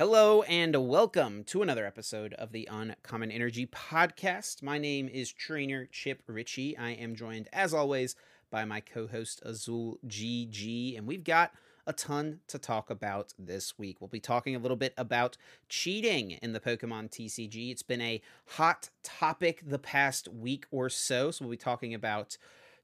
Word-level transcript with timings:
Hello 0.00 0.40
and 0.44 0.88
welcome 0.88 1.44
to 1.44 1.60
another 1.60 1.84
episode 1.84 2.32
of 2.32 2.52
the 2.52 2.66
Uncommon 2.72 3.30
Energy 3.30 3.66
Podcast. 3.66 4.62
My 4.62 4.78
name 4.78 5.10
is 5.10 5.30
Trainer 5.30 5.84
Chip 5.92 6.22
Ritchie. 6.26 6.74
I 6.78 6.92
am 6.92 7.14
joined, 7.14 7.50
as 7.52 7.74
always, 7.74 8.16
by 8.50 8.64
my 8.64 8.80
co 8.80 9.06
host 9.06 9.42
Azul 9.44 9.98
GG, 10.06 10.96
and 10.96 11.06
we've 11.06 11.22
got 11.22 11.52
a 11.86 11.92
ton 11.92 12.40
to 12.46 12.58
talk 12.58 12.88
about 12.88 13.34
this 13.38 13.78
week. 13.78 14.00
We'll 14.00 14.08
be 14.08 14.20
talking 14.20 14.56
a 14.56 14.58
little 14.58 14.74
bit 14.74 14.94
about 14.96 15.36
cheating 15.68 16.30
in 16.30 16.54
the 16.54 16.60
Pokemon 16.60 17.10
TCG. 17.10 17.70
It's 17.70 17.82
been 17.82 18.00
a 18.00 18.22
hot 18.52 18.88
topic 19.02 19.62
the 19.66 19.78
past 19.78 20.28
week 20.28 20.64
or 20.70 20.88
so, 20.88 21.30
so 21.30 21.44
we'll 21.44 21.50
be 21.50 21.58
talking 21.58 21.92
about 21.92 22.38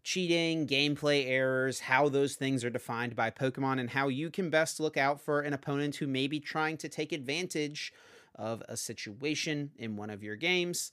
cheating, 0.07 0.69
gameplay 0.69 1.27
errors, 1.27 1.81
how 1.81 2.09
those 2.09 2.37
things 2.37 2.65
are 2.65 2.71
defined 2.71 3.17
by 3.17 3.29
Pokemon, 3.29 3.81
and 3.81 3.91
how 3.91 4.07
you 4.07 4.31
can 4.31 4.49
best 4.51 4.79
look 4.79 4.97
out 4.97 5.21
for 5.21 5.41
an 5.41 5.53
opponent 5.53 5.97
who 5.97 6.07
may 6.07 6.29
be 6.29 6.39
trying 6.39 6.77
to 6.77 6.89
take 6.89 7.11
advantage 7.11 7.93
of 8.37 8.63
a 8.69 8.77
situation 8.77 9.73
in 9.77 9.97
one 9.97 10.09
of 10.09 10.23
your 10.23 10.37
games. 10.37 10.93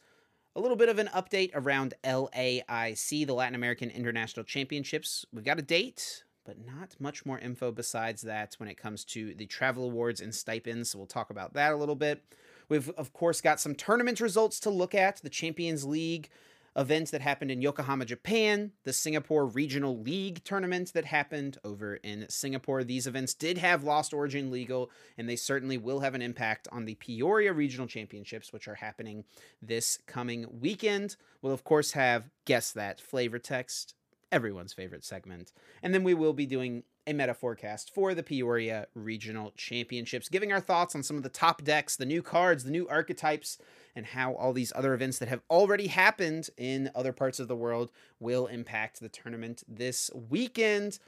A 0.55 0.59
little 0.59 0.75
bit 0.75 0.89
of 0.89 0.97
an 0.97 1.11
update 1.13 1.51
around 1.53 1.93
LAIC, 2.03 3.27
the 3.27 3.35
Latin 3.35 3.53
American 3.53 3.91
International 3.91 4.43
Championships. 4.43 5.27
We've 5.31 5.45
got 5.45 5.59
a 5.59 5.61
date, 5.61 6.23
but 6.43 6.65
not 6.65 6.95
much 6.99 7.23
more 7.23 7.37
info 7.37 7.71
besides 7.71 8.23
that 8.23 8.55
when 8.57 8.67
it 8.67 8.77
comes 8.77 9.05
to 9.05 9.35
the 9.35 9.45
travel 9.45 9.83
awards 9.83 10.21
and 10.21 10.33
stipends. 10.33 10.89
So 10.89 10.97
we'll 10.97 11.05
talk 11.05 11.29
about 11.29 11.53
that 11.53 11.71
a 11.71 11.77
little 11.77 11.93
bit. 11.93 12.23
We've, 12.67 12.89
of 12.91 13.13
course, 13.13 13.41
got 13.41 13.59
some 13.59 13.75
tournament 13.75 14.19
results 14.19 14.59
to 14.61 14.71
look 14.71 14.95
at. 14.95 15.17
The 15.17 15.29
Champions 15.29 15.85
League 15.85 16.31
events 16.75 17.11
that 17.11 17.21
happened 17.21 17.51
in 17.51 17.61
Yokohama, 17.61 18.05
Japan, 18.05 18.71
the 18.83 18.93
Singapore 18.93 19.45
Regional 19.45 19.99
League 19.99 20.43
tournament 20.43 20.93
that 20.93 21.05
happened 21.05 21.57
over 21.63 21.95
in 21.97 22.25
Singapore. 22.29 22.83
These 22.83 23.07
events 23.07 23.33
did 23.33 23.57
have 23.57 23.83
Lost 23.83 24.13
Origin 24.13 24.51
legal, 24.51 24.89
and 25.17 25.29
they 25.29 25.35
certainly 25.35 25.77
will 25.77 25.99
have 25.99 26.15
an 26.15 26.21
impact 26.21 26.67
on 26.71 26.85
the 26.85 26.95
Peoria 26.95 27.53
Regional 27.53 27.87
Championships, 27.87 28.51
which 28.51 28.67
are 28.67 28.75
happening 28.75 29.23
this 29.61 29.99
coming 30.07 30.47
weekend. 30.59 31.15
We'll, 31.41 31.53
of 31.53 31.63
course, 31.63 31.91
have 31.91 32.29
Guess 32.45 32.71
That 32.71 32.99
flavor 32.99 33.39
text, 33.39 33.93
everyone's 34.31 34.73
favorite 34.73 35.05
segment. 35.05 35.51
And 35.81 35.93
then 35.93 36.03
we 36.03 36.13
will 36.13 36.33
be 36.33 36.45
doing 36.45 36.83
a 37.05 37.13
meta 37.13 37.33
forecast 37.33 37.93
for 37.93 38.13
the 38.13 38.23
Peoria 38.23 38.87
Regional 38.93 39.51
Championships, 39.57 40.29
giving 40.29 40.51
our 40.51 40.59
thoughts 40.59 40.95
on 40.95 41.03
some 41.03 41.17
of 41.17 41.23
the 41.23 41.29
top 41.29 41.63
decks, 41.63 41.95
the 41.95 42.05
new 42.05 42.21
cards, 42.21 42.63
the 42.63 42.71
new 42.71 42.87
archetypes 42.87 43.57
and 43.95 44.05
how 44.05 44.33
all 44.33 44.53
these 44.53 44.73
other 44.75 44.93
events 44.93 45.19
that 45.19 45.27
have 45.27 45.41
already 45.49 45.87
happened 45.87 46.49
in 46.57 46.89
other 46.95 47.13
parts 47.13 47.39
of 47.39 47.47
the 47.47 47.55
world 47.55 47.91
will 48.19 48.47
impact 48.47 48.99
the 48.99 49.09
tournament 49.09 49.63
this 49.67 50.09
weekend. 50.29 50.99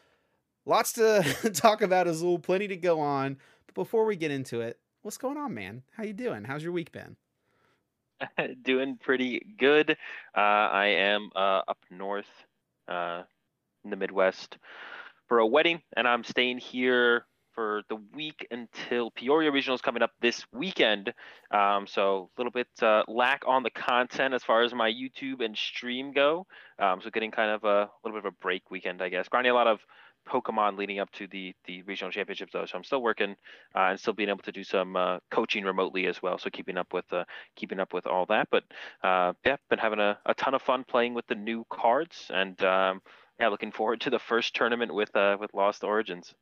Lots 0.66 0.94
to 0.94 1.23
talk 1.54 1.82
about, 1.82 2.08
Azul. 2.08 2.40
Plenty 2.40 2.68
to 2.68 2.78
go 2.78 3.00
on. 3.00 3.38
But 3.66 3.76
before 3.76 4.06
we 4.06 4.16
get 4.16 4.32
into 4.32 4.62
it, 4.62 4.80
what's 5.02 5.18
going 5.18 5.38
on, 5.38 5.54
man? 5.54 5.84
How 5.96 6.04
you 6.04 6.14
doing? 6.14 6.44
How's 6.44 6.64
your 6.64 6.73
week 6.73 6.92
been? 6.92 7.16
doing 8.64 8.98
pretty 8.98 9.46
good. 9.58 9.92
Uh, 10.36 10.40
I 10.40 10.88
am 10.88 11.30
uh, 11.36 11.62
up 11.68 11.80
north 11.90 12.30
uh, 12.88 13.23
in 13.84 13.90
the 13.90 13.96
Midwest 13.96 14.58
for 15.28 15.40
a 15.40 15.48
wedding, 15.48 15.81
and 15.95 16.08
I'm 16.08 16.23
staying 16.23 16.59
here 16.59 17.26
for 17.54 17.84
the 17.90 17.95
week 18.14 18.45
until 18.52 19.09
Peoria 19.12 19.52
Regional 19.52 19.76
is 19.76 19.82
coming 19.82 20.04
up 20.04 20.12
this 20.22 20.45
weekend. 20.52 21.14
Um, 21.52 21.88
so 21.88 22.30
a 22.36 22.40
little 22.40 22.52
bit 22.52 22.67
uh, 22.82 23.04
lack 23.08 23.44
on 23.48 23.64
the 23.64 23.70
content 23.70 24.34
as 24.34 24.44
far 24.44 24.64
as 24.64 24.73
my 24.73 24.92
YouTube 24.92 25.44
and 25.44 25.58
stream 25.58 26.12
go. 26.12 26.45
Um, 26.78 27.00
so 27.02 27.09
getting 27.09 27.32
kind 27.32 27.52
of 27.52 27.64
a 27.64 27.90
little 28.04 28.20
bit 28.20 28.26
of 28.26 28.34
a 28.34 28.36
break 28.42 28.70
weekend, 28.70 29.02
I 29.02 29.09
guess. 29.09 29.30
Grinding 29.30 29.52
a 29.52 29.56
lot 29.56 29.67
of 29.67 29.80
Pokemon 30.28 30.78
leading 30.78 31.00
up 31.00 31.12
to 31.12 31.28
the 31.28 31.54
the 31.66 31.84
regional 31.84 32.12
championships 32.12 32.52
though, 32.52 32.66
so 32.66 32.78
I'm 32.78 32.84
still 32.84 33.02
working 33.02 33.36
uh, 33.76 33.89
and 33.89 34.00
still 34.00 34.14
being 34.14 34.30
able 34.30 34.39
to 34.39 34.52
do 34.52 34.64
some 34.64 34.95
uh, 34.95 35.20
coaching 35.32 35.64
remotely 35.64 36.08
as 36.08 36.22
well. 36.22 36.38
So 36.38 36.50
keeping 36.50 36.78
up 36.78 36.94
with 36.94 37.06
uh, 37.14 37.26
keeping 37.56 37.80
up 37.80 37.94
with 37.94 38.08
all 38.08 38.26
that. 38.28 38.48
But 38.52 38.64
uh, 39.04 39.34
yeah, 39.45 39.58
been 39.70 39.80
having 39.80 40.00
a, 40.00 40.17
a 40.26 40.34
ton 40.34 40.56
of 40.56 40.62
fun 40.62 40.84
playing 40.84 41.14
with 41.14 41.28
the 41.28 41.36
new 41.36 41.66
cards 41.70 42.30
and. 42.34 42.62
Um, 42.64 43.02
yeah, 43.40 43.48
looking 43.50 43.72
forward 43.72 44.02
to 44.02 44.10
the 44.10 44.20
first 44.20 44.56
tournament 44.56 44.94
with 44.94 45.16
uh, 45.16 45.38
with 45.40 45.54
Lost 45.54 45.84
Origins. 45.84 46.34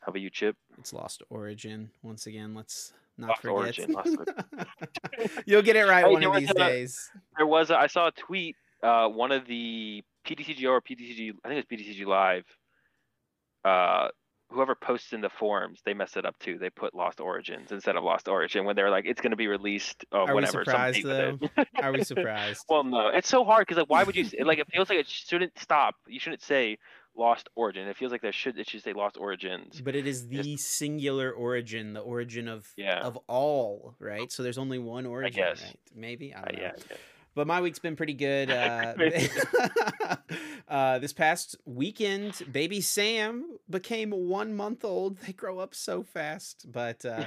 How 0.00 0.10
about 0.10 0.20
you, 0.20 0.30
Chip? 0.30 0.56
It's 0.78 0.92
Lost 0.92 1.22
Origin 1.30 1.90
once 2.02 2.26
again. 2.26 2.54
Let's 2.54 2.92
not 3.16 3.28
Lost 3.28 3.42
forget. 3.42 3.54
Origin, 3.54 3.92
Lost 3.92 4.16
Origin. 4.18 5.40
You'll 5.46 5.62
get 5.62 5.76
it 5.76 5.86
right 5.86 6.04
hey, 6.04 6.12
one 6.12 6.24
of 6.24 6.34
these 6.34 6.50
a, 6.50 6.54
days. 6.54 7.10
There 7.36 7.46
was 7.46 7.70
a, 7.70 7.78
I 7.78 7.86
saw 7.86 8.08
a 8.08 8.12
tweet. 8.12 8.56
Uh, 8.82 9.08
one 9.08 9.30
of 9.30 9.46
the 9.46 10.02
PTCG 10.26 10.68
or 10.68 10.80
PTCG, 10.80 11.32
I 11.44 11.48
think 11.48 11.64
it's 11.64 11.98
PTCG 12.00 12.04
Live. 12.04 12.44
Uh, 13.64 14.08
whoever 14.52 14.74
posts 14.74 15.12
in 15.12 15.20
the 15.20 15.28
forums, 15.28 15.80
they 15.84 15.94
mess 15.94 16.16
it 16.16 16.24
up 16.24 16.38
too. 16.38 16.58
They 16.58 16.70
put 16.70 16.94
Lost 16.94 17.20
Origins 17.20 17.72
instead 17.72 17.96
of 17.96 18.04
Lost 18.04 18.28
Origin 18.28 18.64
when 18.64 18.76
they're 18.76 18.90
like, 18.90 19.04
it's 19.06 19.20
going 19.20 19.30
to 19.30 19.36
be 19.36 19.48
released. 19.48 20.04
Oh, 20.12 20.26
Are 20.26 20.34
whenever. 20.34 20.58
we 20.58 20.64
surprised 20.64 21.04
though? 21.04 21.38
Are 21.82 21.92
we 21.92 22.04
surprised? 22.04 22.64
well, 22.68 22.84
no. 22.84 23.08
It's 23.08 23.28
so 23.28 23.44
hard 23.44 23.66
because 23.66 23.78
like, 23.78 23.90
why 23.90 24.04
would 24.04 24.16
you? 24.16 24.26
like, 24.44 24.58
it 24.58 24.68
feels 24.72 24.88
like 24.88 24.98
it 24.98 25.08
shouldn't 25.08 25.58
stop. 25.58 25.96
You 26.06 26.20
shouldn't 26.20 26.42
say 26.42 26.78
Lost 27.16 27.48
Origin. 27.54 27.88
It 27.88 27.96
feels 27.96 28.12
like 28.12 28.22
there 28.22 28.32
should 28.32 28.58
it 28.58 28.68
should 28.68 28.82
say 28.82 28.92
Lost 28.92 29.16
Origins. 29.18 29.80
But 29.80 29.94
it 29.94 30.06
is 30.06 30.28
the 30.28 30.42
Just, 30.42 30.70
singular 30.70 31.30
origin, 31.30 31.92
the 31.92 32.00
origin 32.00 32.48
of 32.48 32.66
yeah. 32.76 33.00
of 33.00 33.18
all, 33.26 33.94
right? 33.98 34.30
So 34.30 34.42
there's 34.42 34.58
only 34.58 34.78
one 34.78 35.06
origin, 35.06 35.42
right? 35.42 35.76
Maybe 35.94 36.34
I 36.34 36.40
don't 36.40 36.54
uh, 36.54 36.58
know. 36.58 36.72
Yeah, 36.90 36.96
But 37.34 37.46
my 37.46 37.60
week's 37.60 37.78
been 37.78 37.96
pretty 37.96 38.14
good. 38.14 38.50
Uh, 38.62 38.94
uh, 40.68 40.98
this 40.98 41.12
past 41.12 41.56
weekend, 41.64 42.42
baby 42.50 42.80
Sam 42.80 43.58
became 43.68 44.10
one 44.10 44.54
month 44.54 44.84
old. 44.84 45.18
They 45.18 45.32
grow 45.32 45.58
up 45.58 45.74
so 45.74 46.02
fast, 46.02 46.70
but. 46.70 47.04
Uh, 47.04 47.24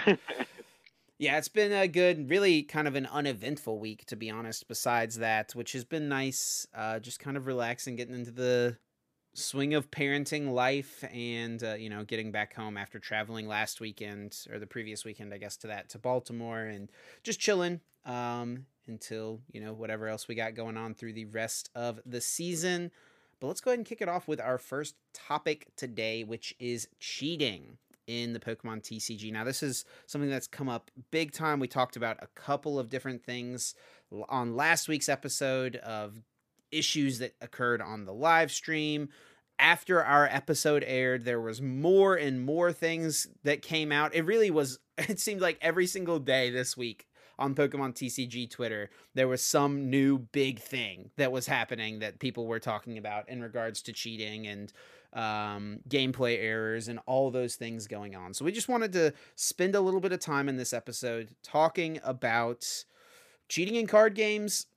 yeah, 1.17 1.37
it's 1.37 1.47
been 1.47 1.71
a 1.71 1.87
good, 1.87 2.29
really 2.29 2.63
kind 2.63 2.87
of 2.87 2.95
an 2.95 3.05
uneventful 3.05 3.79
week, 3.79 4.05
to 4.07 4.15
be 4.15 4.29
honest. 4.29 4.67
Besides 4.67 5.17
that, 5.17 5.55
which 5.55 5.71
has 5.73 5.83
been 5.85 6.09
nice, 6.09 6.67
uh, 6.75 6.99
just 6.99 7.19
kind 7.19 7.37
of 7.37 7.47
relaxing, 7.47 7.95
getting 7.95 8.15
into 8.15 8.31
the 8.31 8.77
swing 9.37 9.73
of 9.73 9.91
parenting 9.91 10.53
life 10.53 11.03
and 11.13 11.63
uh, 11.63 11.73
you 11.73 11.89
know 11.89 12.03
getting 12.03 12.31
back 12.31 12.55
home 12.55 12.77
after 12.77 12.99
traveling 12.99 13.47
last 13.47 13.81
weekend 13.81 14.47
or 14.49 14.59
the 14.59 14.65
previous 14.65 15.03
weekend 15.03 15.33
i 15.33 15.37
guess 15.37 15.57
to 15.57 15.67
that 15.67 15.89
to 15.89 15.99
baltimore 15.99 16.61
and 16.61 16.89
just 17.21 17.39
chilling 17.39 17.81
um, 18.05 18.65
until 18.87 19.41
you 19.51 19.61
know 19.61 19.73
whatever 19.73 20.07
else 20.07 20.27
we 20.27 20.35
got 20.35 20.55
going 20.55 20.77
on 20.77 20.93
through 20.93 21.13
the 21.13 21.25
rest 21.25 21.69
of 21.75 21.99
the 22.05 22.21
season. 22.21 22.91
But 23.39 23.47
let's 23.47 23.61
go 23.61 23.71
ahead 23.71 23.79
and 23.79 23.85
kick 23.85 24.01
it 24.01 24.09
off 24.09 24.27
with 24.27 24.39
our 24.39 24.57
first 24.57 24.95
topic 25.13 25.67
today 25.75 26.23
which 26.23 26.55
is 26.59 26.87
cheating 26.99 27.77
in 28.07 28.33
the 28.33 28.39
pokemon 28.39 28.83
tcg 28.83 29.31
now 29.33 29.43
this 29.43 29.63
is 29.63 29.83
something 30.05 30.29
that's 30.29 30.47
come 30.47 30.69
up 30.69 30.91
big 31.11 31.31
time. 31.31 31.59
We 31.59 31.67
talked 31.67 31.95
about 31.95 32.17
a 32.21 32.27
couple 32.35 32.79
of 32.79 32.89
different 32.89 33.23
things 33.23 33.73
on 34.29 34.55
last 34.55 34.87
week's 34.87 35.09
episode 35.09 35.77
of 35.77 36.21
issues 36.71 37.19
that 37.19 37.35
occurred 37.41 37.81
on 37.81 38.05
the 38.05 38.13
live 38.13 38.51
stream. 38.51 39.09
After 39.57 40.03
our 40.03 40.27
episode 40.27 40.83
aired, 40.85 41.23
there 41.23 41.39
was 41.39 41.61
more 41.61 42.15
and 42.15 42.45
more 42.45 42.73
things 42.73 43.27
that 43.43 43.61
came 43.61 43.91
out. 43.91 44.13
It 44.13 44.25
really 44.25 44.51
was, 44.51 44.79
it 44.97 45.19
seemed 45.19 45.41
like 45.41 45.57
every 45.61 45.87
single 45.87 46.19
day 46.19 46.49
this 46.49 46.75
week 46.75 47.07
on 47.37 47.55
Pokemon 47.55 47.93
TCG 47.93 48.49
Twitter, 48.49 48.89
there 49.13 49.27
was 49.27 49.41
some 49.41 49.89
new 49.89 50.19
big 50.19 50.59
thing 50.59 51.09
that 51.17 51.31
was 51.31 51.47
happening 51.47 51.99
that 51.99 52.19
people 52.19 52.47
were 52.47 52.59
talking 52.59 52.97
about 52.97 53.27
in 53.29 53.41
regards 53.41 53.81
to 53.83 53.93
cheating 53.93 54.47
and 54.47 54.71
um, 55.13 55.79
gameplay 55.87 56.37
errors 56.41 56.87
and 56.87 56.99
all 57.05 57.31
those 57.31 57.55
things 57.55 57.87
going 57.87 58.15
on. 58.15 58.33
So 58.33 58.45
we 58.45 58.51
just 58.51 58.69
wanted 58.69 58.93
to 58.93 59.13
spend 59.35 59.75
a 59.75 59.81
little 59.81 60.01
bit 60.01 60.11
of 60.11 60.19
time 60.19 60.49
in 60.49 60.57
this 60.57 60.73
episode 60.73 61.29
talking 61.43 61.99
about 62.03 62.65
cheating 63.47 63.75
in 63.75 63.87
card 63.87 64.15
games, 64.15 64.67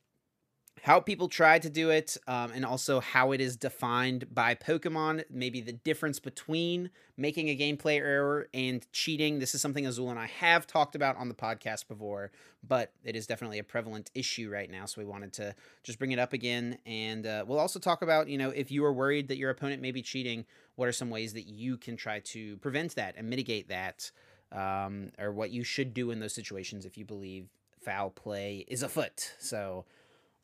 how 0.83 1.01
people 1.01 1.29
try 1.29 1.59
to 1.59 1.71
do 1.71 1.91
it, 1.91 2.17
um, 2.27 2.53
and 2.53 2.65
also 2.65 3.01
how 3.01 3.33
it 3.33 3.41
is 3.41 3.57
defined 3.57 4.33
by 4.35 4.55
Pokemon. 4.55 5.25
Maybe 5.31 5.61
the 5.61 5.73
difference 5.73 6.19
between 6.19 6.91
making 7.17 7.49
a 7.49 7.57
gameplay 7.57 7.99
error 7.99 8.49
and 8.55 8.87
cheating. 8.93 9.39
This 9.39 9.55
is 9.55 9.61
something 9.61 9.87
Azul 9.87 10.11
and 10.11 10.19
I 10.19 10.27
have 10.27 10.67
talked 10.67 10.95
about 10.95 11.17
on 11.17 11.29
the 11.29 11.35
podcast 11.35 11.89
before, 11.89 12.31
but 12.67 12.93
it 13.05 13.17
is 13.17 13.27
definitely 13.27 13.59
a 13.59 13.65
prevalent 13.65 14.11
issue 14.15 14.51
right 14.51 14.71
now. 14.71 14.87
So 14.87 15.01
we 15.01 15.05
wanted 15.05 15.33
to 15.35 15.55
just 15.83 15.99
bring 15.99 16.13
it 16.13 16.19
up 16.19 16.33
again. 16.33 16.79
And 16.87 17.27
uh, 17.27 17.45
we'll 17.47 17.59
also 17.59 17.79
talk 17.79 18.03
about, 18.03 18.29
you 18.29 18.39
know, 18.39 18.51
if 18.51 18.71
you 18.71 18.85
are 18.85 18.93
worried 18.93 19.29
that 19.29 19.37
your 19.37 19.51
opponent 19.51 19.83
may 19.83 19.91
be 19.91 20.03
cheating, 20.03 20.45
what 20.77 20.89
are 20.89 20.93
some 20.93 21.11
ways 21.11 21.33
that 21.35 21.47
you 21.47 21.77
can 21.77 21.97
try 21.97 22.21
to 22.21 22.57
prevent 22.59 22.95
that 22.95 23.15
and 23.17 23.29
mitigate 23.29 23.69
that, 23.69 24.11
um, 24.53 25.11
or 25.19 25.33
what 25.33 25.51
you 25.51 25.65
should 25.65 25.93
do 25.93 26.11
in 26.11 26.21
those 26.21 26.35
situations 26.35 26.87
if 26.87 26.97
you 26.97 27.05
believe 27.05 27.49
foul 27.85 28.11
play 28.11 28.65
is 28.69 28.83
afoot. 28.83 29.33
So, 29.39 29.85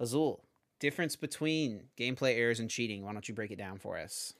Azul, 0.00 0.44
difference 0.80 1.16
between 1.16 1.84
gameplay 1.98 2.36
errors 2.36 2.60
and 2.60 2.70
cheating. 2.70 3.04
Why 3.04 3.12
don't 3.12 3.28
you 3.28 3.34
break 3.34 3.50
it 3.50 3.58
down 3.58 3.78
for 3.78 3.98
us? 3.98 4.34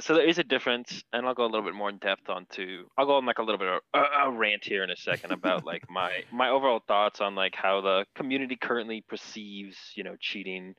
so 0.00 0.14
there 0.14 0.26
is 0.26 0.38
a 0.38 0.44
difference, 0.44 1.04
and 1.12 1.26
I'll 1.26 1.34
go 1.34 1.44
a 1.44 1.46
little 1.46 1.62
bit 1.62 1.74
more 1.74 1.88
in 1.88 1.98
depth 1.98 2.28
onto. 2.28 2.86
I'll 2.96 3.06
go 3.06 3.16
on 3.16 3.26
like 3.26 3.38
a 3.38 3.42
little 3.42 3.58
bit 3.58 3.68
of 3.68 3.80
a, 3.94 4.28
a 4.28 4.30
rant 4.30 4.64
here 4.64 4.82
in 4.82 4.90
a 4.90 4.96
second 4.96 5.32
about 5.32 5.64
like 5.64 5.84
my 5.90 6.24
my 6.32 6.50
overall 6.50 6.80
thoughts 6.86 7.20
on 7.20 7.34
like 7.34 7.54
how 7.54 7.80
the 7.80 8.04
community 8.14 8.56
currently 8.56 9.04
perceives 9.08 9.76
you 9.94 10.04
know 10.04 10.16
cheating 10.20 10.74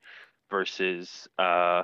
versus 0.50 1.28
uh 1.40 1.84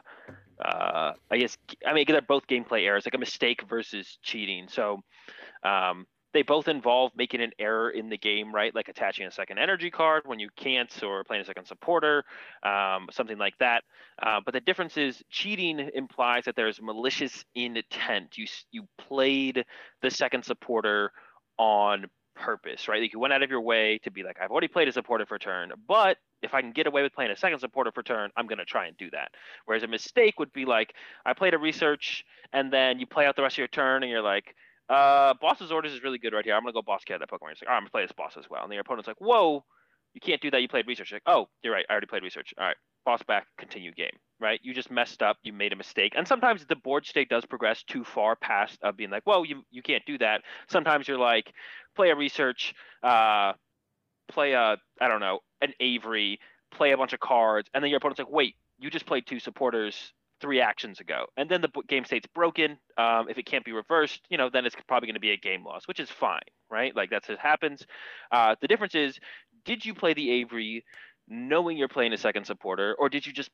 uh 0.63 1.13
I 1.31 1.37
guess 1.37 1.57
I 1.85 1.93
mean 1.93 2.05
they're 2.07 2.21
both 2.21 2.47
gameplay 2.47 2.85
errors 2.85 3.05
like 3.05 3.15
a 3.15 3.19
mistake 3.19 3.63
versus 3.67 4.19
cheating. 4.21 4.67
So 4.69 5.01
um 5.63 6.05
they 6.33 6.41
both 6.41 6.67
involve 6.67 7.11
making 7.15 7.41
an 7.41 7.51
error 7.59 7.89
in 7.89 8.09
the 8.09 8.17
game, 8.17 8.53
right? 8.53 8.73
Like 8.73 8.89
attaching 8.89 9.25
a 9.27 9.31
second 9.31 9.59
energy 9.59 9.91
card 9.91 10.23
when 10.25 10.39
you 10.39 10.49
can't, 10.55 10.91
or 11.03 11.23
playing 11.23 11.43
a 11.43 11.45
second 11.45 11.65
supporter, 11.65 12.23
um, 12.63 13.07
something 13.11 13.37
like 13.37 13.57
that. 13.59 13.83
Uh, 14.21 14.39
but 14.43 14.53
the 14.53 14.59
difference 14.59 14.97
is 14.97 15.23
cheating 15.29 15.91
implies 15.93 16.45
that 16.45 16.55
there's 16.55 16.81
malicious 16.81 17.45
intent. 17.55 18.37
You 18.37 18.47
you 18.71 18.87
played 18.97 19.65
the 20.01 20.11
second 20.11 20.43
supporter 20.43 21.11
on 21.57 22.07
purpose, 22.35 22.87
right? 22.87 23.01
Like 23.01 23.13
you 23.13 23.19
went 23.19 23.33
out 23.33 23.43
of 23.43 23.49
your 23.49 23.61
way 23.61 23.99
to 24.03 24.11
be 24.11 24.23
like, 24.23 24.37
I've 24.41 24.51
already 24.51 24.67
played 24.67 24.87
a 24.87 24.91
supporter 24.91 25.25
for 25.25 25.37
turn, 25.37 25.71
but 25.87 26.17
if 26.41 26.53
I 26.53 26.61
can 26.61 26.71
get 26.71 26.87
away 26.87 27.03
with 27.03 27.13
playing 27.13 27.31
a 27.31 27.37
second 27.37 27.59
supporter 27.59 27.91
for 27.91 28.03
turn, 28.03 28.29
I'm 28.35 28.47
going 28.47 28.57
to 28.57 28.65
try 28.65 28.87
and 28.87 28.97
do 28.97 29.09
that. 29.11 29.31
Whereas 29.65 29.83
a 29.83 29.87
mistake 29.87 30.39
would 30.39 30.51
be 30.51 30.65
like, 30.65 30.93
I 31.25 31.33
played 31.33 31.53
a 31.53 31.57
research, 31.57 32.25
and 32.51 32.71
then 32.71 32.99
you 32.99 33.07
play 33.07 33.25
out 33.25 33.35
the 33.35 33.43
rest 33.43 33.53
of 33.55 33.59
your 33.59 33.67
turn, 33.69 34.03
and 34.03 34.11
you're 34.11 34.21
like, 34.21 34.55
uh, 34.89 35.33
boss's 35.39 35.71
orders 35.71 35.93
is 35.93 36.03
really 36.03 36.17
good 36.17 36.33
right 36.33 36.43
here. 36.43 36.55
I'm 36.55 36.61
gonna 36.63 36.73
go 36.73 36.81
boss 36.81 37.03
cat 37.03 37.19
that 37.19 37.29
Pokemon. 37.29 37.41
You're 37.41 37.49
like, 37.49 37.69
oh, 37.69 37.73
I'm 37.73 37.81
gonna 37.81 37.91
play 37.91 38.03
this 38.03 38.11
boss 38.11 38.35
as 38.37 38.49
well. 38.49 38.63
And 38.63 38.71
the 38.71 38.77
opponent's 38.77 39.07
like, 39.07 39.19
whoa, 39.19 39.63
you 40.13 40.21
can't 40.21 40.41
do 40.41 40.51
that. 40.51 40.61
You 40.61 40.67
played 40.67 40.87
research. 40.87 41.11
You're 41.11 41.21
like, 41.25 41.35
oh, 41.35 41.47
you're 41.63 41.73
right. 41.73 41.85
I 41.89 41.93
already 41.93 42.07
played 42.07 42.23
research. 42.23 42.53
All 42.57 42.65
right, 42.65 42.75
boss 43.05 43.23
back, 43.23 43.47
continue 43.57 43.93
game. 43.93 44.15
Right? 44.39 44.59
You 44.61 44.73
just 44.73 44.91
messed 44.91 45.23
up. 45.23 45.37
You 45.43 45.53
made 45.53 45.73
a 45.73 45.77
mistake. 45.77 46.13
And 46.17 46.27
sometimes 46.27 46.65
the 46.65 46.75
board 46.75 47.05
state 47.05 47.29
does 47.29 47.45
progress 47.45 47.83
too 47.83 48.03
far 48.03 48.35
past 48.35 48.77
of 48.83 48.97
being 48.97 49.09
like, 49.09 49.23
whoa, 49.23 49.43
you 49.43 49.63
you 49.71 49.81
can't 49.81 50.03
do 50.05 50.17
that. 50.17 50.41
Sometimes 50.69 51.07
you're 51.07 51.17
like, 51.17 51.53
play 51.95 52.09
a 52.09 52.15
research, 52.15 52.73
uh, 53.03 53.53
play 54.29 54.51
a 54.53 54.77
I 55.01 55.07
don't 55.07 55.21
know 55.21 55.39
an 55.61 55.73
Avery, 55.79 56.39
play 56.71 56.91
a 56.91 56.97
bunch 56.97 57.13
of 57.13 57.19
cards, 57.19 57.69
and 57.73 57.83
then 57.83 57.89
your 57.89 57.97
opponent's 57.97 58.19
like, 58.19 58.29
wait, 58.29 58.55
you 58.79 58.89
just 58.89 59.05
played 59.05 59.25
two 59.25 59.39
supporters 59.39 60.13
three 60.43 60.59
actions 60.59 60.99
ago, 60.99 61.25
and 61.37 61.49
then 61.49 61.61
the 61.61 61.69
game 61.87 62.03
state's 62.03 62.27
broken. 62.35 62.77
Um, 62.97 63.29
if 63.29 63.37
it 63.37 63.45
can't 63.45 63.63
be 63.63 63.71
reversed, 63.71 64.19
you 64.29 64.37
know, 64.37 64.49
then 64.49 64.65
it's 64.65 64.75
probably 64.89 65.07
going 65.07 65.13
to 65.15 65.21
be 65.21 65.31
a 65.31 65.37
game 65.37 65.63
loss, 65.63 65.87
which 65.87 66.01
is 66.01 66.09
fine, 66.09 66.41
right? 66.69 66.93
Like 66.93 67.09
that's 67.09 67.29
what 67.29 67.39
happens. 67.39 67.85
Uh, 68.29 68.55
the 68.59 68.67
difference 68.67 68.93
is, 68.93 69.17
did 69.63 69.85
you 69.85 69.93
play 69.93 70.13
the 70.13 70.29
Avery 70.29 70.83
knowing 71.29 71.77
you're 71.77 71.87
playing 71.87 72.11
a 72.11 72.17
second 72.17 72.43
supporter, 72.45 72.93
or 72.99 73.07
did 73.07 73.25
you 73.25 73.31
just 73.31 73.51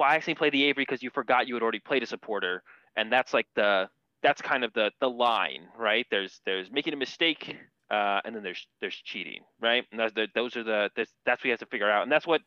actually 0.00 0.36
play 0.36 0.48
the 0.48 0.62
Avery 0.62 0.84
because 0.84 1.02
you 1.02 1.10
forgot 1.10 1.48
you 1.48 1.54
had 1.54 1.62
already 1.64 1.80
played 1.80 2.04
a 2.04 2.06
supporter, 2.06 2.62
and 2.96 3.12
that's 3.12 3.34
like 3.34 3.48
the 3.56 3.88
that's 4.22 4.40
kind 4.40 4.62
of 4.62 4.72
the 4.74 4.92
the 5.00 5.10
line, 5.10 5.66
right? 5.76 6.06
There's 6.08 6.40
there's 6.46 6.70
making 6.70 6.92
a 6.92 6.96
mistake, 6.96 7.56
uh, 7.90 8.20
and 8.24 8.32
then 8.32 8.44
there's 8.44 8.64
there's 8.80 8.94
cheating, 8.94 9.42
right? 9.60 9.84
And 9.90 9.98
that's 9.98 10.14
the, 10.14 10.28
those 10.36 10.56
are 10.56 10.62
the 10.62 10.90
that's, 10.94 11.12
that's 11.26 11.40
what 11.40 11.46
you 11.46 11.50
have 11.50 11.58
to 11.58 11.66
figure 11.66 11.90
out, 11.90 12.04
and 12.04 12.12
that's 12.12 12.28
what 12.28 12.42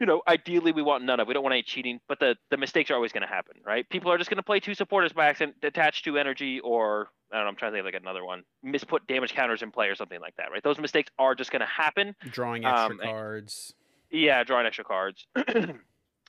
you 0.00 0.06
know, 0.06 0.22
ideally 0.26 0.72
we 0.72 0.82
want 0.82 1.04
none 1.04 1.20
of. 1.20 1.28
We 1.28 1.34
don't 1.34 1.42
want 1.42 1.52
any 1.52 1.62
cheating, 1.62 2.00
but 2.08 2.18
the 2.18 2.36
the 2.50 2.56
mistakes 2.56 2.90
are 2.90 2.94
always 2.94 3.12
going 3.12 3.22
to 3.22 3.28
happen, 3.28 3.58
right? 3.64 3.88
People 3.88 4.10
are 4.10 4.16
just 4.16 4.30
going 4.30 4.38
to 4.38 4.42
play 4.42 4.58
two 4.58 4.74
supporters 4.74 5.12
by 5.12 5.26
accident, 5.26 5.56
attach 5.62 6.02
two 6.02 6.16
energy, 6.16 6.58
or 6.60 7.10
I 7.30 7.36
don't 7.36 7.44
know. 7.44 7.50
I'm 7.50 7.56
trying 7.56 7.72
to 7.72 7.76
think 7.76 7.86
of 7.86 7.92
like 7.92 8.02
another 8.02 8.24
one. 8.24 8.42
Misput 8.64 9.06
damage 9.06 9.34
counters 9.34 9.62
in 9.62 9.70
play 9.70 9.88
or 9.88 9.94
something 9.94 10.20
like 10.20 10.34
that, 10.36 10.50
right? 10.50 10.62
Those 10.62 10.78
mistakes 10.78 11.10
are 11.18 11.34
just 11.34 11.52
going 11.52 11.60
to 11.60 11.66
happen. 11.66 12.16
Drawing 12.30 12.64
extra 12.64 12.94
um, 12.94 13.00
cards. 13.02 13.74
Yeah, 14.10 14.42
drawing 14.42 14.66
extra 14.66 14.84
cards. 14.84 15.26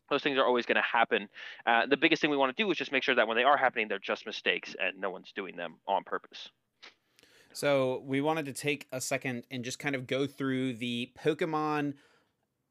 Those 0.09 0.21
things 0.21 0.37
are 0.37 0.45
always 0.45 0.65
going 0.65 0.75
to 0.75 0.81
happen. 0.81 1.29
Uh, 1.65 1.85
the 1.85 1.95
biggest 1.95 2.21
thing 2.21 2.29
we 2.29 2.35
want 2.35 2.55
to 2.55 2.61
do 2.61 2.69
is 2.69 2.77
just 2.77 2.91
make 2.91 3.01
sure 3.01 3.15
that 3.15 3.29
when 3.29 3.37
they 3.37 3.43
are 3.43 3.55
happening, 3.55 3.87
they're 3.87 3.97
just 3.97 4.25
mistakes 4.25 4.75
and 4.77 4.99
no 4.99 5.09
one's 5.09 5.31
doing 5.33 5.55
them 5.55 5.75
on 5.87 6.03
purpose. 6.03 6.49
So 7.53 8.03
we 8.05 8.19
wanted 8.19 8.45
to 8.45 8.53
take 8.53 8.87
a 8.91 8.99
second 8.99 9.45
and 9.49 9.63
just 9.63 9.79
kind 9.79 9.95
of 9.95 10.07
go 10.07 10.27
through 10.27 10.73
the 10.73 11.11
Pokemon 11.17 11.93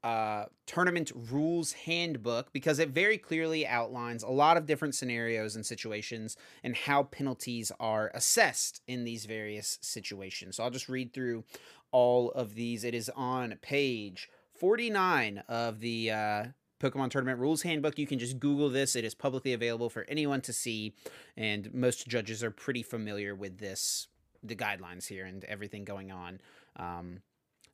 uh, 0.03 0.45
tournament 0.65 1.11
rules 1.15 1.73
handbook 1.73 2.51
because 2.53 2.79
it 2.79 2.89
very 2.89 3.17
clearly 3.17 3.67
outlines 3.67 4.23
a 4.23 4.29
lot 4.29 4.57
of 4.57 4.65
different 4.65 4.95
scenarios 4.95 5.55
and 5.55 5.65
situations 5.65 6.35
and 6.63 6.75
how 6.75 7.03
penalties 7.03 7.71
are 7.79 8.11
assessed 8.13 8.81
in 8.87 9.03
these 9.03 9.25
various 9.25 9.77
situations. 9.81 10.57
So 10.57 10.63
I'll 10.63 10.71
just 10.71 10.89
read 10.89 11.13
through 11.13 11.43
all 11.91 12.31
of 12.31 12.55
these. 12.55 12.83
It 12.83 12.95
is 12.95 13.11
on 13.15 13.55
page 13.61 14.29
49 14.53 15.43
of 15.47 15.79
the 15.79 16.11
uh, 16.11 16.43
Pokemon 16.79 17.11
Tournament 17.11 17.39
Rules 17.39 17.61
Handbook. 17.61 17.99
You 17.99 18.07
can 18.07 18.19
just 18.19 18.39
Google 18.39 18.69
this. 18.69 18.95
It 18.95 19.05
is 19.05 19.13
publicly 19.13 19.53
available 19.53 19.89
for 19.89 20.05
anyone 20.09 20.41
to 20.41 20.53
see, 20.53 20.95
and 21.37 21.71
most 21.73 22.07
judges 22.07 22.43
are 22.43 22.51
pretty 22.51 22.81
familiar 22.81 23.35
with 23.35 23.59
this, 23.59 24.07
the 24.41 24.55
guidelines 24.55 25.07
here, 25.07 25.25
and 25.25 25.43
everything 25.45 25.85
going 25.85 26.11
on. 26.11 26.41
Um, 26.75 27.21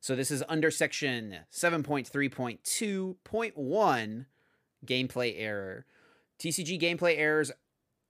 so 0.00 0.14
this 0.14 0.30
is 0.30 0.44
under 0.48 0.70
section 0.70 1.38
7.3.2.1 1.52 4.26
gameplay 4.86 5.34
error. 5.36 5.86
TCG 6.38 6.80
gameplay 6.80 7.18
errors 7.18 7.50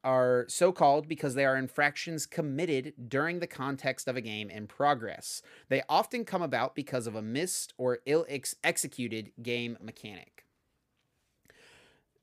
are 0.05 0.44
so 0.49 0.70
called 0.70 1.08
because 1.08 1.35
they 1.35 1.44
are 1.44 1.56
infractions 1.56 2.26
committed 2.26 2.93
during 3.08 3.40
the 3.40 3.46
context 3.46 4.06
of 4.06 4.17
a 4.17 4.20
game 4.20 4.50
in 4.50 4.67
progress. 4.67 5.43
They 5.69 5.82
often 5.88 6.25
come 6.25 6.43
about 6.43 6.75
because 6.75 7.06
of 7.06 7.14
a 7.14 7.23
missed 7.23 7.73
or 7.79 8.00
ill 8.06 8.26
ex- 8.29 8.55
executed 8.62 9.32
game 9.43 9.76
mechanic. 9.81 10.44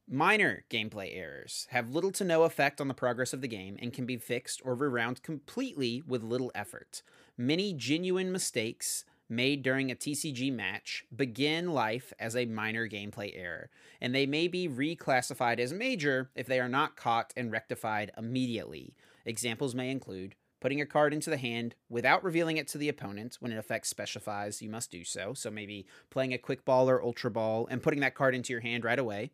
Minor 0.07 0.63
gameplay 0.69 1.17
errors 1.17 1.67
have 1.71 1.89
little 1.89 2.11
to 2.11 2.23
no 2.23 2.43
effect 2.43 2.79
on 2.79 2.87
the 2.87 2.93
progress 2.93 3.33
of 3.33 3.41
the 3.41 3.47
game 3.47 3.75
and 3.81 3.91
can 3.91 4.05
be 4.05 4.17
fixed 4.17 4.61
or 4.63 4.75
rewound 4.75 5.23
completely 5.23 6.03
with 6.07 6.23
little 6.23 6.51
effort. 6.53 7.01
Many 7.37 7.73
genuine 7.73 8.31
mistakes 8.31 9.03
made 9.29 9.63
during 9.63 9.91
a 9.91 9.95
TCG 9.95 10.53
match 10.53 11.05
begin 11.15 11.71
life 11.71 12.13
as 12.19 12.35
a 12.35 12.45
minor 12.45 12.87
gameplay 12.87 13.31
error, 13.35 13.69
and 13.99 14.13
they 14.13 14.25
may 14.25 14.47
be 14.47 14.67
reclassified 14.67 15.59
as 15.59 15.73
major 15.73 16.29
if 16.35 16.47
they 16.47 16.59
are 16.59 16.69
not 16.69 16.95
caught 16.95 17.33
and 17.35 17.51
rectified 17.51 18.11
immediately. 18.17 18.93
Examples 19.25 19.73
may 19.73 19.89
include 19.89 20.35
putting 20.61 20.81
a 20.81 20.85
card 20.85 21.13
into 21.13 21.29
the 21.29 21.37
hand 21.37 21.75
without 21.89 22.23
revealing 22.23 22.57
it 22.57 22.67
to 22.67 22.77
the 22.77 22.89
opponent 22.89 23.37
when 23.39 23.51
an 23.51 23.57
effect 23.57 23.85
specifies 23.87 24.61
you 24.61 24.69
must 24.69 24.89
do 24.89 25.03
so. 25.03 25.33
So 25.33 25.51
maybe 25.51 25.85
playing 26.09 26.33
a 26.33 26.39
quick 26.39 26.65
ball 26.65 26.89
or 26.89 27.03
ultra 27.03 27.29
ball 27.29 27.67
and 27.69 27.83
putting 27.83 27.99
that 27.99 28.15
card 28.15 28.33
into 28.33 28.53
your 28.53 28.61
hand 28.61 28.83
right 28.83 28.97
away 28.97 29.31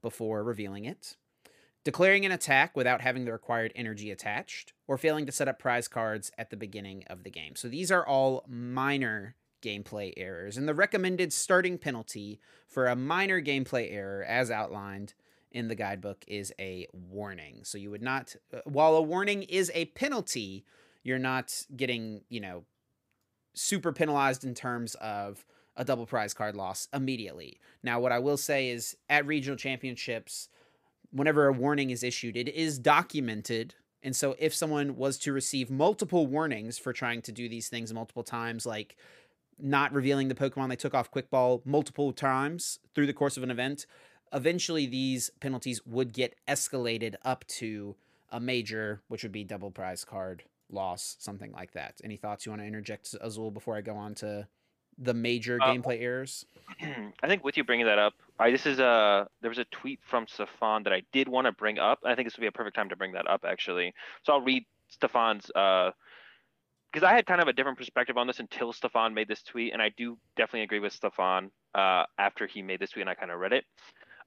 before 0.00 0.42
revealing 0.42 0.84
it 0.84 1.16
declaring 1.84 2.26
an 2.26 2.32
attack 2.32 2.76
without 2.76 3.00
having 3.00 3.24
the 3.24 3.32
required 3.32 3.72
energy 3.74 4.10
attached, 4.10 4.72
or 4.86 4.98
failing 4.98 5.26
to 5.26 5.32
set 5.32 5.48
up 5.48 5.58
prize 5.58 5.88
cards 5.88 6.30
at 6.36 6.50
the 6.50 6.56
beginning 6.56 7.04
of 7.08 7.24
the 7.24 7.30
game. 7.30 7.56
So 7.56 7.68
these 7.68 7.90
are 7.90 8.06
all 8.06 8.44
minor 8.46 9.36
gameplay 9.62 10.12
errors. 10.16 10.56
And 10.56 10.68
the 10.68 10.74
recommended 10.74 11.32
starting 11.32 11.78
penalty 11.78 12.40
for 12.66 12.86
a 12.86 12.96
minor 12.96 13.40
gameplay 13.40 13.92
error, 13.92 14.24
as 14.24 14.50
outlined 14.50 15.14
in 15.52 15.68
the 15.68 15.74
guidebook, 15.74 16.24
is 16.26 16.52
a 16.58 16.86
warning. 16.92 17.60
So 17.64 17.78
you 17.78 17.90
would 17.90 18.02
not, 18.02 18.36
uh, 18.52 18.60
while 18.64 18.94
a 18.94 19.02
warning 19.02 19.42
is 19.44 19.70
a 19.74 19.86
penalty, 19.86 20.64
you're 21.02 21.18
not 21.18 21.66
getting, 21.76 22.22
you 22.28 22.40
know, 22.40 22.64
super 23.54 23.92
penalized 23.92 24.44
in 24.44 24.54
terms 24.54 24.94
of 24.96 25.44
a 25.76 25.84
double 25.84 26.06
prize 26.06 26.34
card 26.34 26.54
loss 26.54 26.88
immediately. 26.92 27.58
Now, 27.82 28.00
what 28.00 28.12
I 28.12 28.18
will 28.18 28.36
say 28.36 28.68
is 28.68 28.96
at 29.08 29.26
regional 29.26 29.56
championships, 29.56 30.48
whenever 31.10 31.46
a 31.46 31.52
warning 31.52 31.90
is 31.90 32.02
issued, 32.02 32.36
it 32.36 32.48
is 32.48 32.78
documented. 32.78 33.74
And 34.02 34.16
so 34.16 34.34
if 34.38 34.54
someone 34.54 34.96
was 34.96 35.18
to 35.18 35.32
receive 35.32 35.70
multiple 35.70 36.26
warnings 36.26 36.78
for 36.78 36.92
trying 36.92 37.22
to 37.22 37.32
do 37.32 37.48
these 37.48 37.68
things 37.68 37.92
multiple 37.92 38.22
times, 38.22 38.64
like 38.64 38.96
not 39.58 39.92
revealing 39.92 40.28
the 40.28 40.34
Pokemon 40.34 40.70
they 40.70 40.76
took 40.76 40.94
off 40.94 41.10
Quick 41.10 41.30
Ball 41.30 41.62
multiple 41.64 42.12
times 42.12 42.78
through 42.94 43.06
the 43.06 43.12
course 43.12 43.36
of 43.36 43.42
an 43.42 43.50
event, 43.50 43.86
eventually 44.32 44.86
these 44.86 45.30
penalties 45.40 45.84
would 45.84 46.12
get 46.12 46.34
escalated 46.48 47.14
up 47.24 47.46
to 47.46 47.96
a 48.30 48.40
major, 48.40 49.02
which 49.08 49.22
would 49.22 49.32
be 49.32 49.44
double 49.44 49.70
prize 49.70 50.04
card 50.04 50.44
loss, 50.70 51.16
something 51.18 51.52
like 51.52 51.72
that. 51.72 52.00
Any 52.04 52.16
thoughts 52.16 52.46
you 52.46 52.52
want 52.52 52.62
to 52.62 52.66
interject, 52.66 53.14
Azul, 53.20 53.50
before 53.50 53.76
I 53.76 53.80
go 53.80 53.96
on 53.96 54.14
to 54.16 54.46
the 54.98 55.14
major 55.14 55.58
uh, 55.60 55.66
gameplay 55.66 56.00
errors? 56.00 56.44
I 57.22 57.26
think 57.26 57.44
with 57.44 57.56
you 57.56 57.64
bringing 57.64 57.86
that 57.86 57.98
up, 57.98 58.14
I 58.38 58.50
this 58.50 58.66
is 58.66 58.78
a 58.78 59.28
there 59.40 59.50
was 59.50 59.58
a 59.58 59.64
tweet 59.66 60.00
from 60.02 60.26
Stefan 60.26 60.82
that 60.84 60.92
I 60.92 61.02
did 61.12 61.28
want 61.28 61.46
to 61.46 61.52
bring 61.52 61.78
up. 61.78 62.00
I 62.04 62.14
think 62.14 62.26
this 62.26 62.36
would 62.36 62.42
be 62.42 62.48
a 62.48 62.52
perfect 62.52 62.76
time 62.76 62.88
to 62.88 62.96
bring 62.96 63.12
that 63.12 63.28
up 63.28 63.44
actually. 63.46 63.94
So 64.22 64.32
I'll 64.32 64.40
read 64.40 64.64
Stefan's 64.88 65.50
uh 65.54 65.90
because 66.92 67.06
I 67.06 67.14
had 67.14 67.24
kind 67.26 67.40
of 67.40 67.46
a 67.46 67.52
different 67.52 67.78
perspective 67.78 68.16
on 68.16 68.26
this 68.26 68.40
until 68.40 68.72
Stefan 68.72 69.14
made 69.14 69.28
this 69.28 69.42
tweet, 69.44 69.72
and 69.72 69.80
I 69.80 69.90
do 69.96 70.18
definitely 70.36 70.62
agree 70.62 70.80
with 70.80 70.92
Stefan 70.92 71.52
uh, 71.72 72.04
after 72.18 72.48
he 72.48 72.62
made 72.62 72.80
this 72.80 72.90
tweet, 72.90 73.02
and 73.02 73.10
I 73.10 73.14
kind 73.14 73.30
of 73.30 73.38
read 73.38 73.52
it. 73.52 73.64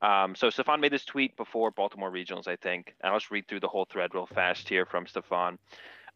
Um, 0.01 0.35
so 0.35 0.49
Stefan 0.49 0.81
made 0.81 0.91
this 0.91 1.05
tweet 1.05 1.35
before 1.37 1.71
Baltimore 1.71 2.11
Regionals, 2.11 2.47
I 2.47 2.57
think. 2.57 2.93
And 3.01 3.11
I'll 3.11 3.19
just 3.19 3.31
read 3.31 3.47
through 3.47 3.61
the 3.61 3.67
whole 3.67 3.85
thread 3.85 4.11
real 4.13 4.25
fast 4.25 4.67
here 4.67 4.85
from 4.85 5.07
Stefan. 5.07 5.57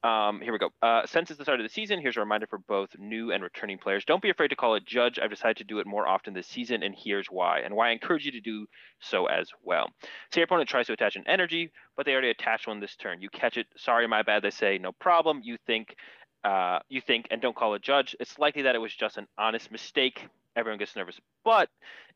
Um, 0.08 0.40
here 0.40 0.54
we 0.54 0.60
go. 0.60 0.70
Uh, 0.82 1.06
since 1.06 1.30
it's 1.30 1.38
the 1.38 1.44
start 1.44 1.60
of 1.60 1.66
the 1.66 1.74
season, 1.74 2.00
here's 2.00 2.16
a 2.16 2.22
reminder 2.22 2.48
for 2.48 2.60
both 2.60 2.98
new 2.98 3.34
and 3.34 3.44
returning 3.44 3.78
players. 3.78 4.06
Don't 4.06 4.22
be 4.22 4.30
afraid 4.30 4.48
to 4.48 4.56
call 4.56 4.76
a 4.76 4.80
judge. 4.80 5.20
I've 5.20 5.30
decided 5.30 5.58
to 5.58 5.66
do 5.66 5.80
it 5.80 5.86
more 5.86 6.08
often 6.08 6.34
this 6.34 6.48
season, 6.48 6.82
and 6.82 6.96
here's 6.98 7.28
why, 7.28 7.60
and 7.60 7.76
why 7.76 7.90
I 7.90 7.92
encourage 7.92 8.26
you 8.26 8.32
to 8.32 8.40
do 8.40 8.68
so 9.02 9.26
as 9.26 9.50
well. 9.62 9.90
Say 10.32 10.40
your 10.40 10.46
opponent 10.46 10.70
tries 10.70 10.88
to 10.88 10.94
attach 10.94 11.18
an 11.18 11.26
energy, 11.28 11.74
but 11.98 12.06
they 12.06 12.14
already 12.14 12.30
attached 12.30 12.68
one 12.68 12.80
this 12.80 12.96
turn. 12.96 13.22
You 13.22 13.30
catch 13.30 13.58
it. 13.58 13.68
Sorry, 13.76 14.08
my 14.08 14.24
bad. 14.24 14.44
They 14.44 14.50
say 14.50 14.78
no 14.78 14.94
problem. 14.94 15.42
You 15.44 15.58
think, 15.68 15.98
uh, 16.46 16.80
you 16.88 17.02
think, 17.02 17.28
and 17.30 17.42
don't 17.42 17.58
call 17.58 17.74
a 17.74 17.80
judge. 17.80 18.16
It's 18.22 18.40
likely 18.40 18.62
that 18.62 18.76
it 18.76 18.80
was 18.80 18.96
just 18.96 19.18
an 19.18 19.28
honest 19.38 19.74
mistake 19.74 20.26
everyone 20.58 20.80
gets 20.80 20.96
nervous. 20.96 21.20
But 21.46 21.70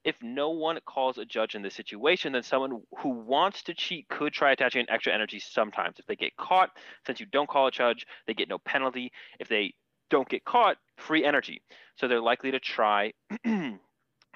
if 0.04 0.16
no 0.22 0.50
one 0.50 0.80
calls 0.86 1.18
a 1.18 1.26
judge 1.26 1.56
in 1.56 1.62
this 1.62 1.76
situation, 1.76 2.34
then 2.34 2.44
someone 2.44 2.82
who 3.00 3.10
wants 3.10 3.64
to 3.64 3.74
cheat 3.74 4.10
could 4.10 4.34
try 4.34 4.52
attaching 4.52 4.82
an 4.82 4.90
extra 4.90 5.14
energy 5.14 5.40
sometimes. 5.40 6.00
If 6.00 6.08
they 6.08 6.16
get 6.16 6.36
caught, 6.38 6.72
since 7.06 7.20
you 7.20 7.28
don't 7.28 7.50
call 7.50 7.68
a 7.68 7.72
judge, 7.72 8.06
they 8.26 8.34
get 8.34 8.50
no 8.50 8.58
penalty. 8.58 9.12
If 9.40 9.48
they 9.48 9.74
don't 10.10 10.28
get 10.28 10.44
caught, 10.44 10.78
free 10.98 11.24
energy. 11.24 11.62
So 11.96 12.08
they're 12.08 12.20
likely 12.20 12.52
to 12.52 12.60
try. 12.60 13.14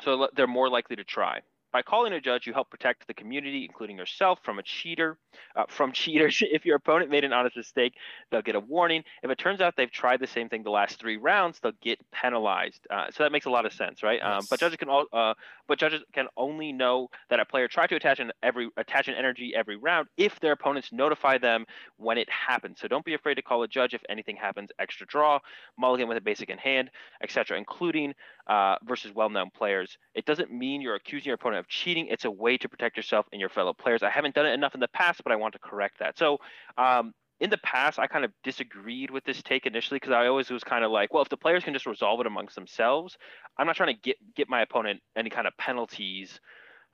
so 0.02 0.28
they're 0.36 0.48
more 0.48 0.70
likely 0.70 0.96
to 0.98 1.04
try. 1.04 1.42
By 1.76 1.82
calling 1.82 2.14
a 2.14 2.22
judge, 2.22 2.48
you 2.48 2.54
help 2.54 2.70
protect 2.70 3.06
the 3.06 3.14
community, 3.14 3.66
including 3.66 3.98
yourself, 3.98 4.40
from 4.44 4.60
a 4.60 4.64
cheater, 4.64 5.18
uh, 5.58 5.66
from 5.68 5.92
cheaters. 6.02 6.42
If 6.42 6.66
your 6.66 6.78
opponent 6.78 7.12
made 7.12 7.26
an 7.26 7.34
honest 7.34 7.58
mistake, 7.58 7.96
they'll 8.32 8.42
get 8.42 8.56
a 8.56 8.62
warning. 8.62 9.04
If 9.24 9.30
it 9.30 9.38
turns 9.38 9.60
out 9.60 9.74
they've 9.76 9.92
tried 9.92 10.22
the 10.22 10.28
same 10.28 10.48
thing 10.48 10.64
the 10.64 10.70
last 10.70 11.02
three 11.02 11.18
rounds, 11.18 11.60
they'll 11.60 11.74
get 11.82 12.00
penalized. 12.14 12.88
Uh, 12.90 13.08
so 13.12 13.24
that 13.24 13.34
makes 13.34 13.46
a 13.46 13.50
lot 13.50 13.66
of 13.66 13.74
sense, 13.74 14.04
right? 14.04 14.22
Yes. 14.24 14.40
Um, 14.40 14.48
but 14.50 14.62
judges 14.62 14.78
can 14.78 14.88
all, 14.88 15.04
uh, 15.12 15.34
but 15.68 15.78
judges 15.78 16.02
can 16.14 16.28
only 16.38 16.72
know 16.72 17.10
that 17.30 17.42
a 17.42 17.46
player 17.46 17.68
tried 17.68 17.88
to 17.88 17.98
attach 17.98 18.22
an 18.22 18.32
every 18.42 18.70
attach 18.78 19.10
an 19.10 19.16
energy 19.16 19.52
every 19.54 19.76
round 19.76 20.08
if 20.16 20.40
their 20.40 20.54
opponents 20.54 20.94
notify 20.94 21.38
them 21.38 21.66
when 21.98 22.18
it 22.18 22.30
happens. 22.30 22.80
So 22.80 22.88
don't 22.88 23.04
be 23.04 23.16
afraid 23.16 23.36
to 23.36 23.42
call 23.42 23.64
a 23.64 23.68
judge 23.68 23.94
if 23.94 24.02
anything 24.08 24.38
happens. 24.38 24.70
Extra 24.80 25.06
draw, 25.08 25.40
mulligan 25.78 26.08
with 26.08 26.18
a 26.18 26.22
basic 26.22 26.50
in 26.50 26.58
hand, 26.58 26.90
etc., 27.22 27.58
including 27.58 28.14
uh, 28.48 28.76
versus 28.84 29.12
well-known 29.14 29.50
players. 29.56 29.98
It 30.14 30.26
doesn't 30.26 30.52
mean 30.52 30.82
you're 30.82 30.96
accusing 30.96 31.28
your 31.28 31.36
opponent 31.36 31.60
of 31.60 31.68
cheating. 31.68 32.08
It's 32.08 32.26
a 32.26 32.32
way 32.32 32.58
to 32.58 32.70
protect 32.70 32.98
yourself 32.98 33.26
and 33.32 33.40
your 33.40 33.50
fellow 33.50 33.74
players. 33.74 34.04
I 34.04 34.10
haven't 34.10 34.36
done 34.36 34.46
it 34.46 34.54
enough 34.54 34.76
in 34.76 34.80
the 34.80 34.88
past, 34.90 35.24
but 35.24 35.32
I 35.32 35.36
want 35.36 35.54
to 35.54 35.60
correct 35.60 36.00
that. 36.00 36.18
So 36.18 36.40
um, 36.78 37.14
in 37.40 37.50
the 37.50 37.58
past, 37.58 38.00
I 38.00 38.08
kind 38.08 38.24
of 38.24 38.32
disagreed 38.44 39.12
with 39.12 39.24
this 39.24 39.42
take 39.44 39.66
initially 39.66 39.98
because 39.98 40.14
I 40.14 40.28
always 40.28 40.50
was 40.50 40.64
kind 40.64 40.86
of 40.86 40.92
like, 40.92 41.14
well, 41.14 41.24
if 41.24 41.30
the 41.30 41.38
players 41.38 41.64
can 41.64 41.74
just 41.74 41.86
resolve 41.86 42.20
it 42.22 42.28
amongst 42.28 42.56
themselves, 42.56 43.18
I'm 43.58 43.68
not 43.68 43.76
trying 43.76 43.94
to 43.96 44.02
get 44.02 44.18
get 44.36 44.50
my 44.50 44.62
opponent 44.62 45.02
any 45.16 45.30
kind 45.30 45.48
of 45.48 45.58
penalties 45.58 46.40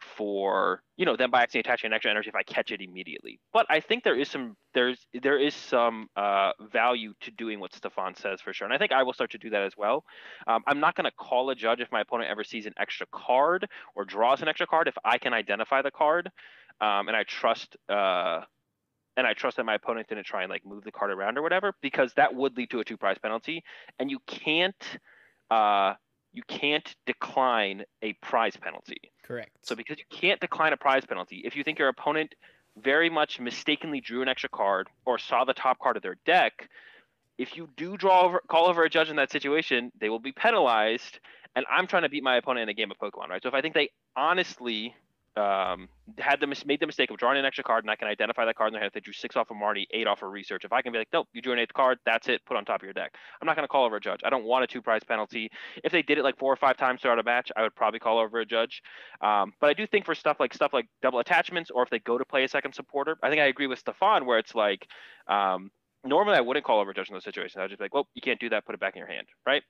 for 0.02 0.82
you 0.98 1.06
know 1.06 1.16
them 1.16 1.32
by 1.32 1.44
accidentally 1.44 1.72
attaching 1.72 1.88
an 1.90 1.94
extra 1.94 2.12
energy 2.12 2.30
if 2.30 2.36
I 2.36 2.44
catch 2.44 2.72
it 2.72 2.82
immediately. 2.82 3.40
But 3.54 3.66
I 3.70 3.80
think 3.80 4.04
there 4.04 4.18
is 4.20 4.30
some 4.30 4.56
there's 4.74 5.06
there 5.22 5.38
is 5.38 5.54
some 5.54 6.10
uh, 6.16 6.52
value 6.72 7.14
to 7.22 7.32
doing 7.32 7.60
what 7.60 7.74
Stefan 7.74 8.16
says 8.16 8.42
for 8.42 8.54
sure, 8.54 8.66
and 8.66 8.74
I 8.74 8.78
think 8.78 8.92
I 8.92 9.04
will 9.04 9.14
start 9.14 9.32
to 9.32 9.38
do 9.38 9.50
that 9.52 9.64
as 9.64 9.78
well. 9.78 10.04
Um, 10.48 10.64
I'm 10.68 10.80
not 10.80 10.96
going 10.96 11.06
to 11.06 11.12
call 11.12 11.50
a 11.50 11.56
judge 11.56 11.80
if 11.80 11.92
my 11.92 12.02
opponent 12.02 12.30
ever 12.30 12.44
sees 12.44 12.66
an 12.66 12.74
extra 12.78 13.08
card 13.12 13.68
or 13.96 14.06
draws 14.06 14.42
an 14.42 14.48
extra 14.48 14.68
card 14.68 14.88
if 14.88 14.98
I 15.06 15.18
can 15.18 15.34
identify 15.34 15.82
the 15.82 15.92
card, 15.92 16.32
um, 16.80 17.08
and 17.08 17.16
I 17.16 17.24
trust. 17.24 17.78
Uh, 17.88 18.42
and 19.18 19.28
I 19.28 19.34
trust 19.34 19.58
that 19.58 19.66
my 19.66 19.76
opponent 19.76 20.08
didn't 20.08 20.24
try 20.24 20.44
and 20.44 20.50
like 20.50 20.66
move 20.66 20.86
the 20.86 20.92
card 20.92 21.12
around 21.12 21.38
or 21.38 21.42
whatever, 21.42 21.74
because 21.82 22.14
that 22.14 22.34
would 22.34 22.56
lead 22.56 22.70
to 22.70 22.80
a 22.80 22.84
two 22.84 22.96
prize 22.98 23.18
penalty, 23.22 23.64
and 24.00 24.10
you 24.10 24.20
can't 24.26 25.00
uh, 25.52 25.96
you 26.34 26.44
can't 26.48 26.96
decline 27.06 27.84
a 28.02 28.14
prize 28.14 28.56
penalty. 28.56 29.02
Correct. 29.24 29.52
So 29.62 29.76
because 29.76 29.98
you 29.98 30.06
can't 30.10 30.40
decline 30.40 30.74
a 30.74 30.78
prize 30.78 31.06
penalty, 31.06 31.42
if 31.46 31.56
you 31.56 31.64
think 31.64 31.80
your 31.80 31.90
opponent 31.90 32.36
very 32.82 33.10
much 33.10 33.40
mistakenly 33.40 34.00
drew 34.00 34.22
an 34.22 34.28
extra 34.28 34.50
card 34.50 34.88
or 35.06 35.18
saw 35.18 35.44
the 35.44 35.54
top 35.54 35.80
card 35.80 35.98
of 35.98 36.04
their 36.04 36.18
deck, 36.26 36.70
if 37.38 37.58
you 37.58 37.70
do 37.76 37.98
draw 37.98 38.22
over 38.24 38.42
call 38.48 38.68
over 38.68 38.84
a 38.84 38.90
judge 38.90 39.10
in 39.10 39.16
that 39.18 39.32
situation, 39.32 39.92
they 40.00 40.10
will 40.10 40.20
be 40.20 40.32
penalized. 40.32 41.20
And 41.56 41.66
I'm 41.70 41.88
trying 41.88 42.04
to 42.04 42.10
beat 42.10 42.24
my 42.24 42.38
opponent 42.38 42.64
in 42.64 42.70
a 42.70 42.74
game 42.74 42.92
of 42.92 42.98
Pokemon, 42.98 43.28
right? 43.28 43.44
So 43.44 43.50
if 43.50 43.56
I 43.56 43.62
think 43.62 43.74
they 43.74 43.90
honestly 44.16 44.96
um, 45.38 45.88
had 46.18 46.40
the 46.40 46.48
made 46.66 46.80
the 46.80 46.88
mistake 46.88 47.10
of 47.10 47.18
drawing 47.18 47.38
an 47.38 47.46
extra 47.46 47.64
card, 47.64 47.84
and 47.84 47.92
I 47.92 47.96
can 47.96 48.08
identify 48.08 48.46
that 48.46 48.56
card 48.56 48.70
in 48.70 48.74
their 48.74 48.82
hand. 48.82 48.90
If 48.90 48.94
they 48.94 49.00
drew 49.00 49.14
six 49.14 49.36
off 49.38 49.50
of 49.50 49.58
Marnie, 49.58 49.86
eight 49.92 50.08
off 50.08 50.24
of 50.24 50.32
research, 50.32 50.66
if 50.66 50.74
I 50.74 50.82
can 50.82 50.92
be 50.92 51.00
like, 51.00 51.08
nope, 51.14 51.28
you 51.34 51.42
drew 51.42 51.54
an 51.54 51.60
eighth 51.60 51.74
card, 51.74 52.00
that's 52.06 52.28
it, 52.28 52.42
put 52.46 52.58
on 52.58 52.66
top 52.66 52.82
of 52.82 52.84
your 52.84 52.94
deck. 52.94 53.16
I'm 53.42 53.46
not 53.46 53.56
going 53.56 53.64
to 53.64 53.72
call 53.72 53.86
over 53.86 53.96
a 53.96 54.02
judge. 54.02 54.22
I 54.26 54.30
don't 54.30 54.44
want 54.44 54.64
a 54.64 54.68
two 54.68 54.82
prize 54.82 55.04
penalty. 55.04 55.50
If 55.84 55.92
they 55.92 56.02
did 56.02 56.18
it 56.18 56.24
like 56.24 56.38
four 56.38 56.52
or 56.52 56.58
five 56.58 56.78
times 56.78 57.02
throughout 57.02 57.20
a 57.20 57.24
match, 57.24 57.52
I 57.56 57.62
would 57.62 57.76
probably 57.76 58.00
call 58.00 58.20
over 58.20 58.40
a 58.40 58.46
judge. 58.46 58.82
Um, 59.22 59.54
but 59.62 59.70
I 59.70 59.74
do 59.74 59.88
think 59.88 60.06
for 60.06 60.16
stuff 60.16 60.38
like 60.40 60.54
stuff 60.54 60.74
like 60.74 60.88
double 61.02 61.20
attachments, 61.20 61.72
or 61.72 61.84
if 61.84 61.90
they 61.90 62.00
go 62.00 62.18
to 62.18 62.26
play 62.26 62.44
a 62.44 62.48
second 62.48 62.74
supporter, 62.74 63.18
I 63.24 63.30
think 63.30 63.42
I 63.42 63.46
agree 63.46 63.68
with 63.68 63.80
Stefan 63.80 64.26
where 64.26 64.40
it's 64.40 64.56
like. 64.56 64.88
Um, 65.28 65.72
normally 66.04 66.38
I 66.38 66.42
wouldn't 66.42 66.66
call 66.66 66.80
over 66.80 66.92
a 66.92 66.94
judge 66.94 67.10
in 67.10 67.14
those 67.14 67.24
situations. 67.24 67.58
I 67.58 67.62
would 67.62 67.70
just 67.70 67.80
be 67.80 67.86
like, 67.86 67.94
well, 67.94 68.08
you 68.14 68.22
can't 68.22 68.40
do 68.40 68.50
that. 68.50 68.66
Put 68.66 68.76
it 68.76 68.82
back 68.82 68.96
in 68.96 69.00
your 69.00 69.08
hand, 69.08 69.28
right? 69.46 69.64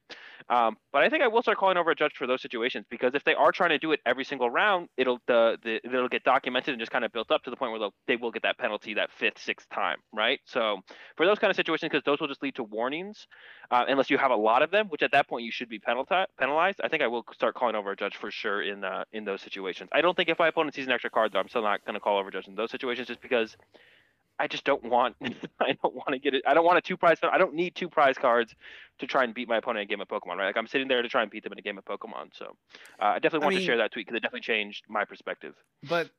Um, 0.49 0.77
but 0.91 1.03
I 1.03 1.09
think 1.09 1.23
I 1.23 1.27
will 1.27 1.41
start 1.41 1.57
calling 1.57 1.77
over 1.77 1.91
a 1.91 1.95
judge 1.95 2.13
for 2.15 2.27
those 2.27 2.41
situations 2.41 2.85
because 2.89 3.13
if 3.15 3.23
they 3.23 3.33
are 3.33 3.51
trying 3.51 3.69
to 3.71 3.77
do 3.77 3.91
it 3.91 3.99
every 4.05 4.23
single 4.23 4.49
round, 4.49 4.87
it'll 4.97 5.19
the, 5.27 5.57
the 5.63 5.81
it'll 5.83 6.07
get 6.07 6.23
documented 6.23 6.73
and 6.73 6.79
just 6.79 6.91
kind 6.91 7.05
of 7.05 7.11
built 7.11 7.31
up 7.31 7.43
to 7.43 7.49
the 7.49 7.55
point 7.55 7.71
where 7.71 7.89
they 8.07 8.15
will 8.15 8.31
get 8.31 8.43
that 8.43 8.57
penalty 8.57 8.93
that 8.93 9.11
fifth, 9.11 9.39
sixth 9.39 9.69
time, 9.69 9.97
right? 10.13 10.39
So 10.45 10.79
for 11.17 11.25
those 11.25 11.39
kind 11.39 11.49
of 11.51 11.55
situations, 11.55 11.89
because 11.91 12.03
those 12.05 12.19
will 12.19 12.27
just 12.27 12.41
lead 12.41 12.55
to 12.55 12.63
warnings, 12.63 13.27
uh, 13.69 13.85
unless 13.87 14.09
you 14.09 14.17
have 14.17 14.31
a 14.31 14.35
lot 14.35 14.61
of 14.61 14.71
them, 14.71 14.87
which 14.87 15.03
at 15.03 15.11
that 15.11 15.27
point 15.27 15.45
you 15.45 15.51
should 15.51 15.69
be 15.69 15.79
penalized. 15.79 16.09
Penalized. 16.39 16.81
I 16.83 16.87
think 16.87 17.03
I 17.03 17.07
will 17.07 17.25
start 17.33 17.55
calling 17.55 17.75
over 17.75 17.91
a 17.91 17.95
judge 17.95 18.15
for 18.15 18.31
sure 18.31 18.61
in 18.61 18.83
uh, 18.83 19.03
in 19.11 19.25
those 19.25 19.41
situations. 19.41 19.89
I 19.91 20.01
don't 20.01 20.15
think 20.15 20.29
if 20.29 20.39
my 20.39 20.47
opponent 20.47 20.75
sees 20.75 20.85
an 20.87 20.91
extra 20.91 21.09
card, 21.09 21.31
though, 21.33 21.39
I'm 21.39 21.49
still 21.49 21.61
not 21.61 21.83
going 21.85 21.93
to 21.93 21.99
call 21.99 22.17
over 22.17 22.29
a 22.29 22.31
judge 22.31 22.47
in 22.47 22.55
those 22.55 22.71
situations, 22.71 23.07
just 23.07 23.21
because 23.21 23.55
I 24.41 24.47
just 24.47 24.63
don't 24.63 24.83
want 24.83 25.15
I 25.59 25.77
don't 25.83 25.93
want 25.93 26.09
to 26.09 26.19
get 26.19 26.33
it. 26.33 26.43
I 26.47 26.55
don't 26.55 26.65
want 26.65 26.79
a 26.79 26.81
two 26.81 26.97
prize. 26.97 27.19
I 27.21 27.37
don't 27.37 27.53
need 27.53 27.75
two 27.75 27.87
prize 27.87 28.17
cards 28.17 28.55
to 28.97 29.05
try 29.05 29.23
and 29.23 29.35
beat 29.35 29.47
my 29.47 29.57
opponent 29.57 29.81
in 29.81 29.83
a 29.83 29.89
game 29.89 30.01
of 30.01 30.07
Pokemon. 30.07 30.37
Right? 30.37 30.47
Like 30.47 30.57
I'm 30.57 30.65
sitting 30.65 30.87
there 30.87 31.03
to 31.03 31.07
try 31.07 31.21
and 31.21 31.29
beat 31.29 31.43
them 31.43 31.53
in 31.53 31.59
a 31.59 31.61
game 31.61 31.77
of 31.77 31.85
Pokemon. 31.85 32.31
So 32.33 32.55
uh, 32.99 33.05
I 33.05 33.19
definitely 33.19 33.45
want 33.45 33.53
I 33.53 33.57
mean, 33.57 33.59
to 33.59 33.65
share 33.65 33.77
that 33.77 33.91
tweet 33.91 34.07
because 34.07 34.17
it 34.17 34.21
definitely 34.21 34.41
changed 34.41 34.85
my 34.89 35.05
perspective. 35.05 35.53
But 35.87 36.09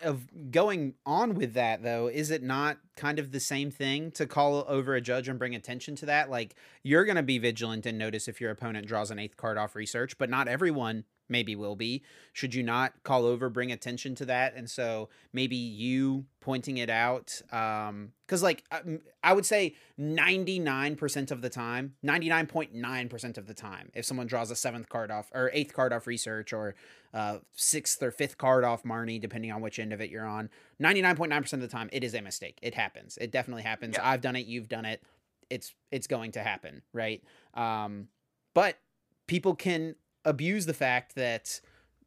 of 0.00 0.50
going 0.50 0.94
on 1.06 1.34
with 1.34 1.54
that 1.54 1.84
though, 1.84 2.08
is 2.08 2.32
it 2.32 2.42
not 2.42 2.78
kind 2.96 3.20
of 3.20 3.30
the 3.30 3.40
same 3.40 3.70
thing 3.70 4.10
to 4.12 4.26
call 4.26 4.64
over 4.66 4.96
a 4.96 5.00
judge 5.00 5.28
and 5.28 5.38
bring 5.38 5.54
attention 5.54 5.94
to 5.96 6.06
that? 6.06 6.30
Like 6.30 6.56
you're 6.82 7.04
going 7.04 7.16
to 7.16 7.22
be 7.22 7.38
vigilant 7.38 7.86
and 7.86 7.96
notice 7.96 8.26
if 8.26 8.40
your 8.40 8.50
opponent 8.50 8.88
draws 8.88 9.12
an 9.12 9.20
eighth 9.20 9.36
card 9.36 9.58
off 9.58 9.76
research, 9.76 10.18
but 10.18 10.28
not 10.28 10.48
everyone 10.48 11.04
maybe 11.28 11.56
will 11.56 11.76
be. 11.76 12.02
Should 12.32 12.54
you 12.54 12.62
not 12.62 12.92
call 13.02 13.24
over, 13.24 13.48
bring 13.48 13.72
attention 13.72 14.14
to 14.16 14.24
that? 14.26 14.54
And 14.54 14.68
so 14.68 15.08
maybe 15.32 15.56
you 15.56 16.26
pointing 16.40 16.76
it 16.76 16.90
out. 16.90 17.40
Um, 17.50 18.12
cause 18.26 18.42
like 18.42 18.64
I 19.22 19.32
would 19.32 19.46
say 19.46 19.74
99% 19.98 21.30
of 21.30 21.40
the 21.40 21.48
time, 21.48 21.94
99.9% 22.04 23.38
of 23.38 23.46
the 23.46 23.54
time, 23.54 23.90
if 23.94 24.04
someone 24.04 24.26
draws 24.26 24.50
a 24.50 24.56
seventh 24.56 24.88
card 24.88 25.10
off 25.10 25.30
or 25.34 25.50
eighth 25.52 25.72
card 25.72 25.92
off 25.92 26.06
research 26.06 26.52
or 26.52 26.74
uh, 27.12 27.38
sixth 27.54 28.02
or 28.02 28.10
fifth 28.10 28.36
card 28.36 28.64
off 28.64 28.82
Marnie, 28.82 29.20
depending 29.20 29.52
on 29.52 29.60
which 29.60 29.78
end 29.78 29.92
of 29.92 30.00
it 30.00 30.10
you're 30.10 30.26
on, 30.26 30.50
99.9% 30.82 31.52
of 31.54 31.60
the 31.60 31.68
time, 31.68 31.88
it 31.92 32.04
is 32.04 32.14
a 32.14 32.20
mistake. 32.20 32.58
It 32.60 32.74
happens. 32.74 33.16
It 33.20 33.30
definitely 33.30 33.62
happens. 33.62 33.96
Yeah. 33.96 34.08
I've 34.08 34.20
done 34.20 34.36
it. 34.36 34.46
You've 34.46 34.68
done 34.68 34.84
it. 34.84 35.02
It's, 35.48 35.74
it's 35.90 36.06
going 36.06 36.32
to 36.32 36.42
happen. 36.42 36.82
Right. 36.92 37.22
Um, 37.54 38.08
but 38.54 38.78
people 39.26 39.54
can 39.54 39.94
abuse 40.24 40.66
the 40.66 40.74
fact 40.74 41.14
that 41.14 41.60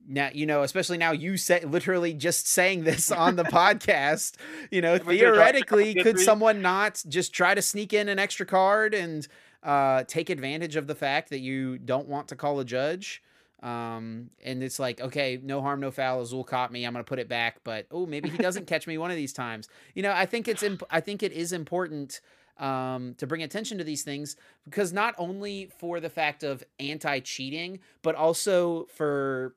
now 0.07 0.29
you 0.33 0.45
know 0.45 0.63
especially 0.63 0.97
now 0.97 1.11
you 1.11 1.37
say 1.37 1.63
literally 1.65 2.13
just 2.13 2.47
saying 2.47 2.83
this 2.83 3.11
on 3.25 3.35
the 3.35 3.43
podcast 3.43 4.35
you 4.71 4.81
know 4.81 4.97
theoretically 4.97 5.93
could 5.95 6.19
someone 6.19 6.61
not 6.61 7.03
just 7.07 7.33
try 7.33 7.53
to 7.53 7.61
sneak 7.61 7.93
in 7.93 8.07
an 8.09 8.17
extra 8.19 8.45
card 8.45 8.93
and 8.93 9.27
uh, 9.63 10.03
take 10.05 10.29
advantage 10.29 10.75
of 10.75 10.87
the 10.87 10.95
fact 10.95 11.29
that 11.29 11.39
you 11.39 11.77
don't 11.77 12.07
want 12.07 12.29
to 12.29 12.35
call 12.35 12.59
a 12.59 12.65
judge? 12.65 13.21
Um, 13.61 14.29
and 14.45 14.61
it's 14.61 14.77
like 14.77 15.01
okay 15.01 15.39
no 15.41 15.61
harm 15.61 15.79
no 15.79 15.89
foul 15.89 16.21
azul 16.21 16.43
caught 16.43 16.71
me 16.71 16.85
i'm 16.85 16.93
gonna 16.93 17.03
put 17.03 17.17
it 17.17 17.27
back 17.27 17.57
but 17.63 17.87
oh 17.89 18.05
maybe 18.05 18.29
he 18.29 18.37
doesn't 18.37 18.67
catch 18.67 18.85
me 18.85 18.99
one 18.99 19.09
of 19.09 19.17
these 19.17 19.33
times. 19.33 19.67
You 19.95 20.03
know 20.03 20.11
i 20.11 20.27
think 20.27 20.47
it's 20.47 20.61
imp- 20.61 20.83
i 20.91 21.01
think 21.01 21.23
it 21.23 21.31
is 21.31 21.51
important 21.51 22.21
um, 22.59 23.15
to 23.15 23.27
bring 23.27 23.43
attention 23.43 23.77
to 23.77 23.83
these 23.83 24.03
things 24.03 24.35
because 24.65 24.93
not 24.93 25.15
only 25.17 25.69
for 25.77 25.99
the 25.99 26.09
fact 26.09 26.43
of 26.43 26.63
anti 26.79 27.19
cheating, 27.19 27.79
but 28.01 28.15
also 28.15 28.85
for 28.95 29.55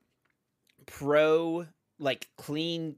pro 0.87 1.67
like 1.99 2.29
clean 2.37 2.97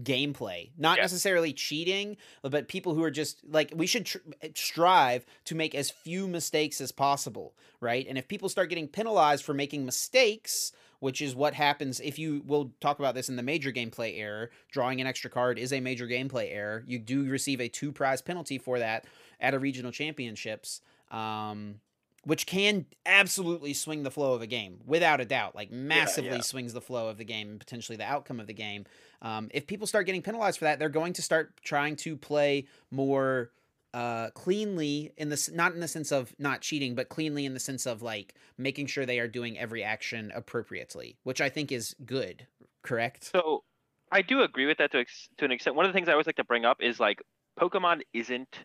gameplay. 0.00 0.70
Not 0.78 0.96
yeah. 0.96 1.02
necessarily 1.02 1.52
cheating 1.52 2.16
but 2.42 2.68
people 2.68 2.94
who 2.94 3.02
are 3.02 3.10
just 3.10 3.40
like 3.46 3.72
we 3.74 3.86
should 3.86 4.06
tr- 4.06 4.18
strive 4.54 5.26
to 5.44 5.54
make 5.54 5.74
as 5.74 5.90
few 5.90 6.26
mistakes 6.26 6.80
as 6.80 6.92
possible 6.92 7.54
right? 7.80 8.06
And 8.08 8.16
if 8.16 8.28
people 8.28 8.48
start 8.48 8.68
getting 8.68 8.88
penalized 8.88 9.44
for 9.44 9.52
making 9.52 9.84
mistakes 9.84 10.72
which 11.00 11.20
is 11.20 11.34
what 11.34 11.52
happens 11.52 12.00
if 12.00 12.18
you 12.18 12.42
will 12.46 12.72
talk 12.80 13.00
about 13.00 13.14
this 13.14 13.28
in 13.28 13.36
the 13.36 13.42
major 13.42 13.70
gameplay 13.70 14.18
error 14.18 14.50
drawing 14.70 15.00
an 15.00 15.06
extra 15.06 15.28
card 15.28 15.58
is 15.58 15.74
a 15.74 15.80
major 15.80 16.06
gameplay 16.06 16.54
error. 16.54 16.84
You 16.86 16.98
do 16.98 17.24
receive 17.24 17.60
a 17.60 17.68
two 17.68 17.92
prize 17.92 18.22
penalty 18.22 18.56
for 18.56 18.78
that 18.78 19.04
at 19.42 19.52
a 19.52 19.58
regional 19.58 19.92
championships, 19.92 20.80
um, 21.10 21.80
which 22.24 22.46
can 22.46 22.86
absolutely 23.04 23.74
swing 23.74 24.04
the 24.04 24.10
flow 24.10 24.32
of 24.32 24.40
a 24.40 24.46
game 24.46 24.80
without 24.86 25.20
a 25.20 25.24
doubt. 25.24 25.54
Like 25.54 25.70
massively 25.70 26.30
yeah, 26.30 26.36
yeah. 26.36 26.42
swings 26.42 26.72
the 26.72 26.80
flow 26.80 27.08
of 27.08 27.18
the 27.18 27.24
game 27.24 27.50
and 27.50 27.60
potentially 27.60 27.96
the 27.96 28.04
outcome 28.04 28.40
of 28.40 28.46
the 28.46 28.54
game. 28.54 28.86
Um, 29.20 29.50
if 29.52 29.66
people 29.66 29.86
start 29.86 30.06
getting 30.06 30.22
penalized 30.22 30.58
for 30.58 30.64
that, 30.64 30.78
they're 30.78 30.88
going 30.88 31.12
to 31.14 31.22
start 31.22 31.60
trying 31.62 31.96
to 31.96 32.16
play 32.16 32.66
more 32.90 33.50
uh, 33.94 34.30
cleanly 34.30 35.12
in 35.18 35.28
this 35.28 35.50
not 35.50 35.74
in 35.74 35.80
the 35.80 35.88
sense 35.88 36.12
of 36.12 36.34
not 36.38 36.62
cheating 36.62 36.94
but 36.94 37.10
cleanly 37.10 37.44
in 37.44 37.52
the 37.52 37.60
sense 37.60 37.84
of 37.84 38.00
like 38.00 38.34
making 38.56 38.86
sure 38.86 39.04
they 39.04 39.18
are 39.18 39.28
doing 39.28 39.58
every 39.58 39.84
action 39.84 40.32
appropriately 40.34 41.18
which 41.24 41.42
i 41.42 41.50
think 41.50 41.70
is 41.70 41.94
good 42.06 42.46
correct 42.82 43.24
so 43.24 43.62
i 44.10 44.22
do 44.22 44.40
agree 44.40 44.64
with 44.64 44.78
that 44.78 44.92
to, 44.92 44.98
ex- 44.98 45.28
to 45.36 45.44
an 45.44 45.52
extent 45.52 45.76
one 45.76 45.84
of 45.84 45.90
the 45.90 45.92
things 45.92 46.08
i 46.08 46.12
always 46.12 46.26
like 46.26 46.36
to 46.36 46.44
bring 46.44 46.64
up 46.64 46.78
is 46.80 46.98
like 46.98 47.22
pokemon 47.60 48.00
isn't 48.14 48.60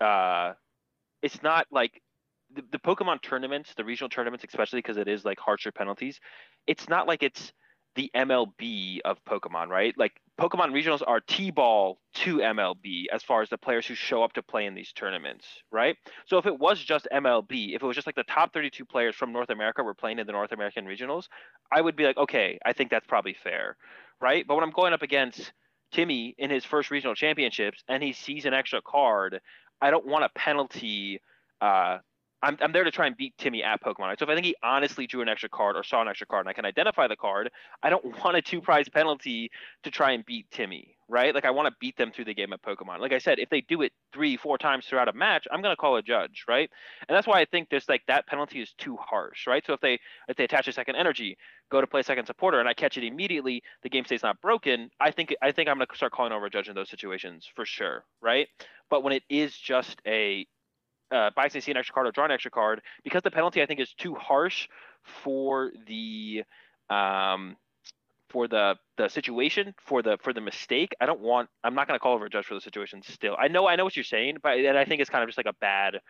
uh, 0.00 0.54
it's 1.22 1.42
not 1.42 1.66
like 1.70 2.02
the, 2.54 2.62
the 2.72 2.78
Pokemon 2.78 3.22
tournaments, 3.22 3.74
the 3.76 3.84
regional 3.84 4.08
tournaments, 4.08 4.44
especially 4.46 4.78
because 4.78 4.96
it 4.96 5.08
is 5.08 5.24
like 5.24 5.38
harsher 5.38 5.72
penalties. 5.72 6.20
It's 6.66 6.88
not 6.88 7.06
like 7.06 7.22
it's 7.22 7.52
the 7.96 8.10
MLB 8.14 9.00
of 9.04 9.22
Pokemon, 9.24 9.68
right? 9.68 9.94
Like 9.98 10.12
Pokemon 10.40 10.70
regionals 10.70 11.02
are 11.06 11.20
T-ball 11.20 11.98
to 12.14 12.38
MLB 12.38 13.06
as 13.12 13.22
far 13.22 13.42
as 13.42 13.48
the 13.48 13.58
players 13.58 13.86
who 13.86 13.94
show 13.94 14.22
up 14.22 14.32
to 14.34 14.42
play 14.42 14.66
in 14.66 14.74
these 14.74 14.92
tournaments, 14.92 15.44
right? 15.72 15.96
So 16.26 16.38
if 16.38 16.46
it 16.46 16.58
was 16.58 16.82
just 16.82 17.08
MLB, 17.12 17.74
if 17.74 17.82
it 17.82 17.86
was 17.86 17.96
just 17.96 18.06
like 18.06 18.16
the 18.16 18.24
top 18.24 18.54
32 18.54 18.84
players 18.84 19.16
from 19.16 19.32
North 19.32 19.50
America 19.50 19.82
were 19.82 19.94
playing 19.94 20.18
in 20.20 20.26
the 20.26 20.32
North 20.32 20.52
American 20.52 20.84
regionals, 20.84 21.24
I 21.72 21.80
would 21.80 21.96
be 21.96 22.04
like, 22.04 22.16
okay, 22.16 22.58
I 22.64 22.72
think 22.72 22.90
that's 22.90 23.06
probably 23.06 23.34
fair, 23.34 23.76
right? 24.20 24.46
But 24.46 24.54
when 24.54 24.64
I'm 24.64 24.70
going 24.70 24.92
up 24.92 25.02
against 25.02 25.52
Timmy 25.92 26.34
in 26.38 26.50
his 26.50 26.64
first 26.64 26.92
regional 26.92 27.16
championships 27.16 27.82
and 27.88 28.02
he 28.02 28.12
sees 28.12 28.44
an 28.44 28.54
extra 28.54 28.80
card, 28.82 29.40
I 29.80 29.90
don't 29.90 30.06
want 30.06 30.24
a 30.24 30.28
penalty 30.38 31.20
uh, 31.60 31.98
I'm, 32.42 32.56
I'm 32.60 32.72
there 32.72 32.84
to 32.84 32.90
try 32.90 33.06
and 33.06 33.16
beat 33.16 33.36
Timmy 33.38 33.62
at 33.62 33.82
Pokemon. 33.82 34.18
So 34.18 34.24
if 34.24 34.30
I 34.30 34.34
think 34.34 34.46
he 34.46 34.56
honestly 34.62 35.06
drew 35.06 35.20
an 35.20 35.28
extra 35.28 35.48
card 35.48 35.76
or 35.76 35.82
saw 35.82 36.00
an 36.00 36.08
extra 36.08 36.26
card 36.26 36.46
and 36.46 36.48
I 36.48 36.54
can 36.54 36.64
identify 36.64 37.06
the 37.06 37.16
card, 37.16 37.50
I 37.82 37.90
don't 37.90 38.04
want 38.24 38.36
a 38.36 38.42
two 38.42 38.60
prize 38.60 38.88
penalty 38.88 39.50
to 39.82 39.90
try 39.90 40.12
and 40.12 40.24
beat 40.24 40.50
Timmy, 40.50 40.96
right? 41.08 41.34
Like 41.34 41.44
I 41.44 41.50
want 41.50 41.68
to 41.68 41.74
beat 41.80 41.98
them 41.98 42.10
through 42.10 42.24
the 42.24 42.34
game 42.34 42.52
of 42.52 42.62
Pokemon. 42.62 43.00
Like 43.00 43.12
I 43.12 43.18
said, 43.18 43.38
if 43.38 43.50
they 43.50 43.60
do 43.60 43.82
it 43.82 43.92
three, 44.12 44.36
four 44.38 44.56
times 44.56 44.86
throughout 44.86 45.08
a 45.08 45.12
match, 45.12 45.46
I'm 45.50 45.60
gonna 45.60 45.76
call 45.76 45.96
a 45.96 46.02
judge, 46.02 46.44
right? 46.48 46.70
And 47.08 47.14
that's 47.14 47.26
why 47.26 47.40
I 47.40 47.44
think 47.44 47.68
there's 47.68 47.88
like 47.88 48.02
that 48.08 48.26
penalty 48.26 48.62
is 48.62 48.72
too 48.78 48.96
harsh, 48.96 49.46
right? 49.46 49.64
So 49.66 49.74
if 49.74 49.80
they 49.80 49.98
if 50.28 50.36
they 50.36 50.44
attach 50.44 50.66
a 50.68 50.72
second 50.72 50.96
energy, 50.96 51.36
go 51.70 51.80
to 51.80 51.86
play 51.86 52.02
second 52.02 52.24
supporter, 52.26 52.58
and 52.58 52.68
I 52.68 52.72
catch 52.74 52.96
it 52.96 53.04
immediately, 53.04 53.62
the 53.82 53.90
game 53.90 54.04
state's 54.06 54.22
not 54.22 54.40
broken. 54.40 54.90
I 54.98 55.10
think 55.10 55.34
I 55.42 55.52
think 55.52 55.68
I'm 55.68 55.76
gonna 55.76 55.86
start 55.94 56.12
calling 56.12 56.32
over 56.32 56.46
a 56.46 56.50
judge 56.50 56.68
in 56.68 56.74
those 56.74 56.88
situations 56.88 57.46
for 57.54 57.66
sure, 57.66 58.04
right? 58.22 58.48
But 58.88 59.02
when 59.02 59.12
it 59.12 59.24
is 59.28 59.54
just 59.54 60.00
a 60.06 60.46
uh, 61.10 61.30
buy 61.34 61.48
see 61.48 61.70
an 61.70 61.76
extra 61.76 61.94
card 61.94 62.06
or 62.06 62.12
draw 62.12 62.24
an 62.24 62.30
extra 62.30 62.50
card 62.50 62.82
because 63.04 63.22
the 63.22 63.30
penalty 63.30 63.62
I 63.62 63.66
think 63.66 63.80
is 63.80 63.92
too 63.94 64.14
harsh 64.14 64.68
for 65.02 65.72
the 65.86 66.44
um, 66.88 67.56
for 68.28 68.48
the 68.48 68.76
the 68.96 69.08
situation 69.08 69.74
for 69.78 70.02
the 70.02 70.18
for 70.22 70.32
the 70.32 70.40
mistake. 70.40 70.94
I 71.00 71.06
don't 71.06 71.20
want. 71.20 71.48
I'm 71.64 71.74
not 71.74 71.86
going 71.88 71.98
to 71.98 72.02
call 72.02 72.14
over 72.14 72.26
a 72.26 72.30
judge 72.30 72.46
for 72.46 72.54
the 72.54 72.60
situation. 72.60 73.02
Still, 73.02 73.36
I 73.38 73.48
know 73.48 73.68
I 73.68 73.76
know 73.76 73.84
what 73.84 73.96
you're 73.96 74.04
saying, 74.04 74.38
but 74.42 74.58
and 74.58 74.78
I 74.78 74.84
think 74.84 75.00
it's 75.00 75.10
kind 75.10 75.22
of 75.22 75.28
just 75.28 75.38
like 75.38 75.46
a 75.46 75.54
bad 75.60 76.00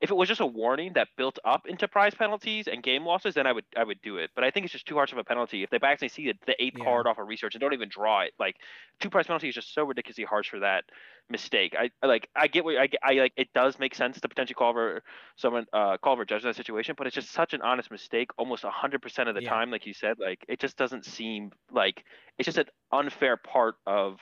if 0.00 0.10
it 0.10 0.14
was 0.14 0.28
just 0.28 0.40
a 0.40 0.46
warning 0.46 0.92
that 0.94 1.08
built 1.16 1.38
up 1.44 1.66
into 1.66 1.88
prize 1.88 2.14
penalties 2.14 2.68
and 2.68 2.82
game 2.82 3.04
losses, 3.04 3.34
then 3.34 3.46
I 3.46 3.52
would 3.52 3.64
I 3.76 3.84
would 3.84 4.00
do 4.02 4.18
it. 4.18 4.30
But 4.34 4.44
I 4.44 4.50
think 4.50 4.64
it's 4.64 4.72
just 4.72 4.86
too 4.86 4.94
harsh 4.94 5.12
of 5.12 5.18
a 5.18 5.24
penalty. 5.24 5.62
If 5.62 5.70
they 5.70 5.78
by 5.78 5.92
accident 5.92 6.12
see 6.12 6.32
the 6.46 6.62
eighth 6.62 6.78
yeah. 6.78 6.84
card 6.84 7.06
off 7.06 7.18
a 7.18 7.22
of 7.22 7.28
research 7.28 7.54
and 7.54 7.60
don't 7.60 7.72
even 7.72 7.88
draw 7.88 8.22
it, 8.22 8.32
like 8.38 8.56
two 9.00 9.10
prize 9.10 9.26
penalty 9.26 9.48
is 9.48 9.54
just 9.54 9.74
so 9.74 9.84
ridiculously 9.84 10.24
harsh 10.24 10.48
for 10.48 10.60
that 10.60 10.84
mistake. 11.28 11.74
I 11.78 11.90
like 12.06 12.28
I 12.36 12.46
get 12.46 12.64
what 12.64 12.76
I, 12.76 12.88
I 13.02 13.14
like. 13.14 13.32
It 13.36 13.52
does 13.52 13.78
make 13.78 13.94
sense 13.94 14.20
to 14.20 14.28
potentially 14.28 14.54
call 14.54 14.72
for 14.72 15.02
someone 15.36 15.66
uh, 15.72 15.96
call 15.98 16.14
over 16.14 16.24
judge 16.24 16.42
in 16.42 16.48
that 16.48 16.56
situation, 16.56 16.94
but 16.96 17.06
it's 17.06 17.14
just 17.14 17.30
such 17.30 17.54
an 17.54 17.62
honest 17.62 17.90
mistake 17.90 18.30
almost 18.38 18.64
hundred 18.64 19.02
percent 19.02 19.28
of 19.28 19.34
the 19.34 19.42
yeah. 19.42 19.50
time. 19.50 19.70
Like 19.70 19.86
you 19.86 19.94
said, 19.94 20.18
like 20.18 20.44
it 20.48 20.60
just 20.60 20.76
doesn't 20.76 21.04
seem 21.04 21.52
like 21.70 22.04
it's 22.38 22.46
just 22.46 22.58
an 22.58 22.66
unfair 22.92 23.36
part 23.36 23.76
of 23.86 24.18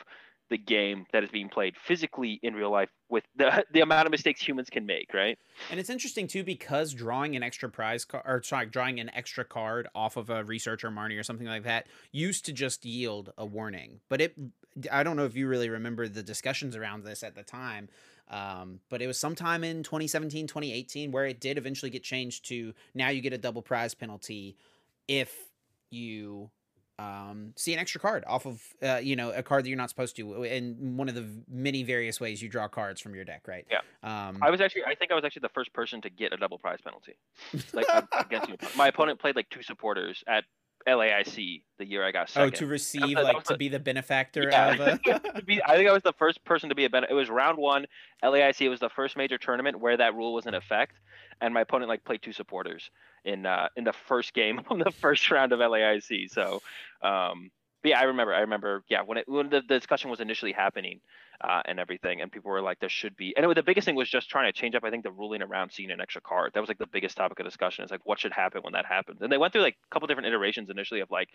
the 0.55 0.59
game 0.59 1.05
that 1.13 1.25
is 1.25 1.31
being 1.31 1.49
played 1.49 1.75
physically 1.77 2.39
in 2.45 2.55
real 2.55 2.71
life 2.71 2.89
with 3.11 3.25
the 3.35 3.65
the 3.73 3.81
amount 3.81 4.07
of 4.07 4.13
mistakes 4.13 4.41
humans 4.41 4.71
can 4.71 4.87
make, 4.87 5.13
right? 5.13 5.37
And 5.69 5.81
it's 5.81 5.91
interesting 5.91 6.29
too 6.29 6.45
because 6.45 6.95
drawing 6.95 7.35
an 7.35 7.43
extra 7.43 7.69
prize 7.69 8.05
card 8.05 8.23
or 8.25 8.41
sorry, 8.45 8.67
drawing 8.67 9.01
an 9.01 9.11
extra 9.13 9.45
card 9.45 9.89
off 9.97 10.17
of 10.17 10.31
a 10.31 10.45
researcher 10.45 10.93
Marnie 10.93 11.19
or 11.19 11.25
something 11.25 11.49
like 11.49 11.65
that 11.65 11.89
used 12.13 12.45
to 12.45 12.53
just 12.53 12.85
yield 12.85 13.33
a 13.37 13.45
warning. 13.45 13.99
But 14.09 14.21
it 14.21 14.37
I 14.93 15.03
don't 15.03 15.17
know 15.17 15.25
if 15.25 15.35
you 15.35 15.49
really 15.49 15.69
remember 15.71 16.07
the 16.07 16.23
discussions 16.23 16.77
around 16.77 17.03
this 17.03 17.25
at 17.25 17.35
the 17.35 17.43
time. 17.43 17.89
Um, 18.29 18.79
but 18.91 19.03
it 19.03 19.09
was 19.09 19.19
sometime 19.19 19.65
in 19.65 19.83
2017, 19.83 20.47
2018 20.47 21.11
where 21.11 21.27
it 21.27 21.41
did 21.41 21.59
eventually 21.59 21.91
get 21.91 22.05
changed 22.05 22.47
to 22.49 22.75
now 22.95 23.09
you 23.09 23.21
get 23.21 23.33
a 23.33 23.39
double 23.39 23.61
prize 23.61 23.93
penalty 23.93 24.57
if 25.09 25.35
you 25.91 26.51
um, 26.99 27.53
see 27.57 27.73
an 27.73 27.81
extra 27.81 28.01
card 28.01 28.25
off 28.27 28.47
of 28.47 28.63
uh, 28.83 29.01
you 29.03 29.17
know 29.17 29.31
a 29.33 29.43
card 29.43 29.65
that 29.65 29.69
you're 29.69 29.79
not 29.79 29.89
supposed 29.89 30.17
to 30.17 30.45
in 30.45 30.97
one 30.97 31.09
of 31.09 31.15
the 31.15 31.29
many 31.49 31.83
various 31.83 32.21
ways 32.21 32.41
you 32.41 32.49
draw 32.49 32.69
cards 32.69 33.01
from 33.01 33.15
your 33.15 33.25
deck 33.25 33.43
right 33.49 33.67
yeah 33.71 33.79
um, 34.03 34.39
i 34.43 34.51
was 34.51 34.61
actually 34.61 34.85
i 34.85 34.95
think 34.95 35.11
i 35.11 35.15
was 35.15 35.25
actually 35.25 35.41
the 35.41 35.49
first 35.55 35.73
person 35.73 36.01
to 36.01 36.11
get 36.11 36.33
a 36.33 36.37
double 36.37 36.59
prize 36.59 36.79
penalty 36.83 37.15
like 37.73 37.87
against 38.19 38.49
you. 38.49 38.57
my 38.77 38.89
opponent 38.89 39.19
played 39.19 39.35
like 39.35 39.49
two 39.51 39.63
supporters 39.63 40.23
at 40.27 40.45
LAIC 40.87 41.63
the 41.79 41.87
year 41.87 42.05
I 42.05 42.13
got 42.13 42.29
second. 42.29 42.49
Oh, 42.49 42.51
to 42.59 42.67
receive 42.67 43.17
like 43.17 43.43
to 43.45 43.57
be 43.57 43.69
the 43.69 43.79
benefactor 43.79 44.51
yeah. 44.51 44.73
of. 44.73 44.81
A... 44.81 45.01
I 45.67 45.77
think 45.77 45.89
I 45.89 45.93
was 45.93 46.03
the 46.03 46.13
first 46.19 46.45
person 46.45 46.69
to 46.69 46.75
be 46.75 46.85
a 46.85 46.91
benefactor. 46.91 47.15
It 47.15 47.19
was 47.19 47.31
round 47.31 47.57
one 47.57 47.87
LAIC. 48.23 48.61
It 48.61 48.69
was 48.69 48.81
the 48.81 48.91
first 48.91 49.17
major 49.17 49.39
tournament 49.39 49.81
where 49.81 49.97
that 49.97 50.15
rule 50.15 50.35
was 50.35 50.47
in 50.47 50.55
effect, 50.55 50.97
and 51.41 51.55
my 51.55 51.63
opponent 51.63 51.89
like 51.89 52.05
played 52.05 52.23
two 52.23 52.33
supporters 52.33 52.91
in 53.25 53.47
uh, 53.47 53.69
in 53.77 53.85
the 53.85 53.93
first 53.93 54.35
game 54.35 54.61
on 54.69 54.79
the 54.79 54.91
first 54.91 55.31
round 55.31 55.53
of 55.53 55.61
LAIC. 55.61 56.31
So, 56.31 56.63
um, 57.03 57.51
yeah, 57.83 58.01
I 58.01 58.05
remember. 58.05 58.35
I 58.35 58.41
remember. 58.41 58.83
Yeah, 58.89 59.03
when 59.03 59.19
it 59.19 59.29
when 59.29 59.51
the, 59.51 59.61
the 59.61 59.79
discussion 59.79 60.11
was 60.11 60.21
initially 60.21 60.53
happening 60.53 61.01
uh, 61.43 61.63
and 61.67 61.79
everything, 61.79 62.21
and 62.21 62.33
people 62.33 62.51
were 62.51 62.63
like, 62.63 62.81
"There 62.81 62.89
should 62.89 63.17
be." 63.17 63.35
And 63.37 63.45
it, 63.45 63.55
the 63.55 63.63
biggest 63.63 63.85
thing 63.85 63.95
was 63.95 64.09
just 64.09 64.31
trying 64.31 64.51
to 64.53 64.59
change 64.59 64.75
up. 64.75 64.85
I 64.85 64.91
think 64.91 65.05
the 65.05 65.13
ruling 65.13 65.43
around 65.43 65.71
seeing 65.71 65.91
an 65.91 66.01
extra 66.01 66.23
card. 66.23 66.53
That 66.55 66.61
was 66.61 66.69
like 66.69 66.79
the 66.79 66.87
biggest 66.87 67.17
topic 67.17 67.39
of 67.39 67.45
discussion. 67.45 67.83
It's 67.83 67.93
like 67.93 68.05
what 68.05 68.19
should 68.19 68.33
happen 68.33 68.63
when 68.63 68.73
that 68.73 68.87
happens. 68.87 69.21
And 69.21 69.31
they 69.31 69.39
went 69.39 69.53
through 69.53 69.63
like 69.63 69.77
a 69.85 69.95
couple 69.95 70.09
different 70.09 70.29
iterations 70.29 70.71
initially 70.71 71.01
of 71.01 71.11
like, 71.11 71.29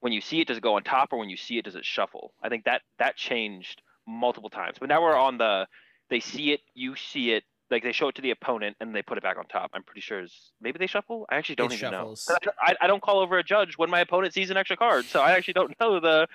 when 0.00 0.12
you 0.12 0.20
see 0.20 0.40
it, 0.40 0.48
does 0.48 0.56
it 0.56 0.62
go 0.62 0.76
on 0.76 0.84
top, 0.84 1.12
or 1.12 1.18
when 1.18 1.28
you 1.28 1.36
see 1.36 1.58
it, 1.58 1.64
does 1.64 1.74
it 1.74 1.84
shuffle? 1.84 2.32
I 2.42 2.48
think 2.48 2.64
that 2.64 2.82
that 2.98 3.16
changed 3.16 3.82
multiple 4.06 4.50
times. 4.50 4.76
But 4.80 4.88
now 4.88 5.02
we're 5.02 5.16
on 5.16 5.38
the 5.38 5.66
they 6.10 6.20
see 6.20 6.52
it, 6.52 6.60
you 6.74 6.96
see 6.96 7.32
it, 7.32 7.44
like 7.70 7.82
they 7.82 7.92
show 7.92 8.08
it 8.08 8.14
to 8.14 8.22
the 8.22 8.30
opponent 8.30 8.76
and 8.80 8.94
they 8.94 9.02
put 9.02 9.18
it 9.18 9.22
back 9.22 9.38
on 9.38 9.46
top. 9.46 9.70
I'm 9.74 9.82
pretty 9.82 10.00
sure 10.00 10.22
is 10.22 10.52
maybe 10.60 10.78
they 10.78 10.86
shuffle. 10.86 11.26
I 11.30 11.36
actually 11.36 11.56
don't 11.56 11.72
it 11.72 11.76
even 11.76 11.92
shuffles. 11.92 12.28
know. 12.28 12.52
I, 12.60 12.74
I, 12.82 12.86
don't 12.86 13.02
call 13.02 13.20
over 13.20 13.38
a 13.38 13.42
judge 13.42 13.78
when 13.78 13.90
my 13.90 14.00
opponent 14.00 14.34
sees 14.34 14.50
an 14.50 14.56
extra 14.56 14.76
card, 14.76 15.06
so 15.06 15.20
I 15.20 15.32
actually 15.32 15.54
don't 15.54 15.74
know 15.80 16.00
the, 16.00 16.28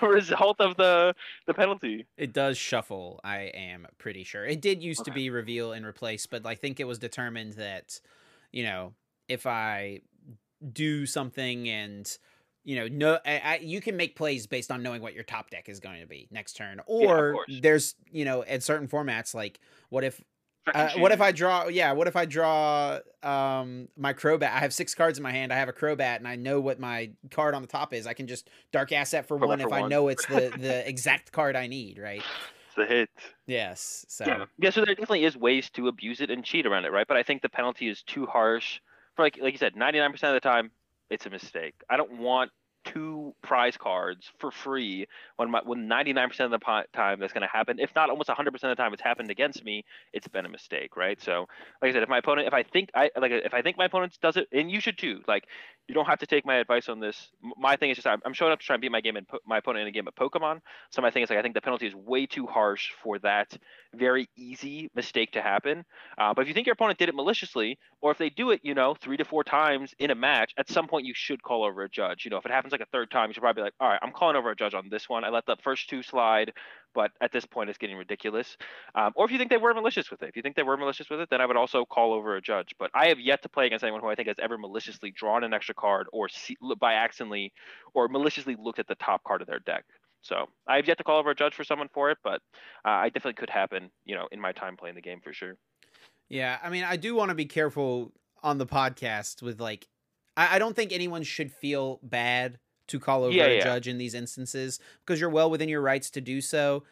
the 0.00 0.06
result 0.06 0.60
of 0.60 0.76
the 0.76 1.14
the 1.46 1.54
penalty. 1.54 2.06
It 2.16 2.32
does 2.32 2.56
shuffle. 2.56 3.20
I 3.22 3.50
am 3.54 3.86
pretty 3.98 4.24
sure 4.24 4.44
it 4.44 4.60
did 4.60 4.82
used 4.82 5.02
okay. 5.02 5.10
to 5.10 5.14
be 5.14 5.30
reveal 5.30 5.72
and 5.72 5.84
replace, 5.84 6.26
but 6.26 6.46
I 6.46 6.54
think 6.54 6.80
it 6.80 6.84
was 6.84 6.98
determined 6.98 7.54
that 7.54 8.00
you 8.52 8.64
know 8.64 8.94
if 9.28 9.46
I 9.46 10.00
do 10.72 11.06
something 11.06 11.68
and 11.68 12.18
you 12.62 12.76
know, 12.76 12.88
no, 12.88 13.18
I, 13.24 13.38
I, 13.42 13.60
you 13.62 13.80
can 13.80 13.96
make 13.96 14.16
plays 14.16 14.46
based 14.46 14.70
on 14.70 14.82
knowing 14.82 15.00
what 15.00 15.14
your 15.14 15.24
top 15.24 15.50
deck 15.50 15.68
is 15.68 15.80
going 15.80 16.00
to 16.02 16.06
be 16.06 16.28
next 16.30 16.54
turn. 16.54 16.80
Or 16.86 17.38
yeah, 17.48 17.60
there's, 17.62 17.94
you 18.12 18.24
know, 18.24 18.44
at 18.44 18.62
certain 18.62 18.86
formats, 18.86 19.34
like 19.34 19.60
what 19.88 20.04
if 20.04 20.22
uh, 20.66 20.90
what 20.96 21.12
if 21.12 21.20
I 21.20 21.32
draw? 21.32 21.68
Yeah, 21.68 21.92
what 21.92 22.06
if 22.06 22.16
I 22.16 22.26
draw 22.26 22.98
um, 23.22 23.88
my 23.96 24.12
Crobat? 24.12 24.50
I 24.52 24.58
have 24.58 24.72
six 24.72 24.94
cards 24.94 25.18
in 25.18 25.22
my 25.22 25.32
hand. 25.32 25.52
I 25.52 25.56
have 25.56 25.68
a 25.68 25.72
Crobat, 25.72 26.16
and 26.16 26.28
I 26.28 26.36
know 26.36 26.60
what 26.60 26.78
my 26.78 27.10
card 27.30 27.54
on 27.54 27.62
the 27.62 27.68
top 27.68 27.92
is. 27.92 28.06
I 28.06 28.12
can 28.12 28.26
just 28.26 28.48
dark 28.72 28.92
asset 28.92 29.26
for 29.26 29.38
Crobat 29.38 29.46
one 29.46 29.58
for 29.60 29.66
if 29.66 29.70
one. 29.70 29.84
I 29.84 29.88
know 29.88 30.08
it's 30.08 30.26
the 30.26 30.52
the 30.56 30.88
exact 30.88 31.32
card 31.32 31.56
I 31.56 31.66
need. 31.66 31.98
Right. 31.98 32.22
It's 32.68 32.78
a 32.78 32.86
hit. 32.86 33.10
Yes. 33.46 34.04
So. 34.08 34.24
Yeah. 34.26 34.44
yeah. 34.58 34.70
So 34.70 34.84
there 34.84 34.94
definitely 34.94 35.24
is 35.24 35.36
ways 35.36 35.70
to 35.70 35.88
abuse 35.88 36.20
it 36.20 36.30
and 36.30 36.44
cheat 36.44 36.66
around 36.66 36.84
it, 36.84 36.92
right? 36.92 37.06
But 37.08 37.16
I 37.16 37.22
think 37.22 37.42
the 37.42 37.48
penalty 37.48 37.88
is 37.88 38.02
too 38.02 38.26
harsh. 38.26 38.80
For 39.16 39.22
like 39.22 39.38
like 39.40 39.52
you 39.52 39.58
said, 39.58 39.76
ninety 39.76 39.98
nine 39.98 40.12
percent 40.12 40.36
of 40.36 40.42
the 40.42 40.48
time, 40.48 40.70
it's 41.08 41.26
a 41.26 41.30
mistake. 41.30 41.74
I 41.88 41.96
don't 41.96 42.18
want 42.18 42.50
two 42.84 43.34
prize 43.42 43.76
cards 43.76 44.30
for 44.38 44.50
free 44.50 45.06
when 45.36 45.50
my, 45.50 45.60
when 45.64 45.88
99% 45.88 46.40
of 46.40 46.50
the 46.50 46.84
time 46.94 47.20
that's 47.20 47.32
going 47.32 47.42
to 47.42 47.48
happen 47.48 47.78
if 47.78 47.94
not 47.94 48.10
almost 48.10 48.28
100% 48.28 48.46
of 48.46 48.60
the 48.60 48.74
time 48.74 48.92
it's 48.92 49.02
happened 49.02 49.30
against 49.30 49.64
me 49.64 49.84
it's 50.12 50.28
been 50.28 50.46
a 50.46 50.48
mistake 50.48 50.96
right? 50.96 51.20
So 51.20 51.46
like 51.82 51.90
i 51.90 51.92
said 51.92 52.02
if 52.02 52.08
my 52.08 52.18
opponent 52.18 52.48
if 52.48 52.54
i 52.54 52.62
think 52.62 52.90
i 52.94 53.10
like 53.20 53.32
if 53.32 53.54
i 53.54 53.62
think 53.62 53.76
my 53.76 53.86
opponent 53.86 54.16
does 54.22 54.36
it 54.36 54.48
and 54.52 54.70
you 54.70 54.80
should 54.80 54.96
too 54.96 55.20
like 55.28 55.44
you 55.88 55.94
don't 55.94 56.06
have 56.06 56.20
to 56.20 56.26
take 56.26 56.46
my 56.46 56.56
advice 56.56 56.88
on 56.88 57.00
this. 57.00 57.30
My 57.56 57.74
thing 57.76 57.90
is 57.90 57.96
just 57.96 58.06
i'm, 58.06 58.20
I'm 58.24 58.32
showing 58.32 58.52
up 58.52 58.60
to 58.60 58.66
try 58.66 58.74
and 58.74 58.80
beat 58.80 58.92
my 58.92 59.00
game 59.00 59.16
in 59.16 59.26
my 59.46 59.58
opponent 59.58 59.82
in 59.82 59.88
a 59.88 59.92
game 59.92 60.08
of 60.08 60.14
pokemon. 60.14 60.60
So 60.90 61.02
my 61.02 61.10
thing 61.10 61.22
is 61.22 61.30
like 61.30 61.38
i 61.38 61.42
think 61.42 61.54
the 61.54 61.60
penalty 61.60 61.86
is 61.86 61.94
way 61.94 62.26
too 62.26 62.46
harsh 62.46 62.90
for 63.02 63.18
that 63.20 63.56
very 63.94 64.28
easy 64.36 64.90
mistake 64.94 65.32
to 65.32 65.42
happen. 65.42 65.84
Uh, 66.16 66.32
but 66.32 66.42
if 66.42 66.48
you 66.48 66.54
think 66.54 66.66
your 66.66 66.74
opponent 66.74 66.98
did 66.98 67.08
it 67.08 67.14
maliciously 67.14 67.78
or 68.00 68.10
if 68.10 68.18
they 68.18 68.30
do 68.30 68.50
it 68.50 68.60
you 68.62 68.74
know 68.74 68.94
three 68.94 69.16
to 69.16 69.24
four 69.24 69.44
times 69.44 69.94
in 69.98 70.10
a 70.10 70.14
match 70.14 70.54
at 70.56 70.70
some 70.70 70.86
point 70.86 71.06
you 71.06 71.14
should 71.14 71.42
call 71.42 71.64
over 71.64 71.82
a 71.82 71.88
judge. 71.88 72.24
You 72.24 72.30
know 72.30 72.38
if 72.38 72.46
it 72.46 72.52
happens 72.52 72.70
happens 72.70 72.79
like 72.80 72.86
a 72.86 72.90
third 72.90 73.10
time, 73.10 73.28
you 73.28 73.34
should 73.34 73.40
probably 73.40 73.60
be 73.60 73.64
like, 73.64 73.74
all 73.80 73.88
right, 73.88 73.98
I'm 74.02 74.12
calling 74.12 74.36
over 74.36 74.50
a 74.50 74.56
judge 74.56 74.74
on 74.74 74.88
this 74.88 75.08
one. 75.08 75.24
I 75.24 75.28
let 75.28 75.46
the 75.46 75.56
first 75.62 75.88
two 75.88 76.02
slide, 76.02 76.52
but 76.94 77.12
at 77.20 77.32
this 77.32 77.44
point, 77.44 77.68
it's 77.68 77.78
getting 77.78 77.96
ridiculous. 77.96 78.56
Um, 78.94 79.12
or 79.14 79.24
if 79.24 79.30
you 79.30 79.38
think 79.38 79.50
they 79.50 79.56
were 79.56 79.74
malicious 79.74 80.10
with 80.10 80.22
it, 80.22 80.28
if 80.28 80.36
you 80.36 80.42
think 80.42 80.56
they 80.56 80.62
were 80.62 80.76
malicious 80.76 81.10
with 81.10 81.20
it, 81.20 81.30
then 81.30 81.40
I 81.40 81.46
would 81.46 81.56
also 81.56 81.84
call 81.84 82.12
over 82.12 82.36
a 82.36 82.42
judge. 82.42 82.74
But 82.78 82.90
I 82.94 83.08
have 83.08 83.20
yet 83.20 83.42
to 83.42 83.48
play 83.48 83.66
against 83.66 83.84
anyone 83.84 84.00
who 84.00 84.08
I 84.08 84.14
think 84.14 84.28
has 84.28 84.38
ever 84.40 84.58
maliciously 84.58 85.10
drawn 85.10 85.44
an 85.44 85.52
extra 85.52 85.74
card 85.74 86.06
or 86.12 86.28
see, 86.28 86.56
by 86.78 86.94
accidentally 86.94 87.52
or 87.94 88.08
maliciously 88.08 88.56
looked 88.58 88.78
at 88.78 88.88
the 88.88 88.96
top 88.96 89.22
card 89.24 89.42
of 89.42 89.46
their 89.46 89.60
deck. 89.60 89.84
So 90.22 90.46
I 90.66 90.76
have 90.76 90.86
yet 90.86 90.98
to 90.98 91.04
call 91.04 91.18
over 91.18 91.30
a 91.30 91.34
judge 91.34 91.54
for 91.54 91.64
someone 91.64 91.88
for 91.92 92.10
it, 92.10 92.18
but 92.22 92.42
uh, 92.84 92.90
I 92.90 93.08
definitely 93.08 93.34
could 93.34 93.48
happen, 93.48 93.90
you 94.04 94.14
know, 94.14 94.28
in 94.32 94.40
my 94.40 94.52
time 94.52 94.76
playing 94.76 94.94
the 94.94 95.00
game 95.00 95.20
for 95.22 95.32
sure. 95.32 95.56
Yeah, 96.28 96.58
I 96.62 96.68
mean, 96.68 96.84
I 96.84 96.96
do 96.96 97.14
want 97.14 97.30
to 97.30 97.34
be 97.34 97.46
careful 97.46 98.12
on 98.42 98.58
the 98.58 98.66
podcast 98.66 99.42
with 99.42 99.60
like 99.60 99.86
I, 100.36 100.56
I 100.56 100.58
don't 100.58 100.74
think 100.74 100.92
anyone 100.92 101.22
should 101.22 101.52
feel 101.52 102.00
bad 102.02 102.58
to 102.90 103.00
call 103.00 103.24
over 103.24 103.32
yeah, 103.32 103.46
a 103.46 103.56
yeah. 103.56 103.64
judge 103.64 103.88
in 103.88 103.98
these 103.98 104.14
instances 104.14 104.78
because 105.04 105.20
you're 105.20 105.30
well 105.30 105.50
within 105.50 105.68
your 105.68 105.80
rights 105.80 106.10
to 106.10 106.20
do 106.20 106.40
so. 106.40 106.84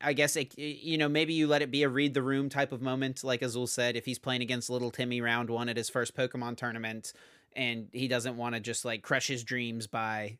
I 0.00 0.12
guess 0.12 0.36
it, 0.36 0.58
you 0.58 0.98
know 0.98 1.08
maybe 1.08 1.32
you 1.32 1.46
let 1.46 1.62
it 1.62 1.70
be 1.70 1.82
a 1.82 1.88
read 1.88 2.14
the 2.14 2.22
room 2.22 2.48
type 2.48 2.72
of 2.72 2.82
moment, 2.82 3.24
like 3.24 3.42
Azul 3.42 3.66
said. 3.66 3.96
If 3.96 4.04
he's 4.04 4.18
playing 4.18 4.42
against 4.42 4.68
little 4.68 4.90
Timmy 4.90 5.20
round 5.20 5.48
one 5.48 5.68
at 5.68 5.76
his 5.76 5.88
first 5.88 6.14
Pokemon 6.16 6.56
tournament, 6.56 7.12
and 7.56 7.88
he 7.92 8.06
doesn't 8.06 8.36
want 8.36 8.54
to 8.54 8.60
just 8.60 8.84
like 8.84 9.02
crush 9.02 9.26
his 9.26 9.42
dreams 9.42 9.86
by, 9.86 10.38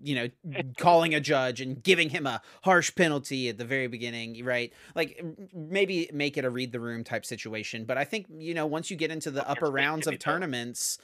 you 0.00 0.14
know, 0.14 0.62
calling 0.78 1.14
a 1.14 1.20
judge 1.20 1.60
and 1.60 1.82
giving 1.82 2.08
him 2.08 2.26
a 2.26 2.40
harsh 2.62 2.94
penalty 2.94 3.48
at 3.48 3.58
the 3.58 3.64
very 3.64 3.86
beginning, 3.86 4.42
right? 4.44 4.72
Like 4.94 5.22
maybe 5.52 6.08
make 6.12 6.38
it 6.38 6.44
a 6.44 6.50
read 6.50 6.72
the 6.72 6.80
room 6.80 7.04
type 7.04 7.26
situation. 7.26 7.84
But 7.84 7.98
I 7.98 8.04
think 8.04 8.26
you 8.30 8.54
know 8.54 8.66
once 8.66 8.90
you 8.90 8.96
get 8.96 9.10
into 9.10 9.30
the 9.30 9.48
upper 9.48 9.70
rounds 9.70 10.06
of 10.06 10.18
tournaments, 10.18 10.98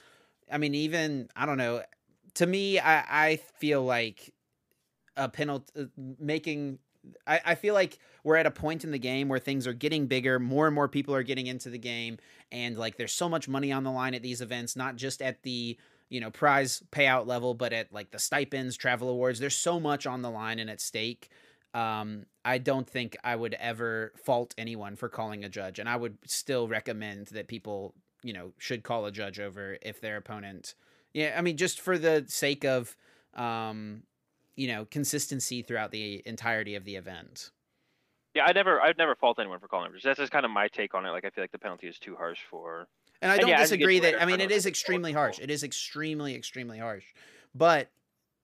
I 0.51 0.57
mean 0.57 0.73
even 0.73 1.29
I 1.35 1.45
don't 1.45 1.57
know. 1.57 1.83
To 2.35 2.45
me, 2.45 2.79
I 2.79 3.27
I 3.31 3.35
feel 3.37 3.83
like 3.83 4.33
a 5.17 5.29
penalty 5.29 5.71
uh, 5.79 5.85
making 6.19 6.79
I, 7.27 7.41
I 7.45 7.55
feel 7.55 7.73
like 7.73 7.99
we're 8.23 8.35
at 8.35 8.45
a 8.45 8.51
point 8.51 8.83
in 8.83 8.91
the 8.91 8.99
game 8.99 9.29
where 9.29 9.39
things 9.39 9.67
are 9.67 9.73
getting 9.73 10.07
bigger, 10.07 10.39
more 10.39 10.65
and 10.67 10.75
more 10.75 10.87
people 10.87 11.13
are 11.15 11.23
getting 11.23 11.47
into 11.47 11.69
the 11.69 11.77
game, 11.77 12.17
and 12.51 12.77
like 12.77 12.97
there's 12.97 13.13
so 13.13 13.29
much 13.29 13.47
money 13.47 13.71
on 13.71 13.83
the 13.83 13.91
line 13.91 14.13
at 14.15 14.23
these 14.23 14.41
events, 14.41 14.75
not 14.75 14.95
just 14.95 15.21
at 15.21 15.43
the 15.43 15.77
you 16.09 16.19
know 16.19 16.31
prize 16.31 16.83
payout 16.91 17.27
level, 17.27 17.53
but 17.53 17.73
at 17.73 17.93
like 17.93 18.11
the 18.11 18.19
stipends, 18.19 18.75
travel 18.75 19.09
awards. 19.09 19.39
There's 19.39 19.55
so 19.55 19.79
much 19.79 20.05
on 20.07 20.21
the 20.21 20.31
line 20.31 20.59
and 20.59 20.69
at 20.69 20.81
stake. 20.81 21.29
Um, 21.73 22.25
I 22.45 22.57
don't 22.57 22.89
think 22.89 23.17
I 23.23 23.35
would 23.35 23.53
ever 23.55 24.13
fault 24.23 24.55
anyone 24.57 24.95
for 24.95 25.09
calling 25.09 25.43
a 25.43 25.49
judge, 25.49 25.79
and 25.79 25.89
I 25.89 25.95
would 25.97 26.17
still 26.25 26.67
recommend 26.67 27.27
that 27.27 27.47
people 27.47 27.93
you 28.23 28.33
know 28.33 28.51
should 28.57 28.83
call 28.83 29.05
a 29.05 29.11
judge 29.11 29.39
over 29.39 29.77
if 29.81 30.01
their 30.01 30.17
opponent. 30.17 30.75
Yeah, 31.15 31.33
I 31.37 31.41
mean, 31.41 31.55
just 31.55 31.79
for 31.79 31.97
the 31.97 32.25
sake 32.27 32.65
of 32.65 32.97
um, 33.35 34.03
you 34.57 34.67
know 34.67 34.83
consistency 34.83 35.61
throughout 35.61 35.91
the 35.91 36.21
entirety 36.25 36.75
of 36.75 36.83
the 36.83 36.97
event. 36.97 37.51
Yeah, 38.33 38.43
I 38.45 38.51
never, 38.51 38.81
I'd 38.81 38.97
never 38.97 39.15
fault 39.15 39.39
anyone 39.39 39.61
for 39.61 39.69
calling. 39.69 39.93
That's 40.03 40.19
just 40.19 40.31
kind 40.33 40.43
of 40.43 40.51
my 40.51 40.67
take 40.67 40.93
on 40.93 41.05
it. 41.05 41.11
Like, 41.11 41.23
I 41.23 41.29
feel 41.29 41.41
like 41.41 41.53
the 41.53 41.57
penalty 41.57 41.87
is 41.87 41.97
too 41.97 42.17
harsh 42.17 42.41
for. 42.49 42.89
And 43.21 43.31
I 43.31 43.37
don't 43.37 43.49
and 43.49 43.57
yeah, 43.57 43.63
disagree 43.63 43.99
that. 44.01 44.21
I 44.21 44.25
mean, 44.25 44.41
it 44.41 44.51
is 44.51 44.65
extremely 44.65 45.13
harsh. 45.13 45.39
It 45.39 45.49
is 45.49 45.63
extremely, 45.63 46.35
extremely 46.35 46.77
harsh. 46.77 47.05
But 47.55 47.89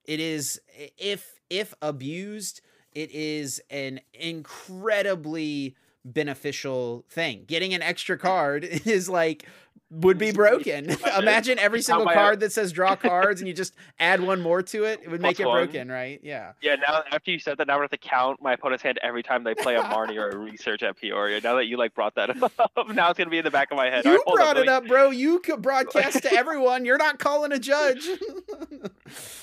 it 0.06 0.18
is 0.18 0.58
if 0.96 1.38
if 1.50 1.74
abused, 1.82 2.62
it 2.92 3.10
is 3.10 3.62
an 3.68 4.00
incredibly 4.14 5.76
beneficial 6.06 7.04
thing. 7.10 7.44
Getting 7.46 7.74
an 7.74 7.82
extra 7.82 8.16
card 8.16 8.64
is 8.86 9.10
like 9.10 9.46
would 9.92 10.16
be 10.16 10.32
broken. 10.32 10.88
Imagine 11.18 11.58
every 11.58 11.82
single 11.82 12.06
card 12.06 12.40
that 12.40 12.50
says 12.50 12.72
draw 12.72 12.96
cards 12.96 13.40
and 13.40 13.48
you 13.48 13.52
just 13.52 13.74
add 14.00 14.20
one 14.20 14.40
more 14.40 14.62
to 14.62 14.84
it. 14.84 15.00
It 15.02 15.10
would 15.10 15.20
make 15.20 15.38
it 15.38 15.44
broken, 15.44 15.90
right? 15.90 16.18
Yeah. 16.22 16.52
Yeah. 16.62 16.76
Now 16.76 17.02
after 17.12 17.30
you 17.30 17.38
said 17.38 17.58
that, 17.58 17.66
now 17.66 17.78
I 17.78 17.80
have 17.82 17.90
to 17.90 17.98
count 17.98 18.40
my 18.40 18.54
opponent's 18.54 18.82
hand 18.82 18.98
every 19.02 19.22
time 19.22 19.44
they 19.44 19.54
play 19.54 19.76
a 19.76 19.82
Marnie 19.82 20.16
or 20.16 20.30
a 20.30 20.36
research 20.38 20.82
at 20.82 20.96
Peoria. 20.96 21.40
Now 21.42 21.56
that 21.56 21.66
you 21.66 21.76
like 21.76 21.94
brought 21.94 22.14
that 22.14 22.30
up, 22.42 22.52
now 22.88 23.10
it's 23.10 23.18
gonna 23.18 23.30
be 23.30 23.38
in 23.38 23.44
the 23.44 23.50
back 23.50 23.70
of 23.70 23.76
my 23.76 23.90
head. 23.90 24.04
You 24.04 24.16
right, 24.16 24.34
brought 24.34 24.56
up, 24.56 24.62
it 24.62 24.68
up, 24.68 24.86
bro. 24.86 25.10
You 25.10 25.40
could 25.40 25.60
broadcast 25.60 26.22
to 26.22 26.32
everyone. 26.32 26.86
You're 26.86 26.98
not 26.98 27.18
calling 27.18 27.52
a 27.52 27.58
judge. 27.58 28.08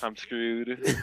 I'm 0.02 0.16
screwed. 0.16 0.96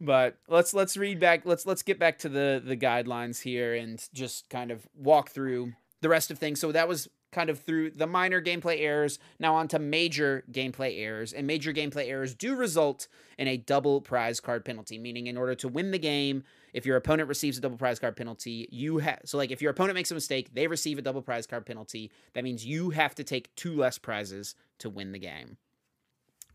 but 0.00 0.38
let's 0.48 0.72
let's 0.72 0.96
read 0.96 1.20
back. 1.20 1.44
Let's 1.44 1.66
let's 1.66 1.82
get 1.82 1.98
back 1.98 2.20
to 2.20 2.30
the 2.30 2.62
the 2.64 2.76
guidelines 2.76 3.42
here 3.42 3.74
and 3.74 4.02
just 4.14 4.48
kind 4.48 4.70
of 4.70 4.86
walk 4.96 5.28
through 5.28 5.74
the 6.00 6.08
rest 6.08 6.30
of 6.30 6.38
things. 6.38 6.60
So 6.60 6.72
that 6.72 6.88
was 6.88 7.08
kind 7.34 7.50
of 7.50 7.58
through 7.58 7.90
the 7.90 8.06
minor 8.06 8.40
gameplay 8.40 8.80
errors, 8.80 9.18
now 9.38 9.54
on 9.54 9.68
to 9.68 9.78
major 9.78 10.44
gameplay 10.50 11.00
errors. 11.00 11.32
And 11.32 11.46
major 11.46 11.72
gameplay 11.72 12.08
errors 12.08 12.34
do 12.34 12.54
result 12.54 13.08
in 13.36 13.48
a 13.48 13.56
double 13.56 14.00
prize 14.00 14.40
card 14.40 14.64
penalty, 14.64 14.98
meaning 14.98 15.26
in 15.26 15.36
order 15.36 15.54
to 15.56 15.68
win 15.68 15.90
the 15.90 15.98
game, 15.98 16.44
if 16.72 16.86
your 16.86 16.96
opponent 16.96 17.28
receives 17.28 17.58
a 17.58 17.60
double 17.60 17.76
prize 17.76 17.98
card 17.98 18.16
penalty, 18.16 18.68
you 18.70 18.98
have 18.98 19.20
so 19.24 19.36
like 19.36 19.50
if 19.50 19.60
your 19.60 19.70
opponent 19.70 19.94
makes 19.94 20.10
a 20.10 20.14
mistake, 20.14 20.54
they 20.54 20.66
receive 20.66 20.98
a 20.98 21.02
double 21.02 21.22
prize 21.22 21.46
card 21.46 21.66
penalty. 21.66 22.10
That 22.34 22.44
means 22.44 22.64
you 22.64 22.90
have 22.90 23.14
to 23.16 23.24
take 23.24 23.54
two 23.56 23.76
less 23.76 23.98
prizes 23.98 24.54
to 24.78 24.88
win 24.88 25.12
the 25.12 25.18
game. 25.18 25.56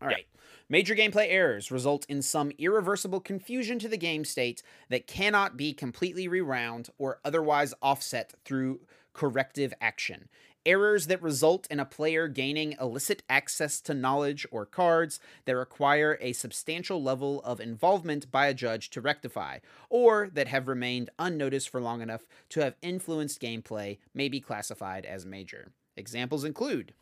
All 0.02 0.08
right. 0.08 0.26
Major 0.68 0.94
gameplay 0.94 1.26
errors 1.28 1.70
result 1.70 2.06
in 2.08 2.22
some 2.22 2.52
irreversible 2.58 3.20
confusion 3.20 3.78
to 3.80 3.88
the 3.88 3.98
game 3.98 4.24
state 4.24 4.62
that 4.88 5.06
cannot 5.06 5.56
be 5.56 5.72
completely 5.72 6.28
rewound 6.28 6.90
or 6.96 7.18
otherwise 7.24 7.74
offset 7.82 8.34
through 8.44 8.80
corrective 9.12 9.74
action. 9.80 10.28
Errors 10.66 11.06
that 11.06 11.22
result 11.22 11.66
in 11.70 11.80
a 11.80 11.86
player 11.86 12.28
gaining 12.28 12.76
illicit 12.78 13.22
access 13.30 13.80
to 13.80 13.94
knowledge 13.94 14.46
or 14.50 14.66
cards 14.66 15.18
that 15.46 15.56
require 15.56 16.18
a 16.20 16.34
substantial 16.34 17.02
level 17.02 17.40
of 17.44 17.60
involvement 17.60 18.30
by 18.30 18.46
a 18.46 18.54
judge 18.54 18.90
to 18.90 19.00
rectify, 19.00 19.60
or 19.88 20.28
that 20.34 20.48
have 20.48 20.68
remained 20.68 21.08
unnoticed 21.18 21.70
for 21.70 21.80
long 21.80 22.02
enough 22.02 22.26
to 22.50 22.60
have 22.60 22.76
influenced 22.82 23.40
gameplay, 23.40 23.96
may 24.12 24.28
be 24.28 24.40
classified 24.40 25.06
as 25.06 25.24
major. 25.24 25.72
Examples 25.96 26.44
include 26.44 26.92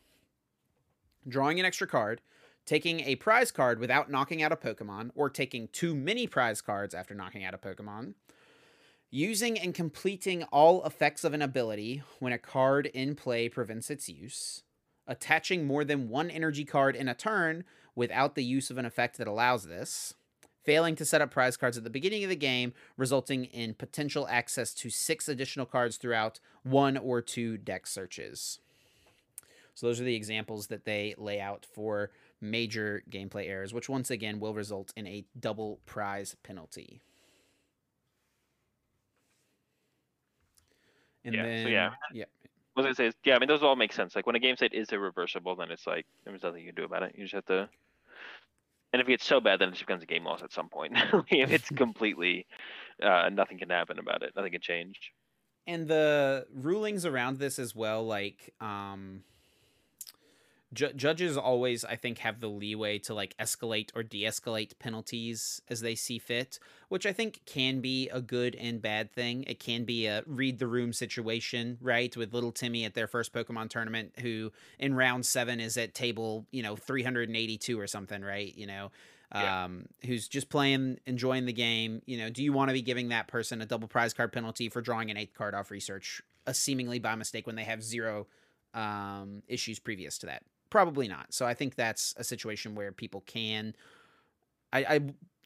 drawing 1.27 1.59
an 1.59 1.67
extra 1.67 1.87
card, 1.87 2.21
taking 2.65 3.01
a 3.01 3.17
prize 3.17 3.51
card 3.51 3.81
without 3.81 4.11
knocking 4.11 4.41
out 4.41 4.53
a 4.53 4.57
Pokemon, 4.57 5.11
or 5.17 5.29
taking 5.29 5.67
too 5.69 5.97
many 5.97 6.29
prize 6.29 6.61
cards 6.61 6.95
after 6.95 7.13
knocking 7.13 7.45
out 7.45 7.55
a 7.55 7.59
Pokemon 7.59 8.15
Using 9.11 9.59
and 9.59 9.75
completing 9.75 10.43
all 10.45 10.85
effects 10.85 11.25
of 11.25 11.33
an 11.33 11.41
ability 11.41 12.03
when 12.19 12.35
a 12.35 12.39
card 12.39 12.85
in 12.87 13.15
play 13.15 13.49
prevents 13.49 13.89
its 13.89 14.07
use. 14.07 14.65
Attaching 15.07 15.67
more 15.67 15.83
than 15.83 16.11
one 16.11 16.31
energy 16.31 16.67
card 16.67 16.95
in 16.95 17.09
a 17.09 17.15
turn 17.15 17.65
without 17.95 18.35
the 18.35 18.45
use 18.45 18.71
of 18.71 18.77
an 18.77 18.85
effect 18.85 19.17
that 19.17 19.27
allows 19.27 19.65
this. 19.65 20.13
Failing 20.63 20.95
to 20.97 21.07
set 21.07 21.23
up 21.23 21.31
prize 21.31 21.57
cards 21.57 21.79
at 21.79 21.85
the 21.85 21.91
beginning 21.91 22.23
of 22.23 22.29
the 22.29 22.37
game, 22.37 22.75
resulting 22.99 23.47
in 23.47 23.73
potential 23.73 24.29
access 24.29 24.75
to 24.75 24.91
six 24.91 25.27
additional 25.27 25.65
cards 25.65 25.97
throughout 25.97 26.39
one 26.63 26.99
or 26.99 27.23
two 27.23 27.57
deck 27.57 27.87
searches. 27.87 28.59
So, 29.73 29.87
those 29.87 30.03
are 30.03 30.05
the 30.05 30.17
examples 30.17 30.67
that 30.67 30.85
they 30.85 31.15
lay 31.17 31.41
out 31.41 31.65
for 31.65 32.11
major 32.43 33.03
gameplay 33.11 33.49
errors, 33.49 33.73
which 33.73 33.89
once 33.89 34.11
again 34.11 34.39
will 34.39 34.53
result 34.53 34.93
in 34.95 35.07
a 35.07 35.25
double 35.41 35.81
prize 35.87 36.37
penalty. 36.43 37.01
And 41.25 41.35
yeah, 41.35 41.43
then, 41.43 41.65
so 41.65 41.69
yeah, 41.69 41.91
yeah. 42.13 42.25
I 42.45 42.81
was 42.81 42.85
gonna 42.85 42.95
say, 42.95 43.17
yeah, 43.25 43.37
I 43.37 43.39
mean, 43.39 43.49
those 43.49 43.63
all 43.63 43.77
make 43.77 43.93
sense. 43.93 44.15
Like 44.15 44.27
when 44.27 44.37
a 44.37 44.41
game 44.41 44.57
state 44.57 44.73
is 44.73 44.91
irreversible, 44.93 45.57
then 45.57 45.71
it's 45.71 45.87
like 45.87 46.07
there's 46.25 46.43
nothing 46.43 46.61
you 46.61 46.73
can 46.73 46.77
do 46.77 46.85
about 46.85 47.03
it. 47.03 47.15
You 47.17 47.25
just 47.25 47.35
have 47.35 47.47
to. 47.47 47.69
And 48.93 49.03
if 49.03 49.09
it 49.09 49.11
gets 49.11 49.27
so 49.27 49.41
bad, 49.41 49.61
then 49.61 49.69
it 49.69 49.73
just 49.73 49.87
becomes 49.87 50.03
a 50.03 50.07
game 50.07 50.25
loss 50.25 50.43
at 50.43 50.53
some 50.53 50.69
point. 50.69 50.95
if 51.31 51.51
it's 51.51 51.69
completely, 51.77 52.47
uh, 53.03 53.29
nothing 53.31 53.59
can 53.59 53.69
happen 53.69 53.99
about 53.99 54.23
it. 54.23 54.33
Nothing 54.35 54.53
can 54.53 54.61
change. 54.61 55.13
And 55.67 55.87
the 55.87 56.47
rulings 56.55 57.05
around 57.05 57.39
this 57.39 57.59
as 57.59 57.75
well, 57.75 58.07
like, 58.07 58.55
um, 58.61 59.23
Ju- 60.75 60.93
judges 60.95 61.39
always 61.39 61.83
i 61.85 61.97
think 61.97 62.19
have 62.19 62.41
the 62.41 62.49
leeway 62.49 62.99
to 62.99 63.15
like 63.15 63.35
escalate 63.39 63.91
or 63.95 64.03
de-escalate 64.03 64.79
penalties 64.79 65.63
as 65.69 65.81
they 65.81 65.95
see 65.95 66.19
fit 66.19 66.59
which 66.89 67.07
i 67.07 67.13
think 67.13 67.41
can 67.47 67.81
be 67.81 68.11
a 68.11 68.21
good 68.21 68.55
and 68.55 68.83
bad 68.83 69.11
thing 69.11 69.45
it 69.45 69.59
can 69.59 69.85
be 69.85 70.07
a 70.07 70.23
read 70.27 70.59
the 70.59 70.67
room 70.67 70.93
situation 70.93 71.79
right 71.81 72.17
with 72.19 72.35
little 72.35 72.53
timmy 72.53 72.85
at 72.85 72.93
their 72.93 73.07
first 73.07 73.33
pokemon 73.33 73.71
tournament 73.71 74.13
who 74.21 74.53
in 74.79 74.95
round 74.95 75.25
seven 75.25 75.59
is 75.59 75.79
at 75.79 75.95
table 75.95 76.47
you 76.51 76.63
know 76.63 76.77
382 76.77 77.81
or 77.81 77.87
something 77.87 78.21
right 78.21 78.55
you 78.55 78.67
know 78.67 78.91
yeah. 79.35 79.65
um, 79.65 79.87
who's 80.05 80.29
just 80.29 80.49
playing, 80.49 80.99
enjoying 81.07 81.47
the 81.47 81.53
game. 81.53 82.03
You 82.07 82.19
know, 82.19 82.31
do 82.31 82.43
you 82.43 82.53
want 82.53 82.71
to 82.71 82.73
be 82.73 82.83
giving 82.83 83.09
that 83.09 83.29
person 83.29 83.61
a 83.61 83.67
double 83.67 83.89
prize 83.89 84.15
card 84.15 84.33
penalty 84.33 84.69
for 84.69 84.81
drawing 84.81 85.11
an 85.11 85.17
eighth 85.17 85.35
card 85.35 85.55
off 85.55 85.71
research, 85.71 86.23
a 86.47 86.55
seemingly 86.55 86.99
by 86.99 87.15
mistake 87.15 87.47
when 87.47 87.57
they 87.57 87.65
have 87.65 87.83
zero 87.83 88.27
um, 88.75 89.43
issues 89.47 89.79
previous 89.79 90.19
to 90.19 90.27
that? 90.27 90.43
Probably 90.71 91.09
not. 91.09 91.33
So 91.33 91.47
I 91.47 91.55
think 91.55 91.75
that's 91.75 92.15
a 92.17 92.25
situation 92.25 92.75
where 92.75 92.93
people 92.93 93.23
can. 93.27 93.75
I 94.73 94.79
I, 94.79 95.01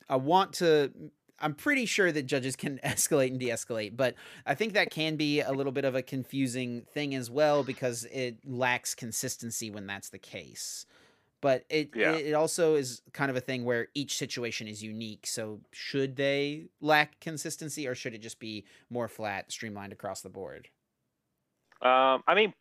I 0.09 0.17
want 0.17 0.55
to. 0.55 0.93
I'm 1.41 1.55
pretty 1.55 1.87
sure 1.87 2.13
that 2.13 2.23
judges 2.25 2.55
can 2.55 2.79
escalate 2.85 3.29
and 3.29 3.41
de-escalate, 3.41 3.97
but 3.97 4.15
I 4.47 4.55
think 4.55 4.75
that 4.75 4.91
can 4.91 5.17
be 5.17 5.41
a 5.41 5.53
little 5.53 5.73
bit 5.73 5.85
of 5.85 5.97
a 5.97 6.03
confusing 6.03 6.83
thing 6.93 7.17
as 7.17 7.31
well 7.31 7.65
because 7.65 8.05
it 8.13 8.39
lacks 8.47 8.95
consistency 8.95 9.69
when 9.71 9.87
that's 9.87 10.11
the 10.11 10.19
case. 10.19 10.87
But 11.41 11.65
it 11.69 11.91
yeah. 11.97 12.13
it 12.13 12.35
also 12.35 12.77
is 12.77 13.03
kind 13.13 13.29
of 13.29 13.37
a 13.37 13.41
thing 13.41 13.65
where 13.65 13.89
each 13.95 14.17
situation 14.17 14.69
is 14.69 14.83
unique. 14.83 15.27
So 15.27 15.61
should 15.73 16.15
they 16.15 16.67
lack 16.81 17.19
consistency 17.21 17.89
or 17.89 17.97
should 17.97 18.15
it 18.15 18.23
just 18.23 18.39
be 18.39 18.65
more 18.91 19.09
flat, 19.09 19.51
streamlined 19.51 19.93
across 19.93 20.21
the 20.21 20.29
board? 20.29 20.69
Um, 21.81 22.23
I 22.29 22.35
mean, 22.37 22.55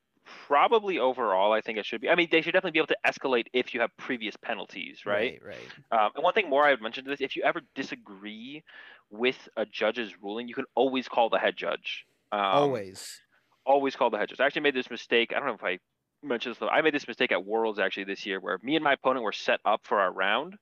probably 0.47 0.99
overall, 0.99 1.53
I 1.53 1.61
think 1.61 1.77
it 1.77 1.85
should 1.85 2.01
be. 2.01 2.09
I 2.09 2.15
mean, 2.15 2.27
they 2.31 2.41
should 2.41 2.51
definitely 2.53 2.71
be 2.71 2.79
able 2.79 2.87
to 2.87 2.97
escalate 3.05 3.45
if 3.53 3.73
you 3.73 3.81
have 3.81 3.95
previous 3.97 4.35
penalties, 4.35 5.05
right? 5.05 5.39
Right. 5.43 5.57
right. 5.91 6.05
Um, 6.05 6.11
and 6.15 6.23
one 6.23 6.33
thing 6.33 6.49
more 6.49 6.65
I 6.65 6.71
would 6.71 6.81
mention 6.81 7.03
to 7.05 7.09
this: 7.09 7.21
if 7.21 7.35
you 7.35 7.43
ever 7.43 7.61
disagree 7.75 8.63
with 9.09 9.49
a 9.57 9.65
judge's 9.65 10.13
ruling, 10.21 10.47
you 10.47 10.53
can 10.53 10.65
always 10.75 11.07
call 11.07 11.29
the 11.29 11.37
head 11.37 11.55
judge. 11.55 12.05
Um, 12.31 12.41
always. 12.41 13.21
Always 13.65 13.95
call 13.95 14.09
the 14.09 14.17
head 14.17 14.29
judge. 14.29 14.39
I 14.39 14.45
actually 14.45 14.63
made 14.63 14.75
this 14.75 14.89
mistake. 14.89 15.33
I 15.35 15.39
don't 15.39 15.47
know 15.47 15.53
if 15.53 15.63
I 15.63 15.79
mentioned 16.23 16.55
this. 16.55 16.69
I 16.71 16.81
made 16.81 16.93
this 16.93 17.07
mistake 17.07 17.31
at 17.31 17.45
Worlds 17.45 17.79
actually 17.79 18.05
this 18.05 18.25
year, 18.25 18.39
where 18.39 18.57
me 18.63 18.75
and 18.75 18.83
my 18.83 18.93
opponent 18.93 19.23
were 19.23 19.31
set 19.31 19.59
up 19.65 19.81
for 19.83 19.99
our 19.99 20.11
round, 20.11 20.55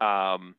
um, 0.00 0.54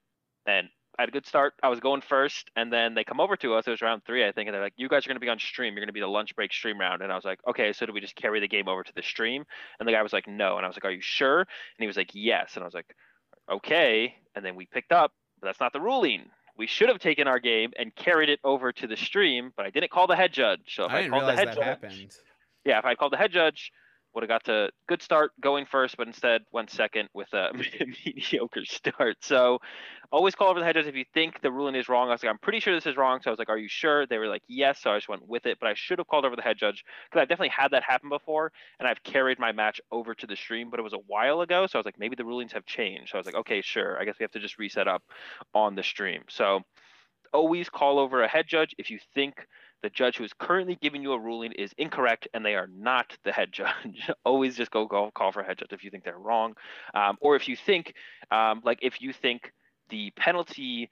and 0.45 0.69
I 1.01 1.03
had 1.03 1.09
a 1.09 1.13
good 1.13 1.25
start. 1.25 1.55
I 1.63 1.69
was 1.69 1.79
going 1.79 2.01
first, 2.01 2.51
and 2.55 2.71
then 2.71 2.93
they 2.93 3.03
come 3.03 3.19
over 3.19 3.35
to 3.37 3.55
us. 3.55 3.65
It 3.65 3.71
was 3.71 3.81
round 3.81 4.05
three, 4.05 4.23
I 4.23 4.31
think, 4.31 4.47
and 4.47 4.53
they're 4.53 4.61
like, 4.61 4.75
"You 4.77 4.87
guys 4.87 5.03
are 5.03 5.09
going 5.09 5.15
to 5.15 5.19
be 5.19 5.29
on 5.29 5.39
stream. 5.39 5.73
You're 5.73 5.81
going 5.81 5.87
to 5.87 5.93
be 5.93 5.99
the 5.99 6.05
lunch 6.05 6.35
break 6.35 6.53
stream 6.53 6.79
round." 6.79 7.01
And 7.01 7.11
I 7.11 7.15
was 7.15 7.25
like, 7.25 7.39
"Okay, 7.47 7.73
so 7.73 7.87
do 7.87 7.91
we 7.91 8.01
just 8.01 8.15
carry 8.15 8.39
the 8.39 8.47
game 8.47 8.67
over 8.67 8.83
to 8.83 8.93
the 8.93 9.01
stream?" 9.01 9.43
And 9.79 9.89
the 9.89 9.93
guy 9.93 10.03
was 10.03 10.13
like, 10.13 10.27
"No." 10.27 10.57
And 10.57 10.63
I 10.63 10.69
was 10.69 10.75
like, 10.75 10.85
"Are 10.85 10.91
you 10.91 11.01
sure?" 11.01 11.39
And 11.39 11.47
he 11.79 11.87
was 11.87 11.97
like, 11.97 12.11
"Yes." 12.13 12.51
And 12.53 12.61
I 12.61 12.67
was 12.67 12.75
like, 12.75 12.95
"Okay." 13.51 14.13
And 14.35 14.45
then 14.45 14.55
we 14.55 14.67
picked 14.67 14.91
up, 14.91 15.11
but 15.39 15.47
that's 15.47 15.59
not 15.59 15.73
the 15.73 15.81
ruling. 15.81 16.29
We 16.55 16.67
should 16.67 16.89
have 16.89 16.99
taken 16.99 17.27
our 17.27 17.39
game 17.39 17.71
and 17.79 17.95
carried 17.95 18.29
it 18.29 18.39
over 18.43 18.71
to 18.71 18.85
the 18.85 18.95
stream, 18.95 19.53
but 19.57 19.65
I 19.65 19.71
didn't 19.71 19.89
call 19.89 20.05
the 20.05 20.15
head 20.15 20.31
judge. 20.31 20.75
So 20.75 20.85
if 20.85 20.91
I, 20.91 21.05
I 21.05 21.09
called 21.09 21.27
the 21.27 21.35
head 21.35 21.53
judge, 21.55 21.63
happened. 21.63 22.11
yeah, 22.63 22.77
if 22.77 22.85
I 22.85 22.93
called 22.93 23.13
the 23.13 23.17
head 23.17 23.31
judge, 23.31 23.71
would 24.13 24.23
have 24.23 24.29
got 24.29 24.43
to 24.45 24.69
good 24.87 25.01
start 25.01 25.31
going 25.39 25.65
first, 25.65 25.97
but 25.97 26.07
instead 26.07 26.41
went 26.51 26.69
second 26.69 27.09
with 27.13 27.31
a 27.33 27.51
mediocre 28.05 28.65
start. 28.65 29.17
So 29.21 29.59
always 30.11 30.35
call 30.35 30.49
over 30.49 30.59
the 30.59 30.65
hedges 30.65 30.87
if 30.87 30.95
you 30.95 31.05
think 31.13 31.41
the 31.41 31.51
ruling 31.51 31.75
is 31.75 31.87
wrong. 31.87 32.09
I 32.09 32.11
was 32.11 32.23
like, 32.23 32.29
I'm 32.29 32.37
pretty 32.37 32.59
sure 32.59 32.73
this 32.73 32.85
is 32.85 32.97
wrong. 32.97 33.21
So 33.21 33.29
I 33.29 33.31
was 33.31 33.39
like, 33.39 33.49
Are 33.49 33.57
you 33.57 33.69
sure? 33.69 34.05
They 34.05 34.17
were 34.17 34.27
like, 34.27 34.43
Yes. 34.47 34.81
So 34.81 34.91
I 34.91 34.97
just 34.97 35.09
went 35.09 35.27
with 35.27 35.45
it, 35.45 35.57
but 35.59 35.67
I 35.67 35.73
should 35.73 35.99
have 35.99 36.07
called 36.07 36.25
over 36.25 36.35
the 36.35 36.41
head 36.41 36.57
judge 36.57 36.83
because 37.09 37.21
I've 37.21 37.29
definitely 37.29 37.53
had 37.55 37.71
that 37.71 37.83
happen 37.83 38.09
before, 38.09 38.51
and 38.79 38.87
I've 38.87 39.01
carried 39.03 39.39
my 39.39 39.51
match 39.51 39.79
over 39.91 40.13
to 40.15 40.27
the 40.27 40.35
stream, 40.35 40.69
but 40.69 40.79
it 40.79 40.83
was 40.83 40.93
a 40.93 40.99
while 41.07 41.41
ago. 41.41 41.67
So 41.67 41.77
I 41.77 41.79
was 41.79 41.85
like, 41.85 41.99
maybe 41.99 42.15
the 42.15 42.25
rulings 42.25 42.53
have 42.53 42.65
changed. 42.65 43.11
So 43.11 43.17
I 43.17 43.19
was 43.19 43.25
like, 43.25 43.35
Okay, 43.35 43.61
sure. 43.61 43.99
I 43.99 44.05
guess 44.05 44.15
we 44.19 44.23
have 44.23 44.31
to 44.31 44.39
just 44.39 44.59
reset 44.59 44.87
up 44.87 45.03
on 45.53 45.75
the 45.75 45.83
stream. 45.83 46.23
So 46.29 46.61
always 47.33 47.69
call 47.69 47.99
over 47.99 48.23
a 48.23 48.27
head 48.27 48.45
judge 48.47 48.75
if 48.77 48.89
you 48.89 48.99
think 49.13 49.47
the 49.81 49.89
judge 49.89 50.17
who 50.17 50.23
is 50.23 50.33
currently 50.33 50.77
giving 50.81 51.01
you 51.01 51.13
a 51.13 51.19
ruling 51.19 51.51
is 51.53 51.73
incorrect 51.77 52.27
and 52.33 52.45
they 52.45 52.55
are 52.55 52.67
not 52.67 53.17
the 53.23 53.31
head 53.31 53.51
judge. 53.53 54.09
Always 54.25 54.55
just 54.55 54.71
go, 54.71 54.85
go 54.85 55.11
call 55.11 55.31
for 55.31 55.41
a 55.41 55.45
head 55.45 55.57
judge 55.57 55.71
if 55.71 55.83
you 55.83 55.89
think 55.89 56.03
they're 56.03 56.17
wrong. 56.17 56.55
Um, 56.93 57.17
or 57.21 57.35
if 57.35 57.47
you 57.47 57.55
think, 57.55 57.93
um, 58.31 58.61
like, 58.63 58.79
if 58.81 59.01
you 59.01 59.13
think 59.13 59.51
the 59.89 60.11
penalty 60.11 60.89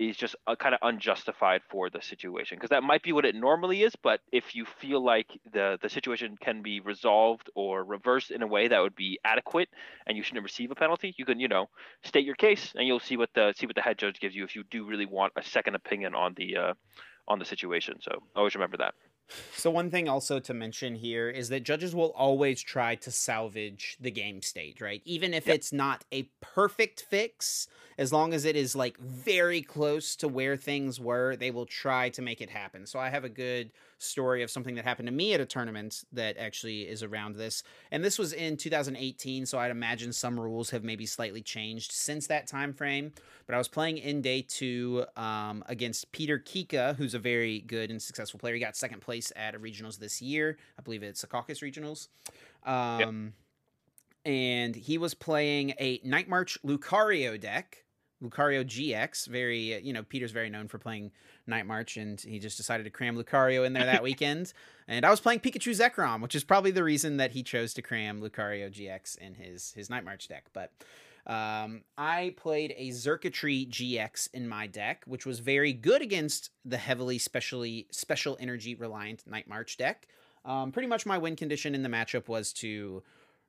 is 0.00 0.16
just 0.16 0.34
uh, 0.46 0.56
kind 0.56 0.74
of 0.74 0.80
unjustified 0.82 1.60
for 1.68 1.90
the 1.90 2.00
situation 2.00 2.56
because 2.56 2.70
that 2.70 2.82
might 2.82 3.02
be 3.02 3.12
what 3.12 3.26
it 3.26 3.34
normally 3.34 3.82
is 3.82 3.94
but 4.02 4.20
if 4.32 4.54
you 4.54 4.64
feel 4.64 5.04
like 5.04 5.26
the 5.52 5.78
the 5.82 5.90
situation 5.90 6.38
can 6.40 6.62
be 6.62 6.80
resolved 6.80 7.50
or 7.54 7.84
reversed 7.84 8.30
in 8.30 8.40
a 8.40 8.46
way 8.46 8.66
that 8.66 8.80
would 8.80 8.96
be 8.96 9.18
adequate 9.24 9.68
and 10.06 10.16
you 10.16 10.22
shouldn't 10.22 10.42
receive 10.42 10.70
a 10.70 10.74
penalty 10.74 11.14
you 11.18 11.26
can 11.26 11.38
you 11.38 11.48
know 11.48 11.68
state 12.02 12.24
your 12.24 12.34
case 12.34 12.72
and 12.76 12.86
you'll 12.86 12.98
see 12.98 13.18
what 13.18 13.28
the 13.34 13.52
see 13.54 13.66
what 13.66 13.76
the 13.76 13.82
head 13.82 13.98
judge 13.98 14.18
gives 14.20 14.34
you 14.34 14.42
if 14.42 14.56
you 14.56 14.64
do 14.70 14.86
really 14.86 15.06
want 15.06 15.34
a 15.36 15.42
second 15.42 15.74
opinion 15.74 16.14
on 16.14 16.32
the 16.34 16.56
uh, 16.56 16.72
on 17.30 17.38
the 17.38 17.44
situation. 17.44 17.98
So 18.02 18.22
always 18.36 18.54
remember 18.54 18.76
that. 18.76 18.94
So 19.54 19.70
one 19.70 19.90
thing 19.90 20.08
also 20.08 20.40
to 20.40 20.52
mention 20.52 20.96
here 20.96 21.30
is 21.30 21.48
that 21.50 21.62
judges 21.62 21.94
will 21.94 22.10
always 22.16 22.60
try 22.60 22.96
to 22.96 23.12
salvage 23.12 23.96
the 24.00 24.10
game 24.10 24.42
state, 24.42 24.80
right? 24.80 25.00
Even 25.04 25.32
if 25.32 25.46
yep. 25.46 25.54
it's 25.54 25.72
not 25.72 26.04
a 26.12 26.28
perfect 26.40 27.06
fix, 27.08 27.68
as 27.96 28.12
long 28.12 28.34
as 28.34 28.44
it 28.44 28.56
is 28.56 28.74
like 28.74 28.98
very 28.98 29.62
close 29.62 30.16
to 30.16 30.26
where 30.26 30.56
things 30.56 30.98
were, 30.98 31.36
they 31.36 31.52
will 31.52 31.66
try 31.66 32.08
to 32.10 32.20
make 32.20 32.40
it 32.40 32.50
happen. 32.50 32.86
So 32.86 32.98
I 32.98 33.08
have 33.08 33.22
a 33.22 33.28
good 33.28 33.70
story 34.02 34.42
of 34.42 34.50
something 34.50 34.74
that 34.74 34.84
happened 34.84 35.06
to 35.06 35.12
me 35.12 35.34
at 35.34 35.40
a 35.40 35.46
tournament 35.46 36.04
that 36.12 36.36
actually 36.38 36.82
is 36.82 37.02
around 37.02 37.36
this. 37.36 37.62
And 37.90 38.04
this 38.04 38.18
was 38.18 38.32
in 38.32 38.56
2018, 38.56 39.46
so 39.46 39.58
I'd 39.58 39.70
imagine 39.70 40.12
some 40.12 40.38
rules 40.38 40.70
have 40.70 40.82
maybe 40.82 41.06
slightly 41.06 41.42
changed 41.42 41.92
since 41.92 42.26
that 42.28 42.46
time 42.46 42.72
frame. 42.72 43.12
But 43.46 43.54
I 43.54 43.58
was 43.58 43.68
playing 43.68 43.98
in 43.98 44.22
day 44.22 44.42
two 44.42 45.04
um, 45.16 45.64
against 45.66 46.12
Peter 46.12 46.38
Kica, 46.38 46.96
who's 46.96 47.14
a 47.14 47.18
very 47.18 47.60
good 47.60 47.90
and 47.90 48.00
successful 48.00 48.38
player. 48.38 48.54
He 48.54 48.60
got 48.60 48.76
second 48.76 49.00
place 49.00 49.32
at 49.36 49.54
a 49.54 49.58
regionals 49.58 49.98
this 49.98 50.22
year. 50.22 50.58
I 50.78 50.82
believe 50.82 51.02
it's 51.02 51.20
the 51.20 51.26
Caucus 51.26 51.60
regionals. 51.60 52.08
Um, 52.64 53.32
yep. 54.24 54.32
And 54.32 54.76
he 54.76 54.98
was 54.98 55.14
playing 55.14 55.74
a 55.80 56.00
Night 56.04 56.28
March 56.28 56.58
Lucario 56.64 57.40
deck, 57.40 57.84
Lucario 58.22 58.64
GX. 58.64 59.26
Very, 59.28 59.80
you 59.80 59.92
know, 59.92 60.02
Peter's 60.02 60.32
very 60.32 60.50
known 60.50 60.68
for 60.68 60.78
playing 60.78 61.10
Night 61.46 61.66
March, 61.66 61.96
and 61.96 62.20
he 62.20 62.38
just 62.38 62.56
decided 62.56 62.84
to 62.84 62.90
cram 62.90 63.16
Lucario 63.16 63.64
in 63.64 63.72
there 63.72 63.84
that 63.84 64.02
weekend. 64.02 64.52
And 64.88 65.04
I 65.04 65.10
was 65.10 65.20
playing 65.20 65.40
Pikachu 65.40 65.74
Zekrom, 65.74 66.20
which 66.20 66.34
is 66.34 66.44
probably 66.44 66.70
the 66.70 66.84
reason 66.84 67.16
that 67.18 67.32
he 67.32 67.42
chose 67.42 67.74
to 67.74 67.82
cram 67.82 68.20
Lucario 68.20 68.70
GX 68.70 69.18
in 69.18 69.34
his 69.34 69.72
his 69.72 69.90
Night 69.90 70.04
March 70.04 70.28
deck. 70.28 70.46
But 70.52 70.72
um, 71.26 71.82
I 71.98 72.34
played 72.36 72.74
a 72.76 72.90
Xurkitree 72.90 73.68
GX 73.68 74.30
in 74.32 74.48
my 74.48 74.66
deck, 74.66 75.04
which 75.06 75.26
was 75.26 75.40
very 75.40 75.72
good 75.72 76.02
against 76.02 76.50
the 76.64 76.78
heavily 76.78 77.18
specially 77.18 77.86
special 77.90 78.36
energy 78.40 78.74
reliant 78.74 79.26
Night 79.26 79.48
March 79.48 79.76
deck. 79.76 80.06
Um, 80.44 80.72
pretty 80.72 80.88
much 80.88 81.04
my 81.04 81.18
win 81.18 81.36
condition 81.36 81.74
in 81.74 81.82
the 81.82 81.88
matchup 81.88 82.28
was 82.28 82.52
to 82.54 83.02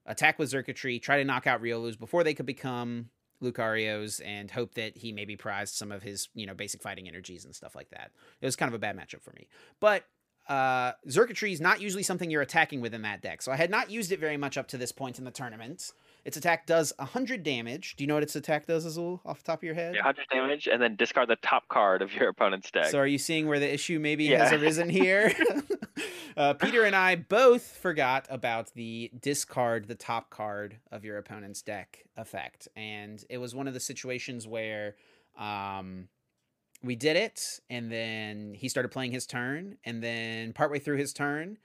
attack 0.06 0.38
with 0.40 0.52
Xurkitree, 0.52 1.02
try 1.02 1.18
to 1.18 1.24
knock 1.24 1.48
out 1.48 1.62
Riolus 1.62 1.98
before 1.98 2.24
they 2.24 2.34
could 2.34 2.46
become 2.46 3.10
Lucarios 3.42 4.22
and 4.26 4.52
hope 4.52 4.76
that 4.76 4.98
he 4.98 5.12
maybe 5.12 5.36
prized 5.36 5.76
some 5.76 5.92
of 5.92 6.04
his, 6.04 6.30
you 6.34 6.46
know, 6.46 6.54
basic 6.54 6.82
fighting 6.82 7.08
energies 7.08 7.46
and 7.46 7.56
stuff 7.56 7.76
like 7.76 7.90
that. 7.90 8.12
It 8.42 8.46
was 8.46 8.56
kind 8.56 8.70
of 8.70 8.76
a 8.76 8.80
bad 8.80 8.98
matchup 8.98 9.22
for 9.22 9.32
me. 9.32 9.48
But 9.80 10.06
uh, 10.48 10.94
Xurkitree 11.08 11.54
is 11.54 11.62
not 11.62 11.82
usually 11.82 12.04
something 12.04 12.30
you're 12.30 12.42
attacking 12.42 12.82
with 12.82 12.94
in 12.94 13.04
that 13.04 13.22
deck, 13.22 13.42
so 13.42 13.52
I 13.52 13.56
had 13.56 13.70
not 13.70 13.90
used 13.90 14.12
it 14.12 14.20
very 14.20 14.38
much 14.38 14.58
up 14.58 14.68
to 14.70 14.78
this 14.78 14.92
point 14.92 15.20
in 15.20 15.26
the 15.26 15.32
tournament. 15.32 15.92
Its 16.24 16.38
attack 16.38 16.68
does 16.68 16.94
100 16.98 17.42
damage. 17.42 17.96
Do 17.96 18.04
you 18.04 18.08
know 18.08 18.14
what 18.14 18.24
its 18.24 18.36
attack 18.36 18.68
does, 18.68 18.86
Azul, 18.86 19.22
off 19.26 19.40
the 19.40 19.44
top 19.44 19.60
of 19.60 19.64
your 19.64 19.74
head? 19.74 19.96
Yeah, 19.96 20.06
100 20.06 20.28
damage, 20.32 20.68
and 20.68 20.82
then 20.82 20.96
discard 20.96 21.28
the 21.28 21.36
top 21.38 21.68
card 21.68 22.02
of 22.02 22.14
your 22.14 22.30
opponent's 22.30 22.70
deck. 22.70 22.86
So 22.86 23.00
are 23.00 23.08
you 23.08 23.18
seeing 23.18 23.48
where 23.48 23.60
the 23.60 23.72
issue 23.72 24.00
maybe 24.00 24.26
yeah. 24.26 24.44
has 24.44 24.54
arisen 24.54 24.90
here? 24.90 25.34
uh, 26.38 26.54
Peter 26.54 26.84
and 26.84 26.96
I 26.96 27.16
both 27.16 27.64
forgot 27.64 28.28
about 28.30 28.74
the 28.74 29.12
discard 29.20 29.88
the 29.88 29.96
top 29.96 30.30
card 30.30 30.78
of 30.92 31.04
your 31.04 31.18
opponent's 31.18 31.62
deck 31.62 32.06
effect. 32.16 32.68
And 32.76 33.24
it 33.30 33.40
was 33.40 33.56
one 33.56 33.68
of 33.68 33.74
the 33.74 33.80
situations 33.80 34.48
where 34.48 34.96
um, 35.40 36.08
we 36.84 36.96
did 36.96 37.16
it, 37.16 37.60
and 37.70 37.92
then 37.92 38.54
he 38.54 38.70
started 38.70 38.90
playing 38.90 39.12
his 39.12 39.26
turn, 39.26 39.78
and 39.84 40.04
then 40.04 40.54
partway 40.54 40.78
through 40.78 40.98
his 40.98 41.14
turn, 41.14 41.58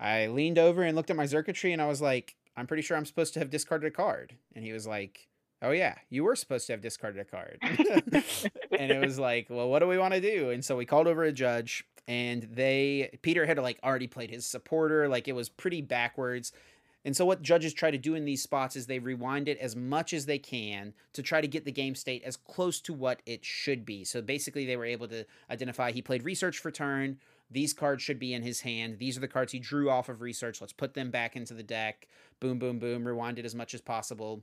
I 0.00 0.26
leaned 0.26 0.58
over 0.58 0.82
and 0.82 0.96
looked 0.96 1.10
at 1.10 1.16
my 1.16 1.26
Xurkitree, 1.26 1.72
and 1.72 1.80
I 1.80 1.86
was 1.86 2.00
like, 2.00 2.34
I'm 2.56 2.66
pretty 2.66 2.82
sure 2.82 2.96
I'm 2.96 3.06
supposed 3.06 3.34
to 3.34 3.40
have 3.40 3.50
discarded 3.50 3.92
a 3.92 3.94
card. 3.94 4.36
And 4.54 4.64
he 4.64 4.72
was 4.72 4.86
like, 4.86 5.28
Oh 5.62 5.70
yeah, 5.70 5.94
you 6.10 6.24
were 6.24 6.34
supposed 6.34 6.66
to 6.66 6.72
have 6.72 6.80
discarded 6.80 7.20
a 7.20 7.24
card. 7.24 7.58
and 7.62 8.90
it 8.90 9.00
was 9.00 9.16
like, 9.16 9.46
well, 9.48 9.70
what 9.70 9.78
do 9.78 9.86
we 9.86 9.96
want 9.96 10.12
to 10.12 10.20
do? 10.20 10.50
And 10.50 10.64
so 10.64 10.76
we 10.76 10.84
called 10.84 11.06
over 11.06 11.22
a 11.22 11.30
judge 11.30 11.84
and 12.08 12.42
they 12.52 13.16
Peter 13.22 13.46
had 13.46 13.58
like 13.58 13.78
already 13.84 14.08
played 14.08 14.30
his 14.30 14.44
supporter, 14.44 15.08
like 15.08 15.28
it 15.28 15.34
was 15.36 15.48
pretty 15.48 15.80
backwards. 15.80 16.52
And 17.04 17.16
so 17.16 17.24
what 17.24 17.42
judges 17.42 17.72
try 17.72 17.90
to 17.90 17.98
do 17.98 18.14
in 18.14 18.24
these 18.24 18.42
spots 18.42 18.76
is 18.76 18.86
they 18.86 18.98
rewind 18.98 19.48
it 19.48 19.58
as 19.58 19.74
much 19.74 20.12
as 20.12 20.26
they 20.26 20.38
can 20.38 20.94
to 21.14 21.22
try 21.22 21.40
to 21.40 21.48
get 21.48 21.64
the 21.64 21.72
game 21.72 21.94
state 21.94 22.22
as 22.24 22.36
close 22.36 22.80
to 22.82 22.92
what 22.92 23.22
it 23.26 23.44
should 23.44 23.84
be. 23.84 24.04
So 24.04 24.22
basically 24.22 24.66
they 24.66 24.76
were 24.76 24.84
able 24.84 25.08
to 25.08 25.24
identify 25.50 25.90
he 25.90 26.02
played 26.02 26.24
research 26.24 26.58
for 26.58 26.70
turn, 26.70 27.18
these 27.52 27.72
cards 27.72 28.02
should 28.02 28.18
be 28.18 28.34
in 28.34 28.42
his 28.42 28.60
hand. 28.60 28.98
These 28.98 29.16
are 29.16 29.20
the 29.20 29.28
cards 29.28 29.52
he 29.52 29.58
drew 29.58 29.90
off 29.90 30.08
of 30.08 30.20
research. 30.20 30.60
Let's 30.60 30.72
put 30.72 30.94
them 30.94 31.10
back 31.10 31.36
into 31.36 31.54
the 31.54 31.62
deck. 31.62 32.08
Boom, 32.40 32.58
boom, 32.58 32.78
boom. 32.78 33.06
Rewind 33.06 33.38
it 33.38 33.44
as 33.44 33.54
much 33.54 33.74
as 33.74 33.80
possible. 33.80 34.42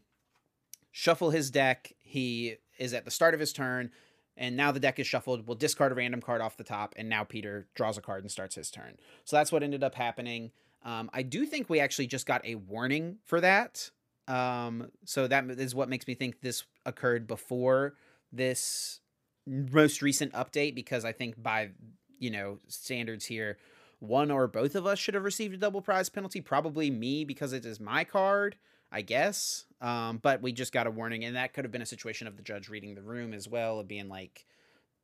Shuffle 0.92 1.32
his 1.32 1.52
deck. 1.52 1.94
He 2.00 2.58
is 2.78 2.94
at 2.94 3.06
the 3.06 3.12
start 3.12 3.34
of 3.34 3.40
his 3.40 3.54
turn, 3.54 3.92
and 4.38 4.56
now 4.56 4.72
the 4.72 4.80
deck 4.80 5.00
is 5.00 5.08
shuffled. 5.08 5.48
We'll 5.48 5.58
discard 5.58 5.92
a 5.92 5.96
random 5.96 6.22
card 6.22 6.42
off 6.42 6.58
the 6.58 6.64
top, 6.64 6.94
and 6.98 7.10
now 7.10 7.24
Peter 7.24 7.68
draws 7.76 7.98
a 7.98 8.02
card 8.02 8.24
and 8.24 8.32
starts 8.32 8.56
his 8.56 8.72
turn. 8.72 8.98
So 9.26 9.36
that's 9.36 9.52
what 9.52 9.64
ended 9.64 9.84
up 9.84 9.96
happening. 9.96 10.52
Um, 10.84 11.10
I 11.14 11.24
do 11.24 11.46
think 11.46 11.70
we 11.70 11.80
actually 11.80 12.08
just 12.08 12.26
got 12.26 12.46
a 12.46 12.56
warning 12.56 13.18
for 13.26 13.42
that. 13.42 13.92
Um, 14.28 14.92
so 15.06 15.28
that 15.28 15.50
is 15.52 15.76
what 15.76 15.90
makes 15.90 16.08
me 16.08 16.14
think 16.14 16.42
this 16.42 16.64
occurred 16.86 17.28
before 17.28 17.96
this 18.32 19.02
most 19.46 20.02
recent 20.02 20.34
update 20.34 20.76
because 20.76 21.04
I 21.04 21.12
think 21.12 21.42
by 21.42 21.72
you 22.20 22.30
know, 22.30 22.60
standards 22.68 23.26
here, 23.26 23.58
one 24.00 24.32
or 24.32 24.48
both 24.48 24.76
of 24.76 24.86
us 24.86 25.00
should 25.00 25.14
have 25.14 25.24
received 25.24 25.54
a 25.54 25.58
double 25.58 25.82
prize 25.82 26.10
penalty. 26.10 26.42
Probably 26.42 26.90
me 26.90 27.26
because 27.26 27.54
it 27.54 27.66
is 27.66 27.80
my 27.80 28.04
card, 28.04 28.56
I 28.92 29.02
guess. 29.02 29.66
Um, 29.82 30.20
but 30.22 30.42
we 30.42 30.52
just 30.52 30.74
got 30.74 30.88
a 30.88 30.92
warning, 30.92 31.26
and 31.26 31.36
that 31.36 31.54
could 31.54 31.66
have 31.66 31.72
been 31.72 31.82
a 31.82 31.88
situation 31.88 32.28
of 32.28 32.38
the 32.38 32.44
judge 32.44 32.70
reading 32.70 32.96
the 32.96 33.02
room 33.02 33.34
as 33.34 33.48
well, 33.48 33.80
of 33.80 33.88
being 33.88 34.10
like, 34.10 34.46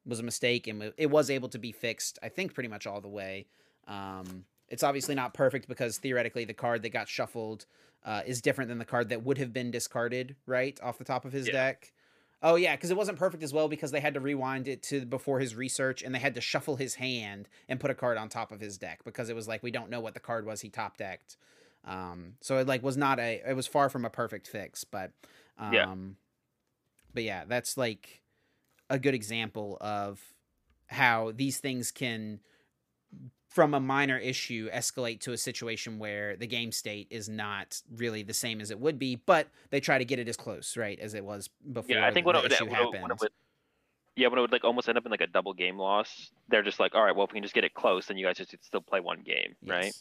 was 0.06 0.19
a 0.19 0.23
mistake, 0.23 0.67
and 0.67 0.93
it 0.97 1.10
was 1.10 1.30
able 1.30 1.49
to 1.49 1.58
be 1.58 1.71
fixed. 1.71 2.19
I 2.21 2.30
think 2.30 2.54
pretty 2.54 2.69
much 2.69 2.86
all 2.86 3.01
the 3.01 3.08
way. 3.08 3.47
Um, 3.88 4.45
it's 4.69 4.84
obviously 4.84 5.15
not 5.15 5.34
perfect 5.34 5.67
because 5.67 5.97
theoretically 5.97 6.45
the 6.45 6.54
card 6.54 6.82
that 6.84 6.89
got 6.89 7.08
shuffled 7.08 7.65
uh, 8.04 8.21
is 8.25 8.41
different 8.41 8.69
than 8.69 8.78
the 8.78 8.86
card 8.86 9.10
that 9.10 9.23
would 9.23 9.38
have 9.38 9.51
been 9.51 9.71
discarded, 9.71 10.36
right, 10.45 10.80
off 10.82 10.97
the 10.97 11.04
top 11.04 11.25
of 11.25 11.34
his 11.34 11.47
yeah. 11.47 11.54
deck. 11.54 11.91
Oh 12.47 12.53
yeah, 12.58 12.75
because 12.75 12.91
it 12.91 12.97
wasn't 12.97 13.17
perfect 13.17 13.41
as 13.41 13.51
well 13.51 13.67
because 13.67 13.89
they 13.89 13.99
had 13.99 14.13
to 14.13 14.19
rewind 14.19 14.67
it 14.67 14.84
to 14.84 15.03
before 15.03 15.39
his 15.39 15.55
research 15.55 16.03
and 16.03 16.13
they 16.13 16.19
had 16.19 16.36
to 16.36 16.41
shuffle 16.41 16.75
his 16.75 16.93
hand 16.93 17.49
and 17.67 17.79
put 17.79 17.89
a 17.89 17.95
card 17.95 18.19
on 18.19 18.29
top 18.29 18.51
of 18.51 18.60
his 18.60 18.77
deck 18.77 18.99
because 19.03 19.29
it 19.29 19.36
was 19.36 19.47
like 19.47 19.63
we 19.63 19.71
don't 19.71 19.89
know 19.89 19.99
what 19.99 20.13
the 20.13 20.19
card 20.19 20.45
was 20.45 20.62
he 20.62 20.69
top 20.69 20.95
decked. 20.95 21.38
Um, 21.86 22.34
so 22.41 22.60
it 22.60 22.67
like 22.67 22.84
was 22.84 22.97
not 22.97 23.19
a 23.19 23.41
it 23.47 23.55
was 23.55 23.65
far 23.65 23.89
from 23.89 24.05
a 24.05 24.12
perfect 24.12 24.47
fix, 24.47 24.84
but 24.84 25.12
um, 25.58 25.73
yeah. 25.73 25.95
but 27.15 27.23
yeah, 27.23 27.45
that's 27.47 27.77
like 27.77 28.21
a 28.91 28.99
good 28.99 29.15
example 29.15 29.79
of 29.81 30.21
how 30.86 31.31
these 31.36 31.58
things 31.58 31.89
can 31.89 32.41
from 33.56 33.74
a 33.74 33.80
minor 33.80 34.18
issue 34.18 34.70
escalate 34.70 35.22
to 35.22 35.32
a 35.32 35.38
situation 35.38 35.98
where 35.98 36.36
the 36.36 36.46
game 36.46 36.74
state 36.74 37.08
is 37.10 37.30
not 37.30 37.82
really 37.96 38.22
the 38.22 38.34
same 38.34 38.60
as 38.60 38.70
it 38.70 38.78
would 38.78 39.00
be, 39.00 39.15
but 39.15 39.48
they 39.70 39.80
try 39.80 39.98
to 39.98 40.04
get 40.04 40.20
it 40.20 40.28
as 40.28 40.36
close, 40.36 40.76
right, 40.76 41.00
as 41.00 41.13
it 41.13 41.24
was 41.24 41.50
before. 41.72 41.96
Yeah, 41.96 42.06
I 42.06 42.12
think 42.12 42.26
the, 42.26 42.34
what, 42.34 42.44
the 42.44 42.54
issue 42.54 42.65
what, 42.65 42.74
happened. 42.74 43.13
What, 43.18 43.32
yeah, 44.18 44.28
when 44.28 44.39
it 44.39 44.41
would 44.41 44.52
like 44.52 44.65
almost 44.65 44.89
end 44.89 44.98
up 44.98 45.06
in 45.06 45.12
like 45.12 45.22
a 45.22 45.28
double 45.28 45.54
game 45.54 45.78
loss, 45.78 46.32
they're 46.50 46.63
just 46.63 46.82
like, 46.82 46.96
all 46.96 47.04
right, 47.04 47.15
well, 47.15 47.26
if 47.26 47.32
we 47.32 47.38
can 47.38 47.44
just 47.44 47.56
get 47.56 47.63
it 47.63 47.74
close, 47.74 48.08
then 48.08 48.18
you 48.18 48.26
guys 48.26 48.36
just 48.36 48.54
still 48.62 48.82
play 48.82 49.00
one 49.00 49.22
game, 49.22 49.56
yes. 49.62 49.70
right? 49.70 49.94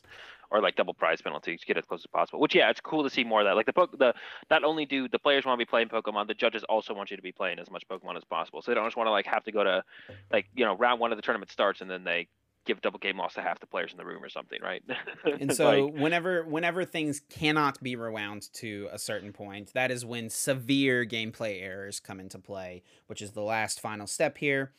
Or 0.50 0.60
like 0.60 0.74
double 0.74 0.92
prize 0.92 1.22
penalties, 1.22 1.60
get 1.64 1.78
as 1.78 1.84
close 1.84 2.00
as 2.00 2.08
possible. 2.08 2.40
Which 2.40 2.56
yeah, 2.56 2.70
it's 2.70 2.80
cool 2.80 3.04
to 3.04 3.10
see 3.10 3.22
more 3.22 3.40
of 3.40 3.46
that. 3.46 3.54
Like 3.54 3.66
the 3.66 3.88
the 3.96 4.14
not 4.50 4.64
only 4.64 4.84
do 4.84 5.06
the 5.08 5.20
players 5.20 5.44
want 5.44 5.60
to 5.60 5.64
be 5.64 5.68
playing 5.68 5.90
Pokemon, 5.90 6.26
the 6.26 6.34
judges 6.34 6.64
also 6.64 6.92
want 6.92 7.12
you 7.12 7.16
to 7.16 7.22
be 7.22 7.32
playing 7.32 7.60
as 7.60 7.70
much 7.70 7.86
Pokemon 7.88 8.16
as 8.16 8.24
possible. 8.24 8.62
So 8.62 8.72
they 8.72 8.74
don't 8.74 8.84
just 8.84 8.96
want 8.96 9.06
to 9.06 9.12
like 9.12 9.26
have 9.26 9.44
to 9.44 9.52
go 9.52 9.62
to 9.62 9.84
like 10.32 10.46
you 10.56 10.64
know 10.64 10.76
round 10.76 10.98
one 10.98 11.12
of 11.12 11.18
the 11.18 11.22
tournament 11.22 11.52
starts 11.52 11.80
and 11.80 11.88
then 11.88 12.02
they 12.02 12.26
give 12.64 12.80
double 12.80 12.98
game 12.98 13.18
loss 13.18 13.34
to 13.34 13.42
half 13.42 13.60
the 13.60 13.66
players 13.66 13.92
in 13.92 13.98
the 13.98 14.04
room 14.04 14.22
or 14.22 14.28
something, 14.28 14.58
right? 14.62 14.82
and 15.40 15.54
so 15.54 15.86
like, 15.86 15.94
whenever 15.94 16.44
whenever 16.44 16.84
things 16.84 17.20
cannot 17.30 17.82
be 17.82 17.96
rewound 17.96 18.52
to 18.54 18.88
a 18.92 18.98
certain 18.98 19.32
point, 19.32 19.72
that 19.74 19.90
is 19.90 20.04
when 20.04 20.30
severe 20.30 21.04
gameplay 21.04 21.62
errors 21.62 22.00
come 22.00 22.20
into 22.20 22.38
play, 22.38 22.82
which 23.06 23.22
is 23.22 23.32
the 23.32 23.42
last 23.42 23.80
final 23.80 24.06
step 24.06 24.38
here. 24.38 24.72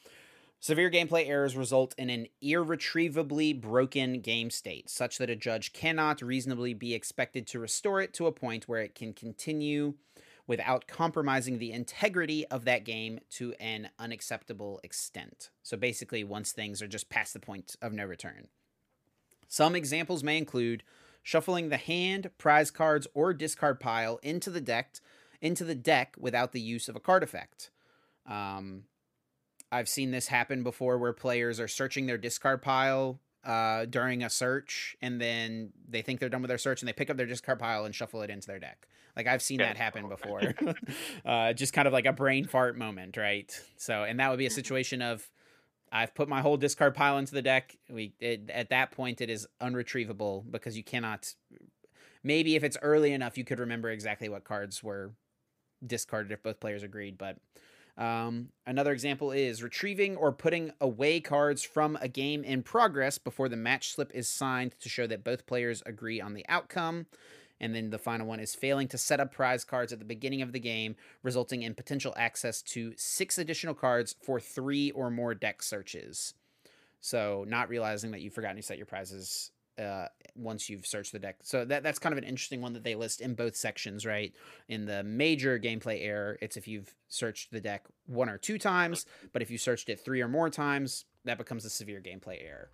Severe 0.59 0.89
gameplay 0.89 1.27
errors 1.27 1.55
result 1.55 1.93
in 1.97 2.09
an 2.09 2.27
irretrievably 2.41 3.53
broken 3.53 4.19
game 4.19 4.49
state, 4.49 4.89
such 4.89 5.19
that 5.19 5.29
a 5.29 5.35
judge 5.35 5.73
cannot 5.73 6.21
reasonably 6.21 6.73
be 6.73 6.95
expected 6.95 7.45
to 7.47 7.59
restore 7.59 8.01
it 8.01 8.13
to 8.13 8.25
a 8.25 8.31
point 8.31 8.67
where 8.67 8.81
it 8.81 8.95
can 8.95 9.13
continue 9.13 9.93
without 10.47 10.87
compromising 10.87 11.57
the 11.57 11.71
integrity 11.71 12.45
of 12.47 12.65
that 12.65 12.85
game 12.85 13.19
to 13.31 13.53
an 13.59 13.89
unacceptable 13.97 14.79
extent. 14.83 15.49
So 15.63 15.75
basically, 15.77 16.23
once 16.23 16.51
things 16.51 16.81
are 16.81 16.87
just 16.87 17.09
past 17.09 17.33
the 17.33 17.39
point 17.39 17.75
of 17.81 17.93
no 17.93 18.05
return. 18.05 18.47
Some 19.47 19.75
examples 19.75 20.23
may 20.23 20.37
include 20.37 20.83
shuffling 21.23 21.69
the 21.69 21.77
hand, 21.77 22.29
prize 22.37 22.71
cards, 22.71 23.07
or 23.13 23.33
discard 23.33 23.79
pile 23.79 24.19
into 24.21 24.49
the 24.49 24.61
deck 24.61 24.97
into 25.41 25.63
the 25.63 25.75
deck 25.75 26.15
without 26.17 26.53
the 26.53 26.61
use 26.61 26.87
of 26.87 26.95
a 26.95 26.99
card 26.99 27.21
effect. 27.21 27.69
Um, 28.25 28.83
I've 29.71 29.89
seen 29.89 30.11
this 30.11 30.27
happen 30.27 30.63
before 30.63 30.97
where 30.97 31.13
players 31.13 31.59
are 31.59 31.67
searching 31.67 32.05
their 32.05 32.17
discard 32.17 32.61
pile 32.61 33.19
uh, 33.45 33.85
during 33.85 34.23
a 34.23 34.29
search 34.29 34.97
and 35.01 35.21
then 35.21 35.71
they 35.87 36.01
think 36.01 36.19
they're 36.19 36.29
done 36.29 36.41
with 36.41 36.49
their 36.49 36.57
search 36.57 36.81
and 36.81 36.89
they 36.89 36.93
pick 36.93 37.09
up 37.09 37.17
their 37.17 37.25
discard 37.25 37.59
pile 37.59 37.85
and 37.85 37.93
shuffle 37.93 38.21
it 38.21 38.29
into 38.29 38.47
their 38.47 38.59
deck. 38.59 38.87
Like 39.15 39.27
I've 39.27 39.41
seen 39.41 39.59
yeah. 39.59 39.67
that 39.67 39.77
happen 39.77 40.09
before. 40.09 40.53
uh, 41.25 41.53
just 41.53 41.73
kind 41.73 41.87
of 41.87 41.93
like 41.93 42.05
a 42.05 42.13
brain 42.13 42.45
fart 42.45 42.77
moment, 42.77 43.17
right? 43.17 43.51
So, 43.77 44.03
and 44.03 44.19
that 44.19 44.29
would 44.29 44.39
be 44.39 44.45
a 44.45 44.51
situation 44.51 45.01
of 45.01 45.29
I've 45.91 46.13
put 46.13 46.27
my 46.27 46.41
whole 46.41 46.57
discard 46.57 46.95
pile 46.95 47.17
into 47.17 47.33
the 47.33 47.41
deck. 47.41 47.77
We 47.89 48.13
it, 48.19 48.49
at 48.49 48.69
that 48.69 48.91
point 48.91 49.21
it 49.21 49.29
is 49.29 49.47
unretrievable 49.61 50.49
because 50.49 50.75
you 50.75 50.83
cannot. 50.83 51.33
Maybe 52.23 52.55
if 52.55 52.63
it's 52.63 52.77
early 52.81 53.13
enough, 53.13 53.37
you 53.37 53.43
could 53.43 53.59
remember 53.59 53.91
exactly 53.91 54.27
what 54.27 54.43
cards 54.43 54.83
were 54.83 55.11
discarded 55.85 56.31
if 56.31 56.41
both 56.41 56.59
players 56.59 56.81
agreed. 56.81 57.17
But 57.17 57.37
um, 57.97 58.49
another 58.65 58.91
example 58.91 59.31
is 59.31 59.63
retrieving 59.63 60.17
or 60.17 60.31
putting 60.31 60.71
away 60.81 61.21
cards 61.21 61.63
from 61.63 61.97
a 62.01 62.07
game 62.07 62.43
in 62.43 62.61
progress 62.61 63.17
before 63.17 63.47
the 63.47 63.55
match 63.55 63.93
slip 63.93 64.11
is 64.13 64.27
signed 64.27 64.75
to 64.81 64.89
show 64.89 65.07
that 65.07 65.23
both 65.23 65.45
players 65.45 65.81
agree 65.85 66.19
on 66.19 66.33
the 66.33 66.45
outcome. 66.49 67.05
And 67.61 67.73
then 67.73 67.89
the 67.89 67.97
final 67.97 68.27
one 68.27 68.41
is 68.41 68.53
failing 68.53 68.89
to 68.89 68.97
set 68.97 69.21
up 69.21 69.31
prize 69.31 69.63
cards 69.63 69.93
at 69.93 69.99
the 69.99 70.05
beginning 70.05 70.41
of 70.41 70.51
the 70.51 70.59
game, 70.59 70.97
resulting 71.23 71.61
in 71.61 71.73
potential 71.73 72.13
access 72.17 72.61
to 72.63 72.93
six 72.97 73.37
additional 73.37 73.73
cards 73.73 74.15
for 74.21 74.41
three 74.41 74.91
or 74.91 75.09
more 75.09 75.33
deck 75.33 75.63
searches. 75.63 76.33
So, 76.99 77.45
not 77.47 77.69
realizing 77.69 78.11
that 78.11 78.21
you've 78.21 78.33
forgotten 78.33 78.57
to 78.57 78.63
set 78.63 78.77
your 78.77 78.87
prizes 78.87 79.51
uh, 79.79 80.07
once 80.35 80.69
you've 80.69 80.85
searched 80.85 81.11
the 81.11 81.19
deck. 81.19 81.37
So 81.43 81.65
that 81.65 81.83
that's 81.83 81.99
kind 81.99 82.13
of 82.13 82.17
an 82.17 82.23
interesting 82.23 82.61
one 82.61 82.73
that 82.73 82.83
they 82.83 82.95
list 82.95 83.21
in 83.21 83.35
both 83.35 83.55
sections, 83.55 84.05
right? 84.05 84.33
In 84.67 84.85
the 84.85 85.03
major 85.03 85.59
gameplay 85.59 86.05
error, 86.05 86.37
it's 86.41 86.57
if 86.57 86.67
you've 86.67 86.93
searched 87.07 87.51
the 87.51 87.61
deck 87.61 87.85
one 88.05 88.29
or 88.29 88.37
two 88.37 88.57
times, 88.57 89.05
but 89.33 89.41
if 89.41 89.49
you 89.49 89.57
searched 89.57 89.89
it 89.89 89.99
three 89.99 90.21
or 90.21 90.27
more 90.27 90.49
times, 90.49 91.05
that 91.23 91.37
becomes 91.37 91.65
a 91.65 91.69
severe 91.69 92.01
gameplay 92.01 92.43
error. 92.45 92.69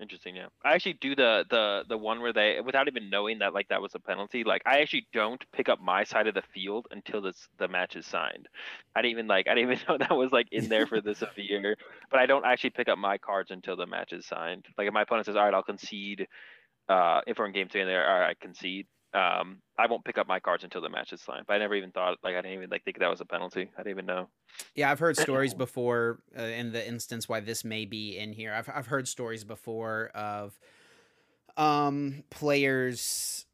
Interesting, 0.00 0.34
yeah. 0.34 0.46
I 0.64 0.72
actually 0.72 0.94
do 0.94 1.14
the 1.14 1.44
the 1.50 1.84
the 1.86 1.98
one 1.98 2.22
where 2.22 2.32
they 2.32 2.58
without 2.64 2.88
even 2.88 3.10
knowing 3.10 3.40
that 3.40 3.52
like 3.52 3.68
that 3.68 3.82
was 3.82 3.94
a 3.94 3.98
penalty. 3.98 4.44
Like 4.44 4.62
I 4.64 4.80
actually 4.80 5.06
don't 5.12 5.44
pick 5.52 5.68
up 5.68 5.78
my 5.78 6.04
side 6.04 6.26
of 6.26 6.34
the 6.34 6.42
field 6.54 6.86
until 6.90 7.20
this 7.20 7.48
the 7.58 7.68
match 7.68 7.96
is 7.96 8.06
signed. 8.06 8.48
I 8.96 9.02
didn't 9.02 9.12
even 9.12 9.26
like 9.26 9.46
I 9.46 9.54
didn't 9.54 9.72
even 9.72 9.84
know 9.86 9.98
that 9.98 10.16
was 10.16 10.32
like 10.32 10.48
in 10.52 10.70
there 10.70 10.86
for 10.86 11.02
the 11.02 11.14
severe. 11.26 11.76
But 12.10 12.20
I 12.20 12.24
don't 12.24 12.46
actually 12.46 12.70
pick 12.70 12.88
up 12.88 12.98
my 12.98 13.18
cards 13.18 13.50
until 13.50 13.76
the 13.76 13.86
match 13.86 14.14
is 14.14 14.24
signed. 14.24 14.64
Like 14.78 14.88
if 14.88 14.94
my 14.94 15.02
opponent 15.02 15.26
says, 15.26 15.36
"All 15.36 15.44
right, 15.44 15.52
I'll 15.52 15.62
concede," 15.62 16.26
uh, 16.88 17.20
if 17.26 17.38
we're 17.38 17.46
in 17.46 17.52
game 17.52 17.68
three 17.68 17.82
and 17.82 17.90
there, 17.90 18.08
all 18.10 18.20
right, 18.20 18.30
I 18.30 18.34
concede 18.44 18.86
um, 19.12 19.60
I 19.78 19.86
won't 19.88 20.04
pick 20.04 20.18
up 20.18 20.28
my 20.28 20.40
cards 20.40 20.64
until 20.64 20.80
the 20.80 20.88
match 20.88 21.12
is 21.12 21.20
signed. 21.20 21.44
But 21.46 21.54
I 21.54 21.58
never 21.58 21.74
even 21.74 21.90
thought 21.90 22.18
like 22.22 22.34
I 22.34 22.42
didn't 22.42 22.58
even 22.58 22.70
like 22.70 22.84
think 22.84 22.98
that 22.98 23.10
was 23.10 23.20
a 23.20 23.24
penalty. 23.24 23.70
I 23.76 23.82
didn't 23.82 23.92
even 23.92 24.06
know. 24.06 24.28
Yeah, 24.74 24.90
I've 24.90 24.98
heard 25.00 25.16
stories 25.18 25.54
before 25.54 26.20
uh, 26.38 26.42
in 26.42 26.72
the 26.72 26.86
instance 26.86 27.28
why 27.28 27.40
this 27.40 27.64
may 27.64 27.84
be 27.84 28.16
in 28.18 28.32
here. 28.32 28.52
I've 28.52 28.68
I've 28.68 28.86
heard 28.86 29.08
stories 29.08 29.44
before 29.44 30.10
of 30.14 30.58
um 31.56 32.22
players 32.30 33.46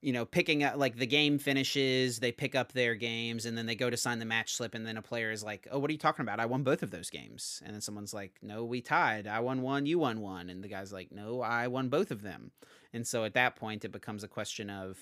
you 0.00 0.12
know 0.12 0.24
picking 0.24 0.62
up 0.62 0.76
like 0.76 0.96
the 0.96 1.06
game 1.06 1.38
finishes 1.38 2.20
they 2.20 2.30
pick 2.30 2.54
up 2.54 2.72
their 2.72 2.94
games 2.94 3.46
and 3.46 3.58
then 3.58 3.66
they 3.66 3.74
go 3.74 3.90
to 3.90 3.96
sign 3.96 4.20
the 4.20 4.24
match 4.24 4.54
slip 4.54 4.74
and 4.74 4.86
then 4.86 4.96
a 4.96 5.02
player 5.02 5.32
is 5.32 5.42
like 5.42 5.66
oh 5.72 5.78
what 5.78 5.90
are 5.90 5.92
you 5.92 5.98
talking 5.98 6.22
about? 6.22 6.40
I 6.40 6.46
won 6.46 6.62
both 6.62 6.82
of 6.82 6.90
those 6.90 7.10
games. 7.10 7.62
And 7.64 7.74
then 7.74 7.80
someone's 7.80 8.14
like 8.14 8.38
no 8.42 8.64
we 8.64 8.80
tied. 8.80 9.26
I 9.26 9.40
won 9.40 9.62
one 9.62 9.86
you 9.86 9.98
won 9.98 10.20
one. 10.20 10.50
And 10.50 10.62
the 10.62 10.68
guy's 10.68 10.92
like 10.92 11.10
no 11.10 11.40
i 11.40 11.66
won 11.66 11.88
both 11.88 12.10
of 12.10 12.22
them. 12.22 12.52
And 12.92 13.06
so 13.06 13.24
at 13.24 13.34
that 13.34 13.56
point, 13.56 13.84
it 13.84 13.92
becomes 13.92 14.24
a 14.24 14.28
question 14.28 14.70
of, 14.70 14.98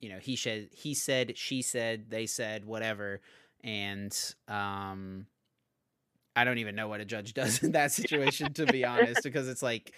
you 0.00 0.08
know, 0.08 0.18
he 0.18 0.36
said, 0.36 0.68
he 0.72 0.94
said, 0.94 1.38
she 1.38 1.62
said, 1.62 2.10
they 2.10 2.26
said, 2.26 2.64
whatever, 2.64 3.20
and 3.62 4.16
um, 4.48 5.26
I 6.36 6.44
don't 6.44 6.58
even 6.58 6.74
know 6.74 6.88
what 6.88 7.00
a 7.00 7.04
judge 7.04 7.34
does 7.34 7.62
in 7.62 7.72
that 7.72 7.92
situation, 7.92 8.52
to 8.54 8.66
be 8.66 8.84
honest, 8.84 9.22
because 9.22 9.48
it's 9.48 9.62
like 9.62 9.92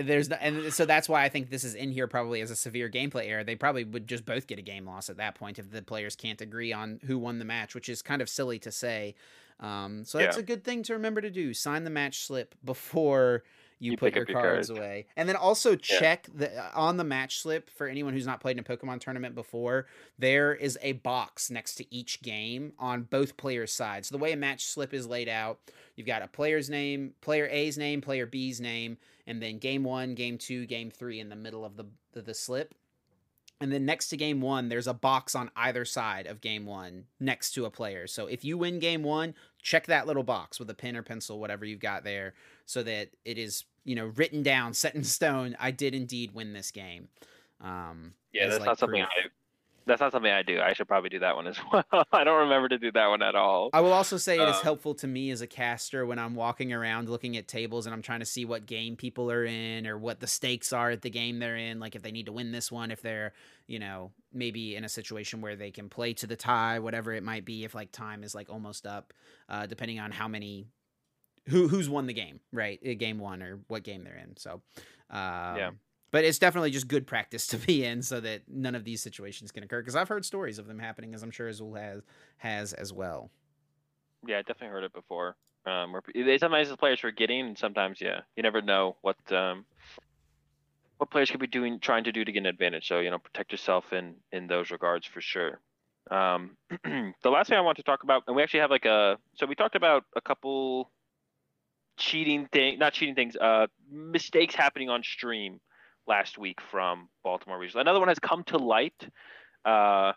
there's 0.00 0.28
the, 0.28 0.42
and 0.42 0.72
so 0.72 0.84
that's 0.84 1.08
why 1.08 1.24
I 1.24 1.28
think 1.28 1.50
this 1.50 1.64
is 1.64 1.74
in 1.74 1.90
here 1.90 2.06
probably 2.06 2.40
as 2.40 2.50
a 2.50 2.56
severe 2.56 2.88
gameplay 2.88 3.28
error. 3.28 3.44
They 3.44 3.56
probably 3.56 3.84
would 3.84 4.06
just 4.06 4.24
both 4.24 4.46
get 4.46 4.58
a 4.58 4.62
game 4.62 4.86
loss 4.86 5.08
at 5.10 5.16
that 5.16 5.34
point 5.34 5.58
if 5.58 5.70
the 5.70 5.82
players 5.82 6.16
can't 6.16 6.40
agree 6.40 6.72
on 6.72 7.00
who 7.06 7.18
won 7.18 7.38
the 7.38 7.44
match, 7.44 7.74
which 7.74 7.88
is 7.88 8.02
kind 8.02 8.22
of 8.22 8.28
silly 8.28 8.58
to 8.60 8.70
say. 8.72 9.14
Um, 9.60 10.04
so 10.04 10.18
that's 10.18 10.36
yeah. 10.36 10.42
a 10.42 10.46
good 10.46 10.64
thing 10.64 10.82
to 10.84 10.92
remember 10.92 11.20
to 11.20 11.30
do. 11.30 11.52
Sign 11.52 11.84
the 11.84 11.90
match 11.90 12.26
slip 12.26 12.54
before 12.64 13.42
you, 13.78 13.92
you 13.92 13.96
put 13.96 14.14
your 14.14 14.24
cards, 14.24 14.68
your 14.68 14.78
away. 14.78 15.06
And 15.16 15.28
then 15.28 15.36
also 15.36 15.76
check 15.76 16.28
yeah. 16.28 16.38
the 16.38 16.58
uh, 16.58 16.70
on 16.74 16.96
the 16.96 17.04
match 17.04 17.40
slip 17.40 17.70
for 17.70 17.86
anyone 17.86 18.12
who's 18.12 18.26
not 18.26 18.40
played 18.40 18.58
in 18.58 18.60
a 18.60 18.62
Pokemon 18.62 19.00
tournament 19.00 19.34
before, 19.34 19.86
there 20.18 20.54
is 20.54 20.78
a 20.82 20.92
box 20.92 21.50
next 21.50 21.74
to 21.76 21.94
each 21.94 22.22
game 22.22 22.72
on 22.78 23.02
both 23.02 23.36
players' 23.36 23.72
sides. 23.72 24.08
So 24.08 24.16
the 24.16 24.22
way 24.22 24.32
a 24.32 24.36
match 24.36 24.64
slip 24.64 24.92
is 24.92 25.06
laid 25.06 25.28
out, 25.28 25.58
you've 25.96 26.06
got 26.06 26.22
a 26.22 26.28
player's 26.28 26.68
name, 26.68 27.14
player 27.20 27.48
A's 27.50 27.78
name, 27.78 28.00
player 28.00 28.26
B's 28.26 28.60
name, 28.60 28.98
and 29.26 29.42
then 29.42 29.58
game 29.58 29.84
1, 29.84 30.14
game 30.14 30.38
2, 30.38 30.66
game 30.66 30.90
3 30.90 31.20
in 31.20 31.28
the 31.28 31.36
middle 31.36 31.64
of 31.64 31.76
the 31.76 31.86
the, 32.12 32.22
the 32.22 32.34
slip. 32.34 32.74
And 33.60 33.72
then 33.72 33.84
next 33.84 34.08
to 34.08 34.16
game 34.16 34.40
one, 34.40 34.68
there's 34.68 34.86
a 34.86 34.94
box 34.94 35.34
on 35.34 35.50
either 35.56 35.84
side 35.84 36.26
of 36.26 36.40
game 36.40 36.64
one 36.64 37.04
next 37.18 37.52
to 37.52 37.64
a 37.64 37.70
player. 37.70 38.06
So 38.06 38.26
if 38.26 38.44
you 38.44 38.56
win 38.56 38.78
game 38.78 39.02
one, 39.02 39.34
check 39.62 39.86
that 39.86 40.06
little 40.06 40.22
box 40.22 40.60
with 40.60 40.70
a 40.70 40.74
pen 40.74 40.96
or 40.96 41.02
pencil, 41.02 41.40
whatever 41.40 41.64
you've 41.64 41.80
got 41.80 42.04
there, 42.04 42.34
so 42.66 42.82
that 42.84 43.10
it 43.24 43.36
is, 43.36 43.64
you 43.84 43.96
know, 43.96 44.12
written 44.14 44.42
down, 44.42 44.74
set 44.74 44.94
in 44.94 45.02
stone. 45.02 45.56
I 45.58 45.72
did 45.72 45.94
indeed 45.94 46.32
win 46.32 46.52
this 46.52 46.70
game. 46.70 47.08
Um, 47.60 48.14
yeah, 48.32 48.46
that's 48.46 48.60
like 48.60 48.66
not 48.66 48.78
something 48.78 49.02
I 49.02 49.08
that's 49.88 50.00
not 50.00 50.12
something 50.12 50.30
I 50.30 50.42
do. 50.42 50.60
I 50.60 50.74
should 50.74 50.86
probably 50.86 51.08
do 51.08 51.18
that 51.20 51.34
one 51.34 51.46
as 51.46 51.58
well. 51.72 51.84
I 52.12 52.22
don't 52.22 52.40
remember 52.42 52.68
to 52.68 52.78
do 52.78 52.92
that 52.92 53.08
one 53.08 53.22
at 53.22 53.34
all. 53.34 53.70
I 53.72 53.80
will 53.80 53.92
also 53.92 54.16
say 54.16 54.38
it 54.38 54.48
is 54.48 54.56
um, 54.56 54.62
helpful 54.62 54.94
to 54.96 55.06
me 55.06 55.30
as 55.30 55.40
a 55.40 55.46
caster 55.46 56.06
when 56.06 56.18
I'm 56.18 56.34
walking 56.34 56.72
around 56.72 57.08
looking 57.08 57.36
at 57.36 57.48
tables 57.48 57.86
and 57.86 57.94
I'm 57.94 58.02
trying 58.02 58.20
to 58.20 58.26
see 58.26 58.44
what 58.44 58.66
game 58.66 58.94
people 58.94 59.30
are 59.32 59.44
in 59.44 59.86
or 59.86 59.98
what 59.98 60.20
the 60.20 60.26
stakes 60.26 60.72
are 60.72 60.90
at 60.90 61.02
the 61.02 61.10
game 61.10 61.38
they're 61.38 61.56
in. 61.56 61.80
Like 61.80 61.96
if 61.96 62.02
they 62.02 62.12
need 62.12 62.26
to 62.26 62.32
win 62.32 62.52
this 62.52 62.70
one, 62.70 62.90
if 62.90 63.02
they're, 63.02 63.32
you 63.66 63.78
know, 63.78 64.12
maybe 64.32 64.76
in 64.76 64.84
a 64.84 64.88
situation 64.88 65.40
where 65.40 65.56
they 65.56 65.70
can 65.70 65.88
play 65.88 66.12
to 66.14 66.26
the 66.26 66.36
tie, 66.36 66.78
whatever 66.78 67.12
it 67.12 67.24
might 67.24 67.44
be, 67.44 67.64
if 67.64 67.74
like 67.74 67.90
time 67.90 68.22
is 68.22 68.34
like 68.34 68.50
almost 68.50 68.86
up, 68.86 69.12
uh, 69.48 69.66
depending 69.66 69.98
on 69.98 70.12
how 70.12 70.28
many 70.28 70.66
who 71.48 71.66
who's 71.66 71.88
won 71.88 72.06
the 72.06 72.12
game, 72.12 72.40
right? 72.52 72.78
Game 72.98 73.18
one 73.18 73.42
or 73.42 73.60
what 73.68 73.82
game 73.82 74.04
they're 74.04 74.18
in. 74.18 74.36
So, 74.36 74.60
um, 75.10 75.56
yeah 75.56 75.70
but 76.10 76.24
it's 76.24 76.38
definitely 76.38 76.70
just 76.70 76.88
good 76.88 77.06
practice 77.06 77.46
to 77.48 77.56
be 77.58 77.84
in 77.84 78.02
so 78.02 78.20
that 78.20 78.42
none 78.48 78.74
of 78.74 78.84
these 78.84 79.02
situations 79.02 79.52
can 79.52 79.62
occur 79.62 79.80
because 79.80 79.96
i've 79.96 80.08
heard 80.08 80.24
stories 80.24 80.58
of 80.58 80.66
them 80.66 80.78
happening 80.78 81.14
as 81.14 81.22
i'm 81.22 81.30
sure 81.30 81.48
azul 81.48 81.74
has 81.74 82.02
has 82.38 82.72
as 82.72 82.92
well. 82.92 83.30
Yeah 84.26 84.38
i 84.38 84.42
definitely 84.42 84.68
heard 84.68 84.84
it 84.84 84.92
before 84.92 85.36
um 85.66 85.92
where 85.92 86.02
sometimes 86.38 86.68
the 86.68 86.76
players 86.76 87.00
forgetting 87.00 87.46
and 87.46 87.58
sometimes 87.58 88.00
yeah 88.00 88.20
you 88.36 88.42
never 88.42 88.62
know 88.62 88.96
what 89.02 89.16
um 89.32 89.64
what 90.98 91.10
players 91.10 91.30
could 91.30 91.40
be 91.40 91.46
doing 91.46 91.78
trying 91.80 92.04
to 92.04 92.12
do 92.12 92.24
to 92.24 92.32
get 92.32 92.40
an 92.40 92.46
advantage. 92.46 92.86
So 92.86 93.00
you 93.00 93.10
know 93.10 93.18
protect 93.18 93.52
yourself 93.52 93.92
in 93.92 94.16
in 94.32 94.46
those 94.46 94.70
regards 94.70 95.06
for 95.06 95.20
sure. 95.20 95.60
Um 96.10 96.56
the 97.22 97.30
last 97.30 97.48
thing 97.48 97.58
i 97.58 97.60
want 97.60 97.76
to 97.76 97.82
talk 97.82 98.02
about 98.02 98.24
and 98.26 98.36
we 98.36 98.42
actually 98.42 98.60
have 98.60 98.70
like 98.70 98.84
a 98.84 99.18
so 99.34 99.46
we 99.46 99.54
talked 99.54 99.76
about 99.76 100.04
a 100.16 100.20
couple 100.20 100.90
cheating 101.98 102.48
thing 102.52 102.78
not 102.78 102.92
cheating 102.92 103.14
things 103.14 103.36
uh 103.36 103.66
mistakes 103.90 104.54
happening 104.54 104.88
on 104.88 105.02
stream 105.02 105.60
last 106.08 106.38
week 106.38 106.60
from 106.60 107.08
Baltimore 107.22 107.58
Regional. 107.58 107.82
Another 107.82 107.98
one 108.00 108.08
has 108.08 108.18
come 108.18 108.42
to 108.44 108.56
light 108.56 109.08
uh, 109.64 110.12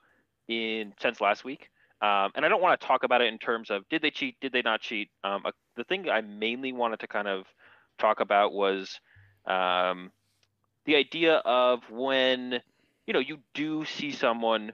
in 0.48 0.94
since 1.02 1.22
last 1.22 1.44
week. 1.44 1.70
Um, 2.02 2.32
and 2.36 2.44
I 2.44 2.50
don't 2.50 2.62
want 2.62 2.80
to 2.80 2.88
talk 2.88 3.04
about 3.04 3.22
it 3.22 3.28
in 3.28 3.38
terms 3.38 3.70
of 3.70 3.88
did 3.90 4.02
they 4.02 4.10
cheat, 4.10 4.36
did 4.42 4.52
they 4.52 4.64
not 4.64 4.82
cheat. 4.82 5.10
Um, 5.24 5.44
uh, 5.46 5.52
the 5.76 5.84
thing 5.84 6.10
I 6.10 6.22
mainly 6.22 6.74
wanted 6.74 7.02
to 7.02 7.08
kind 7.08 7.28
of 7.28 7.46
talk 8.00 8.22
about 8.22 8.54
was 8.54 9.00
um, 9.46 10.12
the 10.86 10.96
idea 10.96 11.36
of 11.36 11.82
when 11.92 12.60
you 13.06 13.14
know 13.14 13.20
you 13.20 13.38
do 13.54 13.86
see 13.86 14.12
someone 14.12 14.72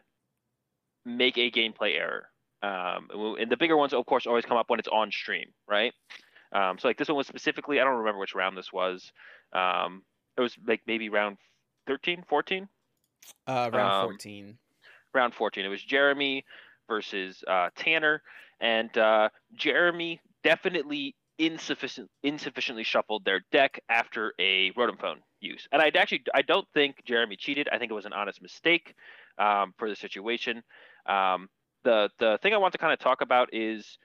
make 1.06 1.38
a 1.38 1.52
gameplay 1.52 1.98
error. 1.98 2.30
Um, 2.64 3.36
and 3.40 3.52
the 3.52 3.58
bigger 3.58 3.78
ones, 3.78 3.94
of 3.94 4.06
course, 4.06 4.26
always 4.26 4.46
come 4.46 4.58
up 4.58 4.70
when 4.70 4.80
it's 4.80 4.88
on 4.88 5.12
stream, 5.12 5.50
right? 5.68 5.94
Um, 6.52 6.78
so 6.80 6.88
like 6.88 6.98
this 6.98 7.08
one 7.08 7.18
was 7.18 7.28
specifically, 7.28 7.80
I 7.80 7.84
don't 7.84 7.98
remember 7.98 8.20
which 8.20 8.36
round 8.36 8.58
this 8.58 8.74
was. 8.74 9.12
Um, 9.54 10.04
it 10.38 10.42
was 10.42 10.56
like 10.68 10.82
maybe 10.88 11.10
round 11.10 11.38
13, 11.88 12.24
14? 12.28 12.68
Uh, 13.48 13.70
round 13.74 13.94
um, 13.94 14.06
14. 14.06 14.58
Round 15.14 15.34
14. 15.34 15.66
It 15.66 15.70
was 15.70 15.84
Jeremy 15.84 16.46
versus 16.88 17.44
uh, 17.48 17.70
Tanner, 17.76 18.22
and 18.60 18.96
uh, 18.98 19.30
Jeremy 19.56 20.22
definitely 20.44 21.16
insufficient 21.40 22.10
insufficiently 22.24 22.84
shuffled 22.84 23.24
their 23.24 23.42
deck 23.52 23.80
after 23.90 24.34
a 24.40 24.72
Rotom 24.72 25.00
phone 25.00 25.20
use. 25.40 25.68
And 25.72 25.82
I 25.82 25.92
actually 25.96 26.24
I 26.34 26.42
don't 26.42 26.68
think 26.74 27.04
Jeremy 27.06 27.36
cheated. 27.36 27.70
I 27.72 27.78
think 27.78 27.92
it 27.92 27.96
was 27.96 28.06
an 28.06 28.14
honest 28.14 28.42
mistake 28.42 28.96
um, 29.38 29.74
for 29.78 29.90
the 29.90 29.96
situation. 29.96 30.64
Um, 31.06 31.50
the 31.84 32.10
the 32.20 32.40
thing 32.42 32.54
I 32.54 32.58
want 32.58 32.74
to 32.74 32.78
kind 32.78 32.94
of 32.94 33.00
talk 33.00 33.22
about 33.22 33.54
is 33.54 33.98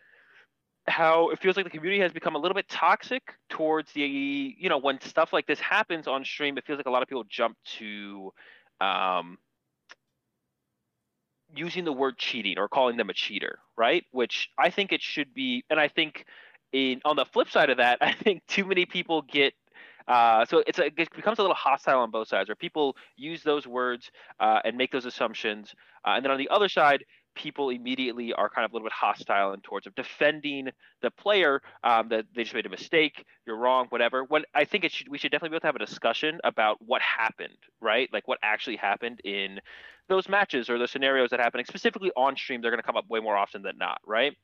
how 0.87 1.31
it 1.31 1.39
feels 1.39 1.57
like 1.57 1.65
the 1.65 1.71
community 1.71 2.03
has 2.03 2.13
become 2.13 2.35
a 2.35 2.39
little 2.39 2.55
bit 2.55 2.69
toxic 2.69 3.23
towards 3.49 3.93
the 3.93 4.03
you 4.03 4.69
know 4.69 4.79
when 4.79 5.01
stuff 5.01 5.33
like 5.33 5.47
this 5.47 5.61
happens 5.61 6.09
on 6.09 6.25
stream 6.25 6.59
it 6.59 6.65
feels 6.67 6.77
like 6.77 6.87
a 6.87 6.91
lot 6.91 7.03
of 7.03 7.09
people 7.09 7.25
jump 7.29 7.57
to 7.65 8.33
um, 8.81 9.39
using 11.55 11.85
the 11.85 11.93
word 11.93 12.19
cheating 12.19 12.59
or 12.59 12.69
calling 12.69 12.97
them 12.97 13.11
a 13.11 13.15
cheater 13.15 13.59
right? 13.77 14.05
Which 14.11 14.51
i 14.59 14.71
think 14.71 14.93
it 14.93 15.03
should 15.03 15.33
be 15.33 15.65
and 15.71 15.79
i 15.79 15.89
think 15.89 16.25
in 16.73 17.01
on 17.05 17.17
the 17.17 17.27
flip 17.27 17.51
side 17.51 17.71
of 17.71 17.77
that 17.77 17.99
i 18.01 18.13
think 18.13 18.43
too 18.47 18.65
many 18.65 18.87
people 18.87 19.23
get 19.23 19.55
uh, 20.09 20.45
so 20.45 20.63
it's 20.67 20.79
a, 20.79 20.87
it 20.87 20.97
becomes 20.97 21.39
a 21.39 21.43
little 21.43 21.55
hostile 21.55 22.01
on 22.01 22.11
both 22.11 22.29
sides, 22.29 22.49
where 22.49 22.57
people 22.57 22.97
use 23.17 23.43
those 23.43 23.67
words 23.67 24.11
uh, 24.41 24.61
and 24.65 24.77
make 24.77 24.91
those 24.91 25.07
assumptions, 25.07 25.75
uh, 26.05 26.11
and 26.11 26.25
then 26.25 26.33
on 26.33 26.39
the 26.39 26.49
other 26.49 26.69
side, 26.69 27.05
people 27.35 27.71
immediately 27.71 28.33
are 28.33 28.49
kind 28.49 28.65
of 28.65 28.73
a 28.73 28.75
little 28.75 28.87
bit 28.87 28.93
hostile 28.93 29.53
and 29.53 29.63
towards 29.63 29.87
of 29.87 29.95
defending 29.95 30.69
the 31.01 31.11
player 31.11 31.63
um, 31.85 32.09
that 32.09 32.27
they 32.35 32.43
just 32.43 32.55
made 32.55 32.67
a 32.67 32.71
mistake, 32.71 33.25
you're 33.47 33.57
wrong, 33.57 33.87
whatever. 33.89 34.25
When 34.25 34.45
I 34.55 34.65
think 34.65 34.85
it 34.85 34.93
should, 34.93 35.09
we 35.09 35.19
should 35.19 35.33
definitely 35.33 35.51
be 35.51 35.57
able 35.57 35.61
to 35.63 35.67
have 35.69 35.77
a 35.77 35.87
discussion 35.87 36.41
about 36.45 36.79
what 36.81 37.03
happened, 37.03 37.59
right? 37.81 38.09
Like 38.13 38.29
what 38.29 38.39
actually 38.43 38.77
happened 38.77 39.21
in 39.25 39.61
those 40.09 40.29
matches 40.29 40.69
or 40.69 40.79
the 40.79 40.89
scenarios 40.89 41.31
that 41.31 41.41
happening 41.41 41.65
specifically 41.65 42.11
on 42.17 42.37
stream. 42.37 42.61
They're 42.61 42.71
going 42.71 42.83
to 42.83 42.87
come 42.87 42.97
up 42.97 43.09
way 43.09 43.21
more 43.21 43.37
often 43.37 43.63
than 43.63 43.79
not, 43.79 44.01
right? 44.07 44.37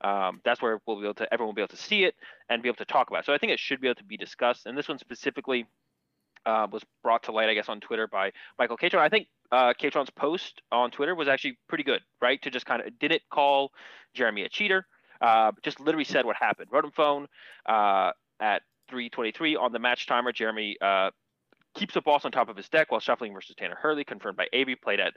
Um, 0.00 0.40
that's 0.44 0.60
where 0.60 0.78
we'll 0.86 1.00
be 1.00 1.04
able 1.04 1.14
to 1.14 1.32
everyone 1.32 1.48
will 1.48 1.54
be 1.54 1.62
able 1.62 1.76
to 1.76 1.82
see 1.82 2.04
it 2.04 2.14
and 2.48 2.62
be 2.62 2.68
able 2.68 2.76
to 2.76 2.84
talk 2.84 3.08
about. 3.08 3.20
It. 3.20 3.26
So 3.26 3.32
I 3.32 3.38
think 3.38 3.52
it 3.52 3.58
should 3.58 3.80
be 3.80 3.88
able 3.88 3.96
to 3.96 4.04
be 4.04 4.16
discussed. 4.16 4.66
And 4.66 4.76
this 4.76 4.88
one 4.88 4.98
specifically 4.98 5.66
uh, 6.46 6.66
was 6.70 6.82
brought 7.02 7.24
to 7.24 7.32
light, 7.32 7.48
I 7.48 7.54
guess, 7.54 7.68
on 7.68 7.80
Twitter 7.80 8.06
by 8.06 8.32
Michael 8.58 8.76
Catron. 8.76 9.02
I 9.02 9.08
think 9.08 9.26
uh, 9.52 9.74
Catron's 9.78 10.10
post 10.10 10.62
on 10.72 10.90
Twitter 10.90 11.14
was 11.14 11.28
actually 11.28 11.58
pretty 11.68 11.84
good, 11.84 12.00
right? 12.22 12.40
To 12.42 12.50
just 12.50 12.66
kind 12.66 12.80
of 12.80 12.98
didn't 12.98 13.22
call 13.30 13.72
Jeremy 14.14 14.42
a 14.42 14.48
cheater, 14.48 14.86
uh, 15.20 15.52
just 15.62 15.80
literally 15.80 16.04
said 16.04 16.24
what 16.24 16.36
happened. 16.36 16.70
Rotom 16.70 16.94
phone 16.94 17.26
uh, 17.66 18.12
at 18.40 18.62
3:23 18.90 19.60
on 19.60 19.72
the 19.72 19.78
match 19.78 20.06
timer. 20.06 20.32
Jeremy 20.32 20.76
uh, 20.80 21.10
keeps 21.74 21.96
a 21.96 22.00
boss 22.00 22.24
on 22.24 22.32
top 22.32 22.48
of 22.48 22.56
his 22.56 22.68
deck 22.68 22.90
while 22.90 23.00
shuffling 23.00 23.32
versus 23.34 23.54
Tanner 23.58 23.76
Hurley, 23.80 24.04
confirmed 24.04 24.36
by 24.36 24.46
Avery, 24.52 24.76
played 24.76 25.00
at 25.00 25.14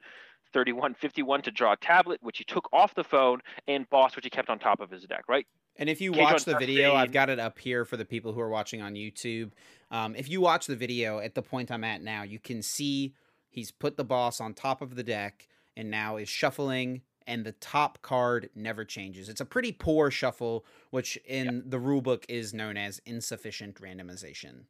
31:51 0.54 1.44
to 1.44 1.52
draw 1.52 1.74
a 1.74 1.78
tablet, 1.78 2.20
which 2.22 2.40
he 2.40 2.44
took 2.44 2.68
off 2.74 2.96
the 2.96 3.04
phone, 3.04 3.40
and 3.68 3.90
boss, 3.90 4.16
which 4.16 4.26
he 4.26 4.30
kept 4.30 4.50
on 4.50 4.60
top 4.60 4.80
of 4.80 4.90
his 4.90 5.04
deck, 5.04 5.24
right? 5.28 5.46
And 5.80 5.90
if 5.90 6.02
you 6.02 6.12
watch 6.12 6.44
the 6.44 6.58
video, 6.58 6.94
I've 6.94 7.14
got 7.14 7.30
it 7.30 7.40
up 7.40 7.58
here 7.58 7.86
for 7.86 7.96
the 7.96 8.04
people 8.04 8.34
who 8.34 8.42
are 8.42 8.50
watching 8.50 8.82
on 8.82 8.96
YouTube. 8.96 9.52
Um, 9.90 10.14
if 10.14 10.30
you 10.30 10.42
watch 10.42 10.68
the 10.68 10.76
video 10.76 11.20
at 11.20 11.36
the 11.36 11.42
point 11.42 11.72
I'm 11.72 11.86
at 11.86 12.04
now, 12.04 12.24
you 12.24 12.38
can 12.38 12.62
see 12.62 13.16
he's 13.50 13.72
put 13.72 13.96
the 13.96 14.04
boss 14.04 14.42
on 14.42 14.54
top 14.54 14.82
of 14.82 14.96
the 14.96 15.04
deck 15.04 15.48
and 15.78 15.90
now 15.90 16.18
is 16.18 16.28
shuffling 16.28 17.02
and 17.26 17.46
the 17.46 17.54
top 17.54 18.02
card 18.02 18.50
never 18.56 18.84
changes. 18.84 19.30
It's 19.30 19.40
a 19.40 19.46
pretty 19.46 19.72
poor 19.72 20.12
shuffle, 20.12 20.66
which 20.90 21.18
in 21.26 21.46
yeah. 21.46 21.62
the 21.66 21.78
rulebook 21.78 22.26
is 22.28 22.54
known 22.54 22.76
as 22.76 23.00
insufficient 23.06 23.76
randomization. 23.76 24.64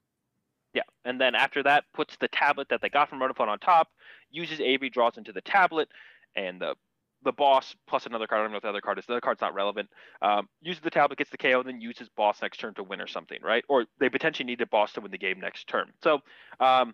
Yeah, 0.76 0.84
and 1.05 1.20
then 1.20 1.34
after 1.34 1.64
that, 1.64 1.86
puts 1.93 2.18
the 2.18 2.28
tablet 2.28 2.68
that 2.70 2.82
they 2.82 2.89
got 2.89 3.10
from 3.10 3.20
Rotom 3.20 3.36
phone 3.36 3.49
on 3.49 3.57
top, 3.57 3.88
uses 4.30 4.60
Avery, 4.60 4.91
draws 4.91 5.18
into 5.18 5.32
the 5.32 5.41
tablet, 5.41 5.89
and 6.36 6.62
the 6.62 6.76
the 7.24 7.32
boss 7.32 7.76
plus 7.88 8.06
another 8.06 8.28
card. 8.28 8.40
I 8.40 8.44
don't 8.44 8.52
know 8.52 8.58
what 8.58 8.64
the 8.64 8.70
other 8.70 8.82
card 8.82 9.00
is. 9.00 9.06
The 9.06 9.14
other 9.14 9.22
card's 9.22 9.42
not 9.42 9.54
relevant. 9.54 9.90
Um, 10.22 10.48
uses 10.62 10.82
the 10.82 10.90
tablet, 10.90 11.18
gets 11.18 11.30
the 11.30 11.38
KO, 11.38 11.60
and 11.60 11.68
then 11.68 11.82
uses 11.82 12.10
boss 12.10 12.42
next 12.42 12.60
turn 12.60 12.74
to 12.76 12.84
win 12.84 13.02
or 13.02 13.08
something, 13.08 13.40
right? 13.42 13.64
Or 13.68 13.86
they 14.00 14.10
potentially 14.10 14.46
need 14.46 14.62
a 14.62 14.68
boss 14.68 14.94
to 14.94 15.02
win 15.02 15.12
the 15.12 15.18
game 15.18 15.40
next 15.40 15.68
turn. 15.68 15.92
So 16.04 16.20
um, 16.60 16.94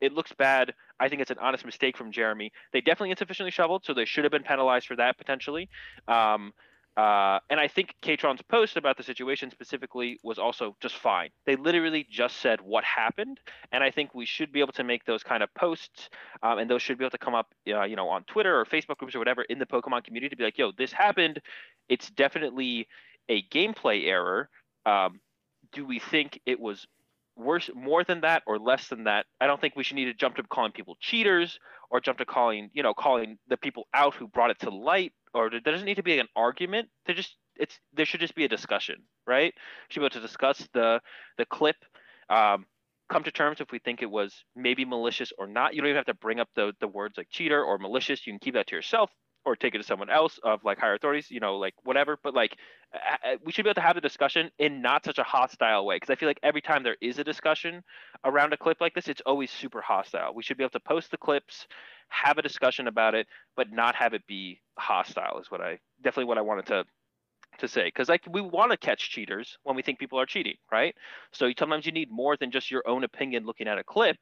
it 0.00 0.12
looks 0.12 0.32
bad. 0.32 0.74
I 1.00 1.08
think 1.08 1.22
it's 1.22 1.30
an 1.30 1.38
honest 1.38 1.64
mistake 1.64 1.96
from 1.96 2.12
Jeremy. 2.12 2.52
They 2.72 2.80
definitely 2.80 3.10
insufficiently 3.10 3.50
shoveled, 3.50 3.84
so 3.84 3.94
they 3.94 4.04
should 4.04 4.24
have 4.24 4.32
been 4.32 4.42
penalized 4.42 4.86
for 4.86 4.96
that 4.96 5.16
potentially. 5.16 5.68
Um, 6.08 6.52
uh, 6.96 7.38
and 7.48 7.58
I 7.58 7.68
think 7.68 7.94
Catron's 8.02 8.42
post 8.42 8.76
about 8.76 8.98
the 8.98 9.02
situation 9.02 9.50
specifically 9.50 10.18
was 10.22 10.38
also 10.38 10.76
just 10.80 10.96
fine. 10.96 11.30
They 11.46 11.56
literally 11.56 12.06
just 12.10 12.36
said 12.40 12.60
what 12.60 12.84
happened, 12.84 13.40
and 13.72 13.82
I 13.82 13.90
think 13.90 14.14
we 14.14 14.26
should 14.26 14.52
be 14.52 14.60
able 14.60 14.74
to 14.74 14.84
make 14.84 15.04
those 15.06 15.22
kind 15.22 15.42
of 15.42 15.52
posts, 15.54 16.10
um, 16.42 16.58
and 16.58 16.68
those 16.68 16.82
should 16.82 16.98
be 16.98 17.04
able 17.04 17.12
to 17.12 17.18
come 17.18 17.34
up, 17.34 17.54
uh, 17.68 17.84
you 17.84 17.96
know, 17.96 18.08
on 18.08 18.24
Twitter 18.24 18.58
or 18.58 18.66
Facebook 18.66 18.98
groups 18.98 19.14
or 19.14 19.20
whatever 19.20 19.42
in 19.42 19.58
the 19.58 19.64
Pokemon 19.64 20.04
community 20.04 20.30
to 20.30 20.36
be 20.36 20.44
like, 20.44 20.58
"Yo, 20.58 20.70
this 20.72 20.92
happened. 20.92 21.40
It's 21.88 22.10
definitely 22.10 22.88
a 23.28 23.42
gameplay 23.44 24.06
error. 24.06 24.50
Um, 24.84 25.20
do 25.72 25.86
we 25.86 25.98
think 25.98 26.40
it 26.44 26.60
was 26.60 26.86
worse, 27.36 27.70
more 27.74 28.04
than 28.04 28.20
that, 28.20 28.42
or 28.46 28.58
less 28.58 28.88
than 28.88 29.04
that? 29.04 29.24
I 29.40 29.46
don't 29.46 29.60
think 29.60 29.76
we 29.76 29.84
should 29.84 29.96
need 29.96 30.06
to 30.06 30.14
jump 30.14 30.36
to 30.36 30.42
calling 30.42 30.72
people 30.72 30.98
cheaters 31.00 31.58
or 31.90 32.00
jump 32.00 32.18
to 32.18 32.26
calling, 32.26 32.68
you 32.74 32.82
know, 32.82 32.92
calling 32.92 33.38
the 33.48 33.56
people 33.56 33.86
out 33.94 34.14
who 34.14 34.28
brought 34.28 34.50
it 34.50 34.58
to 34.60 34.70
light 34.70 35.14
or 35.34 35.50
there 35.50 35.60
doesn't 35.60 35.86
need 35.86 35.96
to 35.96 36.02
be 36.02 36.18
an 36.18 36.28
argument. 36.36 36.88
There 37.06 37.14
just 37.14 37.36
it's 37.56 37.78
there 37.92 38.06
should 38.06 38.20
just 38.20 38.34
be 38.34 38.44
a 38.44 38.48
discussion, 38.48 38.96
right? 39.26 39.54
should 39.88 40.00
be 40.00 40.06
able 40.06 40.14
to 40.14 40.20
discuss 40.20 40.66
the 40.72 41.00
the 41.38 41.46
clip, 41.46 41.76
um, 42.30 42.66
come 43.10 43.22
to 43.24 43.30
terms 43.30 43.60
if 43.60 43.70
we 43.72 43.78
think 43.78 44.02
it 44.02 44.10
was 44.10 44.44
maybe 44.56 44.84
malicious 44.84 45.32
or 45.38 45.46
not. 45.46 45.74
You 45.74 45.80
don't 45.82 45.88
even 45.90 45.96
have 45.96 46.06
to 46.06 46.14
bring 46.14 46.40
up 46.40 46.48
the 46.54 46.72
the 46.80 46.88
words 46.88 47.16
like 47.16 47.28
cheater 47.30 47.62
or 47.62 47.78
malicious. 47.78 48.26
You 48.26 48.32
can 48.32 48.40
keep 48.40 48.54
that 48.54 48.66
to 48.68 48.76
yourself 48.76 49.10
or 49.44 49.56
take 49.56 49.74
it 49.74 49.78
to 49.78 49.84
someone 49.84 50.10
else 50.10 50.38
of 50.44 50.62
like 50.64 50.78
higher 50.78 50.94
authorities, 50.94 51.30
you 51.30 51.40
know, 51.40 51.56
like 51.56 51.74
whatever. 51.82 52.16
But 52.22 52.34
like, 52.34 52.56
we 53.44 53.52
should 53.52 53.64
be 53.64 53.70
able 53.70 53.80
to 53.80 53.80
have 53.80 53.96
the 53.96 54.00
discussion 54.00 54.50
in 54.58 54.82
not 54.82 55.04
such 55.04 55.18
a 55.18 55.24
hostile 55.24 55.84
way 55.84 55.96
because 55.96 56.10
I 56.10 56.16
feel 56.16 56.28
like 56.28 56.38
every 56.42 56.60
time 56.60 56.82
there 56.82 56.96
is 57.00 57.18
a 57.18 57.24
discussion 57.24 57.82
around 58.24 58.52
a 58.52 58.56
clip 58.56 58.80
like 58.80 58.94
this, 58.94 59.08
it's 59.08 59.22
always 59.26 59.50
super 59.50 59.80
hostile. 59.80 60.32
We 60.34 60.42
should 60.42 60.58
be 60.58 60.64
able 60.64 60.70
to 60.72 60.80
post 60.80 61.10
the 61.10 61.16
clips, 61.16 61.66
have 62.12 62.38
a 62.38 62.42
discussion 62.42 62.86
about 62.86 63.14
it, 63.14 63.26
but 63.56 63.72
not 63.72 63.94
have 63.94 64.14
it 64.14 64.26
be 64.26 64.60
hostile. 64.78 65.38
Is 65.40 65.50
what 65.50 65.60
I 65.60 65.78
definitely 66.02 66.26
what 66.26 66.38
I 66.38 66.42
wanted 66.42 66.66
to 66.66 66.84
to 67.58 67.68
say. 67.68 67.84
Because 67.84 68.08
like 68.08 68.22
we 68.30 68.40
want 68.40 68.70
to 68.70 68.76
catch 68.76 69.10
cheaters 69.10 69.58
when 69.62 69.76
we 69.76 69.82
think 69.82 69.98
people 69.98 70.20
are 70.20 70.26
cheating 70.26 70.56
right? 70.70 70.94
So 71.32 71.50
sometimes 71.58 71.86
you 71.86 71.92
need 71.92 72.10
more 72.10 72.36
than 72.36 72.50
just 72.50 72.70
your 72.70 72.82
own 72.86 73.04
opinion 73.04 73.44
looking 73.44 73.68
at 73.68 73.78
a 73.78 73.84
clip 73.84 74.16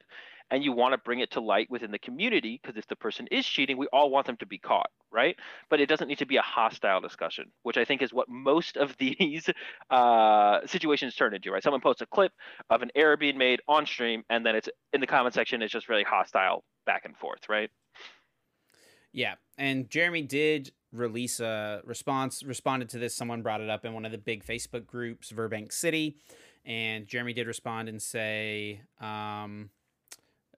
and 0.49 0.63
you 0.63 0.73
want 0.73 0.93
to 0.93 0.97
bring 0.97 1.19
it 1.19 1.31
to 1.31 1.39
light 1.39 1.69
within 1.69 1.91
the 1.91 1.99
community 1.99 2.59
because 2.61 2.77
if 2.77 2.85
the 2.87 2.95
person 2.95 3.27
is 3.31 3.45
cheating 3.45 3.77
we 3.77 3.87
all 3.93 4.09
want 4.09 4.27
them 4.27 4.37
to 4.37 4.45
be 4.45 4.57
caught 4.57 4.89
right? 5.13 5.37
But 5.69 5.81
it 5.81 5.87
doesn't 5.87 6.07
need 6.07 6.19
to 6.19 6.25
be 6.25 6.37
a 6.37 6.41
hostile 6.41 7.01
discussion 7.01 7.51
which 7.63 7.77
i 7.77 7.85
think 7.85 8.01
is 8.01 8.13
what 8.13 8.29
most 8.29 8.77
of 8.77 8.95
these 8.99 9.49
uh, 9.89 10.59
situations 10.65 11.15
turn 11.15 11.33
into 11.33 11.51
right? 11.51 11.63
Someone 11.63 11.81
posts 11.81 12.01
a 12.01 12.05
clip 12.05 12.33
of 12.69 12.81
an 12.81 12.91
error 12.95 13.17
being 13.17 13.37
made 13.37 13.61
on 13.67 13.85
stream 13.85 14.23
and 14.29 14.45
then 14.45 14.55
it's 14.55 14.69
in 14.93 15.01
the 15.01 15.07
comment 15.07 15.33
section 15.33 15.61
it's 15.61 15.71
just 15.71 15.89
really 15.89 16.03
hostile 16.03 16.63
back 16.85 17.05
and 17.05 17.15
forth 17.15 17.47
right 17.49 17.69
yeah, 19.13 19.35
and 19.57 19.89
Jeremy 19.89 20.21
did 20.21 20.71
release 20.91 21.39
a 21.39 21.81
response, 21.85 22.43
responded 22.43 22.89
to 22.89 22.99
this. 22.99 23.15
Someone 23.15 23.41
brought 23.41 23.61
it 23.61 23.69
up 23.69 23.85
in 23.85 23.93
one 23.93 24.05
of 24.05 24.11
the 24.11 24.17
big 24.17 24.45
Facebook 24.45 24.85
groups, 24.85 25.31
Virbank 25.31 25.71
City, 25.71 26.17
and 26.65 27.07
Jeremy 27.07 27.33
did 27.33 27.47
respond 27.47 27.89
and 27.89 28.01
say 28.01 28.81
um, 28.99 29.69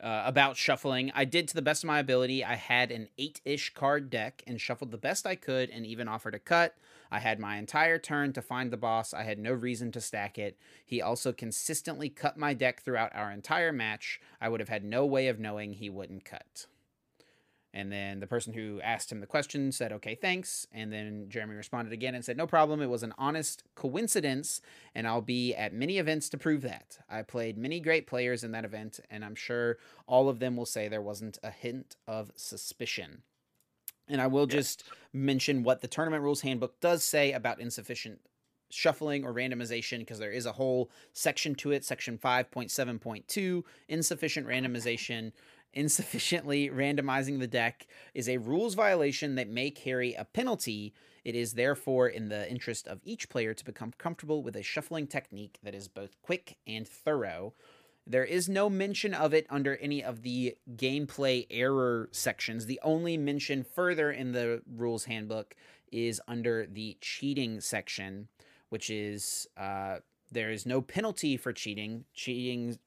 uh, 0.02 0.24
about 0.26 0.58
shuffling. 0.58 1.12
I 1.16 1.26
did 1.26 1.48
to 1.50 1.56
the 1.56 1.62
best 1.62 1.84
of 1.84 1.88
my 1.88 2.00
ability. 2.00 2.44
I 2.44 2.56
had 2.56 2.92
an 2.92 3.10
eight 3.18 3.42
ish 3.46 3.74
card 3.74 4.10
deck 4.10 4.44
and 4.46 4.60
shuffled 4.60 4.92
the 4.92 4.98
best 4.98 5.26
I 5.26 5.36
could 5.36 5.70
and 5.70 5.86
even 5.86 6.08
offered 6.08 6.36
a 6.36 6.40
cut. 6.40 6.76
I 7.12 7.20
had 7.20 7.40
my 7.40 7.58
entire 7.58 8.00
turn 8.00 8.34
to 8.34 8.42
find 8.42 8.72
the 8.72 8.78
boss. 8.78 9.14
I 9.14 9.24
had 9.24 9.38
no 9.38 9.54
reason 9.54 9.92
to 9.92 10.02
stack 10.02 10.40
it. 10.40 10.58
He 10.84 11.00
also 11.02 11.32
consistently 11.32 12.10
cut 12.10 12.38
my 12.38 12.56
deck 12.56 12.82
throughout 12.82 13.16
our 13.16 13.32
entire 13.32 13.72
match. 13.72 14.20
I 14.42 14.50
would 14.50 14.60
have 14.60 14.70
had 14.70 14.84
no 14.84 15.06
way 15.06 15.28
of 15.28 15.40
knowing 15.40 15.74
he 15.74 15.92
wouldn't 15.92 16.26
cut. 16.26 16.66
And 17.74 17.92
then 17.92 18.20
the 18.20 18.28
person 18.28 18.54
who 18.54 18.80
asked 18.82 19.12
him 19.12 19.20
the 19.20 19.26
question 19.26 19.72
said, 19.72 19.92
okay, 19.94 20.14
thanks. 20.14 20.68
And 20.72 20.94
then 20.94 21.26
Jeremy 21.28 21.56
responded 21.56 21.92
again 21.92 22.14
and 22.14 22.24
said, 22.24 22.38
no 22.38 22.46
problem. 22.46 22.82
It 22.82 22.90
was 22.90 23.02
an 23.02 23.14
honest 23.18 23.64
coincidence, 23.74 24.62
and 24.94 25.08
I'll 25.08 25.22
be 25.22 25.56
at 25.56 25.74
many 25.74 25.98
events 25.98 26.30
to 26.30 26.38
prove 26.38 26.62
that. 26.62 27.00
I 27.10 27.24
played 27.24 27.58
many 27.58 27.80
great 27.80 28.06
players 28.06 28.44
in 28.44 28.52
that 28.52 28.64
event, 28.64 29.00
and 29.10 29.26
I'm 29.26 29.34
sure 29.34 29.78
all 30.06 30.30
of 30.30 30.40
them 30.40 30.56
will 30.56 30.68
say 30.68 30.88
there 30.88 31.02
wasn't 31.02 31.40
a 31.42 31.50
hint 31.50 31.96
of 32.08 32.32
suspicion. 32.36 33.24
And 34.08 34.22
I 34.22 34.28
will 34.28 34.46
just 34.46 34.84
mention 35.12 35.64
what 35.64 35.82
the 35.82 35.88
tournament 35.88 36.24
rules 36.24 36.42
handbook 36.42 36.80
does 36.80 37.04
say 37.04 37.32
about 37.32 37.60
insufficient 37.60 38.20
shuffling 38.74 39.24
or 39.24 39.34
randomization 39.34 40.00
because 40.00 40.20
there 40.20 40.32
is 40.32 40.46
a 40.46 40.52
whole 40.52 40.90
section 41.14 41.56
to 41.56 41.72
it, 41.72 41.86
section 41.86 42.18
5.7.2, 42.18 43.64
insufficient 43.88 44.48
randomization. 44.54 45.32
Insufficiently 45.74 46.70
randomizing 46.70 47.40
the 47.40 47.48
deck 47.48 47.88
is 48.14 48.30
a 48.30 48.38
rules 48.38 48.76
violation 48.76 49.36
that 49.36 49.50
may 49.50 49.72
carry 49.72 50.14
a 50.14 50.26
penalty. 50.26 50.94
It 51.26 51.36
is 51.36 51.54
therefore 51.54 52.08
in 52.08 52.30
the 52.30 52.50
interest 52.50 52.88
of 52.88 53.02
each 53.04 53.28
player 53.28 53.56
to 53.56 53.66
become 53.66 53.92
comfortable 53.98 54.44
with 54.44 54.56
a 54.56 54.62
shuffling 54.62 55.08
technique 55.08 55.58
that 55.64 55.74
is 55.74 55.88
both 55.88 56.22
quick 56.22 56.58
and 56.68 56.88
thorough. 56.88 57.54
There 58.06 58.26
is 58.26 58.50
no 58.50 58.70
mention 58.70 59.14
of 59.14 59.34
it 59.34 59.48
under 59.50 59.78
any 59.78 60.04
of 60.04 60.22
the 60.22 60.58
gameplay 60.76 61.48
error 61.50 62.10
sections. 62.12 62.66
The 62.66 62.80
only 62.84 63.18
mention 63.18 63.64
further 63.64 64.12
in 64.12 64.34
the 64.34 64.62
rules 64.76 65.06
handbook 65.06 65.56
is 65.92 66.22
under 66.28 66.68
the 66.68 66.98
cheating 67.02 67.62
section, 67.62 68.28
which 68.70 68.90
is 68.90 69.48
uh, 69.58 70.00
there 70.32 70.52
is 70.52 70.66
no 70.66 70.82
penalty 70.82 71.38
for 71.38 71.54
cheating. 71.54 72.04
Cheating 72.14 72.78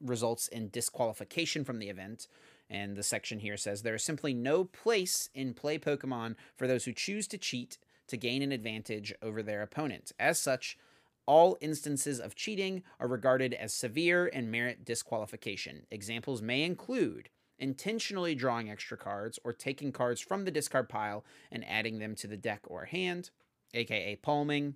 results 0.00 0.48
in 0.48 0.70
disqualification 0.70 1.64
from 1.64 1.78
the 1.78 1.88
event. 1.88 2.28
And 2.68 2.96
the 2.96 3.02
section 3.02 3.38
here 3.38 3.56
says 3.56 3.82
there 3.82 3.94
is 3.94 4.04
simply 4.04 4.34
no 4.34 4.64
place 4.64 5.30
in 5.34 5.54
play 5.54 5.78
Pokemon 5.78 6.34
for 6.56 6.66
those 6.66 6.84
who 6.84 6.92
choose 6.92 7.28
to 7.28 7.38
cheat 7.38 7.78
to 8.08 8.16
gain 8.16 8.42
an 8.42 8.52
advantage 8.52 9.14
over 9.22 9.42
their 9.42 9.62
opponent. 9.62 10.12
As 10.18 10.40
such, 10.40 10.78
all 11.26 11.58
instances 11.60 12.20
of 12.20 12.34
cheating 12.34 12.82
are 13.00 13.08
regarded 13.08 13.52
as 13.54 13.72
severe 13.72 14.30
and 14.32 14.50
merit 14.50 14.84
disqualification. 14.84 15.86
Examples 15.90 16.40
may 16.40 16.62
include 16.62 17.28
intentionally 17.58 18.34
drawing 18.34 18.70
extra 18.70 18.96
cards 18.96 19.38
or 19.42 19.52
taking 19.52 19.90
cards 19.90 20.20
from 20.20 20.44
the 20.44 20.50
discard 20.50 20.88
pile 20.88 21.24
and 21.50 21.64
adding 21.68 21.98
them 21.98 22.14
to 22.14 22.26
the 22.26 22.36
deck 22.36 22.60
or 22.66 22.84
hand, 22.84 23.30
aka 23.74 24.16
palming, 24.16 24.74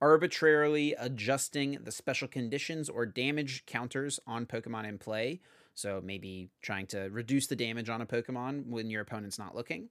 arbitrarily 0.00 0.94
adjusting 0.98 1.78
the 1.82 1.92
special 1.92 2.28
conditions 2.28 2.88
or 2.88 3.06
damage 3.06 3.64
counters 3.66 4.20
on 4.26 4.46
Pokemon 4.46 4.88
in 4.88 4.98
play. 4.98 5.40
So 5.74 6.00
maybe 6.04 6.50
trying 6.62 6.86
to 6.88 7.08
reduce 7.10 7.46
the 7.46 7.56
damage 7.56 7.88
on 7.88 8.00
a 8.00 8.06
Pokemon 8.06 8.66
when 8.66 8.90
your 8.90 9.02
opponent's 9.02 9.38
not 9.38 9.54
looking 9.54 9.88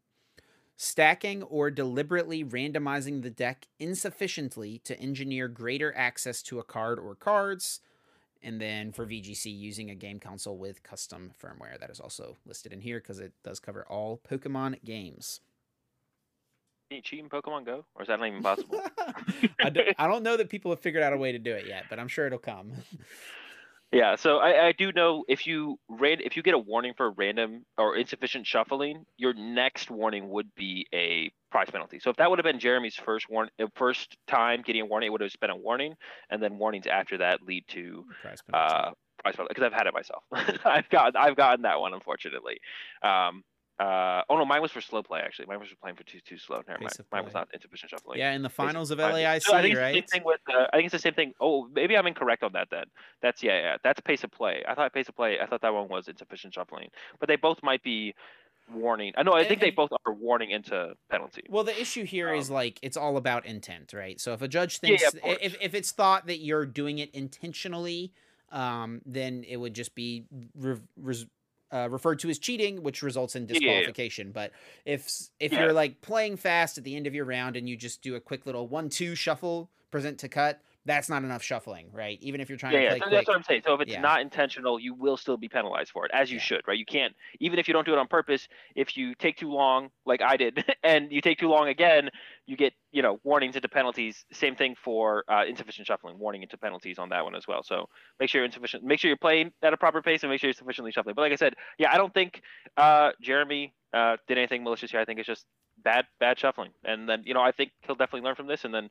stacking 0.76 1.44
or 1.44 1.70
deliberately 1.70 2.44
randomizing 2.44 3.22
the 3.22 3.30
deck 3.30 3.68
insufficiently 3.80 4.80
to 4.80 5.00
engineer 5.00 5.48
greater 5.48 5.96
access 5.96 6.42
to 6.44 6.60
a 6.60 6.64
card 6.64 7.00
or 7.00 7.16
cards. 7.16 7.80
And 8.42 8.60
then 8.60 8.92
for 8.92 9.06
VGC, 9.06 9.58
using 9.58 9.90
a 9.90 9.96
game 9.96 10.20
console 10.20 10.58
with 10.58 10.84
custom 10.84 11.32
firmware. 11.42 11.80
That 11.80 11.90
is 11.90 12.02
also 12.02 12.36
listed 12.46 12.74
in 12.74 12.82
here 12.82 13.00
because 13.00 13.20
it 13.20 13.32
does 13.44 13.60
cover 13.60 13.86
all 13.88 14.20
Pokemon 14.30 14.84
games. 14.84 15.40
You 16.94 17.02
cheat 17.02 17.20
in 17.20 17.30
Pokemon 17.30 17.66
Go? 17.66 17.86
Or 17.96 18.04
is 18.04 18.08
that 18.08 18.20
not 18.20 18.28
even 18.28 18.44
possible? 18.44 18.80
I, 19.60 19.70
don't, 19.70 19.88
I 19.98 20.08
don't 20.08 20.24
know 20.24 20.38
that 20.38 20.50
people 20.50 20.72
have 20.72 20.80
figured 20.80 21.04
out 21.04 21.14
a 21.14 21.18
way 21.18 21.32
to 21.32 21.40
do 21.40 21.54
it 21.54 21.66
yet, 21.68 21.86
but 21.90 22.00
I'm 22.00 22.08
sure 22.08 22.28
it'll 22.28 22.40
come. 22.40 22.72
Yeah, 23.94 24.16
so 24.16 24.38
I, 24.38 24.68
I 24.68 24.72
do 24.72 24.92
know 24.92 25.24
if 25.28 25.46
you 25.46 25.78
ran 25.88 26.18
if 26.22 26.36
you 26.36 26.42
get 26.42 26.56
a 26.56 26.60
warning 26.60 26.94
for 26.98 27.12
random 27.12 27.64
or 27.78 27.96
insufficient 27.96 28.48
shuffling, 28.48 29.06
your 29.18 29.36
next 29.36 29.92
warning 29.92 30.30
would 30.30 30.54
be 30.56 30.88
a 30.92 31.32
prize 31.52 31.70
penalty. 31.70 32.00
So 32.00 32.10
if 32.10 32.16
that 32.16 32.28
would 32.28 32.40
have 32.40 32.44
been 32.44 32.60
Jeremy's 32.60 32.96
first 32.96 33.30
warn 33.30 33.50
uh, 33.62 33.68
first 33.76 34.18
time 34.26 34.64
getting 34.64 34.82
a 34.82 34.86
warning, 34.86 35.08
it 35.08 35.10
would 35.12 35.22
have 35.22 35.32
been 35.40 35.52
a 35.52 35.56
warning, 35.56 35.94
and 36.32 36.42
then 36.42 36.58
warnings 36.58 36.88
after 36.88 37.20
that 37.20 37.44
lead 37.44 37.66
to 37.68 38.04
prize 38.24 38.42
penalty. 38.42 38.74
Uh, 38.74 38.92
prize 39.22 39.36
penalty 39.36 39.54
because 39.54 39.64
I've 39.64 39.78
had 39.78 39.86
it 39.86 39.94
myself. 39.94 40.24
I've 40.66 40.90
got 40.90 41.16
I've 41.16 41.36
gotten 41.36 41.62
that 41.62 41.80
one 41.80 41.94
unfortunately. 41.94 42.58
Um, 43.04 43.44
uh, 43.80 44.22
oh 44.30 44.38
no, 44.38 44.46
mine 44.46 44.62
was 44.62 44.72
for 44.72 44.82
slow 44.82 45.02
play 45.02 45.22
actually. 45.22 45.48
Mine 45.48 45.60
was 45.60 45.70
for 45.70 45.76
playing 45.78 45.96
for 45.96 46.04
too 46.04 46.20
too 46.26 46.38
slow. 46.38 46.62
Never 46.68 46.80
mind. 46.80 46.94
Mine 47.12 47.26
was 47.26 47.34
not 47.34 47.48
insufficient 47.54 47.90
shuffling. 47.90 48.20
Yeah, 48.20 48.34
in 48.34 48.44
the 48.44 48.50
finals 48.50 48.92
of 48.92 49.00
LAIC, 49.00 49.42
so 49.42 49.56
I 49.56 49.64
think 49.64 49.78
right? 49.78 49.96
It's 49.96 50.12
the 50.12 50.18
same 50.18 50.22
thing 50.22 50.26
with. 50.26 50.42
Uh, 50.48 50.68
I 50.72 50.78
think 50.78 50.86
it's 50.86 50.94
the 50.94 51.00
same 51.00 51.16
thing. 51.16 51.34
Oh, 51.42 51.68
maybe 51.74 51.98
I'm 51.98 52.06
incorrect 52.06 52.44
on 52.44 52.54
that 52.54 52.68
then. 52.70 52.86
That's 53.22 53.42
yeah, 53.42 53.60
yeah. 53.60 53.78
That's 53.84 54.00
pace 54.02 54.24
of 54.24 54.32
play. 54.32 54.64
I 54.68 54.76
thought 54.76 54.94
pace 54.94 55.10
of 55.10 55.16
play. 55.16 55.40
I 55.40 55.48
thought 55.48 55.62
that 55.62 55.74
one 55.74 55.88
was 55.88 56.08
insufficient 56.08 56.54
shuffling, 56.54 56.90
but 57.20 57.28
they 57.28 57.36
both 57.36 57.64
might 57.64 57.82
be 57.82 58.14
warning. 58.72 59.14
I 59.18 59.24
know. 59.24 59.34
I 59.34 59.42
think 59.42 59.54
and, 59.54 59.62
they 59.62 59.72
both 59.72 59.90
are 60.06 60.14
warning 60.14 60.52
into 60.52 60.94
penalty. 61.10 61.44
Well, 61.50 61.64
the 61.64 61.80
issue 61.80 62.06
here 62.06 62.30
um, 62.30 62.40
is 62.40 62.52
like 62.52 62.78
it's 62.84 62.98
all 62.98 63.18
about 63.18 63.48
intent, 63.48 63.94
right? 63.94 64.22
So 64.22 64.34
if 64.34 64.44
a 64.44 64.48
judge 64.48 64.80
thinks 64.80 65.02
yeah, 65.02 65.10
yeah, 65.26 65.36
if 65.42 65.56
if 65.60 65.74
it's 65.74 65.92
thought 65.92 66.28
that 66.28 66.40
you're 66.40 66.68
doing 66.68 67.00
it 67.00 67.10
intentionally, 67.16 68.14
um, 68.52 69.02
then 69.06 69.44
it 69.48 69.58
would 69.58 69.74
just 69.74 69.96
be 69.96 70.26
re- 70.56 70.80
re- 70.96 71.28
uh, 71.74 71.90
referred 71.90 72.20
to 72.20 72.30
as 72.30 72.38
cheating, 72.38 72.84
which 72.84 73.02
results 73.02 73.36
in 73.36 73.46
disqualification. 73.46 74.28
Yeah. 74.28 74.34
But 74.34 74.52
if 74.86 75.12
if 75.40 75.52
yeah. 75.52 75.62
you're 75.62 75.74
like 75.74 76.02
playing 76.02 76.38
fast 76.38 76.78
at 76.78 76.84
the 76.84 76.96
end 76.96 77.08
of 77.08 77.16
your 77.16 77.26
round 77.26 77.58
and 77.58 77.68
you 77.68 77.76
just 77.76 78.02
do 78.02 78.16
a 78.16 78.20
quick 78.20 78.46
little 78.46 78.68
one-two 78.68 79.16
shuffle, 79.16 79.70
present 79.92 80.20
to 80.20 80.30
cut, 80.30 80.62
that's 80.86 81.10
not 81.10 81.24
enough 81.24 81.42
shuffling, 81.42 81.88
right? 81.94 82.18
Even 82.22 82.42
if 82.42 82.50
you're 82.50 82.58
trying 82.58 82.74
yeah, 82.74 82.82
to 82.82 82.88
play 82.88 82.98
yeah. 82.98 83.04
So 83.06 83.10
that's 83.10 83.28
what 83.28 83.38
I'm 83.38 83.44
saying. 83.44 83.62
So 83.66 83.74
if 83.74 83.82
it's 83.82 83.92
yeah. 83.94 84.02
not 84.02 84.22
intentional, 84.22 84.80
you 84.80 84.94
will 84.94 85.16
still 85.16 85.38
be 85.38 85.48
penalized 85.48 85.92
for 85.92 86.06
it, 86.06 86.12
as 86.14 86.30
you 86.30 86.38
yeah. 86.38 86.44
should, 86.44 86.62
right? 86.68 86.78
You 86.78 86.86
can't, 86.86 87.16
even 87.40 87.58
if 87.58 87.68
you 87.68 87.74
don't 87.74 87.86
do 87.86 87.94
it 87.94 88.00
on 88.00 88.08
purpose, 88.08 88.48
if 88.76 88.98
you 88.98 89.16
take 89.16 89.38
too 89.38 89.52
long, 89.52 89.90
like 90.06 90.22
I 90.22 90.36
did, 90.36 90.66
and 90.84 91.12
you 91.12 91.22
take 91.22 91.40
too 91.40 91.48
long 91.48 91.70
again, 91.70 92.10
you 92.46 92.58
get, 92.58 92.74
you 92.92 93.02
know, 93.02 93.20
warnings 93.24 93.56
into 93.56 93.70
penalties. 93.70 94.26
Same 94.34 94.56
thing 94.56 94.76
for 94.84 95.24
uh, 95.30 95.44
insufficient 95.48 95.88
shuffling, 95.88 96.20
warning 96.20 96.44
into 96.44 96.58
penalties 96.58 97.00
on 97.00 97.10
that 97.10 97.24
one 97.24 97.36
as 97.36 97.48
well. 97.48 97.64
So 97.64 97.88
make 98.20 98.30
sure 98.30 98.42
you're 98.42 98.46
insufficient, 98.46 98.84
make 98.84 99.00
sure 99.00 99.08
you're 99.08 99.18
playing 99.18 99.52
at 99.62 99.74
a 99.74 99.78
proper 99.78 100.02
pace, 100.02 100.24
and 100.24 100.30
make 100.30 100.42
sure 100.42 100.50
you're 100.50 100.54
sufficiently 100.54 100.92
shuffling. 100.92 101.16
But 101.16 101.22
like 101.22 101.32
I 101.32 101.38
said, 101.38 101.54
yeah, 101.78 101.94
I 101.94 101.98
don't 101.98 102.14
think 102.14 102.42
uh, 102.76 103.12
Jeremy 103.22 103.74
uh, 103.94 104.18
did 104.28 104.38
anything 104.38 104.64
malicious 104.64 104.92
here. 104.92 105.00
I 105.00 105.06
think 105.06 105.20
it's 105.20 105.28
just 105.28 105.46
bad, 105.84 106.06
bad 106.20 106.40
shuffling, 106.40 106.72
and 106.84 107.08
then 107.08 107.24
you 107.26 107.34
know, 107.34 107.42
I 107.42 107.52
think 107.52 107.72
he'll 107.82 107.96
definitely 107.96 108.26
learn 108.26 108.36
from 108.36 108.48
this, 108.48 108.66
and 108.66 108.74
then 108.74 108.90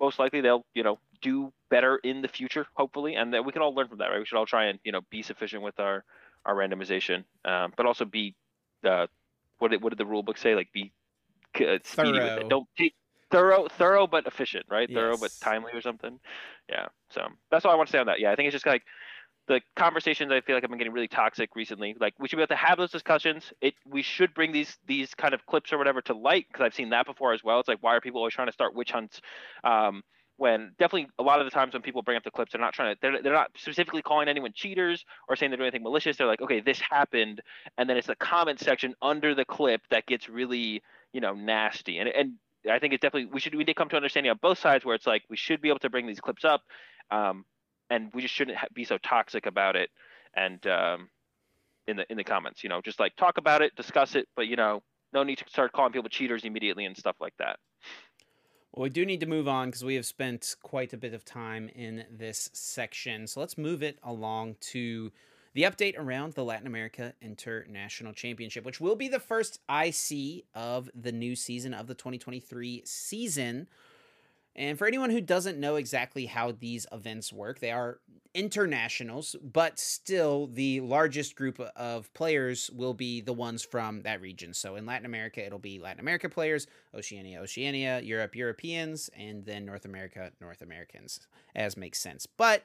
most 0.00 0.18
likely 0.18 0.40
they'll 0.40 0.64
you 0.74 0.82
know 0.82 0.98
do 1.22 1.52
better 1.70 1.96
in 2.02 2.22
the 2.22 2.28
future 2.28 2.66
hopefully. 2.74 3.14
And 3.14 3.34
that 3.34 3.44
we 3.44 3.52
can 3.52 3.62
all 3.62 3.74
learn 3.74 3.88
from 3.88 3.98
that 3.98 4.06
right? 4.06 4.18
We 4.18 4.26
should 4.26 4.38
all 4.38 4.46
try 4.46 4.66
and 4.66 4.78
you 4.84 4.92
know 4.92 5.00
be 5.10 5.22
sufficient 5.22 5.62
with 5.62 5.78
our 5.80 6.04
our 6.44 6.54
randomization 6.54 7.24
um, 7.44 7.72
but 7.76 7.86
also 7.86 8.04
be 8.04 8.34
uh, 8.84 9.06
what 9.58 9.70
did 9.70 9.82
what 9.82 9.90
did 9.90 9.98
the 9.98 10.06
rule 10.06 10.22
book 10.22 10.38
say? 10.38 10.54
Like 10.54 10.72
be 10.72 10.92
uh, 11.56 11.78
speedy 11.84 12.18
thorough. 12.18 12.34
with 12.34 12.44
it. 12.44 12.48
Don't 12.48 12.68
take 12.76 12.94
thorough 13.30 13.68
thorough 13.68 14.06
but 14.06 14.26
efficient 14.26 14.66
right? 14.70 14.88
Yes. 14.88 14.96
thorough 14.96 15.16
but 15.16 15.30
timely 15.40 15.72
or 15.72 15.80
something. 15.80 16.18
Yeah 16.68 16.86
so 17.10 17.26
that's 17.50 17.64
all 17.64 17.72
i 17.72 17.74
want 17.74 17.88
to 17.88 17.92
say 17.92 17.98
on 17.98 18.06
that. 18.06 18.20
Yeah 18.20 18.32
i 18.32 18.36
think 18.36 18.46
it's 18.46 18.54
just 18.54 18.66
like 18.66 18.82
the 19.46 19.60
conversations 19.76 20.32
I 20.32 20.40
feel 20.40 20.56
like 20.56 20.64
I've 20.64 20.70
been 20.70 20.78
getting 20.78 20.92
really 20.92 21.08
toxic 21.08 21.54
recently. 21.54 21.96
Like 22.00 22.14
we 22.18 22.28
should 22.28 22.36
be 22.36 22.42
able 22.42 22.48
to 22.48 22.56
have 22.56 22.78
those 22.78 22.90
discussions. 22.90 23.52
It 23.60 23.74
we 23.86 24.02
should 24.02 24.34
bring 24.34 24.52
these 24.52 24.76
these 24.86 25.14
kind 25.14 25.34
of 25.34 25.44
clips 25.46 25.72
or 25.72 25.78
whatever 25.78 26.00
to 26.02 26.14
light 26.14 26.46
because 26.48 26.64
I've 26.64 26.74
seen 26.74 26.90
that 26.90 27.06
before 27.06 27.32
as 27.32 27.44
well. 27.44 27.60
It's 27.60 27.68
like 27.68 27.82
why 27.82 27.94
are 27.94 28.00
people 28.00 28.20
always 28.20 28.34
trying 28.34 28.48
to 28.48 28.52
start 28.52 28.74
witch 28.74 28.90
hunts? 28.90 29.20
Um, 29.62 30.02
when 30.36 30.72
definitely 30.78 31.08
a 31.18 31.22
lot 31.22 31.40
of 31.40 31.46
the 31.46 31.50
times 31.50 31.74
when 31.74 31.82
people 31.82 32.02
bring 32.02 32.16
up 32.16 32.24
the 32.24 32.30
clips, 32.30 32.52
they're 32.52 32.60
not 32.60 32.74
trying 32.74 32.94
to 32.94 33.00
they're 33.00 33.22
they're 33.22 33.32
not 33.32 33.50
specifically 33.56 34.02
calling 34.02 34.28
anyone 34.28 34.52
cheaters 34.54 35.04
or 35.28 35.36
saying 35.36 35.50
they're 35.50 35.58
doing 35.58 35.68
anything 35.68 35.82
malicious. 35.82 36.16
They're 36.16 36.26
like, 36.26 36.40
okay, 36.40 36.60
this 36.60 36.80
happened, 36.80 37.40
and 37.78 37.88
then 37.88 37.96
it's 37.96 38.08
the 38.08 38.16
comment 38.16 38.60
section 38.60 38.94
under 39.00 39.34
the 39.34 39.44
clip 39.44 39.82
that 39.90 40.06
gets 40.06 40.28
really 40.28 40.82
you 41.12 41.20
know 41.20 41.34
nasty. 41.34 41.98
And 41.98 42.08
and 42.08 42.32
I 42.70 42.78
think 42.78 42.94
it's 42.94 43.02
definitely 43.02 43.30
we 43.32 43.40
should 43.40 43.54
we 43.54 43.64
did 43.64 43.76
come 43.76 43.88
to 43.90 43.96
understanding 43.96 44.30
on 44.30 44.38
both 44.40 44.58
sides 44.58 44.84
where 44.84 44.94
it's 44.94 45.06
like 45.06 45.22
we 45.28 45.36
should 45.36 45.60
be 45.60 45.68
able 45.68 45.80
to 45.80 45.90
bring 45.90 46.06
these 46.06 46.20
clips 46.20 46.44
up. 46.44 46.62
Um, 47.10 47.44
and 47.90 48.10
we 48.14 48.22
just 48.22 48.34
shouldn't 48.34 48.58
be 48.72 48.84
so 48.84 48.98
toxic 48.98 49.46
about 49.46 49.76
it. 49.76 49.90
And 50.36 50.64
um, 50.66 51.08
in 51.86 51.96
the 51.96 52.10
in 52.10 52.16
the 52.16 52.24
comments, 52.24 52.62
you 52.62 52.68
know, 52.68 52.80
just 52.80 53.00
like 53.00 53.14
talk 53.16 53.38
about 53.38 53.62
it, 53.62 53.74
discuss 53.76 54.14
it, 54.14 54.26
but 54.36 54.46
you 54.46 54.56
know, 54.56 54.82
no 55.12 55.22
need 55.22 55.38
to 55.38 55.44
start 55.48 55.72
calling 55.72 55.92
people 55.92 56.08
cheaters 56.08 56.44
immediately 56.44 56.84
and 56.84 56.96
stuff 56.96 57.16
like 57.20 57.34
that. 57.38 57.58
Well, 58.72 58.82
we 58.82 58.90
do 58.90 59.06
need 59.06 59.20
to 59.20 59.26
move 59.26 59.46
on 59.46 59.68
because 59.68 59.84
we 59.84 59.94
have 59.94 60.06
spent 60.06 60.56
quite 60.62 60.92
a 60.92 60.96
bit 60.96 61.14
of 61.14 61.24
time 61.24 61.68
in 61.68 62.04
this 62.10 62.50
section. 62.52 63.28
So 63.28 63.38
let's 63.38 63.56
move 63.56 63.84
it 63.84 63.98
along 64.02 64.56
to 64.72 65.12
the 65.54 65.62
update 65.62 65.96
around 65.96 66.32
the 66.32 66.44
Latin 66.44 66.66
America 66.66 67.14
International 67.22 68.12
Championship, 68.12 68.64
which 68.64 68.80
will 68.80 68.96
be 68.96 69.06
the 69.06 69.20
first 69.20 69.60
IC 69.70 70.44
of 70.56 70.90
the 70.92 71.12
new 71.12 71.36
season 71.36 71.72
of 71.72 71.86
the 71.86 71.94
2023 71.94 72.82
season. 72.84 73.68
And 74.56 74.78
for 74.78 74.86
anyone 74.86 75.10
who 75.10 75.20
doesn't 75.20 75.58
know 75.58 75.76
exactly 75.76 76.26
how 76.26 76.52
these 76.52 76.86
events 76.92 77.32
work, 77.32 77.58
they 77.58 77.72
are 77.72 77.98
internationals, 78.34 79.34
but 79.42 79.78
still 79.78 80.46
the 80.46 80.80
largest 80.80 81.34
group 81.34 81.58
of 81.60 82.12
players 82.14 82.70
will 82.72 82.94
be 82.94 83.20
the 83.20 83.32
ones 83.32 83.64
from 83.64 84.02
that 84.02 84.20
region. 84.20 84.54
So 84.54 84.76
in 84.76 84.86
Latin 84.86 85.06
America, 85.06 85.44
it'll 85.44 85.58
be 85.58 85.78
Latin 85.80 86.00
America 86.00 86.28
players, 86.28 86.66
Oceania, 86.94 87.40
Oceania, 87.40 88.00
Europe, 88.00 88.36
Europeans, 88.36 89.10
and 89.16 89.44
then 89.44 89.64
North 89.64 89.84
America, 89.84 90.30
North 90.40 90.62
Americans, 90.62 91.20
as 91.54 91.76
makes 91.76 92.00
sense. 92.00 92.26
But 92.26 92.64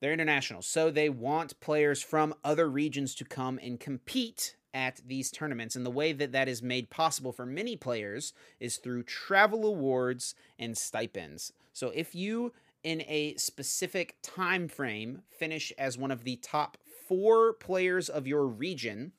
they're 0.00 0.12
international, 0.12 0.60
so 0.60 0.90
they 0.90 1.08
want 1.08 1.60
players 1.60 2.02
from 2.02 2.34
other 2.44 2.68
regions 2.68 3.14
to 3.14 3.24
come 3.24 3.58
and 3.62 3.80
compete 3.80 4.56
at 4.74 5.00
these 5.06 5.30
tournaments. 5.30 5.76
And 5.76 5.86
the 5.86 5.90
way 5.90 6.12
that 6.12 6.32
that 6.32 6.48
is 6.48 6.62
made 6.62 6.90
possible 6.90 7.32
for 7.32 7.46
many 7.46 7.76
players 7.76 8.34
is 8.60 8.76
through 8.76 9.04
travel 9.04 9.64
awards 9.64 10.34
and 10.58 10.76
stipends. 10.76 11.52
So 11.72 11.90
if 11.94 12.14
you 12.14 12.52
in 12.82 13.02
a 13.08 13.34
specific 13.36 14.16
time 14.22 14.68
frame 14.68 15.22
finish 15.30 15.72
as 15.78 15.96
one 15.96 16.10
of 16.10 16.24
the 16.24 16.36
top 16.36 16.76
4 17.08 17.54
players 17.54 18.08
of 18.10 18.26
your 18.26 18.46
region, 18.46 19.12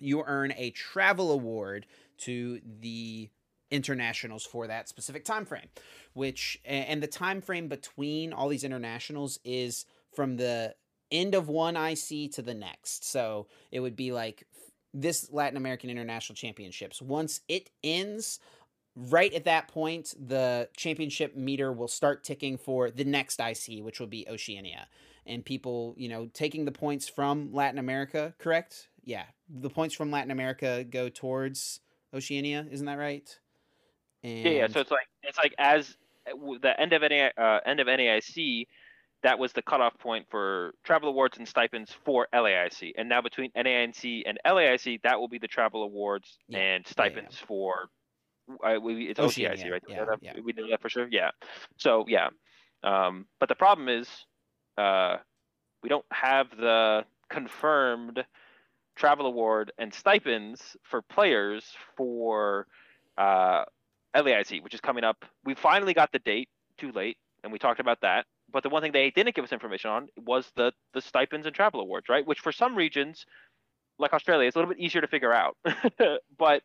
you 0.00 0.24
earn 0.26 0.52
a 0.56 0.70
travel 0.70 1.30
award 1.30 1.86
to 2.18 2.60
the 2.80 3.30
internationals 3.70 4.44
for 4.44 4.66
that 4.66 4.88
specific 4.88 5.24
time 5.24 5.44
frame 5.44 5.68
which 6.12 6.60
and 6.64 7.00
the 7.00 7.06
time 7.06 7.40
frame 7.40 7.68
between 7.68 8.32
all 8.32 8.48
these 8.48 8.64
internationals 8.64 9.38
is 9.44 9.86
from 10.12 10.36
the 10.36 10.74
end 11.12 11.34
of 11.34 11.48
one 11.48 11.76
IC 11.76 12.32
to 12.32 12.42
the 12.42 12.54
next 12.54 13.04
so 13.08 13.46
it 13.70 13.78
would 13.78 13.94
be 13.94 14.10
like 14.12 14.44
this 14.92 15.30
Latin 15.30 15.56
American 15.56 15.90
International 15.90 16.34
Championships. 16.34 17.00
Once 17.00 17.40
it 17.48 17.70
ends 17.82 18.40
right 18.96 19.32
at 19.34 19.44
that 19.44 19.68
point 19.68 20.14
the 20.26 20.68
championship 20.76 21.36
meter 21.36 21.72
will 21.72 21.88
start 21.88 22.24
ticking 22.24 22.58
for 22.58 22.90
the 22.90 23.04
next 23.04 23.40
IC 23.40 23.84
which 23.84 24.00
will 24.00 24.06
be 24.06 24.26
Oceania. 24.28 24.88
And 25.26 25.44
people 25.44 25.94
you 25.96 26.08
know 26.08 26.28
taking 26.32 26.64
the 26.64 26.72
points 26.72 27.08
from 27.08 27.52
Latin 27.52 27.78
America 27.78 28.34
correct? 28.38 28.88
Yeah. 29.04 29.24
The 29.48 29.70
points 29.70 29.94
from 29.94 30.10
Latin 30.10 30.30
America 30.30 30.84
go 30.84 31.08
towards 31.08 31.80
Oceania 32.12 32.66
isn't 32.70 32.86
that 32.86 32.98
right? 32.98 33.38
And... 34.22 34.44
Yeah, 34.44 34.50
yeah. 34.50 34.68
So 34.68 34.80
it's 34.80 34.90
like 34.90 35.06
it's 35.22 35.38
like 35.38 35.54
as 35.58 35.96
the 36.26 36.74
end 36.78 36.92
of 36.92 37.02
NA, 37.02 37.30
uh, 37.42 37.60
end 37.64 37.80
of 37.80 37.86
NAIC, 37.86 38.66
that 39.22 39.38
was 39.38 39.52
the 39.52 39.62
cutoff 39.62 39.96
point 39.98 40.26
for 40.30 40.72
travel 40.84 41.08
awards 41.08 41.38
and 41.38 41.46
stipends 41.46 41.94
for 42.04 42.26
LAIC, 42.34 42.92
and 42.96 43.08
now 43.08 43.20
between 43.20 43.50
NAIC 43.52 44.22
and 44.26 44.38
LAIC, 44.46 45.02
that 45.02 45.18
will 45.18 45.28
be 45.28 45.38
the 45.38 45.48
travel 45.48 45.82
awards 45.82 46.38
yeah. 46.48 46.58
and 46.58 46.86
stipends 46.86 47.34
yeah, 47.34 47.40
yeah. 47.40 47.46
for. 47.46 47.88
Uh, 48.64 48.80
we, 48.80 49.08
it's 49.08 49.20
OCIC, 49.20 49.70
right? 49.70 49.82
Yeah, 49.88 50.04
yeah. 50.20 50.32
We 50.42 50.52
know 50.52 50.68
that 50.70 50.82
for 50.82 50.88
sure. 50.88 51.06
Yeah. 51.10 51.30
So 51.76 52.04
yeah, 52.08 52.30
um, 52.82 53.26
but 53.38 53.48
the 53.48 53.54
problem 53.54 53.88
is, 53.88 54.08
uh, 54.78 55.16
we 55.82 55.88
don't 55.88 56.04
have 56.10 56.48
the 56.56 57.04
confirmed 57.28 58.24
travel 58.96 59.26
award 59.26 59.72
and 59.78 59.94
stipends 59.94 60.76
for 60.82 61.00
players 61.02 61.64
for 61.96 62.66
uh, 63.16 63.64
LAIC, 64.14 64.62
which 64.62 64.74
is 64.74 64.80
coming 64.80 65.04
up. 65.04 65.24
We 65.44 65.54
finally 65.54 65.94
got 65.94 66.12
the 66.12 66.18
date, 66.18 66.48
too 66.76 66.92
late, 66.92 67.16
and 67.42 67.52
we 67.52 67.58
talked 67.58 67.80
about 67.80 68.00
that. 68.02 68.26
But 68.52 68.62
the 68.62 68.68
one 68.68 68.82
thing 68.82 68.92
they 68.92 69.10
didn't 69.10 69.34
give 69.34 69.44
us 69.44 69.52
information 69.52 69.90
on 69.90 70.08
was 70.16 70.50
the 70.56 70.72
the 70.94 71.00
stipends 71.00 71.46
and 71.46 71.54
travel 71.54 71.80
awards, 71.80 72.08
right? 72.08 72.26
Which 72.26 72.40
for 72.40 72.52
some 72.52 72.76
regions, 72.76 73.26
like 73.98 74.12
Australia, 74.12 74.48
is 74.48 74.54
a 74.54 74.58
little 74.58 74.72
bit 74.72 74.82
easier 74.82 75.00
to 75.00 75.08
figure 75.08 75.32
out. 75.32 75.56
but 76.38 76.62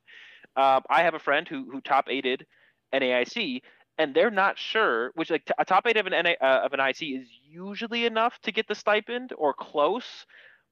um, 0.55 0.83
I 0.89 1.03
have 1.03 1.13
a 1.13 1.19
friend 1.19 1.47
who 1.47 1.69
who 1.71 1.81
top 1.81 2.09
aided 2.09 2.45
NAIC, 2.93 3.61
and 3.97 4.13
they're 4.15 4.31
not 4.31 4.57
sure. 4.57 5.11
Which 5.15 5.29
like 5.29 5.49
a 5.57 5.65
top 5.65 5.87
eight 5.87 5.97
of 5.97 6.07
an 6.07 6.13
NA, 6.13 6.33
uh, 6.41 6.61
of 6.65 6.73
an 6.73 6.79
IC 6.79 7.01
is 7.01 7.27
usually 7.43 8.05
enough 8.05 8.39
to 8.43 8.51
get 8.51 8.67
the 8.67 8.75
stipend 8.75 9.33
or 9.37 9.53
close 9.53 10.25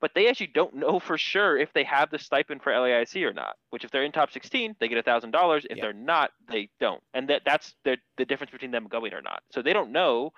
but 0.03 0.11
they 0.16 0.28
actually 0.28 0.47
don't 0.47 0.76
know 0.76 0.99
for 0.99 1.18
sure 1.18 1.57
if 1.57 1.72
they 1.72 1.86
have 1.86 2.11
the 2.11 2.20
stipend 2.20 2.61
for 2.61 2.74
LAIC 2.74 3.24
or 3.24 3.32
not. 3.32 3.55
Which, 3.70 3.86
if 3.86 3.91
they're 3.91 4.03
in 4.03 4.11
top 4.11 4.34
16, 4.34 4.76
they 4.78 4.89
get 4.89 4.97
a 4.97 5.01
thousand 5.01 5.32
dollars. 5.32 5.66
If 5.70 5.80
they're 5.80 5.93
not, 5.93 6.32
they 6.49 6.68
don't, 6.82 7.01
and 7.14 7.30
that 7.30 7.43
that's 7.45 7.74
the 7.86 7.95
the 8.18 8.26
difference 8.26 8.51
between 8.51 8.72
them 8.72 8.88
going 8.89 9.14
or 9.14 9.22
not. 9.22 9.43
So 9.53 9.61
they 9.61 9.72
don't 9.72 9.93
know 9.93 10.34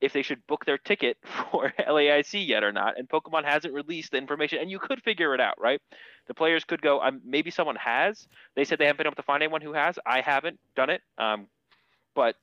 if 0.00 0.12
they 0.12 0.22
should 0.22 0.46
book 0.46 0.64
their 0.64 0.78
ticket 0.78 1.16
for 1.50 1.72
LAIC 1.78 2.46
yet 2.46 2.64
or 2.64 2.72
not. 2.72 2.98
And 2.98 3.08
Pokemon 3.08 3.44
hasn't 3.44 3.74
released 3.74 4.12
the 4.12 4.18
information, 4.18 4.58
and 4.60 4.70
you 4.70 4.78
could 4.78 5.02
figure 5.02 5.34
it 5.34 5.40
out, 5.40 5.60
right? 5.60 5.80
The 6.26 6.34
players 6.34 6.64
could 6.64 6.82
go. 6.82 7.00
Um, 7.00 7.20
maybe 7.24 7.50
someone 7.50 7.76
has. 7.76 8.26
They 8.54 8.64
said 8.64 8.78
they 8.78 8.86
haven't 8.86 8.98
been 8.98 9.06
able 9.06 9.16
to 9.16 9.22
find 9.22 9.42
anyone 9.42 9.60
who 9.60 9.72
has. 9.72 9.98
I 10.04 10.20
haven't 10.20 10.58
done 10.74 10.90
it. 10.90 11.02
Um, 11.18 11.46
but 12.14 12.36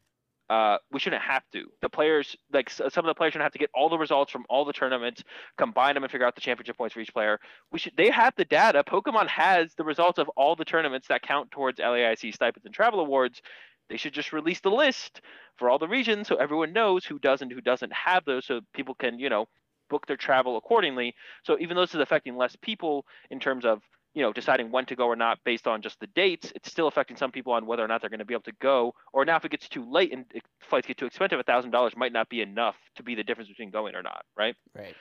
uh, 0.50 0.78
we 0.92 1.00
shouldn't 1.00 1.22
have 1.24 1.44
to. 1.54 1.66
The 1.82 1.90
players, 1.90 2.36
like 2.52 2.70
some 2.70 2.86
of 2.86 3.06
the 3.06 3.16
players, 3.16 3.34
shouldn't 3.34 3.46
have 3.46 3.54
to 3.54 3.60
get 3.60 3.70
all 3.74 3.90
the 3.90 3.98
results 3.98 4.32
from 4.32 4.46
all 4.50 4.66
the 4.66 4.74
tournaments, 4.74 5.24
combine 5.58 5.96
them, 5.96 6.04
and 6.04 6.12
figure 6.12 6.28
out 6.28 6.36
the 6.36 6.42
championship 6.42 6.78
points 6.78 6.94
for 6.94 7.00
each 7.00 7.14
player. 7.14 7.40
We 7.72 7.80
should. 7.80 7.94
They 7.98 8.10
have 8.10 8.34
the 8.36 8.46
data. 8.46 8.84
Pokemon 8.84 9.28
has 9.28 9.74
the 9.76 9.84
results 9.84 10.20
of 10.20 10.30
all 10.30 10.56
the 10.56 10.66
tournaments 10.66 11.08
that 11.08 11.22
count 11.22 11.50
towards 11.52 11.80
LAIC 11.80 12.34
stipends 12.34 12.66
and 12.66 12.74
travel 12.74 13.00
awards. 13.00 13.42
They 13.90 13.98
should 13.98 14.14
just 14.14 14.34
release 14.34 14.60
the 14.60 14.72
list 14.72 15.22
for 15.58 15.70
all 15.70 15.80
the 15.80 15.88
regions 15.88 16.28
so 16.28 16.36
everyone 16.36 16.74
knows 16.74 17.06
who 17.06 17.20
does 17.20 17.42
and 17.42 17.52
who 17.52 17.62
doesn't 17.62 17.94
have 17.94 18.26
those, 18.26 18.46
so 18.46 18.62
people 18.74 18.96
can, 18.96 19.20
you 19.20 19.30
know, 19.30 19.48
book 19.90 20.08
their 20.08 20.18
travel 20.18 20.58
accordingly. 20.58 21.14
So 21.44 21.58
even 21.60 21.76
though 21.76 21.84
this 21.84 21.94
is 21.94 22.02
affecting 22.02 22.36
less 22.36 22.56
people 22.62 23.06
in 23.30 23.40
terms 23.40 23.66
of 23.66 23.82
you 24.14 24.22
know, 24.22 24.32
deciding 24.32 24.72
when 24.72 24.86
to 24.86 24.96
go 24.96 25.08
or 25.08 25.16
not 25.16 25.40
based 25.44 25.68
on 25.68 25.82
just 25.82 26.00
the 26.00 26.08
dates, 26.08 26.52
it's 26.56 26.70
still 26.70 26.88
affecting 26.88 27.18
some 27.18 27.32
people 27.32 27.54
on 27.54 27.66
whether 27.66 27.84
or 27.84 27.88
not 27.88 28.02
they're 28.02 28.10
going 28.10 28.20
to 28.20 28.26
be 28.26 28.34
able 28.34 28.44
to 28.44 28.54
go. 28.62 28.94
Or 29.12 29.26
now, 29.26 29.38
if 29.38 29.46
it 29.46 29.50
gets 29.52 29.68
too 29.68 29.90
late 29.90 30.14
and 30.14 30.26
flights 30.62 30.88
get 30.88 30.98
too 30.98 31.08
expensive, 31.08 31.40
a 31.40 31.44
thousand 31.44 31.72
dollars 31.72 31.94
might 31.98 32.14
not 32.14 32.30
be 32.30 32.42
enough 32.42 32.76
to 32.96 33.04
be 33.04 33.16
the 33.16 33.24
difference 33.24 33.50
between 33.50 33.72
going 33.72 33.96
or 33.96 34.04
not, 34.04 34.24
right? 34.38 34.56
Right. 34.76 34.96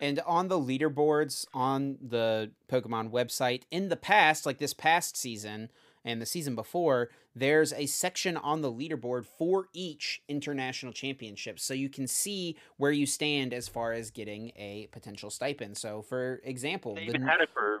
And 0.00 0.20
on 0.26 0.48
the 0.48 0.58
leaderboards 0.58 1.46
on 1.54 1.96
the 2.00 2.50
Pokemon 2.70 3.10
website, 3.10 3.62
in 3.70 3.88
the 3.88 3.96
past, 3.96 4.46
like 4.46 4.58
this 4.58 4.74
past 4.74 5.16
season 5.16 5.70
and 6.04 6.20
the 6.20 6.26
season 6.26 6.54
before, 6.54 7.10
there's 7.34 7.72
a 7.72 7.86
section 7.86 8.36
on 8.36 8.62
the 8.62 8.72
leaderboard 8.72 9.26
for 9.26 9.68
each 9.72 10.22
international 10.28 10.92
championship. 10.92 11.60
So 11.60 11.74
you 11.74 11.88
can 11.88 12.06
see 12.06 12.56
where 12.76 12.92
you 12.92 13.06
stand 13.06 13.52
as 13.54 13.68
far 13.68 13.92
as 13.92 14.10
getting 14.10 14.52
a 14.56 14.88
potential 14.92 15.30
stipend. 15.30 15.76
So, 15.76 16.02
for 16.02 16.40
example, 16.44 16.94
they 16.94 17.02
even 17.02 17.22
the, 17.22 17.26
had 17.26 17.40
it 17.40 17.48
for 17.52 17.80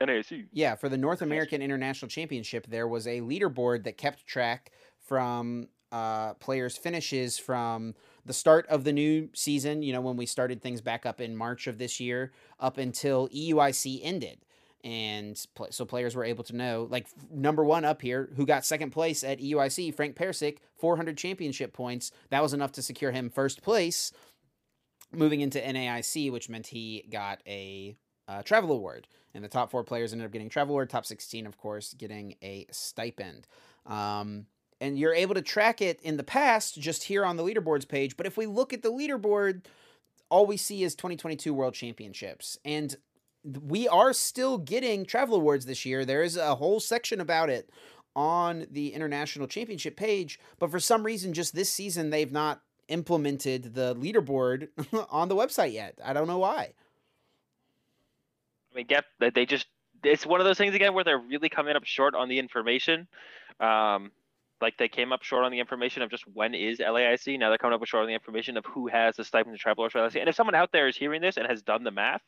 NASU. 0.00 0.46
Yeah, 0.52 0.74
for 0.74 0.88
the 0.88 0.98
North 0.98 1.22
American 1.22 1.62
International 1.62 2.08
Championship, 2.08 2.66
there 2.68 2.88
was 2.88 3.06
a 3.06 3.20
leaderboard 3.20 3.84
that 3.84 3.96
kept 3.96 4.26
track 4.26 4.72
from 5.00 5.68
uh, 5.90 6.34
players' 6.34 6.76
finishes 6.76 7.38
from 7.38 7.94
the 8.24 8.32
start 8.32 8.66
of 8.66 8.84
the 8.84 8.92
new 8.92 9.28
season, 9.32 9.82
you 9.82 9.92
know, 9.92 10.00
when 10.00 10.16
we 10.16 10.26
started 10.26 10.60
things 10.60 10.80
back 10.80 11.06
up 11.06 11.20
in 11.20 11.34
March 11.34 11.66
of 11.66 11.78
this 11.78 11.98
year, 11.98 12.32
up 12.60 12.78
until 12.78 13.28
EUIC 13.28 14.00
ended. 14.02 14.44
And 14.84 15.36
so 15.70 15.84
players 15.84 16.14
were 16.14 16.24
able 16.24 16.44
to 16.44 16.56
know, 16.56 16.86
like 16.90 17.08
number 17.30 17.64
one 17.64 17.84
up 17.84 18.00
here, 18.00 18.30
who 18.36 18.46
got 18.46 18.64
second 18.64 18.90
place 18.90 19.24
at 19.24 19.40
EUIC, 19.40 19.94
Frank 19.94 20.14
Persic 20.14 20.60
400 20.76 21.16
championship 21.16 21.72
points. 21.72 22.12
That 22.30 22.42
was 22.42 22.54
enough 22.54 22.72
to 22.72 22.82
secure 22.82 23.10
him 23.10 23.28
first 23.28 23.62
place 23.62 24.12
moving 25.12 25.40
into 25.40 25.60
NAIC, 25.60 26.30
which 26.30 26.48
meant 26.48 26.68
he 26.68 27.06
got 27.10 27.40
a 27.46 27.96
uh, 28.28 28.42
travel 28.42 28.72
award. 28.72 29.08
And 29.34 29.42
the 29.42 29.48
top 29.48 29.70
four 29.70 29.84
players 29.84 30.12
ended 30.12 30.26
up 30.26 30.32
getting 30.32 30.48
travel 30.48 30.74
award. 30.74 30.90
Top 30.90 31.06
16, 31.06 31.46
of 31.46 31.58
course, 31.58 31.94
getting 31.94 32.34
a 32.42 32.66
stipend. 32.70 33.46
Um, 33.86 34.46
and 34.80 34.98
you're 34.98 35.14
able 35.14 35.34
to 35.34 35.42
track 35.42 35.82
it 35.82 36.00
in 36.02 36.16
the 36.16 36.24
past 36.24 36.80
just 36.80 37.04
here 37.04 37.24
on 37.24 37.36
the 37.36 37.42
leaderboards 37.42 37.88
page. 37.88 38.16
But 38.16 38.26
if 38.26 38.36
we 38.36 38.46
look 38.46 38.72
at 38.72 38.82
the 38.82 38.92
leaderboard, 38.92 39.64
all 40.30 40.46
we 40.46 40.56
see 40.56 40.82
is 40.82 40.94
2022 40.94 41.52
World 41.52 41.74
Championships. 41.74 42.58
And 42.64 42.96
we 43.62 43.88
are 43.88 44.12
still 44.12 44.58
getting 44.58 45.04
travel 45.04 45.36
awards 45.36 45.66
this 45.66 45.86
year. 45.86 46.04
There 46.04 46.22
is 46.22 46.36
a 46.36 46.56
whole 46.56 46.80
section 46.80 47.20
about 47.20 47.50
it 47.50 47.70
on 48.14 48.66
the 48.70 48.92
International 48.94 49.46
Championship 49.46 49.96
page. 49.96 50.40
But 50.58 50.70
for 50.70 50.80
some 50.80 51.04
reason, 51.04 51.32
just 51.32 51.54
this 51.54 51.70
season, 51.70 52.10
they've 52.10 52.32
not 52.32 52.62
implemented 52.88 53.74
the 53.74 53.94
leaderboard 53.94 54.68
on 55.10 55.28
the 55.28 55.36
website 55.36 55.72
yet. 55.72 55.98
I 56.04 56.12
don't 56.12 56.26
know 56.26 56.38
why 56.38 56.72
I 58.72 58.76
mean, 58.76 58.86
that 59.20 59.34
they 59.34 59.46
just 59.46 59.66
it's 60.04 60.26
one 60.26 60.40
of 60.40 60.46
those 60.46 60.58
things 60.58 60.74
again 60.74 60.94
where 60.94 61.04
they're 61.04 61.18
really 61.18 61.48
coming 61.48 61.76
up 61.76 61.84
short 61.84 62.14
on 62.14 62.28
the 62.28 62.38
information. 62.38 63.08
Um, 63.60 64.12
like 64.60 64.76
they 64.76 64.88
came 64.88 65.12
up 65.12 65.22
short 65.22 65.44
on 65.44 65.52
the 65.52 65.60
information 65.60 66.02
of 66.02 66.10
just 66.10 66.24
when 66.32 66.54
is 66.54 66.78
LAIC. 66.78 67.38
Now 67.38 67.48
they're 67.48 67.58
coming 67.58 67.74
up 67.74 67.86
short 67.86 68.02
on 68.02 68.08
the 68.08 68.14
information 68.14 68.56
of 68.56 68.64
who 68.66 68.88
has 68.88 69.16
the 69.16 69.24
stipend 69.24 69.54
to 69.54 69.58
travel 69.58 69.88
for 69.88 70.00
LAIC. 70.00 70.20
And 70.20 70.28
if 70.28 70.34
someone 70.34 70.54
out 70.54 70.72
there 70.72 70.88
is 70.88 70.96
hearing 70.96 71.20
this 71.20 71.36
and 71.36 71.46
has 71.46 71.62
done 71.62 71.84
the 71.84 71.90
math, 71.90 72.22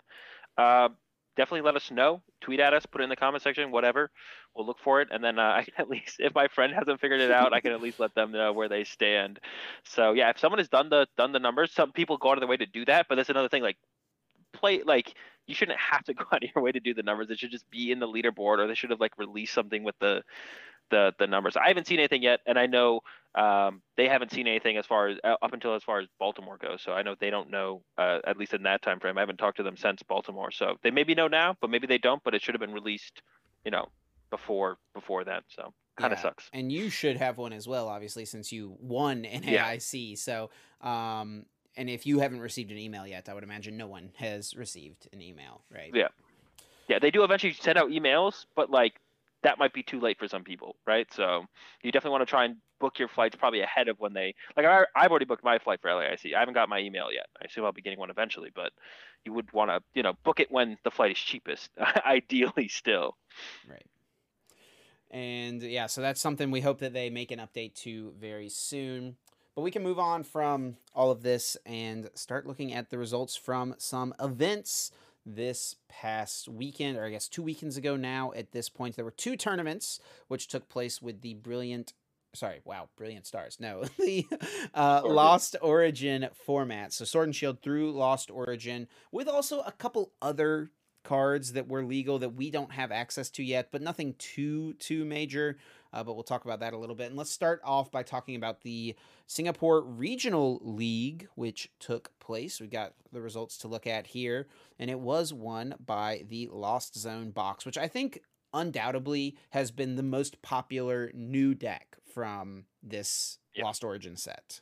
uh, 0.57 0.89
definitely 1.37 1.63
let 1.63 1.77
us 1.77 1.91
know. 1.91 2.23
Tweet 2.41 2.61
at 2.61 2.75
us, 2.75 2.87
put 2.87 3.01
it 3.01 3.05
in 3.05 3.11
the 3.11 3.17
comment 3.17 3.43
section, 3.43 3.71
whatever. 3.71 4.11
We'll 4.55 4.67
look 4.67 4.79
for 4.79 5.01
it, 5.01 5.09
and 5.11 5.23
then 5.23 5.39
uh, 5.39 5.43
I 5.57 5.65
can 5.65 5.75
at 5.79 5.89
least, 5.89 6.17
if 6.19 6.35
my 6.35 6.49
friend 6.49 6.73
hasn't 6.73 7.01
figured 7.01 7.21
it 7.21 7.31
out, 7.31 7.53
I 7.53 7.61
can 7.61 7.73
at 7.73 7.83
least 7.83 8.01
let 8.01 8.15
them 8.15 8.33
know 8.33 8.53
where 8.53 8.69
they 8.69 8.85
stand. 8.85 9.41
So 9.85 10.13
yeah, 10.13 10.31
if 10.31 10.39
someone 10.39 10.59
has 10.59 10.69
done 10.69 10.91
the 10.91 11.07
done 11.17 11.33
the 11.33 11.39
numbers, 11.39 11.73
some 11.73 11.93
people 11.93 12.17
go 12.17 12.31
out 12.31 12.39
of 12.39 12.41
their 12.41 12.49
way 12.49 12.57
to 12.57 12.67
do 12.67 12.85
that, 12.87 13.07
but 13.09 13.17
that's 13.17 13.31
another 13.31 13.49
thing. 13.49 13.63
Like 13.63 13.77
play 14.53 14.83
like 14.83 15.15
you 15.47 15.55
shouldn't 15.55 15.79
have 15.79 16.05
to 16.05 16.15
go 16.15 16.25
out 16.33 16.45
of 16.45 16.51
your 16.55 16.63
way 16.63 16.73
to 16.73 16.81
do 16.81 16.95
the 16.95 17.03
numbers. 17.03 17.31
It 17.31 17.39
should 17.39 17.51
just 17.51 17.71
be 17.71 17.93
in 17.93 18.01
the 18.01 18.09
leaderboard, 18.09 18.59
or 18.59 18.67
they 18.67 18.75
should 18.75 18.91
have 18.91 19.01
like 19.01 19.19
released 19.19 19.55
something 19.55 19.83
with 19.83 19.99
the 20.01 20.23
the 20.91 21.13
the 21.19 21.27
numbers. 21.27 21.57
I 21.57 21.69
haven't 21.69 21.87
seen 21.87 21.99
anything 21.99 22.23
yet, 22.23 22.41
and 22.47 22.59
I 22.59 22.67
know 22.67 23.01
um, 23.35 23.83
they 23.97 24.09
haven't 24.09 24.33
seen 24.33 24.47
anything 24.47 24.77
as 24.77 24.87
far 24.87 25.09
as 25.09 25.19
uh, 25.25 25.37
up 25.43 25.53
until 25.53 25.75
as 25.75 25.83
far 25.83 26.01
as 26.01 26.09
Baltimore 26.19 26.59
goes. 26.59 26.83
So 26.83 26.93
I 26.93 27.03
know 27.03 27.15
they 27.19 27.31
don't 27.31 27.51
know 27.51 27.83
uh, 27.99 28.19
at 28.27 28.37
least 28.37 28.55
in 28.55 28.63
that 28.65 28.83
time 28.83 29.01
frame. 29.01 29.19
I 29.19 29.21
haven't 29.21 29.39
talked 29.39 29.59
to 29.59 29.63
them 29.63 29.77
since 29.77 30.03
Baltimore, 30.03 30.51
so 30.51 30.77
they 30.83 30.91
maybe 30.91 31.15
know 31.15 31.29
now, 31.29 31.57
but 31.61 31.71
maybe 31.71 31.87
they 31.87 31.99
don't. 31.99 32.23
But 32.23 32.35
it 32.35 32.43
should 32.43 32.55
have 32.55 32.61
been 32.61 32.73
released, 32.73 33.23
you 33.65 33.71
know, 33.71 33.89
before 34.31 34.79
before 34.95 35.25
that. 35.25 35.45
So 35.49 35.73
kind 35.97 36.13
of 36.13 36.19
yeah. 36.19 36.23
sucks. 36.23 36.51
And 36.53 36.71
you 36.73 36.91
should 36.91 37.17
have 37.17 37.39
one 37.39 37.53
as 37.53 37.67
well, 37.67 37.89
obviously, 37.89 38.25
since 38.25 38.53
you 38.53 38.77
won 38.81 39.23
NAIC. 39.25 40.11
Yeah. 40.11 40.17
So 40.17 40.51
um, 40.81 41.47
and 41.77 41.89
if 41.89 42.07
you 42.07 42.19
haven't 42.19 42.41
received 42.41 42.71
an 42.71 42.79
email 42.79 43.07
yet, 43.07 43.29
I 43.29 43.35
would 43.35 43.45
imagine 43.45 43.77
no 43.77 43.87
one 43.87 44.11
has 44.17 44.55
received 44.55 45.09
an 45.13 45.23
email, 45.23 45.63
right? 45.73 45.91
Yeah. 45.95 46.09
Yeah, 46.89 46.99
they 46.99 47.11
do 47.11 47.23
eventually 47.23 47.53
send 47.53 47.79
out 47.79 47.91
emails, 47.91 48.47
but 48.57 48.69
like 48.69 49.00
that 49.43 49.59
might 49.59 49.73
be 49.73 49.83
too 49.83 50.01
late 50.01 50.19
for 50.19 50.29
some 50.29 50.45
people, 50.45 50.77
right? 50.87 51.07
So 51.13 51.45
you 51.83 51.93
definitely 51.93 52.13
want 52.13 52.23
to 52.23 52.31
try 52.31 52.45
and 52.45 52.57
book 52.79 52.99
your 52.99 53.09
flights 53.09 53.37
probably 53.37 53.61
ahead 53.61 53.89
of 53.89 53.99
when 53.99 54.13
they 54.13 54.35
like 54.57 54.67
I, 54.67 54.85
I've 54.97 55.11
already 55.11 55.27
booked 55.27 55.45
my 55.45 55.59
flight 55.59 55.81
for 55.81 55.91
LAIC. 55.91 56.35
I 56.35 56.39
haven't 56.39 56.55
got 56.55 56.69
my 56.69 56.81
email 56.81 57.13
yet. 57.13 57.27
I 57.41 57.47
assume 57.47 57.65
I'll 57.65 57.73
be 57.73 57.83
getting 57.83 57.99
one 57.99 58.11
eventually, 58.11 58.51
but 58.55 58.73
you 59.25 59.33
would 59.33 59.53
want 59.53 59.71
to 59.71 59.81
you 59.95 60.03
know 60.03 60.15
book 60.25 60.41
it 60.41 60.51
when 60.51 60.79
the 60.85 60.91
flight 60.91 61.13
is 61.13 61.19
cheapest, 61.19 61.71
ideally 62.07 62.69
still. 62.69 63.17
Right. 63.69 63.87
And 65.11 65.63
yeah, 65.63 65.87
so 65.87 66.01
that's 66.01 66.21
something 66.21 66.51
we 66.51 66.61
hope 66.61 66.79
that 66.81 66.93
they 66.93 67.11
make 67.11 67.33
an 67.33 67.41
update 67.41 67.75
to 67.83 68.13
very 68.19 68.49
soon. 68.49 69.17
But 69.57 69.63
we 69.63 69.73
can 69.73 69.83
move 69.83 69.99
on 69.99 70.23
from 70.23 70.77
all 70.95 71.11
of 71.11 71.23
this 71.23 71.57
and 71.67 72.09
start 72.15 72.47
looking 72.47 72.73
at 72.73 72.91
the 72.91 72.99
results 72.99 73.35
from 73.35 73.75
some 73.79 74.15
events 74.21 74.93
this 75.35 75.77
past 75.89 76.49
weekend, 76.49 76.97
or 76.97 77.05
I 77.05 77.11
guess 77.11 77.29
two 77.29 77.43
weekends 77.43 77.77
ago 77.77 77.97
now 77.97 78.33
at 78.35 78.53
this 78.53 78.69
point. 78.69 78.97
There 78.97 79.05
were 79.05 79.11
two 79.11 79.37
tournaments 79.37 80.01
which 80.29 80.49
took 80.49 80.69
place 80.69 81.01
with 81.01 81.21
the 81.21 81.35
brilliant 81.35 81.93
sorry, 82.35 82.61
wow, 82.65 82.89
brilliant 82.97 83.27
stars. 83.27 83.59
No, 83.61 83.85
the 83.99 84.27
uh, 84.75 85.03
Lost 85.05 85.57
Origin 85.63 86.29
format. 86.33 86.93
So 86.93 87.05
Sword 87.05 87.29
and 87.29 87.37
Shield 87.37 87.61
through 87.61 87.93
Lost 87.93 88.31
Origin, 88.31 88.89
with 89.13 89.29
also 89.29 89.61
a 89.61 89.73
couple 89.73 90.13
other 90.23 90.71
cards 91.03 91.53
that 91.53 91.69
were 91.69 91.85
legal 91.85 92.19
that 92.19 92.35
we 92.35 92.51
don't 92.51 92.73
have 92.73 92.93
access 92.93 93.31
to 93.31 93.43
yet, 93.43 93.69
but 93.71 93.83
nothing 93.83 94.15
too 94.19 94.75
too 94.75 95.05
major. 95.05 95.57
Uh, 95.93 96.05
but 96.05 96.15
we'll 96.15 96.23
talk 96.23 96.45
about 96.45 96.61
that 96.61 96.73
a 96.73 96.79
little 96.79 96.95
bit. 96.95 97.09
And 97.09 97.17
let's 97.17 97.33
start 97.33 97.61
off 97.65 97.91
by 97.91 98.05
talking 98.05 98.37
about 98.37 98.61
the 98.63 98.95
Singapore 99.27 99.83
Regional 99.83 100.61
League, 100.63 101.29
which 101.35 101.71
took 101.81 102.13
place. 102.21 102.61
We 102.61 102.69
got 102.69 102.95
the 103.13 103.21
results 103.21 103.59
to 103.59 103.69
look 103.69 103.87
at 103.87 104.09
here, 104.09 104.47
and 104.79 104.89
it 104.89 105.01
was 105.01 105.33
won 105.33 105.75
by 105.85 106.25
the 106.29 106.49
Lost 106.53 106.97
Zone 106.97 107.31
box, 107.31 107.67
which 107.67 107.79
I 107.79 107.89
think 107.89 108.21
undoubtedly 108.53 109.37
has 109.51 109.71
been 109.71 109.97
the 109.97 110.03
most 110.03 110.43
popular 110.43 111.11
new 111.15 111.55
deck 111.55 111.97
from 112.13 112.65
this 112.83 113.39
yep. 113.55 113.65
Lost 113.65 113.85
Origin 113.85 114.17
set. 114.17 114.61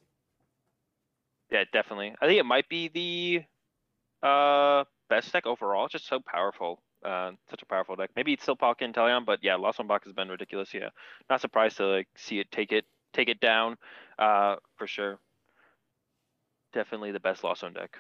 Yeah, 1.51 1.65
definitely. 1.73 2.15
I 2.21 2.27
think 2.27 2.39
it 2.39 2.45
might 2.45 2.69
be 2.69 2.89
the 2.89 4.27
uh, 4.27 4.85
best 5.09 5.33
deck 5.33 5.47
overall. 5.47 5.89
Just 5.89 6.07
so 6.07 6.21
powerful. 6.21 6.81
Uh, 7.05 7.33
such 7.49 7.63
a 7.63 7.67
powerful 7.67 7.95
deck. 7.95 8.11
Maybe 8.17 8.33
it's 8.33 8.43
still 8.43 8.57
Palkia 8.57 8.83
and 8.83 8.95
Inteleon, 8.95 9.25
but 9.25 9.39
yeah, 9.43 9.55
Lost 9.55 9.77
Zone 9.77 9.87
Box 9.87 10.05
has 10.05 10.13
been 10.13 10.29
ridiculous. 10.29 10.75
Yeah, 10.75 10.89
not 11.31 11.41
surprised 11.41 11.77
to 11.77 11.87
like 11.87 12.09
see 12.17 12.41
it 12.41 12.51
take 12.51 12.73
it 12.73 12.85
take 13.13 13.29
it 13.29 13.41
down. 13.41 13.77
Uh, 14.19 14.57
for 14.77 14.87
sure. 14.87 15.19
Definitely 16.73 17.13
the 17.13 17.21
best 17.21 17.45
Lost 17.45 17.61
Zone 17.61 17.73
deck 17.73 17.99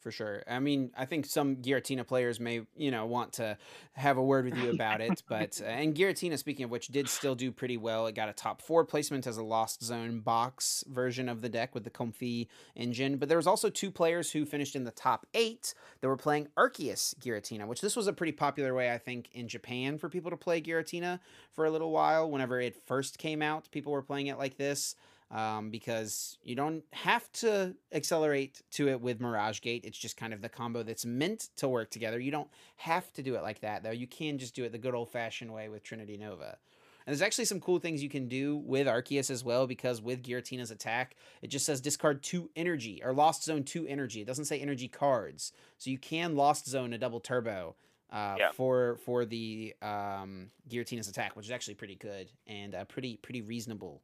for 0.00 0.10
sure. 0.10 0.42
I 0.48 0.58
mean, 0.58 0.90
I 0.96 1.04
think 1.04 1.26
some 1.26 1.56
Giratina 1.56 2.06
players 2.06 2.38
may, 2.38 2.62
you 2.76 2.90
know, 2.90 3.06
want 3.06 3.34
to 3.34 3.58
have 3.94 4.16
a 4.16 4.22
word 4.22 4.44
with 4.44 4.56
you 4.56 4.70
about 4.70 5.00
it. 5.00 5.06
But, 5.28 5.60
uh, 5.62 5.68
and 5.68 5.94
Giratina, 5.94 6.38
speaking 6.38 6.64
of 6.64 6.70
which, 6.70 6.88
did 6.88 7.08
still 7.08 7.34
do 7.34 7.50
pretty 7.50 7.76
well. 7.76 8.06
It 8.06 8.14
got 8.14 8.28
a 8.28 8.32
top 8.32 8.62
four 8.62 8.84
placement 8.84 9.26
as 9.26 9.38
a 9.38 9.42
Lost 9.42 9.82
Zone 9.82 10.20
box 10.20 10.84
version 10.86 11.28
of 11.28 11.42
the 11.42 11.48
deck 11.48 11.74
with 11.74 11.84
the 11.84 11.90
Comfey 11.90 12.46
engine. 12.76 13.16
But 13.16 13.28
there 13.28 13.38
was 13.38 13.46
also 13.46 13.68
two 13.68 13.90
players 13.90 14.30
who 14.30 14.44
finished 14.44 14.76
in 14.76 14.84
the 14.84 14.90
top 14.92 15.26
eight 15.34 15.74
that 16.00 16.08
were 16.08 16.16
playing 16.16 16.48
Arceus 16.56 17.14
Giratina, 17.18 17.66
which 17.66 17.80
this 17.80 17.96
was 17.96 18.06
a 18.06 18.12
pretty 18.12 18.32
popular 18.32 18.74
way, 18.74 18.92
I 18.92 18.98
think, 18.98 19.30
in 19.32 19.48
Japan 19.48 19.98
for 19.98 20.08
people 20.08 20.30
to 20.30 20.36
play 20.36 20.60
Giratina 20.60 21.18
for 21.52 21.64
a 21.64 21.70
little 21.70 21.90
while. 21.90 22.30
Whenever 22.30 22.60
it 22.60 22.76
first 22.86 23.18
came 23.18 23.42
out, 23.42 23.68
people 23.72 23.92
were 23.92 24.02
playing 24.02 24.28
it 24.28 24.38
like 24.38 24.56
this 24.56 24.94
um, 25.30 25.70
because 25.70 26.38
you 26.42 26.54
don't 26.54 26.84
have 26.92 27.30
to 27.32 27.74
accelerate 27.92 28.62
to 28.72 28.88
it 28.88 29.00
with 29.00 29.20
Mirage 29.20 29.60
Gate. 29.60 29.84
It's 29.84 29.98
just 29.98 30.16
kind 30.16 30.32
of 30.32 30.40
the 30.40 30.48
combo 30.48 30.82
that's 30.82 31.04
meant 31.04 31.48
to 31.56 31.68
work 31.68 31.90
together. 31.90 32.18
You 32.20 32.30
don't 32.30 32.48
have 32.76 33.12
to 33.14 33.22
do 33.22 33.34
it 33.34 33.42
like 33.42 33.60
that, 33.60 33.82
though. 33.82 33.90
You 33.90 34.06
can 34.06 34.38
just 34.38 34.54
do 34.54 34.64
it 34.64 34.72
the 34.72 34.78
good 34.78 34.94
old 34.94 35.10
fashioned 35.10 35.52
way 35.52 35.68
with 35.68 35.82
Trinity 35.82 36.16
Nova. 36.16 36.58
And 37.06 37.12
there's 37.12 37.22
actually 37.22 37.44
some 37.44 37.60
cool 37.60 37.78
things 37.78 38.02
you 38.02 38.08
can 38.08 38.26
do 38.26 38.56
with 38.56 38.88
Arceus 38.88 39.30
as 39.30 39.44
well, 39.44 39.66
because 39.66 40.02
with 40.02 40.24
Giratina's 40.24 40.72
attack, 40.72 41.14
it 41.40 41.48
just 41.48 41.64
says 41.64 41.80
discard 41.80 42.22
two 42.22 42.50
energy 42.56 43.00
or 43.04 43.12
Lost 43.12 43.44
Zone 43.44 43.62
two 43.62 43.86
energy. 43.86 44.20
It 44.20 44.26
doesn't 44.26 44.46
say 44.46 44.58
energy 44.58 44.88
cards, 44.88 45.52
so 45.78 45.90
you 45.90 45.98
can 45.98 46.34
Lost 46.34 46.68
Zone 46.68 46.92
a 46.92 46.98
double 46.98 47.20
turbo 47.20 47.76
uh, 48.10 48.34
yeah. 48.38 48.50
for 48.52 48.98
for 49.04 49.24
the 49.24 49.74
um, 49.82 50.50
Giratina's 50.68 51.08
attack, 51.08 51.36
which 51.36 51.46
is 51.46 51.52
actually 51.52 51.74
pretty 51.74 51.94
good 51.94 52.32
and 52.46 52.74
uh, 52.74 52.84
pretty 52.84 53.16
pretty 53.18 53.42
reasonable 53.42 54.02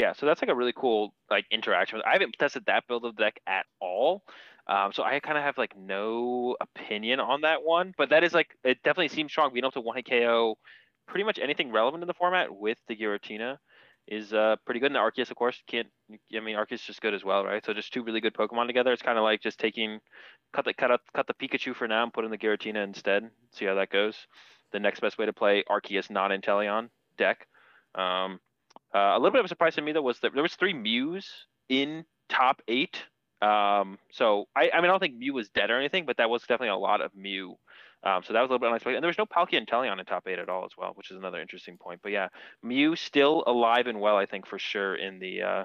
yeah, 0.00 0.14
so 0.14 0.24
that's 0.24 0.40
like 0.40 0.48
a 0.48 0.54
really 0.54 0.72
cool 0.74 1.12
like 1.30 1.44
interaction. 1.50 2.00
I 2.06 2.14
haven't 2.14 2.34
tested 2.38 2.64
that 2.66 2.84
build 2.88 3.04
of 3.04 3.16
the 3.16 3.24
deck 3.24 3.38
at 3.46 3.66
all, 3.80 4.22
um, 4.66 4.92
so 4.94 5.02
I 5.02 5.20
kind 5.20 5.36
of 5.36 5.44
have 5.44 5.58
like 5.58 5.76
no 5.76 6.56
opinion 6.58 7.20
on 7.20 7.42
that 7.42 7.62
one. 7.62 7.92
But 7.98 8.08
that 8.08 8.24
is 8.24 8.32
like 8.32 8.56
it 8.64 8.78
definitely 8.82 9.08
seems 9.08 9.30
strong. 9.30 9.52
Being 9.52 9.64
able 9.64 9.72
to 9.72 9.82
one 9.82 9.96
hit 9.96 10.08
KO 10.08 10.56
pretty 11.06 11.24
much 11.24 11.38
anything 11.38 11.70
relevant 11.70 12.02
in 12.02 12.06
the 12.06 12.14
format 12.14 12.48
with 12.50 12.78
the 12.88 12.96
Giratina 12.96 13.58
is 14.08 14.32
uh, 14.32 14.56
pretty 14.64 14.80
good. 14.80 14.86
And 14.86 14.94
the 14.94 15.00
Arceus, 15.00 15.30
of 15.30 15.36
course, 15.36 15.62
can't. 15.66 15.88
I 16.34 16.40
mean, 16.40 16.56
Arceus 16.56 16.76
is 16.76 16.82
just 16.82 17.02
good 17.02 17.12
as 17.12 17.22
well, 17.22 17.44
right? 17.44 17.62
So 17.62 17.74
just 17.74 17.92
two 17.92 18.02
really 18.02 18.22
good 18.22 18.32
Pokemon 18.32 18.68
together. 18.68 18.94
It's 18.94 19.02
kind 19.02 19.18
of 19.18 19.24
like 19.24 19.42
just 19.42 19.60
taking 19.60 19.98
cut 20.54 20.64
the 20.64 20.72
cut 20.72 20.98
cut 21.14 21.26
the 21.26 21.34
Pikachu 21.34 21.76
for 21.76 21.88
now 21.88 22.04
and 22.04 22.12
put 22.12 22.24
in 22.24 22.30
the 22.30 22.38
Giratina 22.38 22.82
instead. 22.82 23.28
See 23.52 23.66
how 23.66 23.74
that 23.74 23.90
goes. 23.90 24.16
The 24.72 24.80
next 24.80 25.00
best 25.00 25.18
way 25.18 25.26
to 25.26 25.32
play 25.34 25.62
Arceus, 25.68 26.08
not 26.08 26.30
Inteleon 26.30 26.88
deck. 27.18 27.46
Um, 27.94 28.40
uh, 28.94 28.98
a 28.98 29.18
little 29.18 29.30
bit 29.30 29.40
of 29.40 29.44
a 29.44 29.48
surprise 29.48 29.74
to 29.76 29.82
me 29.82 29.92
though 29.92 30.02
was 30.02 30.18
that 30.20 30.34
there 30.34 30.42
was 30.42 30.54
three 30.54 30.74
Mews 30.74 31.28
in 31.68 32.04
top 32.28 32.62
eight. 32.68 33.02
Um, 33.42 33.98
so 34.12 34.46
I, 34.54 34.70
I 34.72 34.80
mean, 34.80 34.86
I 34.86 34.88
don't 34.88 35.00
think 35.00 35.16
Mew 35.16 35.34
was 35.34 35.48
dead 35.48 35.70
or 35.70 35.78
anything, 35.78 36.04
but 36.06 36.18
that 36.18 36.28
was 36.28 36.42
definitely 36.42 36.68
a 36.68 36.76
lot 36.76 37.00
of 37.00 37.14
Mew. 37.14 37.56
Um, 38.02 38.22
so 38.22 38.32
that 38.32 38.40
was 38.40 38.48
a 38.48 38.52
little 38.52 38.58
bit 38.58 38.68
unexpected. 38.68 38.96
And 38.96 39.02
there 39.02 39.08
was 39.08 39.18
no 39.18 39.26
Palkia 39.26 39.58
and 39.58 39.66
Inteleon 39.66 39.98
in 39.98 40.06
top 40.06 40.26
eight 40.26 40.38
at 40.38 40.48
all 40.48 40.64
as 40.64 40.70
well, 40.76 40.92
which 40.94 41.10
is 41.10 41.16
another 41.16 41.40
interesting 41.40 41.76
point. 41.76 42.00
But 42.02 42.12
yeah, 42.12 42.28
Mew 42.62 42.96
still 42.96 43.44
alive 43.46 43.86
and 43.86 44.00
well, 44.00 44.16
I 44.16 44.26
think 44.26 44.46
for 44.46 44.58
sure 44.58 44.94
in 44.94 45.18
the 45.18 45.42
uh, 45.42 45.64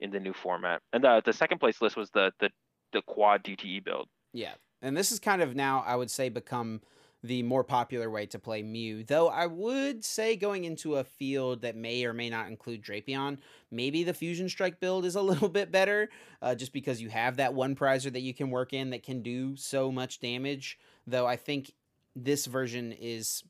in 0.00 0.10
the 0.10 0.20
new 0.20 0.32
format. 0.32 0.80
And 0.92 1.02
the 1.02 1.22
the 1.24 1.32
second 1.32 1.58
place 1.58 1.80
list 1.82 1.96
was 1.96 2.10
the 2.10 2.32
the 2.40 2.50
the 2.92 3.02
quad 3.02 3.42
DTE 3.42 3.84
build. 3.84 4.08
Yeah, 4.32 4.54
and 4.80 4.96
this 4.96 5.10
is 5.10 5.18
kind 5.18 5.42
of 5.42 5.56
now 5.56 5.82
I 5.86 5.96
would 5.96 6.10
say 6.10 6.28
become 6.28 6.82
the 7.24 7.42
more 7.42 7.62
popular 7.62 8.10
way 8.10 8.26
to 8.26 8.38
play 8.38 8.62
Mew. 8.62 9.04
Though 9.04 9.28
I 9.28 9.46
would 9.46 10.04
say 10.04 10.36
going 10.36 10.64
into 10.64 10.96
a 10.96 11.04
field 11.04 11.62
that 11.62 11.76
may 11.76 12.04
or 12.04 12.12
may 12.12 12.28
not 12.28 12.48
include 12.48 12.82
Drapion, 12.82 13.38
maybe 13.70 14.02
the 14.02 14.14
Fusion 14.14 14.48
Strike 14.48 14.80
build 14.80 15.04
is 15.04 15.14
a 15.14 15.22
little 15.22 15.48
bit 15.48 15.70
better, 15.70 16.10
uh, 16.40 16.54
just 16.54 16.72
because 16.72 17.00
you 17.00 17.08
have 17.10 17.36
that 17.36 17.54
one 17.54 17.76
prizer 17.76 18.12
that 18.12 18.20
you 18.20 18.34
can 18.34 18.50
work 18.50 18.72
in 18.72 18.90
that 18.90 19.02
can 19.02 19.22
do 19.22 19.56
so 19.56 19.92
much 19.92 20.20
damage. 20.20 20.78
Though 21.06 21.26
I 21.26 21.36
think 21.36 21.72
this 22.16 22.46
version 22.46 22.92
is 22.92 23.44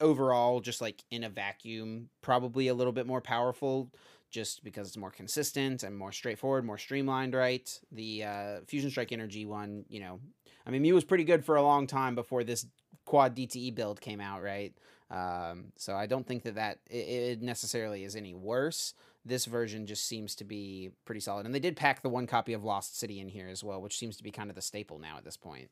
overall 0.00 0.60
just 0.60 0.80
like 0.80 1.04
in 1.10 1.24
a 1.24 1.28
vacuum 1.28 2.08
probably 2.22 2.68
a 2.68 2.74
little 2.74 2.92
bit 2.92 3.06
more 3.06 3.20
powerful 3.20 3.88
just 4.30 4.64
because 4.64 4.88
it's 4.88 4.96
more 4.96 5.10
consistent 5.10 5.82
and 5.82 5.96
more 5.96 6.10
straightforward, 6.10 6.64
more 6.64 6.78
streamlined, 6.78 7.34
right? 7.34 7.78
The 7.92 8.24
uh, 8.24 8.56
Fusion 8.66 8.90
Strike 8.90 9.12
Energy 9.12 9.44
one, 9.44 9.84
you 9.88 10.00
know, 10.00 10.20
I 10.66 10.70
mean, 10.70 10.82
Mew 10.82 10.94
was 10.94 11.04
pretty 11.04 11.24
good 11.24 11.44
for 11.44 11.56
a 11.56 11.62
long 11.62 11.86
time 11.86 12.14
before 12.14 12.42
this 12.42 12.66
quad 13.04 13.36
DTE 13.36 13.74
build 13.74 14.00
came 14.00 14.20
out, 14.20 14.42
right? 14.42 14.74
Um, 15.10 15.72
so 15.76 15.94
I 15.94 16.06
don't 16.06 16.26
think 16.26 16.42
that 16.44 16.54
that 16.54 16.78
it, 16.88 17.42
necessarily 17.42 18.04
is 18.04 18.16
any 18.16 18.34
worse. 18.34 18.94
This 19.24 19.44
version 19.44 19.86
just 19.86 20.06
seems 20.06 20.34
to 20.36 20.44
be 20.44 20.90
pretty 21.04 21.20
solid, 21.20 21.46
and 21.46 21.54
they 21.54 21.60
did 21.60 21.76
pack 21.76 22.02
the 22.02 22.08
one 22.08 22.26
copy 22.26 22.54
of 22.54 22.64
Lost 22.64 22.98
City 22.98 23.20
in 23.20 23.28
here 23.28 23.48
as 23.48 23.62
well, 23.62 23.80
which 23.80 23.96
seems 23.96 24.16
to 24.16 24.24
be 24.24 24.30
kind 24.30 24.50
of 24.50 24.56
the 24.56 24.62
staple 24.62 24.98
now 24.98 25.16
at 25.16 25.24
this 25.24 25.36
point. 25.36 25.68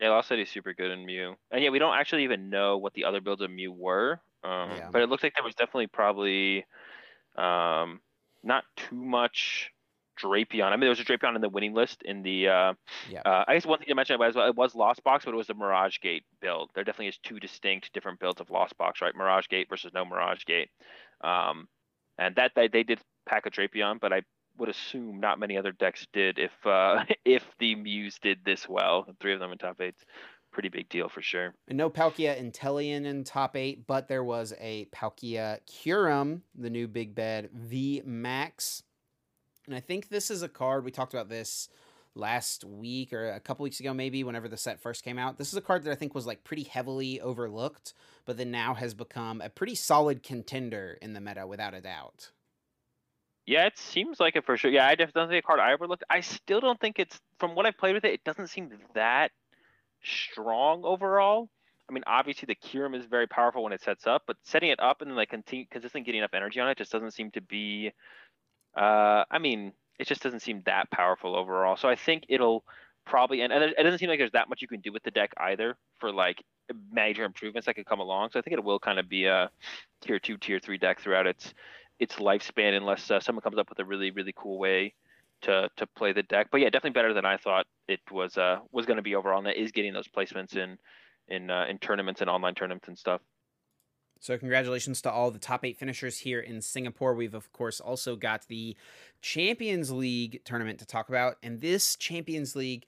Yeah, 0.00 0.10
Lost 0.10 0.28
City 0.28 0.42
is 0.42 0.50
super 0.50 0.74
good 0.74 0.90
in 0.90 1.06
Mew, 1.06 1.36
and 1.50 1.62
yeah, 1.62 1.70
we 1.70 1.78
don't 1.78 1.96
actually 1.96 2.24
even 2.24 2.50
know 2.50 2.76
what 2.76 2.92
the 2.94 3.04
other 3.04 3.20
builds 3.20 3.40
of 3.40 3.50
Mew 3.50 3.72
were. 3.72 4.20
Um, 4.44 4.70
yeah. 4.70 4.88
But 4.92 5.02
it 5.02 5.08
looks 5.08 5.22
like 5.22 5.34
there 5.34 5.44
was 5.44 5.54
definitely 5.54 5.86
probably 5.86 6.66
um, 7.36 8.00
not 8.42 8.64
too 8.76 8.96
much 8.96 9.70
Drapion. 10.22 10.66
I 10.66 10.70
mean, 10.72 10.80
there 10.80 10.88
was 10.90 11.00
a 11.00 11.04
Drapion 11.04 11.34
in 11.34 11.40
the 11.40 11.48
winning 11.48 11.74
list 11.74 12.02
in 12.02 12.22
the. 12.22 12.48
Uh, 12.48 12.74
yeah. 13.10 13.22
Uh, 13.24 13.44
I 13.46 13.54
guess 13.54 13.66
one 13.66 13.78
thing 13.78 13.88
to 13.88 13.94
mention 13.94 14.18
was 14.18 14.36
it 14.36 14.56
was 14.56 14.74
Lost 14.74 15.02
Box, 15.04 15.24
but 15.24 15.34
it 15.34 15.36
was 15.36 15.46
the 15.46 15.54
Mirage 15.54 15.98
Gate 16.00 16.24
build. 16.40 16.70
There 16.74 16.84
definitely 16.84 17.08
is 17.08 17.18
two 17.18 17.40
distinct 17.40 17.92
different 17.92 18.20
builds 18.20 18.40
of 18.40 18.50
Lost 18.50 18.76
Box, 18.78 19.00
right? 19.00 19.14
Mirage 19.14 19.48
Gate 19.48 19.68
versus 19.68 19.92
no 19.94 20.04
Mirage 20.04 20.44
Gate. 20.44 20.70
Um, 21.22 21.68
and 22.18 22.34
that 22.36 22.52
they, 22.54 22.68
they 22.68 22.82
did 22.82 23.00
pack 23.26 23.46
a 23.46 23.50
Drapion, 23.50 24.00
but 24.00 24.12
I 24.12 24.22
would 24.58 24.68
assume 24.68 25.20
not 25.20 25.38
many 25.38 25.56
other 25.56 25.72
decks 25.72 26.06
did. 26.12 26.38
If 26.38 26.52
uh, 26.66 27.04
if 27.24 27.44
the 27.58 27.74
Mews 27.74 28.18
did 28.20 28.38
this 28.44 28.68
well, 28.68 29.06
three 29.20 29.34
of 29.34 29.40
them 29.40 29.52
in 29.52 29.58
top 29.58 29.80
eight, 29.80 29.94
pretty 30.52 30.68
big 30.68 30.88
deal 30.88 31.08
for 31.08 31.22
sure. 31.22 31.54
And 31.68 31.78
no 31.78 31.90
Palkia 31.90 32.40
Inteleon 32.40 33.04
in 33.04 33.24
top 33.24 33.56
eight, 33.56 33.86
but 33.86 34.08
there 34.08 34.24
was 34.24 34.52
a 34.58 34.86
Palkia 34.86 35.60
Kyurem, 35.70 36.42
the 36.56 36.70
new 36.70 36.88
big 36.88 37.14
bad 37.14 37.50
V 37.52 38.02
Max 38.04 38.82
and 39.68 39.76
I 39.76 39.80
think 39.80 40.08
this 40.08 40.30
is 40.30 40.42
a 40.42 40.48
card, 40.48 40.84
we 40.84 40.90
talked 40.90 41.14
about 41.14 41.28
this 41.28 41.68
last 42.14 42.64
week 42.64 43.12
or 43.12 43.30
a 43.30 43.40
couple 43.40 43.62
weeks 43.62 43.80
ago, 43.80 43.94
maybe, 43.94 44.24
whenever 44.24 44.48
the 44.48 44.56
set 44.56 44.80
first 44.80 45.04
came 45.04 45.18
out. 45.18 45.38
This 45.38 45.52
is 45.52 45.56
a 45.56 45.60
card 45.60 45.84
that 45.84 45.92
I 45.92 45.94
think 45.94 46.14
was 46.14 46.26
like 46.26 46.42
pretty 46.42 46.64
heavily 46.64 47.20
overlooked, 47.20 47.94
but 48.24 48.36
then 48.36 48.50
now 48.50 48.74
has 48.74 48.94
become 48.94 49.40
a 49.40 49.48
pretty 49.48 49.74
solid 49.74 50.22
contender 50.22 50.98
in 51.00 51.12
the 51.12 51.20
meta 51.20 51.46
without 51.46 51.74
a 51.74 51.80
doubt. 51.80 52.32
Yeah, 53.46 53.66
it 53.66 53.78
seems 53.78 54.20
like 54.20 54.36
it 54.36 54.44
for 54.44 54.56
sure. 54.56 54.70
Yeah, 54.70 54.86
I 54.86 54.94
definitely 54.94 55.34
think 55.34 55.44
a 55.44 55.46
card 55.46 55.60
I 55.60 55.72
overlooked. 55.72 56.04
I 56.10 56.20
still 56.20 56.60
don't 56.60 56.80
think 56.80 56.98
it's 56.98 57.18
from 57.38 57.54
what 57.54 57.64
I've 57.64 57.78
played 57.78 57.94
with 57.94 58.04
it. 58.04 58.12
It 58.12 58.24
doesn't 58.24 58.48
seem 58.48 58.70
that 58.94 59.30
strong 60.02 60.84
overall. 60.84 61.48
I 61.88 61.94
mean, 61.94 62.04
obviously 62.06 62.44
the 62.46 62.54
Kyurem 62.56 62.94
is 62.94 63.06
very 63.06 63.26
powerful 63.26 63.62
when 63.64 63.72
it 63.72 63.80
sets 63.80 64.06
up, 64.06 64.24
but 64.26 64.36
setting 64.42 64.68
it 64.68 64.80
up 64.80 65.00
and 65.00 65.10
then 65.10 65.16
like 65.16 65.30
continue 65.30 65.64
consistently 65.70 66.04
getting 66.04 66.18
enough 66.18 66.34
energy 66.34 66.60
on 66.60 66.68
it 66.68 66.76
just 66.76 66.92
doesn't 66.92 67.12
seem 67.12 67.30
to 67.30 67.40
be 67.40 67.90
uh, 68.78 69.24
I 69.30 69.38
mean, 69.38 69.72
it 69.98 70.06
just 70.06 70.22
doesn't 70.22 70.40
seem 70.40 70.62
that 70.66 70.90
powerful 70.90 71.34
overall. 71.34 71.76
So 71.76 71.88
I 71.88 71.96
think 71.96 72.24
it'll 72.28 72.64
probably 73.04 73.40
and, 73.40 73.52
and 73.52 73.64
it 73.64 73.82
doesn't 73.82 73.98
seem 73.98 74.08
like 74.08 74.18
there's 74.18 74.32
that 74.32 74.48
much 74.48 74.62
you 74.62 74.68
can 74.68 74.80
do 74.80 74.92
with 74.92 75.02
the 75.02 75.10
deck 75.10 75.32
either 75.38 75.76
for 75.98 76.12
like 76.12 76.44
major 76.92 77.24
improvements 77.24 77.66
that 77.66 77.74
could 77.74 77.86
come 77.86 78.00
along. 78.00 78.30
So 78.30 78.38
I 78.38 78.42
think 78.42 78.54
it 78.54 78.62
will 78.62 78.78
kind 78.78 78.98
of 78.98 79.08
be 79.08 79.24
a 79.24 79.50
tier 80.00 80.18
two, 80.18 80.36
tier 80.36 80.60
three 80.60 80.78
deck 80.78 81.00
throughout 81.00 81.26
its 81.26 81.54
its 81.98 82.16
lifespan, 82.16 82.76
unless 82.76 83.10
uh, 83.10 83.18
someone 83.18 83.42
comes 83.42 83.58
up 83.58 83.68
with 83.68 83.80
a 83.80 83.84
really 83.84 84.10
really 84.12 84.34
cool 84.36 84.58
way 84.58 84.94
to 85.42 85.68
to 85.76 85.86
play 85.86 86.12
the 86.12 86.22
deck. 86.22 86.48
But 86.52 86.60
yeah, 86.60 86.70
definitely 86.70 86.98
better 87.00 87.14
than 87.14 87.24
I 87.24 87.36
thought 87.36 87.66
it 87.88 88.00
was 88.12 88.38
uh 88.38 88.58
was 88.70 88.86
going 88.86 88.98
to 88.98 89.02
be 89.02 89.16
overall. 89.16 89.38
And 89.38 89.46
that 89.46 89.60
is 89.60 89.72
getting 89.72 89.92
those 89.92 90.08
placements 90.08 90.56
in 90.56 90.78
in 91.26 91.50
uh, 91.50 91.64
in 91.68 91.78
tournaments 91.78 92.20
and 92.20 92.30
online 92.30 92.54
tournaments 92.54 92.86
and 92.86 92.96
stuff. 92.96 93.20
So, 94.20 94.36
congratulations 94.36 95.00
to 95.02 95.10
all 95.10 95.30
the 95.30 95.38
top 95.38 95.64
eight 95.64 95.78
finishers 95.78 96.18
here 96.18 96.40
in 96.40 96.60
Singapore. 96.60 97.14
We've, 97.14 97.34
of 97.34 97.52
course, 97.52 97.80
also 97.80 98.16
got 98.16 98.48
the 98.48 98.76
Champions 99.20 99.90
League 99.90 100.42
tournament 100.44 100.78
to 100.80 100.86
talk 100.86 101.08
about. 101.08 101.36
And 101.42 101.60
this 101.60 101.96
Champions 101.96 102.56
League 102.56 102.84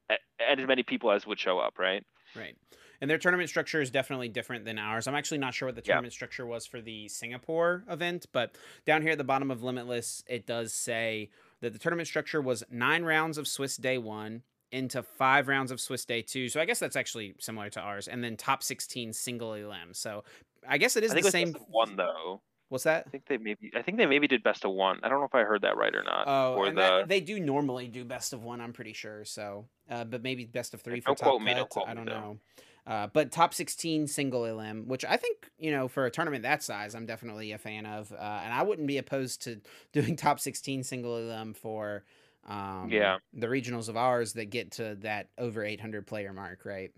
as 0.08 0.66
many 0.66 0.82
people 0.82 1.10
as 1.10 1.26
would 1.26 1.38
show 1.38 1.58
up, 1.58 1.78
right? 1.78 2.04
Right. 2.36 2.56
And 3.00 3.10
their 3.10 3.18
tournament 3.18 3.48
structure 3.48 3.80
is 3.80 3.90
definitely 3.90 4.28
different 4.28 4.64
than 4.64 4.78
ours. 4.78 5.06
I'm 5.06 5.14
actually 5.14 5.38
not 5.38 5.54
sure 5.54 5.68
what 5.68 5.74
the 5.74 5.80
tournament 5.80 6.12
yeah. 6.12 6.16
structure 6.16 6.46
was 6.46 6.66
for 6.66 6.80
the 6.80 7.08
Singapore 7.08 7.84
event, 7.88 8.26
but 8.32 8.56
down 8.84 9.02
here 9.02 9.12
at 9.12 9.18
the 9.18 9.24
bottom 9.24 9.50
of 9.50 9.62
Limitless, 9.62 10.22
it 10.26 10.46
does 10.46 10.72
say 10.72 11.30
that 11.60 11.72
the 11.72 11.78
tournament 11.78 12.08
structure 12.08 12.42
was 12.42 12.62
nine 12.70 13.02
rounds 13.04 13.38
of 13.38 13.48
Swiss 13.48 13.76
Day 13.76 13.96
One 13.96 14.42
into 14.72 15.02
five 15.02 15.48
rounds 15.48 15.70
of 15.70 15.80
Swiss 15.80 16.04
Day 16.04 16.22
Two. 16.22 16.48
So 16.48 16.60
I 16.60 16.64
guess 16.64 16.78
that's 16.78 16.96
actually 16.96 17.34
similar 17.38 17.70
to 17.70 17.80
ours, 17.80 18.06
and 18.06 18.22
then 18.22 18.36
top 18.36 18.62
16 18.62 19.12
single 19.14 19.54
elim. 19.54 19.94
So 19.94 20.24
I 20.68 20.78
guess 20.78 20.96
it 20.96 21.04
is 21.04 21.14
the 21.14 21.22
same 21.22 21.54
one 21.68 21.96
though. 21.96 22.42
What's 22.68 22.84
that? 22.84 23.04
I 23.06 23.10
think 23.10 23.26
they 23.26 23.36
maybe. 23.36 23.72
I 23.74 23.82
think 23.82 23.98
they 23.98 24.06
maybe 24.06 24.28
did 24.28 24.44
best 24.44 24.64
of 24.64 24.70
one. 24.70 25.00
I 25.02 25.08
don't 25.08 25.18
know 25.18 25.26
if 25.26 25.34
I 25.34 25.42
heard 25.42 25.62
that 25.62 25.76
right 25.76 25.94
or 25.94 26.04
not. 26.04 26.24
Oh, 26.28 26.54
or 26.54 26.68
the... 26.68 26.74
That, 26.74 27.08
they 27.08 27.20
do 27.20 27.40
normally 27.40 27.88
do 27.88 28.04
best 28.04 28.32
of 28.32 28.44
one. 28.44 28.60
I'm 28.60 28.72
pretty 28.72 28.92
sure. 28.92 29.24
So, 29.24 29.66
uh, 29.90 30.04
but 30.04 30.22
maybe 30.22 30.44
best 30.44 30.72
of 30.72 30.80
three 30.80 31.00
for 31.00 31.16
top 31.16 31.18
quote 31.18 31.42
me, 31.42 31.52
I 31.52 31.94
don't 31.94 32.04
know. 32.04 32.38
Uh, 32.86 33.06
but 33.12 33.30
top 33.30 33.54
16 33.54 34.06
single 34.06 34.44
elim, 34.44 34.88
which 34.88 35.04
I 35.04 35.16
think, 35.16 35.50
you 35.58 35.70
know, 35.70 35.88
for 35.88 36.06
a 36.06 36.10
tournament 36.10 36.42
that 36.42 36.62
size, 36.62 36.94
I'm 36.94 37.06
definitely 37.06 37.52
a 37.52 37.58
fan 37.58 37.86
of. 37.86 38.12
Uh, 38.12 38.40
and 38.44 38.52
I 38.52 38.62
wouldn't 38.62 38.88
be 38.88 38.98
opposed 38.98 39.42
to 39.42 39.60
doing 39.92 40.16
top 40.16 40.40
16 40.40 40.84
single 40.84 41.16
elim 41.16 41.54
for 41.54 42.04
um, 42.48 42.88
yeah. 42.90 43.18
the 43.32 43.46
regionals 43.46 43.88
of 43.88 43.96
ours 43.96 44.32
that 44.34 44.46
get 44.46 44.72
to 44.72 44.96
that 45.00 45.28
over 45.38 45.64
800 45.64 46.06
player 46.06 46.32
mark, 46.32 46.64
right? 46.64 46.90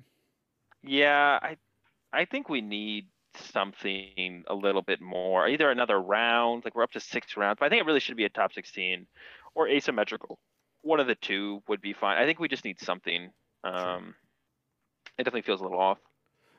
Yeah, 0.82 1.38
I, 1.42 1.56
I 2.12 2.24
think 2.24 2.48
we 2.48 2.60
need 2.60 3.06
something 3.34 4.44
a 4.46 4.54
little 4.54 4.82
bit 4.82 5.00
more. 5.00 5.48
Either 5.48 5.70
another 5.70 6.00
round, 6.00 6.64
like 6.64 6.74
we're 6.74 6.82
up 6.82 6.92
to 6.92 7.00
six 7.00 7.36
rounds, 7.36 7.58
but 7.60 7.66
I 7.66 7.68
think 7.68 7.80
it 7.80 7.86
really 7.86 8.00
should 8.00 8.16
be 8.16 8.24
a 8.24 8.28
top 8.28 8.52
16 8.52 9.06
or 9.54 9.68
asymmetrical. 9.68 10.38
One 10.82 11.00
of 11.00 11.06
the 11.06 11.14
two 11.14 11.62
would 11.68 11.80
be 11.80 11.92
fine. 11.92 12.18
I 12.18 12.26
think 12.26 12.40
we 12.40 12.48
just 12.48 12.64
need 12.64 12.80
something. 12.80 13.30
Um, 13.64 13.74
sure 13.74 14.14
it 15.18 15.24
definitely 15.24 15.42
feels 15.42 15.60
a 15.60 15.64
little 15.64 15.78
off. 15.78 15.98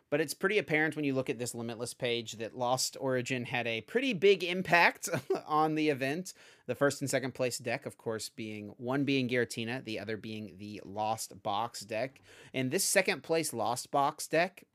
But 0.10 0.22
it's 0.22 0.36
pretty 0.36 0.60
apparent 0.60 0.96
when 0.96 1.06
you 1.06 1.16
look 1.16 1.32
at 1.32 1.40
this 1.40 1.56
Limitless 1.56 1.96
page 1.96 2.34
that 2.34 2.56
Lost 2.56 2.96
Origin 3.00 3.46
had 3.46 3.66
a 3.66 3.82
pretty 3.82 4.14
big 4.14 4.44
impact 4.44 5.10
on 5.48 5.74
the 5.74 5.90
event. 5.90 6.34
The 6.68 6.76
first 6.76 7.02
and 7.02 7.10
second 7.10 7.34
place 7.34 7.58
deck, 7.58 7.88
of 7.88 7.98
course, 7.98 8.30
being 8.30 8.76
one 8.78 9.06
being 9.06 9.28
Giratina, 9.28 9.84
the 9.84 10.00
other 10.00 10.16
being 10.16 10.54
the 10.60 10.82
Lost 10.86 11.42
Box 11.42 11.82
deck. 11.82 12.22
And 12.54 12.70
this 12.70 12.84
second 12.84 13.24
place 13.24 13.54
Lost 13.54 13.90
Box 13.90 14.28
deck 14.28 14.66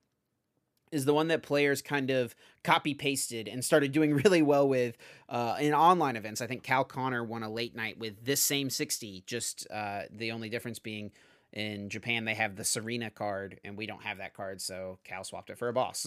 is 0.90 1.04
the 1.04 1.14
one 1.14 1.28
that 1.28 1.44
players 1.44 1.82
kind 1.82 2.10
of 2.10 2.34
copy 2.64 2.94
pasted 2.94 3.46
and 3.46 3.64
started 3.64 3.92
doing 3.92 4.14
really 4.24 4.42
well 4.42 4.68
with 4.68 4.96
uh, 5.28 5.56
in 5.60 5.72
online 5.72 6.16
events. 6.16 6.40
I 6.40 6.48
think 6.48 6.64
Cal 6.64 6.82
Connor 6.82 7.22
won 7.22 7.44
a 7.44 7.48
late 7.48 7.76
night 7.76 7.98
with 7.98 8.24
this 8.24 8.42
same 8.42 8.70
60, 8.70 9.22
just 9.26 9.66
uh, 9.70 10.02
the 10.10 10.32
only 10.32 10.48
difference 10.48 10.80
being 10.80 11.12
in 11.58 11.88
Japan, 11.88 12.24
they 12.24 12.34
have 12.34 12.54
the 12.54 12.62
Serena 12.62 13.10
card, 13.10 13.58
and 13.64 13.76
we 13.76 13.84
don't 13.84 14.04
have 14.04 14.18
that 14.18 14.32
card, 14.32 14.60
so 14.60 15.00
Cal 15.02 15.24
swapped 15.24 15.50
it 15.50 15.58
for 15.58 15.66
a 15.66 15.72
boss. 15.72 16.06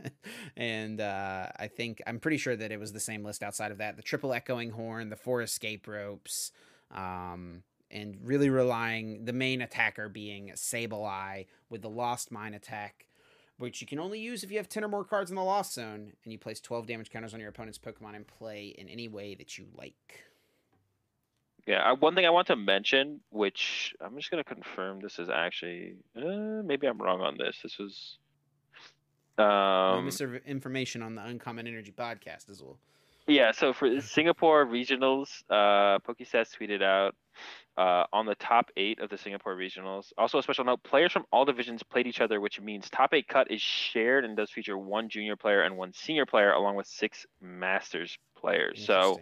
and 0.56 0.98
uh, 1.02 1.48
I 1.58 1.66
think 1.66 2.00
I'm 2.06 2.18
pretty 2.18 2.38
sure 2.38 2.56
that 2.56 2.72
it 2.72 2.80
was 2.80 2.94
the 2.94 2.98
same 2.98 3.22
list 3.22 3.42
outside 3.42 3.70
of 3.70 3.76
that: 3.78 3.96
the 3.96 4.02
triple 4.02 4.32
echoing 4.32 4.70
horn, 4.70 5.10
the 5.10 5.16
four 5.16 5.42
escape 5.42 5.86
ropes, 5.86 6.52
um, 6.90 7.64
and 7.90 8.16
really 8.22 8.48
relying 8.48 9.26
the 9.26 9.34
main 9.34 9.60
attacker 9.60 10.08
being 10.08 10.52
Sableye 10.54 11.44
with 11.68 11.82
the 11.82 11.90
Lost 11.90 12.32
Mine 12.32 12.54
attack, 12.54 13.08
which 13.58 13.82
you 13.82 13.86
can 13.86 13.98
only 13.98 14.20
use 14.20 14.42
if 14.42 14.50
you 14.50 14.56
have 14.56 14.70
ten 14.70 14.84
or 14.84 14.88
more 14.88 15.04
cards 15.04 15.28
in 15.28 15.36
the 15.36 15.44
Lost 15.44 15.74
Zone, 15.74 16.14
and 16.24 16.32
you 16.32 16.38
place 16.38 16.60
twelve 16.60 16.86
damage 16.86 17.10
counters 17.10 17.34
on 17.34 17.40
your 17.40 17.50
opponent's 17.50 17.76
Pokemon 17.78 18.16
and 18.16 18.26
play 18.26 18.68
in 18.78 18.88
any 18.88 19.06
way 19.06 19.34
that 19.34 19.58
you 19.58 19.66
like. 19.76 20.24
Yeah, 21.68 21.92
one 21.92 22.14
thing 22.14 22.24
I 22.24 22.30
want 22.30 22.46
to 22.46 22.56
mention, 22.56 23.20
which 23.28 23.94
I'm 24.00 24.16
just 24.16 24.30
gonna 24.30 24.42
confirm, 24.42 25.00
this 25.00 25.18
is 25.18 25.28
actually 25.28 25.96
uh, 26.16 26.62
maybe 26.64 26.86
I'm 26.86 26.96
wrong 26.96 27.20
on 27.20 27.36
this. 27.36 27.58
This 27.62 27.76
was 27.78 28.16
um, 29.36 30.08
Mr. 30.08 30.42
Information 30.46 31.02
on 31.02 31.14
the 31.14 31.22
Uncommon 31.22 31.66
Energy 31.66 31.92
podcast 31.92 32.48
as 32.48 32.62
well. 32.62 32.78
Yeah, 33.26 33.52
so 33.52 33.74
for 33.74 34.00
Singapore 34.00 34.64
regionals, 34.64 35.42
uh, 35.50 35.98
PokeStats 35.98 36.56
tweeted 36.58 36.82
out 36.82 37.14
uh, 37.76 38.04
on 38.14 38.24
the 38.24 38.34
top 38.36 38.70
eight 38.78 38.98
of 39.00 39.10
the 39.10 39.18
Singapore 39.18 39.54
regionals. 39.54 40.14
Also, 40.16 40.38
a 40.38 40.42
special 40.42 40.64
note: 40.64 40.82
players 40.82 41.12
from 41.12 41.24
all 41.30 41.44
divisions 41.44 41.82
played 41.82 42.06
each 42.06 42.22
other, 42.22 42.40
which 42.40 42.58
means 42.62 42.88
top 42.88 43.12
eight 43.12 43.28
cut 43.28 43.50
is 43.50 43.60
shared 43.60 44.24
and 44.24 44.38
does 44.38 44.50
feature 44.50 44.78
one 44.78 45.10
junior 45.10 45.36
player 45.36 45.60
and 45.60 45.76
one 45.76 45.92
senior 45.92 46.24
player, 46.24 46.52
along 46.52 46.76
with 46.76 46.86
six 46.86 47.26
Masters 47.42 48.16
players. 48.34 48.82
So 48.86 49.20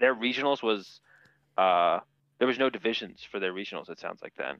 their 0.00 0.14
regionals 0.14 0.62
was 0.62 1.02
uh, 1.56 2.00
there 2.38 2.48
was 2.48 2.58
no 2.58 2.70
divisions 2.70 3.26
for 3.30 3.40
their 3.40 3.52
regionals. 3.52 3.90
It 3.90 3.98
sounds 3.98 4.22
like 4.22 4.34
then, 4.36 4.56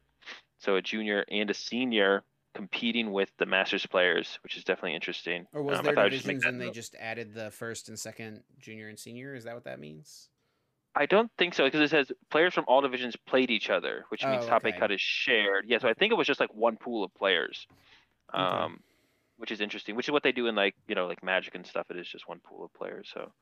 so 0.59 0.76
a 0.76 0.82
junior 0.82 1.24
and 1.30 1.51
a 1.51 1.55
senior 1.55 2.22
competing 2.55 3.12
with 3.12 3.30
the 3.38 3.47
Masters 3.47 3.84
players, 3.84 4.38
which 4.42 4.57
is 4.57 4.64
definitely 4.64 4.95
interesting. 4.95 5.47
Or 5.53 5.62
was 5.62 5.78
um, 5.78 5.84
there 5.84 5.95
divisions 5.95 6.45
and 6.45 6.61
they 6.61 6.70
just 6.70 6.95
added 6.99 7.34
the 7.34 7.51
first 7.51 7.88
and 7.88 7.99
second 7.99 8.42
junior 8.61 8.88
and 8.88 8.99
senior? 8.99 9.34
Is 9.34 9.45
that 9.45 9.55
what 9.55 9.64
that 9.64 9.80
means? 9.80 10.28
I 10.97 11.07
don't 11.07 11.30
think 11.36 11.55
so 11.55 11.64
because 11.64 11.80
it 11.80 11.90
says 11.90 12.12
players 12.30 12.55
from 12.55 12.64
all 12.68 12.80
divisions 12.80 13.16
played 13.16 13.51
each 13.51 13.68
other, 13.68 14.05
which 14.11 14.24
means 14.24 14.45
oh, 14.45 14.49
top 14.49 14.64
eight 14.64 14.78
cut 14.78 14.92
is 14.92 15.01
shared. 15.01 15.64
Yeah, 15.66 15.78
so 15.78 15.88
I 15.88 15.95
think 15.95 16.12
it 16.12 16.16
was 16.16 16.26
just 16.26 16.38
like 16.38 16.55
one 16.55 16.76
pool 16.76 17.03
of 17.03 17.12
players, 17.14 17.66
um, 18.32 18.47
okay. 18.47 18.74
which 19.38 19.51
is 19.51 19.61
interesting. 19.61 19.97
Which 19.97 20.07
is 20.07 20.12
what 20.12 20.22
they 20.22 20.30
do 20.30 20.47
in 20.47 20.55
like 20.55 20.76
you 20.86 20.95
know 20.95 21.07
like 21.07 21.24
Magic 21.24 21.57
and 21.57 21.66
stuff. 21.66 21.86
It 21.90 21.97
is 21.97 22.07
just 22.07 22.28
one 22.28 22.38
pool 22.38 22.64
of 22.64 22.72
players. 22.74 23.11
So 23.12 23.32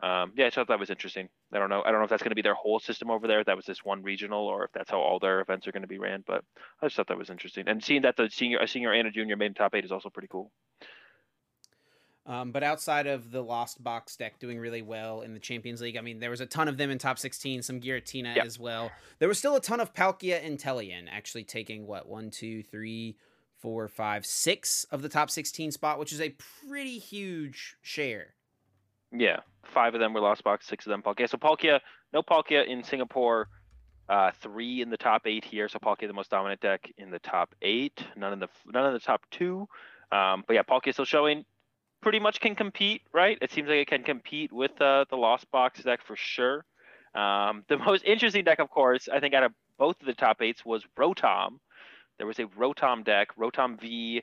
um, 0.00 0.32
yeah, 0.36 0.46
I 0.46 0.50
thought 0.50 0.68
that 0.68 0.78
was 0.78 0.90
interesting. 0.90 1.28
I 1.52 1.58
don't 1.58 1.70
know. 1.70 1.82
I 1.84 1.90
don't 1.90 2.00
know 2.00 2.04
if 2.04 2.10
that's 2.10 2.22
going 2.22 2.30
to 2.30 2.36
be 2.36 2.42
their 2.42 2.54
whole 2.54 2.78
system 2.78 3.10
over 3.10 3.26
there. 3.26 3.40
If 3.40 3.46
that 3.46 3.56
was 3.56 3.66
this 3.66 3.84
one 3.84 4.02
regional, 4.02 4.46
or 4.46 4.64
if 4.64 4.72
that's 4.72 4.90
how 4.90 5.00
all 5.00 5.18
their 5.18 5.40
events 5.40 5.66
are 5.66 5.72
going 5.72 5.82
to 5.82 5.88
be 5.88 5.98
ran. 5.98 6.22
But 6.26 6.44
I 6.80 6.86
just 6.86 6.96
thought 6.96 7.08
that 7.08 7.18
was 7.18 7.30
interesting. 7.30 7.66
And 7.66 7.82
seeing 7.82 8.02
that 8.02 8.16
the 8.16 8.30
senior, 8.30 8.58
a 8.58 8.68
senior 8.68 8.92
and 8.92 9.08
a 9.08 9.10
junior 9.10 9.36
made 9.36 9.46
in 9.46 9.54
top 9.54 9.74
eight 9.74 9.84
is 9.84 9.92
also 9.92 10.08
pretty 10.08 10.28
cool. 10.28 10.52
Um, 12.26 12.52
but 12.52 12.62
outside 12.62 13.06
of 13.06 13.30
the 13.30 13.42
Lost 13.42 13.82
Box 13.82 14.14
deck 14.14 14.38
doing 14.38 14.58
really 14.58 14.82
well 14.82 15.22
in 15.22 15.32
the 15.32 15.40
Champions 15.40 15.80
League, 15.80 15.96
I 15.96 16.02
mean, 16.02 16.20
there 16.20 16.28
was 16.28 16.42
a 16.42 16.46
ton 16.46 16.68
of 16.68 16.76
them 16.76 16.90
in 16.90 16.98
top 16.98 17.18
16, 17.18 17.62
some 17.62 17.80
Giratina 17.80 18.36
yep. 18.36 18.44
as 18.44 18.58
well. 18.58 18.92
There 19.18 19.28
was 19.28 19.38
still 19.38 19.56
a 19.56 19.60
ton 19.60 19.80
of 19.80 19.94
Palkia 19.94 20.44
and 20.44 20.58
Inteleon 20.58 21.06
actually 21.10 21.44
taking 21.44 21.86
what, 21.86 22.06
one, 22.06 22.30
two, 22.30 22.62
three, 22.62 23.16
four, 23.56 23.88
five, 23.88 24.26
six 24.26 24.84
of 24.90 25.00
the 25.00 25.08
top 25.08 25.30
16 25.30 25.72
spot, 25.72 25.98
which 25.98 26.12
is 26.12 26.20
a 26.20 26.36
pretty 26.68 26.98
huge 26.98 27.76
share. 27.80 28.34
Yeah, 29.12 29.40
five 29.64 29.94
of 29.94 30.00
them 30.00 30.12
were 30.12 30.20
Lost 30.20 30.44
Box, 30.44 30.66
six 30.66 30.86
of 30.86 30.90
them 30.90 31.02
Palkia. 31.02 31.28
So 31.28 31.38
Palkia, 31.38 31.80
no 32.12 32.22
Palkia 32.22 32.66
in 32.66 32.82
Singapore. 32.82 33.48
Uh, 34.08 34.30
three 34.40 34.80
in 34.80 34.88
the 34.88 34.96
top 34.96 35.26
eight 35.26 35.44
here. 35.44 35.68
So 35.68 35.78
Palkia, 35.78 36.06
the 36.06 36.14
most 36.14 36.30
dominant 36.30 36.62
deck 36.62 36.90
in 36.96 37.10
the 37.10 37.18
top 37.18 37.54
eight. 37.60 38.02
None 38.16 38.32
in 38.32 38.38
the 38.38 38.48
none 38.66 38.86
in 38.86 38.94
the 38.94 39.00
top 39.00 39.20
two. 39.30 39.68
Um, 40.10 40.44
but 40.46 40.54
yeah, 40.54 40.62
Palkia 40.62 40.94
still 40.94 41.04
showing 41.04 41.44
pretty 42.00 42.18
much 42.18 42.40
can 42.40 42.54
compete, 42.54 43.02
right? 43.12 43.38
It 43.42 43.50
seems 43.50 43.68
like 43.68 43.78
it 43.78 43.88
can 43.88 44.02
compete 44.02 44.52
with 44.52 44.80
uh, 44.80 45.04
the 45.10 45.16
Lost 45.16 45.50
Box 45.50 45.82
deck 45.82 46.00
for 46.02 46.16
sure. 46.16 46.64
Um, 47.14 47.64
the 47.68 47.78
most 47.78 48.04
interesting 48.04 48.44
deck, 48.44 48.60
of 48.60 48.70
course, 48.70 49.08
I 49.12 49.20
think 49.20 49.34
out 49.34 49.42
of 49.44 49.52
both 49.78 50.00
of 50.00 50.06
the 50.06 50.14
top 50.14 50.40
eights 50.42 50.64
was 50.64 50.84
Rotom. 50.98 51.58
There 52.16 52.26
was 52.26 52.38
a 52.38 52.44
Rotom 52.44 53.04
deck, 53.04 53.36
Rotom 53.36 53.80
V 53.80 54.22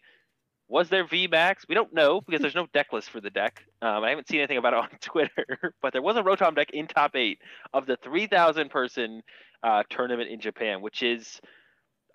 was 0.68 0.90
there 0.90 1.06
VMAX? 1.06 1.68
We 1.70 1.76
don't 1.76 1.94
know 1.94 2.22
because 2.22 2.42
there's 2.42 2.56
no 2.56 2.68
deck 2.74 2.92
list 2.92 3.10
for 3.10 3.22
the 3.22 3.30
deck. 3.30 3.64
Um, 3.82 4.04
I 4.04 4.10
haven't 4.10 4.28
seen 4.28 4.40
anything 4.40 4.58
about 4.58 4.74
it 4.74 4.80
on 4.80 4.90
Twitter, 5.02 5.74
but 5.82 5.94
there 5.94 6.02
was 6.02 6.18
a 6.18 6.24
Rotom 6.24 6.56
deck 6.56 6.72
in 6.72 6.88
top 6.88 7.16
eight 7.16 7.40
of 7.74 7.86
the 7.86 7.98
3,000 8.04 8.70
person 8.70 9.22
uh, 9.64 9.84
tournament 9.90 10.30
in 10.30 10.40
Japan, 10.40 10.82
which 10.82 11.04
is 11.04 11.40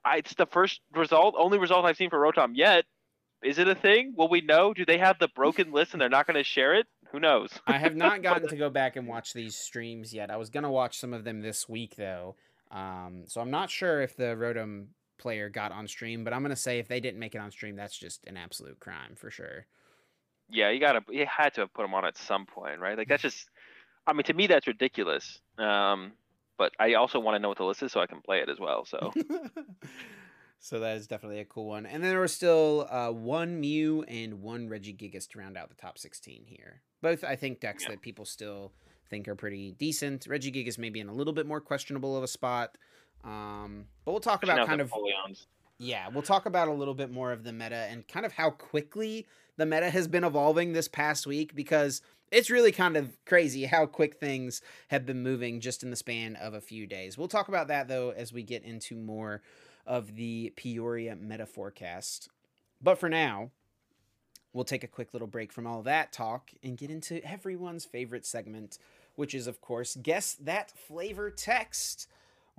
I, 0.04 0.16
it's 0.18 0.34
the 0.34 0.46
first 0.46 0.80
result, 0.94 1.34
only 1.38 1.58
result 1.58 1.84
I've 1.84 1.96
seen 1.96 2.10
for 2.10 2.18
Rotom 2.18 2.52
yet. 2.54 2.84
Is 3.42 3.58
it 3.58 3.68
a 3.68 3.74
thing? 3.74 4.14
Will 4.16 4.28
we 4.28 4.40
know? 4.40 4.74
Do 4.74 4.84
they 4.84 4.98
have 4.98 5.18
the 5.18 5.28
broken 5.28 5.72
list 5.72 5.92
and 5.92 6.00
they're 6.00 6.08
not 6.08 6.26
going 6.26 6.36
to 6.36 6.44
share 6.44 6.74
it? 6.74 6.86
Who 7.12 7.20
knows? 7.20 7.50
I 7.66 7.78
have 7.78 7.96
not 7.96 8.22
gotten 8.22 8.48
to 8.48 8.56
go 8.56 8.70
back 8.70 8.96
and 8.96 9.06
watch 9.06 9.32
these 9.32 9.56
streams 9.56 10.12
yet. 10.12 10.30
I 10.30 10.36
was 10.36 10.50
going 10.50 10.64
to 10.64 10.70
watch 10.70 10.98
some 10.98 11.12
of 11.12 11.24
them 11.24 11.40
this 11.40 11.68
week 11.68 11.96
though. 11.96 12.36
Um, 12.70 13.24
so 13.26 13.40
I'm 13.40 13.50
not 13.50 13.70
sure 13.70 14.00
if 14.00 14.16
the 14.16 14.36
Rotom 14.36 14.88
player 15.20 15.48
got 15.48 15.70
on 15.70 15.86
stream, 15.86 16.24
but 16.24 16.32
I'm 16.32 16.42
gonna 16.42 16.56
say 16.56 16.78
if 16.78 16.88
they 16.88 16.98
didn't 16.98 17.20
make 17.20 17.34
it 17.34 17.38
on 17.38 17.50
stream, 17.50 17.76
that's 17.76 17.96
just 17.96 18.24
an 18.26 18.36
absolute 18.36 18.80
crime 18.80 19.14
for 19.14 19.30
sure. 19.30 19.66
Yeah, 20.48 20.70
you 20.70 20.80
gotta 20.80 21.02
you 21.10 21.26
had 21.26 21.54
to 21.54 21.60
have 21.62 21.74
put 21.74 21.82
them 21.82 21.94
on 21.94 22.04
at 22.04 22.16
some 22.16 22.46
point, 22.46 22.80
right? 22.80 22.98
Like 22.98 23.08
that's 23.08 23.22
just, 23.28 23.48
I 24.06 24.12
mean, 24.12 24.24
to 24.24 24.34
me 24.34 24.46
that's 24.46 24.66
ridiculous. 24.66 25.40
Um, 25.58 26.12
but 26.58 26.72
I 26.78 26.94
also 26.94 27.20
want 27.20 27.36
to 27.36 27.38
know 27.38 27.48
what 27.48 27.58
the 27.58 27.64
list 27.64 27.82
is 27.82 27.92
so 27.92 28.00
I 28.00 28.06
can 28.06 28.20
play 28.20 28.40
it 28.40 28.50
as 28.50 28.58
well. 28.60 28.84
So. 28.84 29.12
so 30.60 30.80
that 30.80 30.98
is 30.98 31.06
definitely 31.06 31.40
a 31.40 31.46
cool 31.46 31.68
one. 31.68 31.86
And 31.86 32.04
then 32.04 32.10
there 32.10 32.20
was 32.20 32.34
still 32.34 32.86
uh, 32.90 33.10
one 33.10 33.58
Mew 33.58 34.02
and 34.02 34.42
one 34.42 34.68
Regigigas 34.68 35.26
to 35.30 35.38
round 35.38 35.56
out 35.56 35.70
the 35.70 35.74
top 35.74 35.96
16 35.96 36.44
here. 36.44 36.82
Both, 37.00 37.24
I 37.24 37.34
think, 37.34 37.60
decks 37.60 37.84
yeah. 37.84 37.92
that 37.92 38.02
people 38.02 38.26
still 38.26 38.72
think 39.08 39.26
are 39.26 39.34
pretty 39.34 39.72
decent. 39.72 40.28
Regigigas 40.28 40.76
maybe 40.76 41.00
in 41.00 41.08
a 41.08 41.14
little 41.14 41.32
bit 41.32 41.46
more 41.46 41.62
questionable 41.62 42.14
of 42.14 42.22
a 42.22 42.28
spot. 42.28 42.76
Um, 43.24 43.86
but 44.04 44.12
we'll 44.12 44.20
talk 44.20 44.42
about 44.42 44.66
kind 44.66 44.80
of 44.80 44.92
yeah, 45.78 46.08
we'll 46.08 46.22
talk 46.22 46.46
about 46.46 46.68
a 46.68 46.72
little 46.72 46.94
bit 46.94 47.10
more 47.10 47.32
of 47.32 47.42
the 47.42 47.52
meta 47.52 47.86
and 47.90 48.06
kind 48.06 48.26
of 48.26 48.32
how 48.32 48.50
quickly 48.50 49.26
the 49.56 49.64
meta 49.64 49.90
has 49.90 50.08
been 50.08 50.24
evolving 50.24 50.72
this 50.72 50.88
past 50.88 51.26
week 51.26 51.54
because 51.54 52.02
it's 52.30 52.50
really 52.50 52.70
kind 52.70 52.96
of 52.96 53.16
crazy 53.24 53.64
how 53.64 53.86
quick 53.86 54.16
things 54.16 54.60
have 54.88 55.06
been 55.06 55.22
moving 55.22 55.60
just 55.60 55.82
in 55.82 55.90
the 55.90 55.96
span 55.96 56.36
of 56.36 56.54
a 56.54 56.60
few 56.60 56.86
days. 56.86 57.16
We'll 57.16 57.28
talk 57.28 57.48
about 57.48 57.68
that 57.68 57.88
though 57.88 58.10
as 58.10 58.32
we 58.32 58.42
get 58.42 58.62
into 58.62 58.94
more 58.94 59.42
of 59.86 60.16
the 60.16 60.52
Peoria 60.56 61.16
meta 61.16 61.46
forecast. 61.46 62.28
But 62.82 62.98
for 62.98 63.08
now, 63.08 63.50
we'll 64.52 64.64
take 64.64 64.84
a 64.84 64.88
quick 64.88 65.12
little 65.12 65.28
break 65.28 65.52
from 65.52 65.66
all 65.66 65.82
that 65.82 66.12
talk 66.12 66.50
and 66.62 66.76
get 66.76 66.90
into 66.90 67.24
everyone's 67.24 67.84
favorite 67.84 68.26
segment, 68.26 68.78
which 69.16 69.34
is, 69.34 69.46
of 69.46 69.60
course, 69.60 69.96
Guess 70.00 70.34
That 70.34 70.70
Flavor 70.70 71.30
Text 71.30 72.06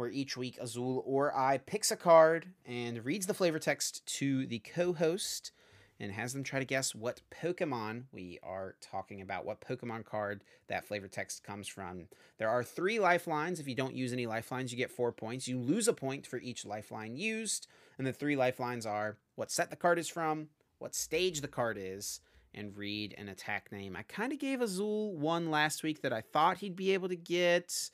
where 0.01 0.09
each 0.09 0.35
week 0.35 0.57
Azul 0.59 1.03
or 1.05 1.31
I 1.37 1.59
picks 1.59 1.91
a 1.91 1.95
card 1.95 2.47
and 2.65 3.05
reads 3.05 3.27
the 3.27 3.35
flavor 3.35 3.59
text 3.59 4.03
to 4.17 4.47
the 4.47 4.57
co 4.57 4.93
host 4.93 5.51
and 5.99 6.11
has 6.11 6.33
them 6.33 6.43
try 6.43 6.57
to 6.57 6.65
guess 6.65 6.95
what 6.95 7.21
Pokemon 7.29 8.05
we 8.11 8.39
are 8.41 8.73
talking 8.81 9.21
about, 9.21 9.45
what 9.45 9.61
Pokemon 9.61 10.03
card 10.03 10.43
that 10.69 10.85
flavor 10.85 11.07
text 11.07 11.43
comes 11.43 11.67
from. 11.67 12.07
There 12.39 12.49
are 12.49 12.63
three 12.63 12.97
lifelines. 12.97 13.59
If 13.59 13.67
you 13.67 13.75
don't 13.75 13.93
use 13.95 14.11
any 14.11 14.25
lifelines, 14.25 14.71
you 14.71 14.77
get 14.79 14.89
four 14.89 15.11
points. 15.11 15.47
You 15.47 15.59
lose 15.59 15.87
a 15.87 15.93
point 15.93 16.25
for 16.25 16.39
each 16.39 16.65
lifeline 16.65 17.15
used. 17.15 17.67
And 17.99 18.07
the 18.07 18.11
three 18.11 18.35
lifelines 18.35 18.87
are 18.87 19.17
what 19.35 19.51
set 19.51 19.69
the 19.69 19.75
card 19.75 19.99
is 19.99 20.07
from, 20.07 20.47
what 20.79 20.95
stage 20.95 21.41
the 21.41 21.47
card 21.47 21.77
is, 21.79 22.21
and 22.55 22.75
read 22.75 23.13
an 23.19 23.29
attack 23.29 23.71
name. 23.71 23.95
I 23.95 24.01
kind 24.01 24.33
of 24.33 24.39
gave 24.39 24.61
Azul 24.61 25.15
one 25.15 25.51
last 25.51 25.83
week 25.83 26.01
that 26.01 26.11
I 26.11 26.21
thought 26.21 26.57
he'd 26.57 26.75
be 26.75 26.95
able 26.95 27.09
to 27.09 27.15
get. 27.15 27.91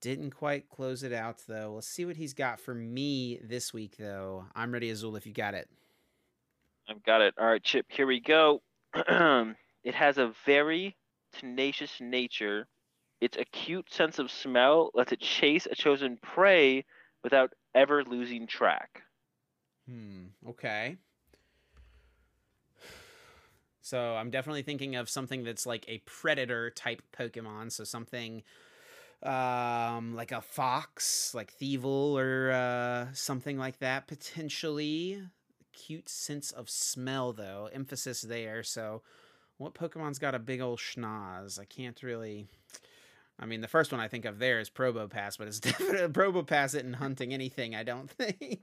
Didn't 0.00 0.30
quite 0.30 0.70
close 0.70 1.02
it 1.02 1.12
out 1.12 1.42
though. 1.46 1.72
Let's 1.74 1.88
see 1.88 2.06
what 2.06 2.16
he's 2.16 2.32
got 2.32 2.58
for 2.58 2.74
me 2.74 3.38
this 3.42 3.74
week 3.74 3.96
though. 3.98 4.46
I'm 4.54 4.72
ready, 4.72 4.88
Azul, 4.90 5.16
if 5.16 5.26
you 5.26 5.32
got 5.34 5.54
it. 5.54 5.68
I've 6.88 7.02
got 7.04 7.20
it. 7.20 7.34
All 7.38 7.46
right, 7.46 7.62
Chip, 7.62 7.86
here 7.88 8.06
we 8.06 8.20
go. 8.20 8.62
it 8.94 9.94
has 9.94 10.18
a 10.18 10.32
very 10.46 10.96
tenacious 11.32 11.92
nature. 12.00 12.66
Its 13.20 13.36
acute 13.36 13.92
sense 13.92 14.18
of 14.18 14.30
smell 14.30 14.90
lets 14.94 15.12
it 15.12 15.20
chase 15.20 15.68
a 15.70 15.74
chosen 15.74 16.16
prey 16.22 16.84
without 17.22 17.52
ever 17.74 18.02
losing 18.02 18.46
track. 18.46 19.02
Hmm, 19.88 20.26
okay. 20.48 20.96
So 23.82 24.14
I'm 24.14 24.30
definitely 24.30 24.62
thinking 24.62 24.94
of 24.94 25.08
something 25.08 25.42
that's 25.42 25.66
like 25.66 25.84
a 25.88 25.98
predator 26.04 26.70
type 26.70 27.02
Pokemon. 27.18 27.72
So 27.72 27.82
something 27.82 28.44
um, 29.22 30.14
like 30.14 30.32
a 30.32 30.40
fox, 30.40 31.34
like 31.34 31.52
Thievul 31.58 32.12
or 32.18 32.50
uh, 32.52 33.12
something 33.12 33.58
like 33.58 33.78
that, 33.78 34.06
potentially. 34.06 35.22
Cute 35.72 36.08
sense 36.08 36.50
of 36.50 36.68
smell, 36.68 37.32
though. 37.32 37.68
Emphasis 37.72 38.22
there. 38.22 38.62
So, 38.62 39.02
what 39.58 39.74
Pokemon's 39.74 40.18
got 40.18 40.34
a 40.34 40.38
big 40.38 40.60
old 40.60 40.78
schnoz? 40.78 41.58
I 41.58 41.64
can't 41.64 42.02
really. 42.02 42.46
I 43.38 43.46
mean, 43.46 43.62
the 43.62 43.68
first 43.68 43.90
one 43.90 44.00
I 44.00 44.08
think 44.08 44.26
of 44.26 44.38
there 44.38 44.60
is 44.60 44.68
Probopass, 44.68 45.38
but 45.38 45.48
it's 45.48 45.60
definitely 45.60 46.08
Probopass 46.08 46.74
isn't 46.74 46.94
hunting 46.94 47.32
anything. 47.32 47.74
I 47.74 47.82
don't 47.82 48.10
think. 48.18 48.60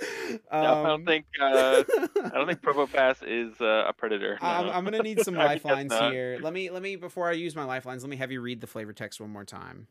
Um, 0.00 0.38
no, 0.52 0.58
I 0.58 0.82
don't 0.82 0.90
um, 0.90 1.04
think. 1.04 1.26
Uh, 1.40 1.84
I 2.24 2.30
don't 2.34 2.46
think 2.46 2.62
Probopass 2.62 3.22
is 3.26 3.60
uh, 3.60 3.84
a 3.88 3.92
predator. 3.92 4.38
No. 4.40 4.48
I'm, 4.48 4.68
I'm, 4.70 4.84
gonna 4.84 5.02
need 5.02 5.20
some 5.24 5.34
lifelines 5.34 5.92
here. 5.92 6.38
Let 6.42 6.52
me 6.52 6.70
let 6.70 6.82
me 6.82 6.96
before 6.96 7.28
I 7.28 7.32
use 7.32 7.54
my 7.54 7.64
lifelines. 7.64 8.02
Let 8.02 8.10
me 8.10 8.16
have 8.16 8.32
you 8.32 8.40
read 8.40 8.60
the 8.60 8.66
flavor 8.66 8.92
text 8.92 9.20
one 9.20 9.30
more 9.30 9.44
time. 9.44 9.88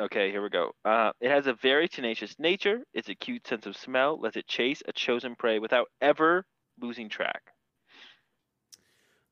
Okay, 0.00 0.30
here 0.30 0.42
we 0.42 0.48
go. 0.48 0.72
Uh, 0.84 1.12
it 1.20 1.30
has 1.30 1.46
a 1.46 1.54
very 1.54 1.88
tenacious 1.88 2.34
nature. 2.38 2.80
Its 2.92 3.08
acute 3.08 3.46
sense 3.46 3.64
of 3.64 3.76
smell 3.76 4.18
lets 4.20 4.36
it 4.36 4.46
chase 4.48 4.82
a 4.88 4.92
chosen 4.92 5.36
prey 5.36 5.60
without 5.60 5.86
ever 6.00 6.44
losing 6.80 7.08
track. 7.08 7.42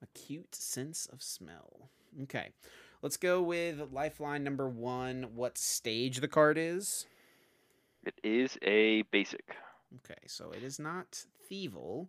Acute 0.01 0.55
sense 0.55 1.07
of 1.13 1.21
smell. 1.21 1.91
Okay. 2.23 2.51
Let's 3.03 3.17
go 3.17 3.43
with 3.43 3.91
lifeline 3.91 4.45
number 4.45 4.69
one. 4.69 5.31
What 5.35 5.59
stage 5.59 6.21
the 6.21 6.29
card 6.29 6.57
is? 6.57 7.07
It 8.05 8.15
is 8.23 8.57
a 8.63 9.03
basic. 9.11 9.57
Okay, 9.97 10.21
so 10.27 10.51
it 10.51 10.63
is 10.63 10.79
not 10.79 11.25
Thievul. 11.51 12.09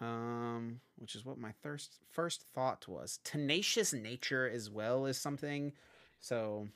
Um, 0.00 0.80
which 0.98 1.14
is 1.14 1.24
what 1.24 1.38
my 1.38 1.52
first 1.62 1.98
first 2.10 2.44
thought 2.54 2.88
was. 2.88 3.20
Tenacious 3.22 3.92
nature 3.92 4.50
as 4.52 4.68
well 4.68 5.06
is 5.06 5.16
something. 5.16 5.72
So 6.18 6.66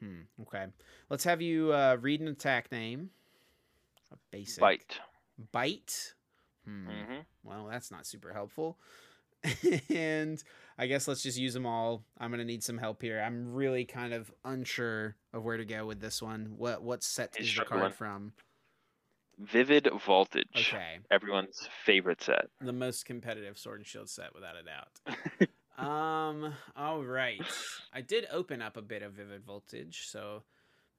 Hmm. 0.00 0.22
Okay. 0.42 0.66
Let's 1.10 1.24
have 1.24 1.40
you 1.40 1.72
uh, 1.72 1.96
read 2.00 2.20
an 2.20 2.28
attack 2.28 2.70
name. 2.70 3.10
A 4.12 4.16
basic. 4.30 4.60
Bite. 4.60 4.98
Bite. 5.52 6.14
Hmm. 6.64 6.88
Mm-hmm. 6.88 7.20
Well, 7.44 7.68
that's 7.70 7.90
not 7.90 8.06
super 8.06 8.32
helpful. 8.32 8.78
and 9.90 10.42
I 10.78 10.86
guess 10.86 11.08
let's 11.08 11.22
just 11.22 11.38
use 11.38 11.54
them 11.54 11.66
all. 11.66 12.04
I'm 12.18 12.30
gonna 12.30 12.44
need 12.44 12.62
some 12.62 12.78
help 12.78 13.02
here. 13.02 13.20
I'm 13.20 13.52
really 13.52 13.84
kind 13.84 14.12
of 14.12 14.32
unsure 14.44 15.16
of 15.32 15.44
where 15.44 15.56
to 15.56 15.64
go 15.64 15.86
with 15.86 16.00
this 16.00 16.20
one. 16.20 16.54
What 16.56 16.82
what 16.82 17.02
set 17.02 17.36
is 17.38 17.54
the 17.54 17.64
card 17.64 17.94
from? 17.94 18.32
Vivid 19.38 19.88
Voltage. 20.06 20.72
Okay. 20.72 20.98
Everyone's 21.10 21.68
favorite 21.84 22.22
set. 22.22 22.48
The 22.60 22.72
most 22.72 23.04
competitive 23.04 23.58
Sword 23.58 23.80
and 23.80 23.86
Shield 23.86 24.08
set, 24.08 24.34
without 24.34 24.54
a 24.56 24.62
doubt. 24.62 25.48
Um, 25.78 26.54
all 26.74 27.04
right. 27.04 27.38
I 27.92 28.00
did 28.00 28.26
open 28.32 28.62
up 28.62 28.78
a 28.78 28.80
bit 28.82 29.02
of 29.02 29.12
Vivid 29.12 29.44
Voltage, 29.44 30.06
so 30.08 30.42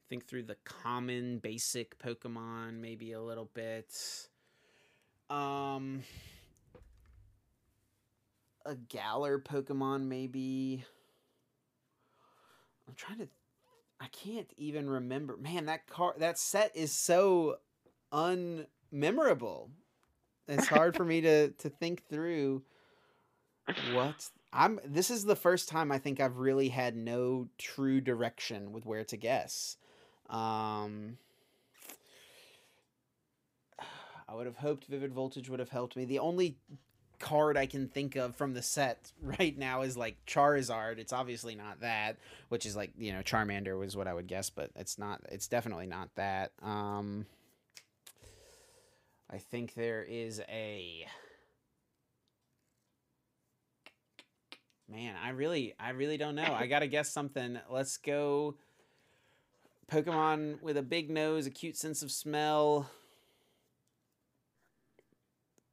think 0.08 0.28
through 0.28 0.44
the 0.44 0.56
common 0.64 1.40
basic 1.40 1.98
Pokemon 2.00 2.80
maybe 2.80 3.12
a 3.12 3.22
little 3.22 3.50
bit. 3.54 3.94
Um 5.30 6.04
a 8.68 8.76
Galar 8.76 9.40
Pokemon 9.40 10.08
maybe. 10.08 10.84
I'm 12.88 12.94
trying 12.96 13.20
to 13.20 13.28
I 14.00 14.08
can't 14.08 14.52
even 14.58 14.90
remember. 14.90 15.38
Man, 15.38 15.66
that 15.66 15.88
car 15.88 16.14
that 16.20 16.38
set 16.38 16.76
is 16.76 16.92
so 16.92 17.58
unmemorable. 18.14 19.70
it's 20.48 20.68
hard 20.68 20.96
for 20.96 21.04
me 21.04 21.22
to 21.22 21.50
to 21.58 21.70
think 21.70 22.04
through 22.08 22.64
what 23.94 24.30
I'm 24.54 24.80
this 24.86 25.10
is 25.10 25.26
the 25.26 25.36
first 25.36 25.68
time 25.68 25.92
I 25.92 25.98
think 25.98 26.20
I've 26.20 26.38
really 26.38 26.70
had 26.70 26.96
no 26.96 27.48
true 27.58 28.00
direction 28.02 28.72
with 28.72 28.86
where 28.86 29.04
to 29.06 29.18
guess. 29.18 29.78
Um 30.30 31.18
I 34.30 34.36
would 34.36 34.46
have 34.46 34.58
hoped 34.58 34.86
Vivid 34.86 35.14
Voltage 35.14 35.50
would 35.50 35.60
have 35.60 35.70
helped 35.70 35.96
me. 35.96 36.06
The 36.06 36.20
only 36.20 36.58
card 37.20 37.58
I 37.58 37.66
can 37.66 37.88
think 37.88 38.16
of 38.16 38.36
from 38.36 38.54
the 38.54 38.62
set 38.62 39.12
right 39.22 39.58
now 39.58 39.82
is 39.82 39.98
like 39.98 40.18
Charizard. 40.26 41.00
It's 41.00 41.14
obviously 41.14 41.56
not 41.56 41.82
that, 41.82 42.18
which 42.50 42.66
is 42.66 42.76
like, 42.76 42.92
you 42.98 43.14
know, 43.14 43.22
Charmander 43.22 43.78
was 43.78 43.96
what 43.96 44.08
I 44.08 44.14
would 44.14 44.28
guess, 44.28 44.50
but 44.50 44.72
it's 44.76 44.98
not 44.98 45.22
it's 45.32 45.48
definitely 45.48 45.88
not 45.88 46.10
that. 46.16 46.52
Um 46.62 47.26
I 49.30 49.40
think 49.40 49.74
there 49.74 50.04
is 50.04 50.42
a 50.50 51.06
Man, 54.90 55.16
I 55.22 55.30
really 55.30 55.74
I 55.80 55.90
really 55.90 56.18
don't 56.18 56.36
know. 56.36 56.56
I 56.58 56.68
got 56.68 56.80
to 56.80 56.88
guess 56.88 57.10
something. 57.10 57.60
Let's 57.70 57.98
go 57.98 58.56
Pokemon 59.92 60.62
with 60.62 60.78
a 60.78 60.82
big 60.82 61.10
nose, 61.10 61.46
a 61.46 61.50
cute 61.50 61.76
sense 61.76 62.02
of 62.02 62.12
smell. 62.12 62.90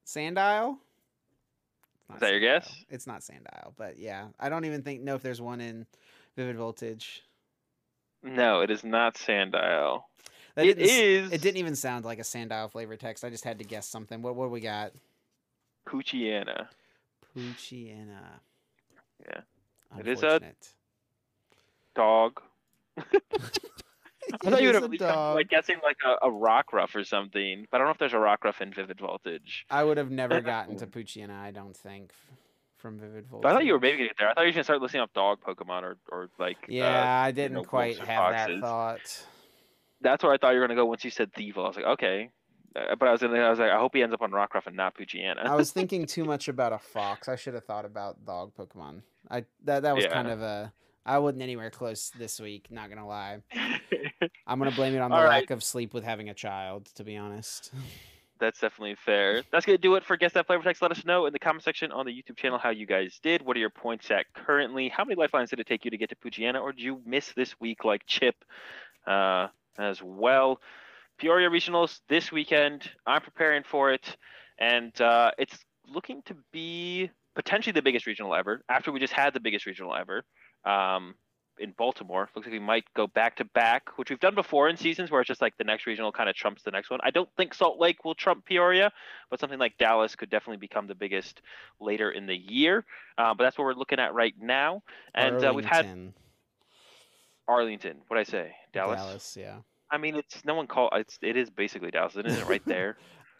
Sandile? 0.06 0.78
Is 2.14 2.20
that 2.20 2.30
your 2.30 2.40
guess? 2.40 2.84
It's 2.88 3.06
not 3.06 3.20
Sandile, 3.20 3.72
but 3.76 3.98
yeah, 3.98 4.28
I 4.38 4.48
don't 4.48 4.64
even 4.64 4.82
think 4.82 5.02
know 5.02 5.14
if 5.14 5.22
there's 5.22 5.40
one 5.40 5.60
in 5.60 5.86
Vivid 6.36 6.56
Voltage. 6.56 7.22
No, 8.22 8.58
mm. 8.58 8.64
it 8.64 8.70
is 8.70 8.84
not 8.84 9.14
Sandile. 9.14 10.04
That 10.54 10.66
it 10.66 10.78
is. 10.78 11.32
It 11.32 11.42
didn't 11.42 11.58
even 11.58 11.74
sound 11.74 12.04
like 12.04 12.18
a 12.18 12.22
Sandile 12.22 12.70
flavor 12.70 12.96
text. 12.96 13.24
I 13.24 13.30
just 13.30 13.44
had 13.44 13.58
to 13.58 13.64
guess 13.64 13.88
something. 13.88 14.22
What 14.22 14.36
what 14.36 14.50
we 14.50 14.60
got? 14.60 14.92
Poochyena. 15.88 16.68
Poochyena. 17.36 18.40
Yeah. 19.28 19.40
It 19.98 20.08
is 20.08 20.22
a 20.22 20.40
dog. 21.94 22.40
I 24.44 24.50
thought 24.50 24.62
you 24.62 24.68
would 24.68 24.82
have 24.82 24.98
done, 24.98 25.34
like 25.34 25.48
guessing 25.48 25.76
like 25.82 25.98
a, 26.04 26.26
a 26.26 26.30
Rockruff 26.30 26.94
or 26.94 27.04
something, 27.04 27.66
but 27.70 27.76
I 27.76 27.78
don't 27.78 27.88
know 27.88 27.92
if 27.92 27.98
there's 27.98 28.12
a 28.12 28.18
rock 28.18 28.42
Rockruff 28.42 28.60
in 28.60 28.72
Vivid 28.72 28.98
Voltage. 28.98 29.66
I 29.70 29.84
would 29.84 29.96
have 29.96 30.10
never 30.10 30.40
gotten 30.42 30.76
to 30.78 30.86
Poochyena, 30.86 31.38
I 31.38 31.50
don't 31.50 31.76
think, 31.76 32.12
from 32.76 32.98
Vivid 32.98 33.26
Voltage. 33.26 33.42
But 33.42 33.52
I 33.52 33.54
thought 33.54 33.64
you 33.64 33.72
were 33.72 33.80
maybe 33.80 33.98
get 33.98 34.16
there. 34.18 34.28
I 34.30 34.34
thought 34.34 34.42
you 34.42 34.48
were 34.48 34.52
gonna 34.52 34.64
start 34.64 34.82
listing 34.82 35.00
up 35.00 35.12
dog 35.12 35.38
Pokemon 35.40 35.82
or, 35.82 35.96
or 36.10 36.28
like. 36.38 36.58
Yeah, 36.68 37.00
uh, 37.00 37.26
I 37.26 37.30
didn't 37.30 37.56
you 37.56 37.62
know, 37.62 37.68
quite 37.68 37.98
have 37.98 38.32
that 38.32 38.60
thought. 38.60 39.24
That's 40.00 40.22
where 40.22 40.32
I 40.32 40.38
thought 40.38 40.50
you 40.50 40.60
were 40.60 40.66
gonna 40.66 40.78
go 40.78 40.86
once 40.86 41.04
you 41.04 41.10
said 41.10 41.32
Thievul. 41.32 41.64
I 41.64 41.68
was 41.68 41.76
like, 41.76 41.86
okay, 41.86 42.30
uh, 42.76 42.96
but 42.96 43.08
I 43.08 43.12
was 43.12 43.22
I 43.22 43.50
was 43.50 43.58
like, 43.58 43.70
I 43.70 43.78
hope 43.78 43.94
he 43.94 44.02
ends 44.02 44.12
up 44.12 44.22
on 44.22 44.32
Rockruff 44.32 44.66
and 44.66 44.76
not 44.76 44.96
Poochyena. 44.96 45.46
I 45.46 45.54
was 45.54 45.70
thinking 45.70 46.06
too 46.06 46.24
much 46.24 46.48
about 46.48 46.72
a 46.72 46.78
fox. 46.78 47.28
I 47.28 47.36
should 47.36 47.54
have 47.54 47.64
thought 47.64 47.84
about 47.84 48.24
dog 48.24 48.52
Pokemon. 48.58 49.02
I 49.30 49.44
that 49.64 49.82
that 49.84 49.94
was 49.94 50.04
yeah. 50.04 50.12
kind 50.12 50.28
of 50.28 50.42
a 50.42 50.72
I 51.06 51.18
wasn't 51.18 51.42
anywhere 51.42 51.70
close 51.70 52.10
this 52.18 52.40
week. 52.40 52.68
Not 52.70 52.88
gonna 52.88 53.06
lie. 53.06 53.38
I'm 54.46 54.58
gonna 54.58 54.70
blame 54.70 54.94
it 54.94 55.00
on 55.00 55.10
the 55.10 55.16
All 55.16 55.22
lack 55.24 55.30
right. 55.30 55.50
of 55.50 55.62
sleep 55.62 55.92
with 55.92 56.04
having 56.04 56.28
a 56.30 56.34
child. 56.34 56.86
To 56.96 57.04
be 57.04 57.16
honest. 57.16 57.72
That's 58.40 58.58
definitely 58.58 58.96
fair. 58.96 59.42
That's 59.52 59.64
gonna 59.64 59.78
do 59.78 59.94
it 59.94 60.04
for 60.04 60.16
guess 60.16 60.32
that 60.32 60.46
flavor 60.46 60.64
text. 60.64 60.82
Let 60.82 60.90
us 60.90 61.04
know 61.04 61.26
in 61.26 61.32
the 61.32 61.38
comment 61.38 61.62
section 61.62 61.92
on 61.92 62.04
the 62.04 62.12
YouTube 62.12 62.36
channel 62.36 62.58
how 62.58 62.70
you 62.70 62.86
guys 62.86 63.20
did. 63.22 63.42
What 63.42 63.56
are 63.56 63.60
your 63.60 63.70
points 63.70 64.10
at 64.10 64.26
currently? 64.34 64.88
How 64.88 65.04
many 65.04 65.14
lifelines 65.16 65.50
did 65.50 65.60
it 65.60 65.66
take 65.66 65.84
you 65.84 65.90
to 65.90 65.96
get 65.96 66.08
to 66.10 66.16
Poochyena, 66.16 66.60
or 66.60 66.72
did 66.72 66.82
you 66.82 67.00
miss 67.06 67.32
this 67.32 67.58
week 67.60 67.84
like 67.84 68.02
Chip 68.06 68.34
uh, 69.06 69.48
as 69.78 70.02
well? 70.02 70.60
Peoria 71.18 71.48
Regionals 71.48 72.00
this 72.08 72.32
weekend. 72.32 72.90
I'm 73.06 73.22
preparing 73.22 73.62
for 73.62 73.92
it, 73.92 74.16
and 74.58 74.98
uh, 75.00 75.30
it's 75.38 75.56
looking 75.86 76.22
to 76.22 76.36
be 76.52 77.10
potentially 77.36 77.72
the 77.72 77.82
biggest 77.82 78.06
regional 78.06 78.34
ever. 78.34 78.62
After 78.68 78.90
we 78.90 78.98
just 78.98 79.12
had 79.12 79.32
the 79.32 79.40
biggest 79.40 79.64
regional 79.64 79.94
ever 79.94 80.24
um, 80.64 81.14
in 81.58 81.72
Baltimore, 81.72 82.28
looks 82.34 82.46
like 82.46 82.52
we 82.52 82.58
might 82.58 82.84
go 82.94 83.06
back 83.06 83.36
to 83.36 83.44
back, 83.44 83.96
which 83.96 84.10
we've 84.10 84.20
done 84.20 84.34
before 84.34 84.68
in 84.68 84.76
seasons 84.76 85.10
where 85.10 85.20
it's 85.20 85.28
just 85.28 85.40
like 85.40 85.56
the 85.56 85.64
next 85.64 85.86
regional 85.86 86.10
kind 86.10 86.28
of 86.28 86.34
trumps 86.34 86.62
the 86.62 86.70
next 86.70 86.90
one. 86.90 87.00
I 87.02 87.10
don't 87.10 87.28
think 87.36 87.54
Salt 87.54 87.78
Lake 87.78 88.04
will 88.04 88.14
trump 88.14 88.44
Peoria, 88.44 88.92
but 89.30 89.38
something 89.38 89.58
like 89.58 89.78
Dallas 89.78 90.16
could 90.16 90.30
definitely 90.30 90.58
become 90.58 90.86
the 90.86 90.94
biggest 90.94 91.42
later 91.80 92.10
in 92.10 92.26
the 92.26 92.36
year. 92.36 92.84
Uh, 93.16 93.34
but 93.34 93.44
that's 93.44 93.56
what 93.56 93.64
we're 93.64 93.74
looking 93.74 94.00
at 94.00 94.14
right 94.14 94.34
now, 94.40 94.82
and 95.14 95.44
uh, 95.44 95.52
we've 95.54 95.64
had 95.64 96.12
Arlington. 97.46 97.98
What 98.08 98.18
I 98.18 98.24
say, 98.24 98.52
Dallas. 98.72 99.00
Dallas, 99.00 99.36
yeah. 99.38 99.56
I 99.90 99.98
mean, 99.98 100.16
it's 100.16 100.44
no 100.44 100.54
one 100.54 100.66
call 100.66 100.88
it's 100.94 101.18
it 101.22 101.36
is 101.36 101.50
basically 101.50 101.90
Dallas, 101.90 102.16
isn't 102.16 102.26
it? 102.26 102.48
Right 102.48 102.62
there. 102.66 102.96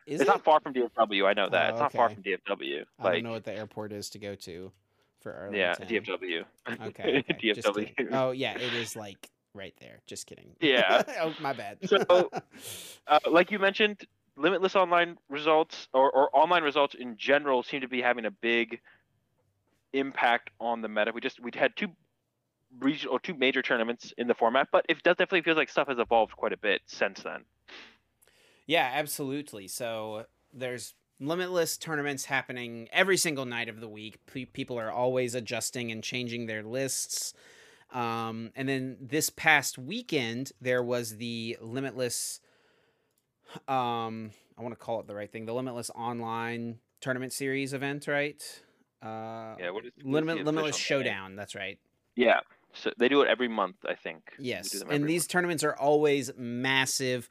Is 0.06 0.20
it's 0.20 0.28
it? 0.28 0.32
not 0.32 0.44
far 0.44 0.60
from 0.60 0.74
DFW. 0.74 1.26
I 1.26 1.32
know 1.32 1.48
that. 1.48 1.66
Oh, 1.66 1.70
it's 1.70 1.80
not 1.80 1.92
far 1.92 2.10
from 2.10 2.22
DFW. 2.22 2.84
I 3.00 3.12
don't 3.12 3.22
know 3.24 3.32
what 3.32 3.44
the 3.44 3.56
airport 3.56 3.90
is 3.92 4.10
to 4.10 4.18
go 4.18 4.34
to 4.34 4.70
for 5.24 5.34
Arlington. 5.34 5.88
Yeah, 5.88 6.00
DFW. 6.00 6.44
Okay. 6.68 6.84
okay. 7.18 7.24
DFW. 7.42 8.12
Oh 8.12 8.30
yeah, 8.30 8.54
it 8.56 8.74
is 8.74 8.94
like 8.94 9.28
right 9.54 9.74
there. 9.80 10.00
Just 10.06 10.26
kidding. 10.26 10.50
Yeah. 10.60 11.02
oh 11.20 11.34
my 11.40 11.52
bad. 11.52 11.78
so, 11.84 12.30
uh, 13.08 13.18
like 13.28 13.50
you 13.50 13.58
mentioned, 13.58 14.06
limitless 14.36 14.76
online 14.76 15.16
results 15.28 15.88
or, 15.92 16.10
or 16.12 16.30
online 16.36 16.62
results 16.62 16.94
in 16.94 17.16
general 17.16 17.62
seem 17.62 17.80
to 17.80 17.88
be 17.88 18.00
having 18.00 18.26
a 18.26 18.30
big 18.30 18.80
impact 19.92 20.50
on 20.60 20.82
the 20.82 20.88
meta. 20.88 21.10
We 21.12 21.20
just 21.20 21.40
we 21.40 21.50
had 21.54 21.74
two 21.74 21.88
regional 22.78 23.16
or 23.16 23.20
two 23.20 23.34
major 23.34 23.62
tournaments 23.62 24.12
in 24.18 24.28
the 24.28 24.34
format, 24.34 24.68
but 24.70 24.84
it 24.88 25.02
does 25.02 25.16
definitely 25.16 25.42
feels 25.42 25.56
like 25.56 25.70
stuff 25.70 25.88
has 25.88 25.98
evolved 25.98 26.36
quite 26.36 26.52
a 26.52 26.58
bit 26.58 26.82
since 26.86 27.22
then. 27.22 27.44
Yeah, 28.66 28.90
absolutely. 28.92 29.68
So 29.68 30.26
there's 30.52 30.94
limitless 31.20 31.76
tournaments 31.76 32.24
happening 32.24 32.88
every 32.92 33.16
single 33.16 33.44
night 33.44 33.68
of 33.68 33.80
the 33.80 33.88
week. 33.88 34.18
P- 34.26 34.46
people 34.46 34.78
are 34.78 34.90
always 34.90 35.34
adjusting 35.34 35.90
and 35.92 36.02
changing 36.02 36.46
their 36.46 36.62
lists. 36.62 37.34
Um, 37.92 38.50
and 38.56 38.68
then 38.68 38.96
this 39.00 39.30
past 39.30 39.78
weekend, 39.78 40.52
there 40.60 40.82
was 40.82 41.16
the 41.16 41.56
limitless. 41.60 42.40
Um, 43.68 44.32
I 44.58 44.62
want 44.62 44.72
to 44.72 44.76
call 44.76 45.00
it 45.00 45.06
the 45.06 45.14
right 45.14 45.30
thing. 45.30 45.46
The 45.46 45.54
limitless 45.54 45.90
online 45.90 46.78
tournament 47.00 47.32
series 47.32 47.72
event, 47.72 48.08
right? 48.08 48.42
Uh, 49.02 49.54
yeah, 49.58 49.70
what 49.70 49.84
is 49.84 49.92
limit, 50.02 50.44
limitless 50.44 50.76
showdown? 50.76 51.30
Name? 51.30 51.36
That's 51.36 51.54
right. 51.54 51.78
Yeah, 52.16 52.40
so 52.72 52.90
they 52.98 53.08
do 53.08 53.22
it 53.22 53.28
every 53.28 53.48
month, 53.48 53.76
I 53.86 53.94
think. 53.94 54.32
Yes, 54.38 54.82
and 54.88 55.08
these 55.08 55.22
month. 55.22 55.28
tournaments 55.28 55.64
are 55.64 55.76
always 55.76 56.30
massive. 56.36 57.28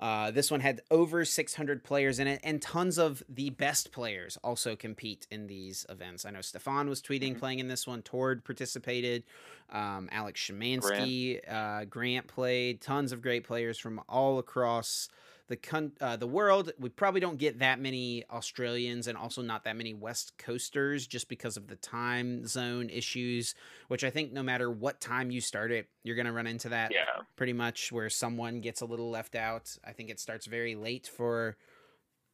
Uh, 0.00 0.30
this 0.30 0.50
one 0.50 0.60
had 0.60 0.80
over 0.90 1.26
600 1.26 1.84
players 1.84 2.18
in 2.18 2.26
it, 2.26 2.40
and 2.42 2.62
tons 2.62 2.96
of 2.98 3.22
the 3.28 3.50
best 3.50 3.92
players 3.92 4.38
also 4.42 4.74
compete 4.74 5.26
in 5.30 5.46
these 5.46 5.84
events. 5.90 6.24
I 6.24 6.30
know 6.30 6.40
Stefan 6.40 6.88
was 6.88 7.02
tweeting, 7.02 7.32
mm-hmm. 7.32 7.38
playing 7.38 7.58
in 7.58 7.68
this 7.68 7.86
one. 7.86 8.00
Tord 8.00 8.42
participated. 8.42 9.24
Um, 9.70 10.08
Alex 10.10 10.40
Schemanske, 10.40 11.42
Grant. 11.42 11.48
Uh, 11.48 11.84
Grant 11.84 12.26
played. 12.28 12.80
Tons 12.80 13.12
of 13.12 13.20
great 13.20 13.44
players 13.44 13.76
from 13.78 14.00
all 14.08 14.38
across 14.38 15.10
the 15.50 15.56
con- 15.56 15.92
uh, 16.00 16.16
the 16.16 16.28
world. 16.28 16.72
We 16.78 16.88
probably 16.88 17.20
don't 17.20 17.36
get 17.36 17.58
that 17.58 17.80
many 17.80 18.24
Australians 18.30 19.08
and 19.08 19.18
also 19.18 19.42
not 19.42 19.64
that 19.64 19.76
many 19.76 19.92
West 19.92 20.38
Coasters 20.38 21.08
just 21.08 21.28
because 21.28 21.56
of 21.56 21.66
the 21.66 21.74
time 21.76 22.46
zone 22.46 22.88
issues. 22.88 23.56
Which 23.88 24.04
I 24.04 24.10
think 24.10 24.32
no 24.32 24.44
matter 24.44 24.70
what 24.70 25.00
time 25.00 25.30
you 25.32 25.40
start 25.40 25.72
it, 25.72 25.88
you're 26.04 26.16
gonna 26.16 26.32
run 26.32 26.46
into 26.46 26.68
that. 26.70 26.92
Yeah. 26.92 27.24
Pretty 27.34 27.52
much 27.52 27.90
where 27.90 28.08
someone 28.08 28.60
gets 28.60 28.80
a 28.80 28.86
little 28.86 29.10
left 29.10 29.34
out. 29.34 29.76
I 29.84 29.92
think 29.92 30.08
it 30.08 30.20
starts 30.20 30.46
very 30.46 30.76
late 30.76 31.08
for 31.08 31.56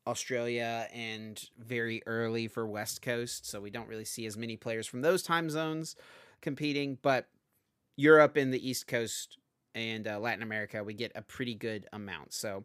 Australia 0.06 0.86
and 0.92 1.42
very 1.58 2.02
early 2.06 2.48
for 2.48 2.66
West 2.66 3.00
Coast, 3.00 3.48
so 3.48 3.60
we 3.60 3.70
don't 3.70 3.88
really 3.88 4.04
see 4.04 4.26
as 4.26 4.36
many 4.36 4.56
players 4.56 4.86
from 4.86 5.00
those 5.00 5.22
time 5.22 5.48
zones 5.48 5.96
competing. 6.42 6.98
But 7.00 7.28
Europe 7.96 8.36
and 8.36 8.52
the 8.52 8.68
East 8.68 8.86
Coast 8.86 9.38
and 9.74 10.06
uh, 10.06 10.18
Latin 10.18 10.42
America, 10.42 10.84
we 10.84 10.92
get 10.92 11.12
a 11.14 11.22
pretty 11.22 11.54
good 11.54 11.86
amount. 11.94 12.34
So 12.34 12.64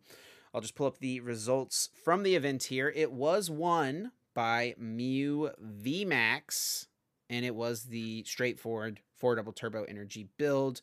I'll 0.53 0.61
just 0.61 0.75
pull 0.75 0.87
up 0.87 0.97
the 0.99 1.19
results 1.21 1.89
from 2.03 2.23
the 2.23 2.35
event 2.35 2.63
here. 2.63 2.91
It 2.93 3.11
was 3.11 3.49
won 3.49 4.11
by 4.33 4.75
Mew 4.77 5.51
VMAX, 5.63 6.87
and 7.29 7.45
it 7.45 7.55
was 7.55 7.83
the 7.83 8.23
straightforward 8.25 8.99
four 9.15 9.35
double 9.35 9.53
turbo 9.53 9.83
energy 9.83 10.27
build 10.37 10.81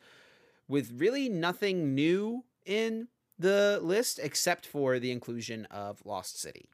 with 0.69 0.93
really 0.97 1.29
nothing 1.29 1.95
new 1.95 2.45
in 2.65 3.09
the 3.39 3.79
list 3.83 4.19
except 4.23 4.67
for 4.67 4.99
the 4.99 5.11
inclusion 5.11 5.67
of 5.67 6.01
Lost 6.05 6.41
City. 6.41 6.69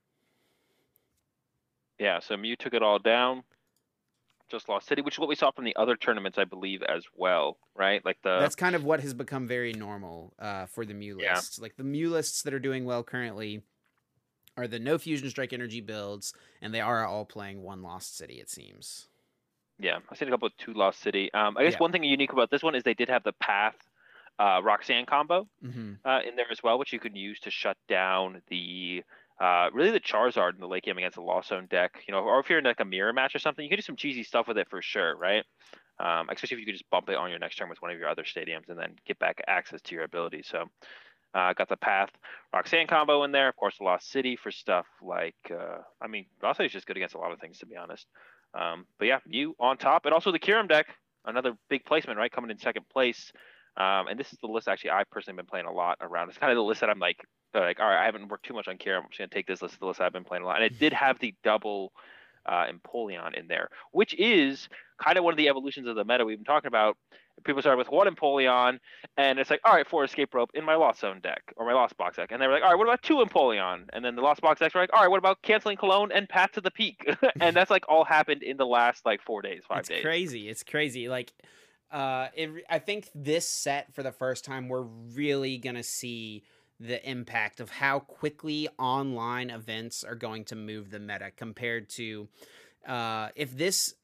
Yeah, 1.98 2.18
so 2.20 2.36
Mew 2.36 2.56
took 2.56 2.74
it 2.74 2.82
all 2.82 2.98
down 2.98 3.44
just 4.50 4.68
Lost 4.68 4.86
City, 4.86 5.02
which 5.02 5.14
is 5.14 5.18
what 5.18 5.28
we 5.28 5.34
saw 5.34 5.50
from 5.50 5.64
the 5.64 5.76
other 5.76 5.96
tournaments, 5.96 6.38
I 6.38 6.44
believe, 6.44 6.82
as 6.82 7.04
well, 7.14 7.58
right? 7.74 8.04
Like 8.04 8.18
the 8.22 8.38
that's 8.40 8.54
kind 8.54 8.74
of 8.74 8.84
what 8.84 9.00
has 9.00 9.14
become 9.14 9.46
very 9.46 9.72
normal 9.72 10.34
uh, 10.38 10.66
for 10.66 10.84
the 10.84 10.94
Mew 10.94 11.18
lists. 11.18 11.58
Yeah. 11.58 11.62
Like 11.62 11.76
the 11.76 11.84
Mew 11.84 12.10
lists 12.10 12.42
that 12.42 12.54
are 12.54 12.58
doing 12.58 12.84
well 12.84 13.02
currently 13.02 13.62
are 14.56 14.66
the 14.66 14.78
no 14.78 14.98
fusion 14.98 15.28
strike 15.30 15.52
energy 15.52 15.80
builds, 15.80 16.32
and 16.62 16.72
they 16.72 16.80
are 16.80 17.06
all 17.06 17.24
playing 17.24 17.62
one 17.62 17.82
Lost 17.82 18.16
City. 18.16 18.34
It 18.34 18.50
seems. 18.50 19.08
Yeah, 19.78 19.98
I've 20.10 20.18
seen 20.18 20.28
a 20.28 20.30
couple 20.30 20.46
of 20.46 20.56
two 20.56 20.72
Lost 20.72 21.00
City. 21.00 21.32
Um, 21.34 21.56
I 21.56 21.64
guess 21.64 21.72
yeah. 21.72 21.78
one 21.78 21.92
thing 21.92 22.04
unique 22.04 22.32
about 22.32 22.50
this 22.50 22.62
one 22.62 22.74
is 22.74 22.84
they 22.84 22.94
did 22.94 23.08
have 23.08 23.24
the 23.24 23.32
Path 23.32 23.74
uh, 24.38 24.60
Roxanne 24.62 25.06
combo 25.06 25.48
mm-hmm. 25.64 25.94
uh, 26.04 26.20
in 26.20 26.36
there 26.36 26.50
as 26.50 26.62
well, 26.62 26.78
which 26.78 26.92
you 26.92 27.00
can 27.00 27.16
use 27.16 27.40
to 27.40 27.50
shut 27.50 27.76
down 27.88 28.42
the 28.48 29.02
Uh, 29.40 29.68
really, 29.72 29.90
the 29.90 30.00
Charizard 30.00 30.54
in 30.54 30.60
the 30.60 30.68
late 30.68 30.84
game 30.84 30.96
against 30.96 31.16
the 31.16 31.22
Lost 31.22 31.48
Zone 31.48 31.66
deck, 31.68 32.04
you 32.06 32.12
know, 32.12 32.20
or 32.20 32.38
if 32.38 32.48
you're 32.48 32.60
in 32.60 32.64
like 32.64 32.80
a 32.80 32.84
mirror 32.84 33.12
match 33.12 33.34
or 33.34 33.40
something, 33.40 33.64
you 33.64 33.68
can 33.68 33.78
do 33.78 33.82
some 33.82 33.96
cheesy 33.96 34.22
stuff 34.22 34.46
with 34.46 34.58
it 34.58 34.68
for 34.70 34.80
sure, 34.80 35.16
right? 35.16 35.44
Um, 35.98 36.28
especially 36.30 36.56
if 36.56 36.60
you 36.60 36.66
could 36.66 36.74
just 36.74 36.88
bump 36.90 37.08
it 37.08 37.16
on 37.16 37.30
your 37.30 37.38
next 37.38 37.56
turn 37.56 37.68
with 37.68 37.82
one 37.82 37.90
of 37.90 37.98
your 37.98 38.08
other 38.08 38.22
stadiums 38.22 38.68
and 38.68 38.78
then 38.78 38.94
get 39.06 39.18
back 39.18 39.42
access 39.46 39.80
to 39.82 39.94
your 39.94 40.04
ability. 40.04 40.42
So, 40.44 40.66
uh, 41.34 41.52
got 41.52 41.68
the 41.68 41.76
Path 41.76 42.10
Roxanne 42.52 42.86
combo 42.86 43.24
in 43.24 43.32
there. 43.32 43.48
Of 43.48 43.56
course, 43.56 43.80
Lost 43.80 44.10
City 44.10 44.36
for 44.36 44.52
stuff 44.52 44.86
like, 45.02 45.34
uh, 45.50 45.78
I 46.00 46.06
mean, 46.06 46.26
Lost 46.42 46.58
City 46.58 46.66
is 46.66 46.72
just 46.72 46.86
good 46.86 46.96
against 46.96 47.16
a 47.16 47.18
lot 47.18 47.32
of 47.32 47.40
things, 47.40 47.58
to 47.58 47.66
be 47.66 47.76
honest. 47.76 48.06
Um, 48.54 48.86
but 48.98 49.08
yeah, 49.08 49.18
you 49.26 49.56
on 49.58 49.76
top, 49.76 50.04
and 50.04 50.14
also 50.14 50.30
the 50.30 50.38
Kyurem 50.38 50.68
deck, 50.68 50.86
another 51.24 51.54
big 51.68 51.84
placement, 51.84 52.18
right? 52.18 52.30
Coming 52.30 52.50
in 52.50 52.58
second 52.58 52.88
place. 52.88 53.32
Um, 53.76 54.06
and 54.08 54.18
this 54.18 54.32
is 54.32 54.38
the 54.40 54.46
list 54.46 54.68
actually 54.68 54.90
I've 54.90 55.10
personally 55.10 55.36
been 55.36 55.46
playing 55.46 55.66
a 55.66 55.72
lot 55.72 55.98
around. 56.00 56.28
It's 56.28 56.38
kind 56.38 56.52
of 56.52 56.56
the 56.56 56.62
list 56.62 56.80
that 56.80 56.90
I'm 56.90 57.00
like, 57.00 57.24
like, 57.52 57.80
all 57.80 57.86
right, 57.86 58.02
I 58.02 58.04
haven't 58.04 58.28
worked 58.28 58.46
too 58.46 58.54
much 58.54 58.68
on 58.68 58.78
Kyurem. 58.78 58.98
I'm 58.98 59.08
just 59.08 59.18
gonna 59.18 59.28
take 59.28 59.46
this 59.46 59.62
list, 59.62 59.78
the 59.80 59.86
list 59.86 60.00
I've 60.00 60.12
been 60.12 60.24
playing 60.24 60.44
a 60.44 60.46
lot, 60.46 60.56
and 60.56 60.64
it 60.64 60.78
did 60.78 60.92
have 60.92 61.18
the 61.18 61.34
double 61.42 61.92
uh, 62.46 62.66
Empoleon 62.66 63.34
in 63.34 63.48
there, 63.48 63.68
which 63.92 64.14
is 64.14 64.68
kind 65.02 65.18
of 65.18 65.24
one 65.24 65.32
of 65.32 65.38
the 65.38 65.48
evolutions 65.48 65.88
of 65.88 65.96
the 65.96 66.04
meta 66.04 66.24
we've 66.24 66.38
been 66.38 66.44
talking 66.44 66.68
about. 66.68 66.96
People 67.44 67.60
started 67.60 67.78
with 67.78 67.88
one 67.88 68.06
Empoleon, 68.06 68.78
and 69.16 69.38
it's 69.40 69.50
like, 69.50 69.60
all 69.64 69.74
right, 69.74 69.88
four 69.88 70.04
Escape 70.04 70.32
Rope 70.34 70.50
in 70.54 70.64
my 70.64 70.76
Lost 70.76 71.00
Zone 71.00 71.20
deck 71.20 71.42
or 71.56 71.66
my 71.66 71.72
Lost 71.72 71.96
Box 71.96 72.16
deck, 72.16 72.30
and 72.30 72.40
they 72.40 72.46
were 72.46 72.52
like, 72.52 72.62
all 72.62 72.70
right, 72.70 72.78
what 72.78 72.86
about 72.86 73.02
two 73.02 73.16
Empoleon? 73.16 73.86
And 73.92 74.04
then 74.04 74.14
the 74.14 74.22
Lost 74.22 74.40
Box 74.40 74.60
decks 74.60 74.74
were 74.74 74.80
like, 74.80 74.92
all 74.92 75.00
right, 75.00 75.10
what 75.10 75.18
about 75.18 75.42
canceling 75.42 75.76
Cologne 75.76 76.12
and 76.12 76.28
Path 76.28 76.52
to 76.52 76.60
the 76.60 76.70
Peak? 76.70 77.04
and 77.40 77.56
that's 77.56 77.70
like 77.70 77.84
all 77.88 78.04
happened 78.04 78.42
in 78.44 78.56
the 78.56 78.66
last 78.66 79.04
like 79.04 79.20
four 79.20 79.42
days, 79.42 79.62
five 79.68 79.80
it's 79.80 79.88
days. 79.88 80.02
Crazy, 80.02 80.48
it's 80.48 80.62
crazy. 80.62 81.08
Like, 81.08 81.32
uh, 81.94 82.28
it, 82.34 82.50
I 82.68 82.80
think 82.80 83.08
this 83.14 83.48
set 83.48 83.94
for 83.94 84.02
the 84.02 84.10
first 84.10 84.44
time, 84.44 84.68
we're 84.68 84.82
really 84.82 85.58
gonna 85.58 85.84
see 85.84 86.42
the 86.80 87.08
impact 87.08 87.60
of 87.60 87.70
how 87.70 88.00
quickly 88.00 88.68
online 88.80 89.48
events 89.48 90.02
are 90.02 90.16
going 90.16 90.44
to 90.46 90.56
move 90.56 90.90
the 90.90 90.98
meta 90.98 91.30
compared 91.36 91.88
to 91.88 92.28
uh, 92.86 93.28
if 93.36 93.56
this 93.56 93.94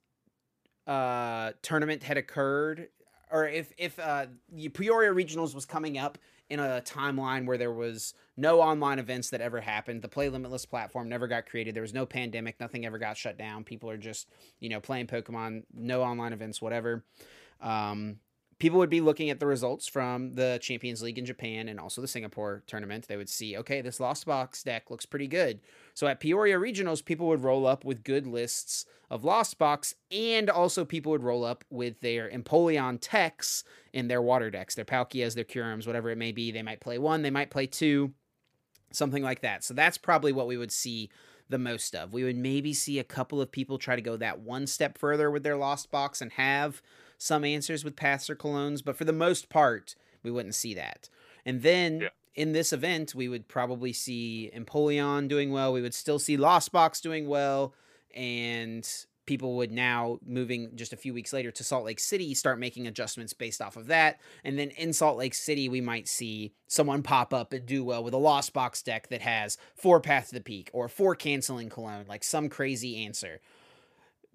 uh, 0.87 1.51
tournament 1.63 2.05
had 2.05 2.17
occurred 2.17 2.89
or 3.31 3.47
if 3.49 3.73
if 3.77 3.99
uh, 3.99 4.27
Peoria 4.73 5.13
Regionals 5.13 5.53
was 5.53 5.65
coming 5.65 5.99
up 5.99 6.17
in 6.49 6.61
a 6.61 6.83
timeline 6.85 7.45
where 7.45 7.59
there 7.59 7.73
was 7.73 8.15
no 8.37 8.61
online 8.61 8.99
events 8.99 9.31
that 9.31 9.41
ever 9.41 9.61
happened, 9.61 10.03
the 10.03 10.09
Play 10.09 10.29
Limitless 10.29 10.65
platform 10.65 11.09
never 11.09 11.29
got 11.29 11.47
created. 11.47 11.75
There 11.75 11.83
was 11.83 11.95
no 11.95 12.07
pandemic, 12.07 12.59
nothing 12.59 12.87
ever 12.87 12.99
got 12.99 13.17
shut 13.17 13.37
down. 13.37 13.65
People 13.65 13.91
are 13.91 13.99
just 13.99 14.29
you 14.61 14.69
know 14.69 14.81
playing 14.81 15.09
Pokemon, 15.09 15.65
no 15.75 16.03
online 16.03 16.33
events, 16.33 16.63
whatever. 16.63 17.05
Um, 17.61 18.17
people 18.61 18.79
would 18.79 18.91
be 18.91 19.01
looking 19.01 19.31
at 19.31 19.41
the 19.41 19.47
results 19.47 19.89
from 19.89 20.35
the 20.35 20.59
Champions 20.63 21.03
League 21.03 21.19
in 21.19 21.25
Japan 21.25 21.67
and 21.67 21.81
also 21.81 22.01
the 22.01 22.07
Singapore 22.07 22.63
tournament. 22.67 23.09
They 23.09 23.17
would 23.17 23.29
see, 23.29 23.57
okay, 23.57 23.81
this 23.81 23.99
Lost 23.99 24.27
Box 24.27 24.63
deck 24.63 24.91
looks 24.91 25.07
pretty 25.07 25.27
good. 25.27 25.61
So 25.95 26.07
at 26.07 26.21
Peoria 26.21 26.59
Regionals, 26.59 27.05
people 27.05 27.27
would 27.29 27.43
roll 27.43 27.67
up 27.67 27.85
with 27.85 28.05
good 28.05 28.27
lists 28.27 28.85
of 29.11 29.25
Lost 29.25 29.59
Box, 29.59 29.95
and 30.13 30.49
also 30.49 30.85
people 30.85 31.11
would 31.11 31.25
roll 31.25 31.43
up 31.43 31.65
with 31.71 32.01
their 32.01 32.31
Empoleon 32.31 32.99
techs 33.01 33.65
in 33.93 34.07
their 34.07 34.23
water 34.23 34.51
decks, 34.51 34.75
their 34.75 34.85
Palkias, 34.85 35.35
their 35.35 35.43
Kyurems, 35.43 35.87
whatever 35.87 36.11
it 36.11 36.19
may 36.19 36.31
be. 36.31 36.53
They 36.53 36.63
might 36.63 36.81
play 36.81 36.99
one, 36.99 37.23
they 37.23 37.31
might 37.31 37.51
play 37.51 37.67
two, 37.67 38.13
something 38.93 39.23
like 39.23 39.41
that. 39.41 39.65
So 39.65 39.75
that's 39.75 39.99
probably 39.99 40.33
what 40.33 40.47
we 40.47 40.57
would 40.59 40.71
see 40.71 41.11
the 41.49 41.59
most 41.59 41.97
of. 41.97 42.13
We 42.13 42.25
would 42.25 42.37
maybe 42.37 42.73
see 42.73 42.99
a 42.99 43.05
couple 43.05 43.41
of 43.41 43.51
people 43.51 43.79
try 43.79 43.97
to 43.97 44.03
go 44.03 44.17
that 44.19 44.41
one 44.41 44.67
step 44.67 44.97
further 44.97 45.31
with 45.31 45.43
their 45.43 45.57
Lost 45.57 45.91
Box 45.91 46.21
and 46.21 46.33
have 46.33 46.81
some 47.21 47.45
answers 47.45 47.85
with 47.85 47.97
paths 47.97 48.31
or 48.31 48.35
colognes, 48.35 48.83
but 48.83 48.97
for 48.97 49.05
the 49.05 49.13
most 49.13 49.51
part, 49.51 49.95
we 50.23 50.31
wouldn't 50.31 50.55
see 50.55 50.73
that. 50.75 51.11
And 51.45 51.61
then 51.61 52.01
yeah. 52.01 52.09
in 52.35 52.53
this 52.53 52.73
event, 52.73 53.15
we 53.15 53.29
would 53.29 53.47
probably 53.47 53.93
see 53.93 54.51
Empoleon 54.57 55.29
doing 55.29 55.53
well. 55.53 55.73
We 55.73 55.83
would 55.83 55.95
still 55.95 56.19
see 56.19 56.39
Lost 56.39 56.73
Box 56.73 56.99
doing 56.99 57.29
well, 57.29 57.75
and 58.15 58.89
people 59.27 59.57
would 59.59 59.71
now 59.71 60.19
moving 60.27 60.71
just 60.75 60.95
a 60.95 60.97
few 60.97 61.13
weeks 61.13 61.35
later 61.35 61.51
to 61.51 61.63
Salt 61.63 61.85
Lake 61.85 62.01
City 62.01 62.33
start 62.33 62.59
making 62.59 62.87
adjustments 62.87 63.35
based 63.35 63.61
off 63.61 63.77
of 63.77 63.89
that. 63.89 64.19
And 64.43 64.59
then 64.59 64.71
in 64.71 64.95
Salt 64.95 65.19
Lake 65.19 65.35
City, 65.35 65.69
we 65.69 65.83
might 65.83 66.09
see 66.09 66.55
someone 66.69 67.03
pop 67.03 67.35
up 67.35 67.53
and 67.53 67.67
do 67.67 67.85
well 67.85 68.03
with 68.03 68.15
a 68.15 68.19
Lost 68.19 68.55
Box 68.55 68.83
deck 68.83 69.09
that 69.09 69.21
has 69.21 69.59
four 69.75 70.01
Path 70.01 70.31
to 70.31 70.37
the 70.37 70.41
Peak 70.41 70.71
or 70.73 70.89
four 70.89 71.15
canceling 71.15 71.69
Cologne, 71.69 72.07
like 72.09 72.25
some 72.25 72.49
crazy 72.49 73.05
answer. 73.05 73.43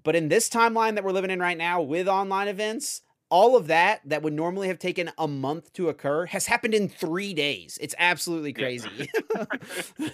But 0.05 0.15
in 0.15 0.29
this 0.29 0.47
timeline 0.47 0.93
that 0.95 1.03
we're 1.03 1.11
living 1.11 1.31
in 1.31 1.39
right 1.39 1.57
now 1.57 1.81
with 1.81 2.07
online 2.07 2.47
events, 2.47 3.01
all 3.29 3.57
of 3.57 3.65
that 3.67 4.01
that 4.05 4.21
would 4.21 4.33
normally 4.33 4.67
have 4.67 4.77
taken 4.77 5.11
a 5.17 5.27
month 5.27 5.73
to 5.73 5.89
occur 5.89 6.27
has 6.27 6.45
happened 6.45 6.75
in 6.75 6.87
three 6.87 7.33
days. 7.33 7.79
It's 7.81 7.95
absolutely 7.97 8.53
crazy. 8.53 8.87
Yeah, 9.27 9.45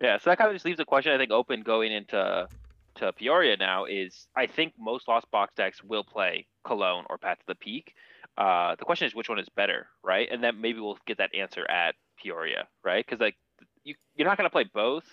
yeah 0.00 0.18
so 0.18 0.30
that 0.30 0.38
kind 0.38 0.48
of 0.48 0.54
just 0.54 0.64
leaves 0.64 0.80
a 0.80 0.86
question 0.86 1.12
I 1.12 1.18
think 1.18 1.30
open 1.30 1.60
going 1.60 1.92
into 1.92 2.48
to 2.96 3.12
Peoria 3.12 3.58
now 3.58 3.84
is 3.84 4.26
I 4.34 4.46
think 4.46 4.72
most 4.78 5.06
Lost 5.06 5.30
Box 5.30 5.52
decks 5.54 5.84
will 5.84 6.02
play 6.02 6.46
Cologne 6.64 7.04
or 7.10 7.18
Path 7.18 7.38
to 7.40 7.44
the 7.48 7.54
Peak. 7.54 7.94
Uh, 8.38 8.74
the 8.76 8.86
question 8.86 9.06
is 9.06 9.14
which 9.14 9.28
one 9.28 9.38
is 9.38 9.48
better, 9.54 9.86
right? 10.02 10.28
And 10.32 10.42
then 10.42 10.62
maybe 10.62 10.80
we'll 10.80 10.98
get 11.06 11.18
that 11.18 11.34
answer 11.34 11.70
at 11.70 11.94
Peoria, 12.22 12.68
right? 12.82 13.04
Because 13.04 13.20
like 13.20 13.36
you, 13.84 13.94
you're 14.16 14.26
not 14.26 14.38
going 14.38 14.46
to 14.46 14.52
play 14.52 14.64
both, 14.72 15.04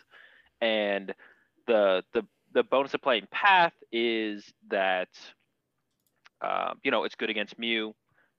and 0.62 1.14
the 1.68 2.06
the 2.14 2.26
the 2.54 2.64
bonus 2.64 2.94
of 2.94 3.02
playing 3.02 3.28
Path 3.32 3.74
is 3.92 4.46
that 4.70 5.10
um, 6.42 6.80
you 6.84 6.92
know 6.92 7.04
it's 7.04 7.16
good 7.16 7.30
against 7.30 7.58
Mew, 7.60 7.94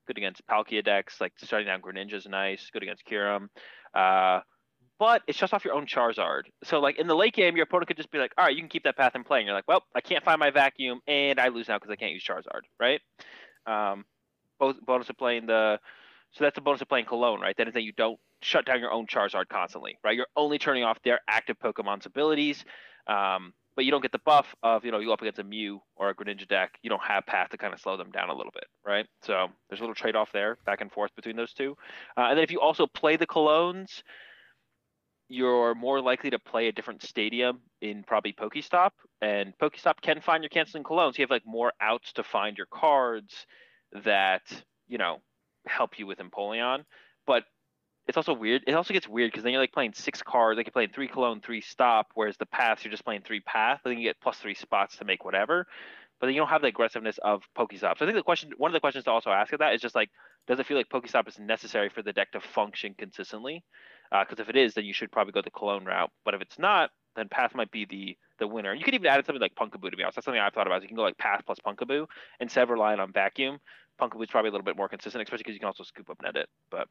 good 0.06 0.18
against 0.18 0.46
Palkia 0.46 0.84
decks. 0.84 1.20
Like 1.20 1.32
starting 1.36 1.66
down 1.66 1.82
Greninja 1.82 2.14
is 2.14 2.26
nice, 2.26 2.70
good 2.72 2.82
against 2.82 3.06
Kyurem. 3.06 3.48
Uh, 3.94 4.40
but 4.98 5.22
it's 5.28 5.38
just 5.38 5.54
off 5.54 5.64
your 5.64 5.74
own 5.74 5.86
Charizard. 5.86 6.42
So 6.64 6.80
like 6.80 6.98
in 6.98 7.06
the 7.06 7.14
late 7.14 7.34
game, 7.34 7.56
your 7.56 7.64
opponent 7.64 7.86
could 7.88 7.96
just 7.96 8.10
be 8.10 8.18
like, 8.18 8.32
all 8.36 8.44
right, 8.44 8.54
you 8.54 8.60
can 8.60 8.68
keep 8.68 8.84
that 8.84 8.96
path 8.96 9.12
and 9.14 9.24
play. 9.24 9.38
And 9.38 9.46
you're 9.46 9.54
like, 9.54 9.68
well, 9.68 9.84
I 9.94 10.00
can't 10.00 10.24
find 10.24 10.40
my 10.40 10.50
vacuum 10.50 11.00
and 11.06 11.38
I 11.38 11.48
lose 11.48 11.68
now 11.68 11.76
because 11.76 11.90
I 11.90 11.96
can't 11.96 12.12
use 12.12 12.24
Charizard, 12.24 12.62
right? 12.80 13.00
Um, 13.66 14.04
both 14.58 14.80
bonus 14.84 15.08
of 15.08 15.16
playing 15.16 15.46
the, 15.46 15.78
so 16.32 16.44
that's 16.44 16.56
the 16.56 16.62
bonus 16.62 16.80
of 16.80 16.88
playing 16.88 17.06
Cologne, 17.06 17.40
right? 17.40 17.56
That 17.56 17.68
is 17.68 17.74
that 17.74 17.82
you 17.82 17.92
don't 17.92 18.18
shut 18.42 18.66
down 18.66 18.80
your 18.80 18.90
own 18.90 19.06
Charizard 19.06 19.48
constantly, 19.48 19.98
right? 20.02 20.16
You're 20.16 20.26
only 20.36 20.58
turning 20.58 20.82
off 20.82 20.98
their 21.04 21.20
active 21.28 21.58
Pokemon's 21.60 22.06
abilities. 22.06 22.64
Um, 23.06 23.52
but 23.78 23.84
you 23.84 23.92
don't 23.92 24.02
get 24.02 24.10
the 24.10 24.18
buff 24.18 24.56
of 24.64 24.84
you 24.84 24.90
know 24.90 24.98
you 24.98 25.06
go 25.06 25.12
up 25.12 25.22
against 25.22 25.38
a 25.38 25.44
Mew 25.44 25.80
or 25.94 26.10
a 26.10 26.14
Greninja 26.14 26.48
deck. 26.48 26.76
You 26.82 26.90
don't 26.90 27.00
have 27.00 27.24
path 27.26 27.50
to 27.50 27.58
kind 27.58 27.72
of 27.72 27.78
slow 27.78 27.96
them 27.96 28.10
down 28.10 28.28
a 28.28 28.34
little 28.34 28.50
bit, 28.50 28.64
right? 28.84 29.06
So 29.22 29.46
there's 29.70 29.78
a 29.78 29.84
little 29.84 29.94
trade 29.94 30.16
off 30.16 30.32
there, 30.32 30.58
back 30.66 30.80
and 30.80 30.90
forth 30.90 31.14
between 31.14 31.36
those 31.36 31.52
two. 31.52 31.76
Uh, 32.16 32.22
and 32.22 32.36
then 32.36 32.42
if 32.42 32.50
you 32.50 32.60
also 32.60 32.88
play 32.88 33.14
the 33.14 33.24
Colognes, 33.24 34.02
you're 35.28 35.76
more 35.76 36.00
likely 36.00 36.28
to 36.30 36.40
play 36.40 36.66
a 36.66 36.72
different 36.72 37.04
stadium 37.04 37.60
in 37.80 38.02
probably 38.02 38.32
Pokestop, 38.32 38.90
and 39.22 39.54
Pokestop 39.62 40.00
can 40.02 40.20
find 40.20 40.42
your 40.42 40.50
canceling 40.50 40.82
Colognes. 40.82 41.16
You 41.16 41.22
have 41.22 41.30
like 41.30 41.46
more 41.46 41.72
outs 41.80 42.12
to 42.14 42.24
find 42.24 42.56
your 42.56 42.66
cards 42.74 43.46
that 43.92 44.42
you 44.88 44.98
know 44.98 45.18
help 45.68 46.00
you 46.00 46.06
with 46.08 46.18
Empoleon, 46.18 46.82
but 47.28 47.44
it's 48.08 48.16
also 48.16 48.32
weird. 48.32 48.64
It 48.66 48.72
also 48.72 48.94
gets 48.94 49.06
weird 49.06 49.30
because 49.30 49.44
then 49.44 49.52
you're 49.52 49.60
like 49.60 49.72
playing 49.72 49.92
six 49.94 50.22
cards, 50.22 50.56
like 50.56 50.66
you're 50.66 50.72
playing 50.72 50.90
three 50.94 51.08
cologne, 51.08 51.40
three 51.40 51.60
stop, 51.60 52.08
whereas 52.14 52.38
the 52.38 52.46
paths 52.46 52.82
you're 52.82 52.90
just 52.90 53.04
playing 53.04 53.22
three 53.22 53.40
path. 53.40 53.80
Then 53.84 53.98
you 53.98 54.04
get 54.04 54.20
plus 54.20 54.38
three 54.38 54.54
spots 54.54 54.96
to 54.96 55.04
make 55.04 55.24
whatever, 55.24 55.66
but 56.18 56.26
then 56.26 56.34
you 56.34 56.40
don't 56.40 56.48
have 56.48 56.62
the 56.62 56.68
aggressiveness 56.68 57.18
of 57.22 57.42
Pokestop. 57.56 57.98
So 57.98 58.04
I 58.04 58.06
think 58.06 58.14
the 58.14 58.22
question, 58.22 58.50
one 58.56 58.70
of 58.70 58.72
the 58.72 58.80
questions 58.80 59.04
to 59.04 59.10
also 59.10 59.30
ask 59.30 59.52
of 59.52 59.58
that 59.60 59.74
is 59.74 59.82
just 59.82 59.94
like, 59.94 60.10
does 60.46 60.58
it 60.58 60.66
feel 60.66 60.78
like 60.78 60.88
Pokestop 60.88 61.28
is 61.28 61.38
necessary 61.38 61.90
for 61.90 62.02
the 62.02 62.12
deck 62.12 62.32
to 62.32 62.40
function 62.40 62.94
consistently? 62.96 63.62
Because 64.10 64.38
uh, 64.38 64.42
if 64.42 64.48
it 64.48 64.56
is, 64.56 64.72
then 64.72 64.86
you 64.86 64.94
should 64.94 65.12
probably 65.12 65.32
go 65.32 65.42
the 65.42 65.50
cologne 65.50 65.84
route. 65.84 66.10
But 66.24 66.32
if 66.32 66.40
it's 66.40 66.58
not, 66.58 66.90
then 67.14 67.28
path 67.28 67.54
might 67.54 67.70
be 67.70 67.84
the 67.84 68.16
the 68.38 68.46
winner. 68.46 68.72
You 68.72 68.84
could 68.84 68.94
even 68.94 69.06
add 69.06 69.26
something 69.26 69.40
like 69.40 69.56
Pumpkaboo 69.56 69.90
to 69.90 69.96
be 69.96 70.04
honest. 70.04 70.14
That's 70.14 70.24
something 70.24 70.40
I've 70.40 70.54
thought 70.54 70.68
about. 70.68 70.80
You 70.82 70.88
can 70.88 70.96
go 70.96 71.02
like 71.02 71.18
path 71.18 71.42
plus 71.44 71.58
Pumpkaboo 71.58 72.06
instead 72.40 72.62
of 72.62 72.70
relying 72.70 73.00
on 73.00 73.12
vacuum. 73.12 73.58
Pumpkaboo 74.00 74.22
is 74.22 74.30
probably 74.30 74.48
a 74.48 74.52
little 74.52 74.64
bit 74.64 74.76
more 74.76 74.88
consistent, 74.88 75.22
especially 75.22 75.42
because 75.42 75.54
you 75.54 75.60
can 75.60 75.66
also 75.66 75.82
scoop 75.82 76.08
up 76.08 76.22
net 76.22 76.36
it. 76.36 76.48
But 76.70 76.86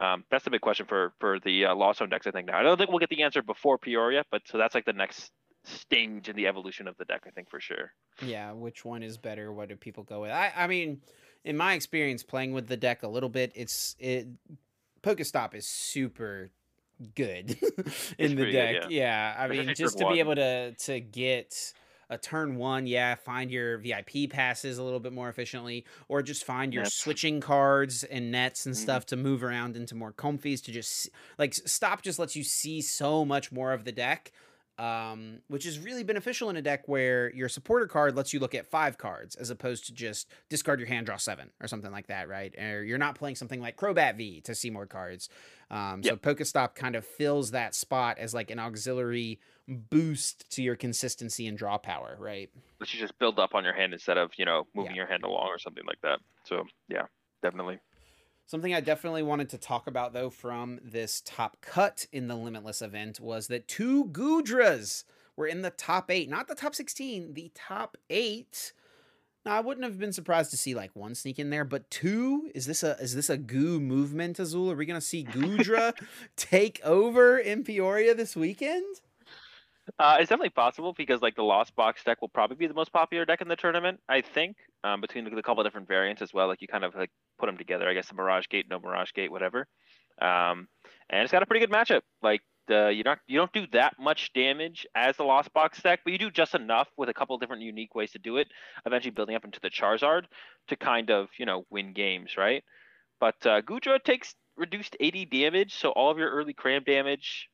um, 0.00 0.24
that's 0.30 0.44
the 0.44 0.50
big 0.50 0.60
question 0.60 0.86
for 0.86 1.12
for 1.18 1.38
the 1.40 1.66
uh, 1.66 1.74
Lost 1.74 2.00
Zone 2.00 2.08
decks. 2.08 2.26
I 2.26 2.30
think 2.30 2.48
now 2.48 2.58
I 2.58 2.62
don't 2.62 2.76
think 2.76 2.90
we'll 2.90 2.98
get 2.98 3.08
the 3.08 3.22
answer 3.22 3.42
before 3.42 3.78
Peoria, 3.78 4.24
but 4.30 4.42
so 4.46 4.58
that's 4.58 4.74
like 4.74 4.84
the 4.84 4.92
next 4.92 5.30
stage 5.64 6.28
in 6.28 6.36
the 6.36 6.46
evolution 6.46 6.86
of 6.86 6.96
the 6.98 7.04
deck. 7.04 7.22
I 7.26 7.30
think 7.30 7.50
for 7.50 7.60
sure. 7.60 7.92
Yeah, 8.22 8.52
which 8.52 8.84
one 8.84 9.02
is 9.02 9.16
better? 9.16 9.52
What 9.52 9.68
do 9.68 9.76
people 9.76 10.04
go 10.04 10.22
with? 10.22 10.30
I 10.30 10.52
I 10.56 10.66
mean, 10.66 11.00
in 11.44 11.56
my 11.56 11.74
experience 11.74 12.22
playing 12.22 12.52
with 12.52 12.68
the 12.68 12.76
deck 12.76 13.02
a 13.02 13.08
little 13.08 13.30
bit, 13.30 13.52
it's 13.54 13.96
it 13.98 14.28
Pokestop 15.02 15.54
is 15.54 15.66
super 15.66 16.50
good 17.14 17.56
in 18.18 18.36
the 18.36 18.52
deck. 18.52 18.82
Good, 18.82 18.90
yeah. 18.90 19.34
yeah. 19.36 19.36
I 19.38 19.48
mean, 19.48 19.74
just 19.74 19.98
to 19.98 20.04
one. 20.04 20.14
be 20.14 20.20
able 20.20 20.34
to 20.34 20.72
to 20.72 21.00
get 21.00 21.72
a 22.10 22.18
turn 22.18 22.56
one, 22.56 22.86
yeah, 22.86 23.14
find 23.14 23.50
your 23.50 23.78
VIP 23.78 24.30
passes 24.30 24.78
a 24.78 24.82
little 24.82 25.00
bit 25.00 25.12
more 25.12 25.28
efficiently, 25.28 25.84
or 26.08 26.22
just 26.22 26.44
find 26.44 26.72
your 26.72 26.84
switching 26.84 27.40
cards 27.40 28.04
and 28.04 28.30
nets 28.30 28.66
and 28.66 28.74
mm-hmm. 28.74 28.82
stuff 28.82 29.06
to 29.06 29.16
move 29.16 29.42
around 29.42 29.76
into 29.76 29.94
more 29.94 30.12
Comfeys 30.12 30.62
to 30.64 30.72
just 30.72 31.10
like 31.38 31.54
stop 31.54 32.02
just 32.02 32.18
lets 32.18 32.36
you 32.36 32.44
see 32.44 32.80
so 32.80 33.24
much 33.24 33.50
more 33.50 33.72
of 33.72 33.84
the 33.84 33.92
deck 33.92 34.32
um, 34.78 35.38
which 35.48 35.64
is 35.64 35.78
really 35.78 36.04
beneficial 36.04 36.50
in 36.50 36.56
a 36.56 36.62
deck 36.62 36.86
where 36.86 37.32
your 37.34 37.48
supporter 37.48 37.86
card 37.86 38.14
lets 38.14 38.34
you 38.34 38.40
look 38.40 38.54
at 38.54 38.66
five 38.66 38.98
cards 38.98 39.34
as 39.34 39.48
opposed 39.48 39.86
to 39.86 39.92
just 39.92 40.28
discard 40.50 40.80
your 40.80 40.88
hand, 40.88 41.06
draw 41.06 41.16
seven 41.16 41.50
or 41.62 41.68
something 41.68 41.90
like 41.90 42.08
that, 42.08 42.28
right? 42.28 42.54
Or 42.58 42.84
you're 42.84 42.98
not 42.98 43.14
playing 43.14 43.36
something 43.36 43.60
like 43.60 43.78
Crobat 43.78 44.16
V 44.16 44.42
to 44.42 44.54
see 44.54 44.68
more 44.68 44.86
cards. 44.86 45.30
Um, 45.70 46.00
yep. 46.02 46.12
So 46.12 46.16
Pokestop 46.16 46.74
kind 46.74 46.94
of 46.94 47.04
fills 47.04 47.50
that 47.50 47.74
spot 47.74 48.18
as 48.18 48.32
like 48.32 48.50
an 48.50 48.58
auxiliary 48.58 49.40
boost 49.66 50.48
to 50.52 50.62
your 50.62 50.76
consistency 50.76 51.46
and 51.46 51.58
draw 51.58 51.76
power, 51.76 52.16
right? 52.20 52.50
Which 52.78 52.94
you 52.94 53.00
just 53.00 53.18
build 53.18 53.38
up 53.38 53.54
on 53.54 53.64
your 53.64 53.74
hand 53.74 53.92
instead 53.92 54.16
of 54.16 54.30
you 54.36 54.44
know 54.44 54.66
moving 54.74 54.92
yeah. 54.92 54.98
your 54.98 55.06
hand 55.06 55.24
along 55.24 55.48
or 55.48 55.58
something 55.58 55.84
like 55.86 56.00
that. 56.02 56.20
So 56.44 56.64
yeah, 56.88 57.06
definitely. 57.42 57.78
Something 58.48 58.74
I 58.74 58.80
definitely 58.80 59.24
wanted 59.24 59.48
to 59.50 59.58
talk 59.58 59.88
about, 59.88 60.12
though, 60.12 60.30
from 60.30 60.78
this 60.80 61.20
top 61.24 61.56
cut 61.60 62.06
in 62.12 62.28
the 62.28 62.36
Limitless 62.36 62.80
event 62.80 63.18
was 63.18 63.48
that 63.48 63.66
two 63.66 64.04
Goodras 64.04 65.02
were 65.34 65.48
in 65.48 65.62
the 65.62 65.70
top 65.70 66.12
eight, 66.12 66.30
not 66.30 66.46
the 66.46 66.54
top 66.54 66.72
16, 66.72 67.34
the 67.34 67.50
top 67.56 67.96
eight. 68.08 68.72
Now, 69.46 69.56
I 69.56 69.60
wouldn't 69.60 69.84
have 69.84 69.96
been 69.96 70.12
surprised 70.12 70.50
to 70.50 70.56
see 70.56 70.74
like 70.74 70.90
one 70.94 71.14
sneak 71.14 71.38
in 71.38 71.50
there, 71.50 71.64
but 71.64 71.88
two 71.88 72.50
is 72.52 72.66
this 72.66 72.82
a 72.82 72.96
is 72.98 73.14
this 73.14 73.30
a 73.30 73.36
goo 73.36 73.78
movement, 73.78 74.40
Azul? 74.40 74.72
Are 74.72 74.74
we 74.74 74.86
gonna 74.86 75.00
see 75.00 75.22
Goodra 75.22 75.94
take 76.36 76.80
over 76.82 77.38
in 77.38 77.62
Peoria 77.62 78.12
this 78.12 78.34
weekend? 78.34 78.96
Uh, 80.00 80.16
it's 80.18 80.30
definitely 80.30 80.50
possible 80.50 80.94
because 80.98 81.22
like 81.22 81.36
the 81.36 81.44
Lost 81.44 81.76
Box 81.76 82.02
deck 82.02 82.20
will 82.20 82.28
probably 82.28 82.56
be 82.56 82.66
the 82.66 82.74
most 82.74 82.92
popular 82.92 83.24
deck 83.24 83.40
in 83.40 83.46
the 83.46 83.54
tournament. 83.54 84.00
I 84.08 84.20
think 84.20 84.56
um, 84.82 85.00
between 85.00 85.22
the, 85.22 85.30
the 85.30 85.44
couple 85.44 85.60
of 85.60 85.66
different 85.66 85.86
variants 85.86 86.22
as 86.22 86.34
well. 86.34 86.48
Like 86.48 86.60
you 86.60 86.66
kind 86.66 86.82
of 86.82 86.96
like 86.96 87.12
put 87.38 87.46
them 87.46 87.56
together. 87.56 87.88
I 87.88 87.94
guess 87.94 88.08
the 88.08 88.14
Mirage 88.14 88.48
Gate, 88.48 88.66
no 88.68 88.80
Mirage 88.80 89.12
Gate, 89.14 89.30
whatever. 89.30 89.68
Um, 90.20 90.66
and 91.08 91.22
it's 91.22 91.30
got 91.30 91.44
a 91.44 91.46
pretty 91.46 91.64
good 91.64 91.72
matchup. 91.72 92.00
Like 92.20 92.40
the 92.66 92.92
you 92.94 93.02
not 93.02 93.18
you 93.26 93.38
don't 93.38 93.52
do 93.52 93.66
that 93.72 93.94
much 93.98 94.32
damage 94.32 94.86
as 94.94 95.16
the 95.16 95.24
Lost 95.24 95.52
Box 95.52 95.80
deck, 95.82 96.00
but 96.04 96.12
you 96.12 96.18
do 96.18 96.30
just 96.30 96.54
enough 96.54 96.88
with 96.96 97.08
a 97.08 97.14
couple 97.14 97.38
different 97.38 97.62
unique 97.62 97.94
ways 97.94 98.12
to 98.12 98.18
do 98.18 98.36
it. 98.36 98.48
Eventually 98.84 99.10
building 99.10 99.36
up 99.36 99.44
into 99.44 99.60
the 99.60 99.70
Charizard 99.70 100.24
to 100.68 100.76
kind 100.76 101.10
of 101.10 101.28
you 101.38 101.46
know 101.46 101.64
win 101.70 101.92
games, 101.92 102.36
right? 102.36 102.62
But 103.20 103.46
uh, 103.46 103.62
Goodra 103.62 104.02
takes 104.02 104.34
reduced 104.56 104.96
80 105.00 105.26
damage, 105.26 105.74
so 105.74 105.90
all 105.90 106.10
of 106.10 106.18
your 106.18 106.30
early 106.30 106.54
cram 106.54 106.82
damage 106.84 107.48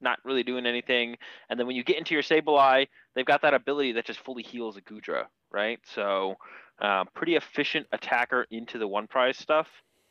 not 0.00 0.18
really 0.24 0.42
doing 0.42 0.66
anything. 0.66 1.16
And 1.48 1.58
then 1.58 1.66
when 1.66 1.76
you 1.76 1.82
get 1.82 1.98
into 1.98 2.14
your 2.14 2.22
Sableye, 2.22 2.86
they've 3.14 3.26
got 3.26 3.42
that 3.42 3.54
ability 3.54 3.92
that 3.92 4.04
just 4.04 4.20
fully 4.20 4.42
heals 4.42 4.76
a 4.76 4.80
Goodra, 4.80 5.24
right? 5.50 5.80
So 5.94 6.36
uh, 6.80 7.04
pretty 7.14 7.34
efficient 7.34 7.86
attacker 7.92 8.46
into 8.50 8.78
the 8.78 8.86
one 8.86 9.08
prize 9.08 9.36
stuff 9.36 9.68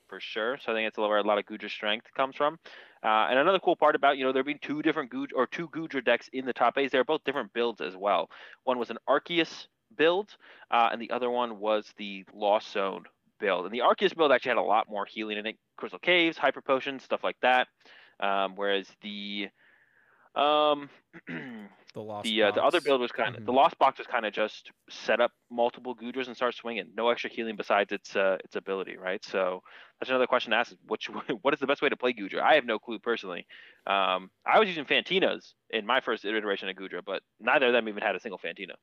for 0.08 0.20
sure. 0.20 0.58
So 0.58 0.72
I 0.72 0.76
think 0.76 0.88
it's 0.88 0.98
where 0.98 1.18
a 1.18 1.24
lot 1.24 1.38
of 1.38 1.46
Goodra 1.46 1.70
strength 1.70 2.08
comes 2.16 2.36
from. 2.36 2.60
Uh, 3.04 3.28
and 3.30 3.40
another 3.40 3.60
cool 3.60 3.76
part 3.76 3.96
about 3.96 4.18
you 4.18 4.26
know 4.26 4.32
there 4.32 4.44
being 4.44 4.60
two 4.62 4.82
different 4.82 5.12
Goodra 5.12 5.36
or 5.36 5.48
two 5.48 5.68
Goodra 5.70 6.04
decks 6.04 6.30
in 6.34 6.46
the 6.46 6.54
top 6.54 6.78
eight, 6.78 6.92
they're 6.92 7.04
both 7.04 7.24
different 7.24 7.54
builds 7.54 7.82
as 7.82 7.96
well. 7.96 8.30
One 8.64 8.80
was 8.80 8.90
an 8.90 8.98
Arceus 9.08 9.68
build, 9.96 10.36
uh, 10.72 10.90
and 10.92 11.02
the 11.02 11.12
other 11.12 11.30
one 11.30 11.60
was 11.60 11.94
the 11.98 12.26
Lost 12.34 12.72
Zone 12.72 13.06
build. 13.40 13.66
And 13.66 13.74
the 13.74 13.80
Arceus 13.80 14.16
build 14.16 14.32
actually 14.32 14.50
had 14.50 14.58
a 14.58 14.62
lot 14.62 14.90
more 14.90 15.06
healing 15.06 15.38
in 15.38 15.46
it, 15.46 15.58
Crystal 15.78 16.00
Caves, 16.00 16.38
Hyper 16.38 16.62
Potions, 16.62 17.04
stuff 17.04 17.24
like 17.24 17.38
that. 17.42 17.68
Um, 18.20 18.56
whereas 18.56 18.88
the 19.02 19.50
um, 20.38 20.90
the 21.28 22.02
lost 22.02 22.26
the 22.26 22.44
uh, 22.44 22.52
the 22.52 22.64
other 22.64 22.80
build 22.80 23.02
was 23.02 23.12
kind 23.12 23.30
of 23.30 23.36
mm-hmm. 23.36 23.46
the 23.46 23.52
lost 23.52 23.78
box 23.80 23.98
was 23.98 24.08
kind 24.08 24.26
of 24.26 24.34
just 24.34 24.72
set 24.90 25.20
up 25.20 25.32
multiple 25.50 25.96
Goodras 25.96 26.28
and 26.28 26.36
start 26.36 26.56
swinging. 26.56 26.92
No 26.96 27.10
extra 27.10 27.30
healing 27.30 27.56
besides 27.56 27.92
its 27.92 28.16
uh, 28.16 28.38
its 28.44 28.56
ability, 28.56 28.98
right? 28.98 29.24
So 29.26 29.62
that's 30.00 30.10
another 30.10 30.28
question 30.28 30.52
to 30.52 30.58
ask: 30.58 30.72
is 30.72 30.78
which 30.88 31.10
what 31.42 31.54
is 31.54 31.60
the 31.60 31.68
best 31.68 31.82
way 31.82 31.90
to 31.90 31.98
play 31.98 32.14
Goodra? 32.14 32.42
I 32.42 32.54
have 32.54 32.66
no 32.66 32.78
clue 32.78 33.00
personally. 33.00 33.48
Um, 33.88 34.30
I 34.46 34.60
was 34.60 34.68
using 34.68 34.86
Fantinas 34.86 35.54
in 35.72 35.86
my 35.86 36.02
first 36.02 36.24
iteration 36.24 36.70
of 36.70 36.76
Goodra, 36.76 37.02
but 37.04 37.24
neither 37.40 37.68
of 37.68 37.74
them 37.74 37.90
even 37.90 38.04
had 38.04 38.16
a 38.16 38.20
single 38.20 38.40
Fantina. 38.40 38.76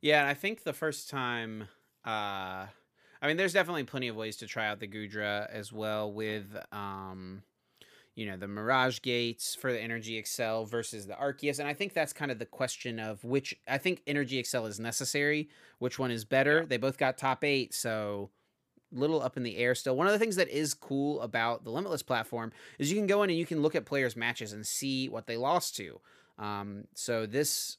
Yeah, 0.00 0.20
and 0.20 0.28
I 0.28 0.34
think 0.34 0.64
the 0.64 0.72
first 0.72 1.08
time. 1.08 1.68
Uh, 2.04 2.66
I 3.22 3.26
mean, 3.26 3.36
there's 3.36 3.52
definitely 3.52 3.84
plenty 3.84 4.08
of 4.08 4.16
ways 4.16 4.38
to 4.38 4.46
try 4.46 4.66
out 4.66 4.80
the 4.80 4.88
Goodra 4.88 5.46
as 5.50 5.70
well 5.70 6.10
with 6.10 6.56
um, 6.72 7.42
you 8.20 8.26
know 8.26 8.36
the 8.36 8.46
Mirage 8.46 9.00
Gates 9.00 9.54
for 9.54 9.72
the 9.72 9.80
Energy 9.80 10.18
Excel 10.18 10.66
versus 10.66 11.06
the 11.06 11.14
Arceus, 11.14 11.58
and 11.58 11.66
I 11.66 11.72
think 11.72 11.94
that's 11.94 12.12
kind 12.12 12.30
of 12.30 12.38
the 12.38 12.44
question 12.44 13.00
of 13.00 13.24
which 13.24 13.58
I 13.66 13.78
think 13.78 14.02
Energy 14.06 14.38
Excel 14.38 14.66
is 14.66 14.78
necessary. 14.78 15.48
Which 15.78 15.98
one 15.98 16.10
is 16.10 16.26
better? 16.26 16.60
Yeah. 16.60 16.66
They 16.66 16.76
both 16.76 16.98
got 16.98 17.16
top 17.16 17.42
eight, 17.44 17.72
so 17.72 18.28
little 18.92 19.22
up 19.22 19.38
in 19.38 19.42
the 19.42 19.56
air 19.56 19.74
still. 19.74 19.96
One 19.96 20.06
of 20.06 20.12
the 20.12 20.18
things 20.18 20.36
that 20.36 20.48
is 20.48 20.74
cool 20.74 21.22
about 21.22 21.64
the 21.64 21.70
Limitless 21.70 22.02
platform 22.02 22.52
is 22.78 22.92
you 22.92 22.98
can 22.98 23.06
go 23.06 23.22
in 23.22 23.30
and 23.30 23.38
you 23.38 23.46
can 23.46 23.62
look 23.62 23.74
at 23.74 23.86
players' 23.86 24.16
matches 24.16 24.52
and 24.52 24.66
see 24.66 25.08
what 25.08 25.26
they 25.26 25.38
lost 25.38 25.74
to. 25.76 25.98
Um, 26.38 26.84
so 26.94 27.24
this 27.24 27.78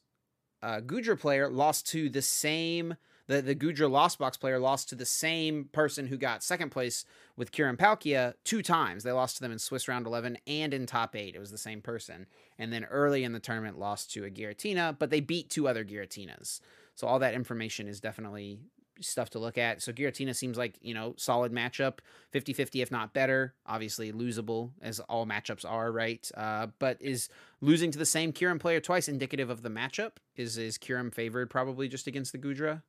uh, 0.64 0.80
Goodra 0.80 1.20
player 1.20 1.52
lost 1.52 1.88
to 1.90 2.10
the 2.10 2.22
same 2.24 2.96
the 3.28 3.42
the 3.42 3.56
Goodra 3.56 3.90
Lost 3.90 4.20
Box 4.20 4.38
player 4.38 4.60
lost 4.60 4.90
to 4.90 4.96
the 4.96 5.06
same 5.06 5.66
person 5.72 6.08
who 6.08 6.18
got 6.18 6.44
second 6.44 6.70
place 6.70 7.06
with 7.36 7.52
Kyurem 7.52 7.78
Palkia 7.78 8.34
two 8.44 8.62
times. 8.62 9.04
They 9.04 9.12
lost 9.12 9.38
to 9.38 9.42
them 9.42 9.52
in 9.52 9.60
Swiss 9.60 9.88
round 9.88 10.06
11 10.06 10.38
and 10.48 10.74
in 10.74 10.86
top 10.86 11.16
eight. 11.16 11.36
It 11.36 11.40
was 11.40 11.52
the 11.52 11.58
same 11.58 11.82
person. 11.82 12.28
And 12.58 12.72
then 12.72 12.86
early 12.86 13.24
in 13.24 13.34
the 13.34 13.40
tournament 13.40 13.80
lost 13.80 14.12
to 14.14 14.26
a 14.26 14.30
Giratina, 14.30 14.98
but 14.98 15.10
they 15.10 15.20
beat 15.20 15.50
two 15.50 15.68
other 15.68 15.84
Giratinas. 15.84 16.60
So 16.96 17.08
all 17.08 17.20
that 17.20 17.34
information 17.34 17.88
is 17.88 18.00
definitely 18.00 18.60
stuff 19.00 19.30
to 19.32 19.40
look 19.40 19.58
at. 19.58 19.82
So 19.82 19.92
Giratina 19.92 20.36
seems 20.36 20.58
like, 20.58 20.78
you 20.82 20.94
know, 20.94 21.14
solid 21.18 21.52
matchup, 21.52 22.00
50-50 22.34 22.82
if 22.82 22.92
not 22.92 23.14
better. 23.14 23.54
Obviously 23.66 24.12
losable 24.12 24.72
as 24.82 25.00
all 25.02 25.26
matchups 25.26 25.70
are, 25.70 25.92
right? 25.92 26.30
Uh, 26.36 26.68
but 26.80 26.98
is 27.02 27.30
losing 27.62 27.92
to 27.92 27.98
the 27.98 28.06
same 28.06 28.34
Kyurem 28.34 28.60
player 28.60 28.80
twice 28.80 29.08
indicative 29.08 29.50
of 29.50 29.64
the 29.64 29.70
matchup? 29.70 30.14
Is 30.36 30.58
is 30.58 30.78
Kyurem 30.78 31.14
favored 31.14 31.50
probably 31.50 31.88
just 31.88 32.08
against 32.08 32.32
the 32.32 32.38
Goodra? 32.38 32.84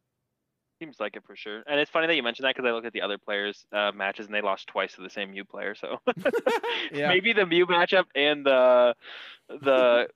Seems 0.83 0.99
like 0.99 1.15
it 1.15 1.23
for 1.25 1.37
sure. 1.37 1.63
And 1.69 1.79
it's 1.79 1.93
funny 1.93 2.09
that 2.09 2.17
you 2.17 2.25
mentioned 2.25 2.45
that 2.45 2.57
because 2.57 2.69
I 2.69 2.73
looked 2.73 2.89
at 2.89 2.93
the 2.93 3.03
other 3.03 3.17
players' 3.17 3.65
uh, 3.73 3.93
matches 3.95 4.27
and 4.27 4.35
they 4.35 4.41
lost 4.41 4.67
twice 4.67 4.97
to 4.97 5.01
the 5.01 5.11
same 5.11 5.31
Mew 5.31 5.45
player. 5.45 5.77
So 5.77 5.99
yeah. 6.93 7.07
maybe 7.07 7.33
the 7.33 7.47
Mew 7.47 7.67
matchup 7.67 8.07
and 8.17 8.45
the 8.45 8.97
the 9.49 10.09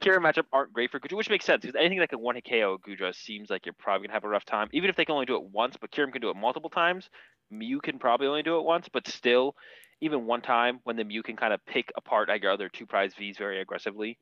Kira 0.00 0.18
matchup 0.18 0.46
aren't 0.52 0.72
great 0.72 0.90
for 0.90 0.98
Goodra, 0.98 1.16
which 1.16 1.30
makes 1.30 1.44
sense 1.44 1.60
because 1.60 1.76
anything 1.76 2.00
that 2.00 2.08
can 2.08 2.18
one 2.18 2.34
hit 2.34 2.46
KO 2.50 2.78
Goodra 2.84 3.14
seems 3.14 3.48
like 3.48 3.64
you're 3.64 3.76
probably 3.78 4.08
gonna 4.08 4.16
have 4.16 4.24
a 4.24 4.28
rough 4.28 4.44
time. 4.44 4.66
Even 4.72 4.90
if 4.90 4.96
they 4.96 5.04
can 5.04 5.12
only 5.12 5.26
do 5.26 5.36
it 5.36 5.44
once, 5.44 5.76
but 5.80 5.92
Kyurem 5.92 6.10
can 6.10 6.20
do 6.20 6.30
it 6.30 6.36
multiple 6.36 6.70
times. 6.70 7.10
Mew 7.48 7.80
can 7.80 8.00
probably 8.00 8.26
only 8.26 8.42
do 8.42 8.58
it 8.58 8.64
once, 8.64 8.88
but 8.88 9.06
still, 9.06 9.54
even 10.00 10.26
one 10.26 10.40
time 10.40 10.80
when 10.82 10.96
the 10.96 11.04
Mew 11.04 11.22
can 11.22 11.36
kind 11.36 11.52
of 11.52 11.64
pick 11.64 11.92
apart 11.96 12.28
your 12.42 12.50
other 12.50 12.68
two 12.68 12.86
prize 12.86 13.14
Vs 13.14 13.38
very 13.38 13.60
aggressively 13.60 14.18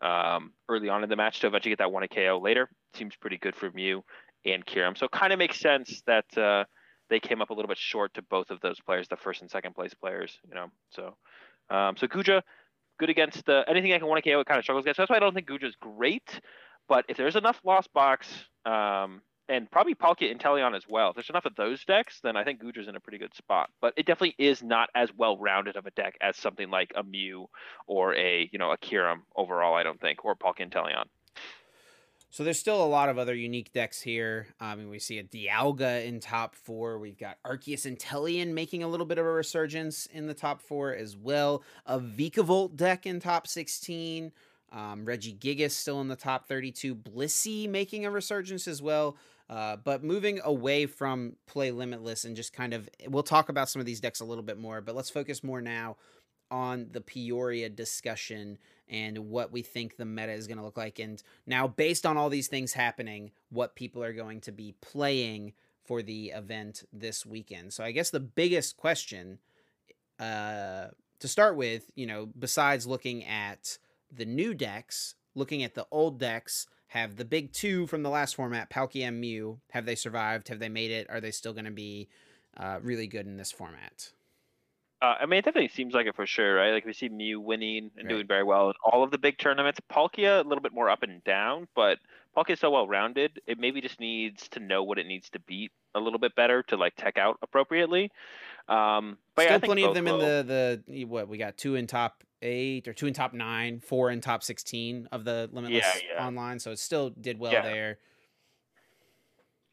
um, 0.00 0.52
early 0.68 0.88
on 0.88 1.02
in 1.02 1.10
the 1.10 1.16
match 1.16 1.40
to 1.40 1.48
eventually 1.48 1.72
get 1.72 1.78
that 1.78 1.90
one 1.90 2.02
hit 2.02 2.12
KO 2.14 2.40
later 2.40 2.68
seems 2.94 3.16
pretty 3.16 3.38
good 3.38 3.56
for 3.56 3.70
Mew 3.72 4.04
and 4.44 4.64
Kyurem. 4.64 4.96
So 4.96 5.06
it 5.06 5.12
kind 5.12 5.32
of 5.32 5.38
makes 5.38 5.60
sense 5.60 6.02
that 6.06 6.36
uh, 6.36 6.64
they 7.08 7.20
came 7.20 7.42
up 7.42 7.50
a 7.50 7.54
little 7.54 7.68
bit 7.68 7.78
short 7.78 8.14
to 8.14 8.22
both 8.22 8.50
of 8.50 8.60
those 8.60 8.80
players, 8.80 9.08
the 9.08 9.16
first 9.16 9.42
and 9.42 9.50
second 9.50 9.74
place 9.74 9.94
players. 9.94 10.38
You 10.48 10.54
know, 10.54 10.66
so 10.90 11.16
um, 11.74 11.96
so 11.96 12.06
Goodra, 12.06 12.42
good 12.98 13.10
against 13.10 13.48
anything 13.48 13.92
I 13.92 13.98
can 13.98 14.06
want 14.06 14.22
to 14.22 14.30
KO. 14.30 14.44
Kind 14.44 14.58
of 14.58 14.64
struggles 14.64 14.84
against. 14.84 14.96
So 14.96 15.02
that's 15.02 15.10
why 15.10 15.16
I 15.16 15.20
don't 15.20 15.34
think 15.34 15.48
Goodra's 15.48 15.76
great. 15.80 16.40
But 16.88 17.04
if 17.08 17.16
there's 17.16 17.36
enough 17.36 17.60
Lost 17.64 17.92
Box, 17.92 18.26
um, 18.64 19.22
and 19.50 19.68
probably 19.70 19.96
Palkia 19.96 20.34
Inteleon 20.34 20.76
as 20.76 20.84
well, 20.88 21.10
if 21.10 21.16
there's 21.16 21.28
enough 21.28 21.44
of 21.44 21.56
those 21.56 21.84
decks, 21.84 22.20
then 22.22 22.36
I 22.36 22.44
think 22.44 22.62
Goodra's 22.62 22.86
in 22.86 22.94
a 22.94 23.00
pretty 23.00 23.18
good 23.18 23.34
spot. 23.34 23.68
But 23.80 23.94
it 23.96 24.06
definitely 24.06 24.36
is 24.38 24.62
not 24.62 24.90
as 24.94 25.10
well 25.16 25.36
rounded 25.36 25.76
of 25.76 25.86
a 25.86 25.90
deck 25.90 26.16
as 26.20 26.36
something 26.36 26.70
like 26.70 26.92
a 26.94 27.02
Mew 27.02 27.46
or 27.86 28.14
a 28.14 28.48
you 28.52 28.58
know 28.58 28.70
a 28.70 28.78
Kyurem 28.78 29.22
overall. 29.36 29.74
I 29.74 29.82
don't 29.82 30.00
think, 30.00 30.24
or 30.24 30.36
Palkia 30.36 30.70
Inteleon. 30.70 31.04
So 32.32 32.44
there's 32.44 32.60
still 32.60 32.82
a 32.82 32.86
lot 32.86 33.08
of 33.08 33.18
other 33.18 33.34
unique 33.34 33.72
decks 33.72 34.00
here. 34.00 34.46
I 34.60 34.76
mean, 34.76 34.88
we 34.88 35.00
see 35.00 35.18
a 35.18 35.24
Dialga 35.24 36.06
in 36.06 36.20
top 36.20 36.54
four. 36.54 36.96
We've 36.96 37.18
got 37.18 37.38
Arceus 37.44 37.92
Inteleon 37.92 38.52
making 38.52 38.84
a 38.84 38.88
little 38.88 39.04
bit 39.04 39.18
of 39.18 39.26
a 39.26 39.32
resurgence 39.32 40.06
in 40.06 40.28
the 40.28 40.34
top 40.34 40.62
four 40.62 40.94
as 40.94 41.16
well. 41.16 41.64
A 41.86 41.98
Vikavolt 41.98 42.76
deck 42.76 43.04
in 43.04 43.18
top 43.18 43.48
16. 43.48 44.30
Um, 44.70 45.04
Regigigas 45.04 45.72
still 45.72 46.00
in 46.00 46.06
the 46.06 46.14
top 46.14 46.46
32. 46.46 46.94
Blissey 46.94 47.68
making 47.68 48.06
a 48.06 48.10
resurgence 48.12 48.68
as 48.68 48.80
well. 48.80 49.16
Uh, 49.48 49.74
but 49.74 50.04
moving 50.04 50.40
away 50.44 50.86
from 50.86 51.34
play 51.48 51.72
limitless 51.72 52.24
and 52.24 52.36
just 52.36 52.52
kind 52.52 52.72
of, 52.72 52.88
we'll 53.08 53.24
talk 53.24 53.48
about 53.48 53.68
some 53.68 53.80
of 53.80 53.86
these 53.86 53.98
decks 53.98 54.20
a 54.20 54.24
little 54.24 54.44
bit 54.44 54.56
more, 54.56 54.80
but 54.80 54.94
let's 54.94 55.10
focus 55.10 55.42
more 55.42 55.60
now 55.60 55.96
on 56.50 56.88
the 56.92 57.00
Peoria 57.00 57.68
discussion 57.68 58.58
and 58.88 59.30
what 59.30 59.52
we 59.52 59.62
think 59.62 59.96
the 59.96 60.04
meta 60.04 60.32
is 60.32 60.46
going 60.46 60.58
to 60.58 60.64
look 60.64 60.76
like. 60.76 60.98
And 60.98 61.22
now, 61.46 61.68
based 61.68 62.04
on 62.04 62.16
all 62.16 62.28
these 62.28 62.48
things 62.48 62.72
happening, 62.72 63.30
what 63.50 63.76
people 63.76 64.02
are 64.02 64.12
going 64.12 64.40
to 64.42 64.52
be 64.52 64.74
playing 64.80 65.52
for 65.84 66.02
the 66.02 66.30
event 66.30 66.84
this 66.92 67.24
weekend. 67.24 67.72
So, 67.72 67.84
I 67.84 67.92
guess 67.92 68.10
the 68.10 68.20
biggest 68.20 68.76
question 68.76 69.38
uh, 70.18 70.88
to 71.20 71.28
start 71.28 71.56
with, 71.56 71.90
you 71.94 72.06
know, 72.06 72.28
besides 72.38 72.86
looking 72.86 73.24
at 73.24 73.78
the 74.10 74.24
new 74.24 74.54
decks, 74.54 75.14
looking 75.34 75.62
at 75.62 75.74
the 75.74 75.86
old 75.90 76.18
decks, 76.18 76.66
have 76.88 77.16
the 77.16 77.24
big 77.24 77.52
two 77.52 77.86
from 77.86 78.02
the 78.02 78.10
last 78.10 78.34
format, 78.34 78.68
Palkia 78.68 79.06
and 79.06 79.20
Mew, 79.20 79.60
have 79.70 79.86
they 79.86 79.94
survived? 79.94 80.48
Have 80.48 80.58
they 80.58 80.68
made 80.68 80.90
it? 80.90 81.06
Are 81.08 81.20
they 81.20 81.30
still 81.30 81.52
going 81.52 81.66
to 81.66 81.70
be 81.70 82.08
uh, 82.56 82.80
really 82.82 83.06
good 83.06 83.26
in 83.26 83.36
this 83.36 83.52
format? 83.52 84.10
Uh, 85.02 85.14
I 85.20 85.26
mean, 85.26 85.38
it 85.38 85.44
definitely 85.46 85.68
seems 85.68 85.94
like 85.94 86.06
it 86.06 86.14
for 86.14 86.26
sure, 86.26 86.56
right? 86.56 86.72
Like 86.72 86.84
we 86.84 86.92
see 86.92 87.08
Mew 87.08 87.40
winning 87.40 87.90
and 87.96 88.06
right. 88.06 88.08
doing 88.08 88.26
very 88.26 88.44
well 88.44 88.68
in 88.68 88.74
all 88.84 89.02
of 89.02 89.10
the 89.10 89.16
big 89.18 89.38
tournaments. 89.38 89.80
Palkia 89.90 90.44
a 90.44 90.46
little 90.46 90.60
bit 90.60 90.74
more 90.74 90.90
up 90.90 91.02
and 91.02 91.24
down, 91.24 91.68
but 91.74 91.98
Palkia 92.36 92.50
is 92.50 92.60
so 92.60 92.70
well 92.70 92.86
rounded. 92.86 93.40
It 93.46 93.58
maybe 93.58 93.80
just 93.80 93.98
needs 93.98 94.48
to 94.50 94.60
know 94.60 94.82
what 94.82 94.98
it 94.98 95.06
needs 95.06 95.30
to 95.30 95.38
beat 95.40 95.72
a 95.94 96.00
little 96.00 96.18
bit 96.18 96.34
better 96.36 96.62
to 96.64 96.76
like 96.76 96.94
tech 96.96 97.16
out 97.16 97.38
appropriately. 97.42 98.10
Um, 98.68 99.16
but 99.34 99.42
still 99.44 99.54
yeah, 99.54 99.58
plenty 99.58 99.84
of 99.84 99.94
them 99.94 100.06
in 100.06 100.18
the 100.18 100.82
the 100.86 101.04
what 101.06 101.28
we 101.28 101.38
got 101.38 101.56
two 101.56 101.76
in 101.76 101.86
top 101.86 102.22
eight 102.42 102.86
or 102.86 102.92
two 102.92 103.06
in 103.06 103.14
top 103.14 103.32
nine, 103.32 103.80
four 103.80 104.10
in 104.10 104.20
top 104.20 104.42
sixteen 104.42 105.08
of 105.10 105.24
the 105.24 105.48
limitless 105.50 105.82
yeah, 105.82 106.14
yeah. 106.14 106.26
online. 106.26 106.58
So 106.58 106.72
it 106.72 106.78
still 106.78 107.10
did 107.10 107.38
well 107.38 107.52
there. 107.52 107.98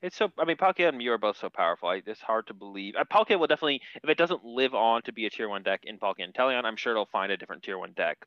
It's 0.07 0.15
so. 0.15 0.31
I 0.39 0.45
mean, 0.45 0.55
Palkia 0.55 0.87
and 0.87 0.97
Mew 0.97 1.11
are 1.11 1.17
both 1.17 1.35
so 1.35 1.49
powerful. 1.49 1.91
It's 1.91 2.21
hard 2.21 2.47
to 2.47 2.53
believe. 2.53 2.95
Uh, 2.95 3.03
Palkia 3.11 3.37
will 3.37 3.47
definitely, 3.47 3.81
if 4.01 4.09
it 4.09 4.17
doesn't 4.17 4.45
live 4.45 4.73
on 4.73 5.01
to 5.01 5.11
be 5.11 5.25
a 5.25 5.29
tier 5.29 5.49
one 5.49 5.63
deck 5.63 5.81
in 5.83 5.99
Palkia 5.99 6.31
Inteleon, 6.31 6.63
I'm 6.63 6.77
sure 6.77 6.93
it'll 6.93 7.07
find 7.07 7.29
a 7.29 7.35
different 7.35 7.63
tier 7.63 7.77
one 7.77 7.91
deck 7.91 8.17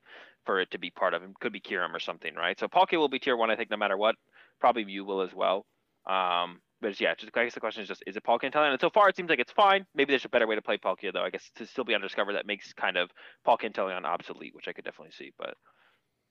for 0.44 0.61
it 0.61 0.70
to 0.73 0.78
be 0.78 0.90
part 0.90 1.15
of. 1.15 1.23
It 1.23 1.31
could 1.40 1.55
be 1.55 1.61
Kyurem 1.61 1.94
or 1.94 1.98
something, 1.98 2.35
right? 2.35 2.61
So 2.61 2.69
Palkia 2.69 2.98
will 2.98 3.09
be 3.09 3.19
tier 3.19 3.35
one, 3.35 3.51
I 3.51 3.57
think, 3.57 3.70
no 3.70 3.78
matter 3.78 3.97
what. 3.97 4.16
Probably 4.61 4.85
Mew 4.85 5.07
will 5.07 5.23
as 5.23 5.32
well. 5.32 5.65
Um, 6.07 6.61
but 6.82 7.01
yeah, 7.01 7.15
just 7.15 7.35
I 7.35 7.44
guess 7.44 7.55
the 7.55 7.61
question 7.61 7.82
is 7.82 7.89
just 7.89 8.05
is 8.07 8.15
it 8.15 8.24
Palkia 8.24 8.52
Inteleon? 8.52 8.73
And 8.73 8.81
so 8.81 8.90
far, 8.90 9.09
it 9.09 9.16
seems 9.16 9.31
like 9.31 9.39
it's 9.39 9.52
fine. 9.52 9.86
Maybe 9.94 10.12
there's 10.12 10.27
a 10.27 10.28
better 10.28 10.47
way 10.47 10.57
to 10.57 10.62
play 10.62 10.77
Palkia, 10.77 11.15
though. 11.15 11.23
I 11.23 11.31
guess 11.31 11.51
to 11.57 11.66
still 11.66 11.85
be 11.85 11.94
undiscovered 11.94 12.35
that 12.36 12.47
makes 12.47 12.74
kind 12.74 12.98
of 12.98 13.09
Palkia 13.47 13.73
Inteleon 13.73 14.05
obsolete, 14.05 14.55
which 14.55 14.69
I 14.69 14.74
could 14.74 14.85
definitely 14.85 15.12
see. 15.12 15.32
But 15.39 15.55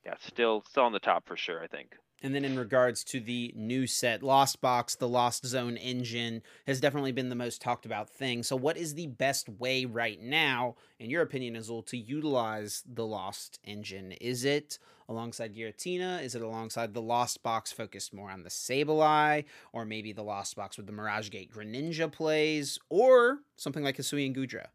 yeah, 0.05 0.15
still 0.19 0.63
still 0.69 0.83
on 0.83 0.93
the 0.93 0.99
top 0.99 1.27
for 1.27 1.37
sure. 1.37 1.61
I 1.63 1.67
think. 1.67 1.95
And 2.21 2.35
then 2.35 2.43
in 2.43 2.59
regards 2.59 3.03
to 3.05 3.19
the 3.19 3.53
new 3.55 3.87
set, 3.87 4.21
Lost 4.21 4.59
Box, 4.59 4.95
the 4.95 5.07
Lost 5.07 5.45
Zone 5.45 5.77
engine 5.77 6.41
has 6.67 6.81
definitely 6.81 7.13
been 7.13 7.29
the 7.29 7.35
most 7.35 7.61
talked 7.61 7.85
about 7.85 8.09
thing. 8.09 8.43
So, 8.43 8.55
what 8.55 8.77
is 8.77 8.93
the 8.93 9.07
best 9.07 9.47
way 9.47 9.85
right 9.85 10.21
now, 10.21 10.75
in 10.99 11.09
your 11.09 11.21
opinion, 11.21 11.55
Azul, 11.55 11.81
to 11.83 11.97
utilize 11.97 12.83
the 12.85 13.05
Lost 13.05 13.59
engine? 13.63 14.11
Is 14.13 14.43
it 14.43 14.79
alongside 15.07 15.55
Giratina? 15.55 16.21
Is 16.21 16.35
it 16.35 16.41
alongside 16.41 16.93
the 16.93 17.01
Lost 17.01 17.41
Box 17.41 17.71
focused 17.71 18.13
more 18.13 18.29
on 18.29 18.43
the 18.43 18.49
Sableye? 18.49 19.45
Or 19.71 19.85
maybe 19.85 20.11
the 20.11 20.23
Lost 20.23 20.55
Box 20.57 20.75
with 20.75 20.87
the 20.87 20.93
Mirage 20.93 21.29
Gate 21.29 21.51
Greninja 21.53 22.11
plays? 22.11 22.79
Or 22.89 23.39
something 23.55 23.83
like 23.83 23.97
Hisuian 23.97 24.35
Goodra? 24.35 24.67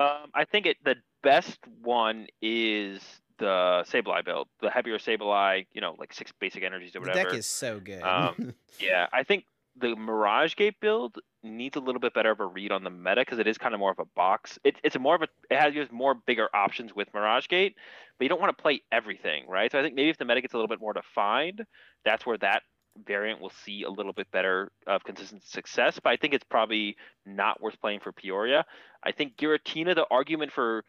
Um, 0.00 0.30
I 0.34 0.44
think 0.44 0.66
it 0.66 0.76
the 0.84 0.96
best 1.22 1.58
one 1.82 2.26
is 2.42 3.00
the 3.38 3.84
Sableye 3.88 4.24
build, 4.24 4.48
the 4.60 4.70
heavier 4.70 4.98
Sableye, 4.98 5.66
you 5.72 5.80
know, 5.80 5.94
like 5.98 6.12
six 6.12 6.32
basic 6.38 6.62
energies 6.62 6.94
or 6.94 7.00
whatever. 7.00 7.18
The 7.18 7.24
deck 7.24 7.38
is 7.38 7.46
so 7.46 7.80
good. 7.80 8.02
um, 8.02 8.54
yeah, 8.80 9.06
I 9.12 9.22
think 9.22 9.44
the 9.80 9.94
Mirage 9.96 10.56
Gate 10.56 10.76
build 10.80 11.18
needs 11.42 11.76
a 11.76 11.80
little 11.80 12.00
bit 12.00 12.14
better 12.14 12.30
of 12.30 12.40
a 12.40 12.46
read 12.46 12.72
on 12.72 12.84
the 12.84 12.90
meta 12.90 13.22
because 13.22 13.38
it 13.38 13.46
is 13.46 13.58
kind 13.58 13.74
of 13.74 13.80
more 13.80 13.92
of 13.92 13.98
a 13.98 14.04
box. 14.04 14.58
It, 14.64 14.76
it's 14.82 14.96
a 14.96 14.98
more 14.98 15.14
of 15.14 15.22
a 15.22 15.28
it 15.50 15.58
has 15.58 15.90
more 15.92 16.14
bigger 16.14 16.48
options 16.54 16.94
with 16.94 17.12
Mirage 17.14 17.48
Gate, 17.48 17.76
but 18.18 18.24
you 18.24 18.28
don't 18.28 18.40
want 18.40 18.56
to 18.56 18.60
play 18.60 18.82
everything, 18.90 19.44
right? 19.48 19.70
So 19.70 19.78
I 19.78 19.82
think 19.82 19.94
maybe 19.94 20.10
if 20.10 20.18
the 20.18 20.24
meta 20.24 20.40
gets 20.40 20.54
a 20.54 20.56
little 20.56 20.68
bit 20.68 20.80
more 20.80 20.92
defined, 20.92 21.64
that's 22.04 22.26
where 22.26 22.38
that 22.38 22.62
variant 23.06 23.40
will 23.40 23.52
see 23.64 23.84
a 23.84 23.90
little 23.90 24.12
bit 24.12 24.30
better 24.30 24.72
of 24.86 25.04
consistent 25.04 25.44
success. 25.44 26.00
But 26.02 26.10
I 26.10 26.16
think 26.16 26.34
it's 26.34 26.44
probably 26.44 26.96
not 27.24 27.60
worth 27.60 27.80
playing 27.80 28.00
for 28.00 28.12
Peoria. 28.12 28.64
I 29.02 29.12
think 29.12 29.36
Giratina, 29.36 29.94
the 29.94 30.06
argument 30.10 30.52
for 30.52 30.84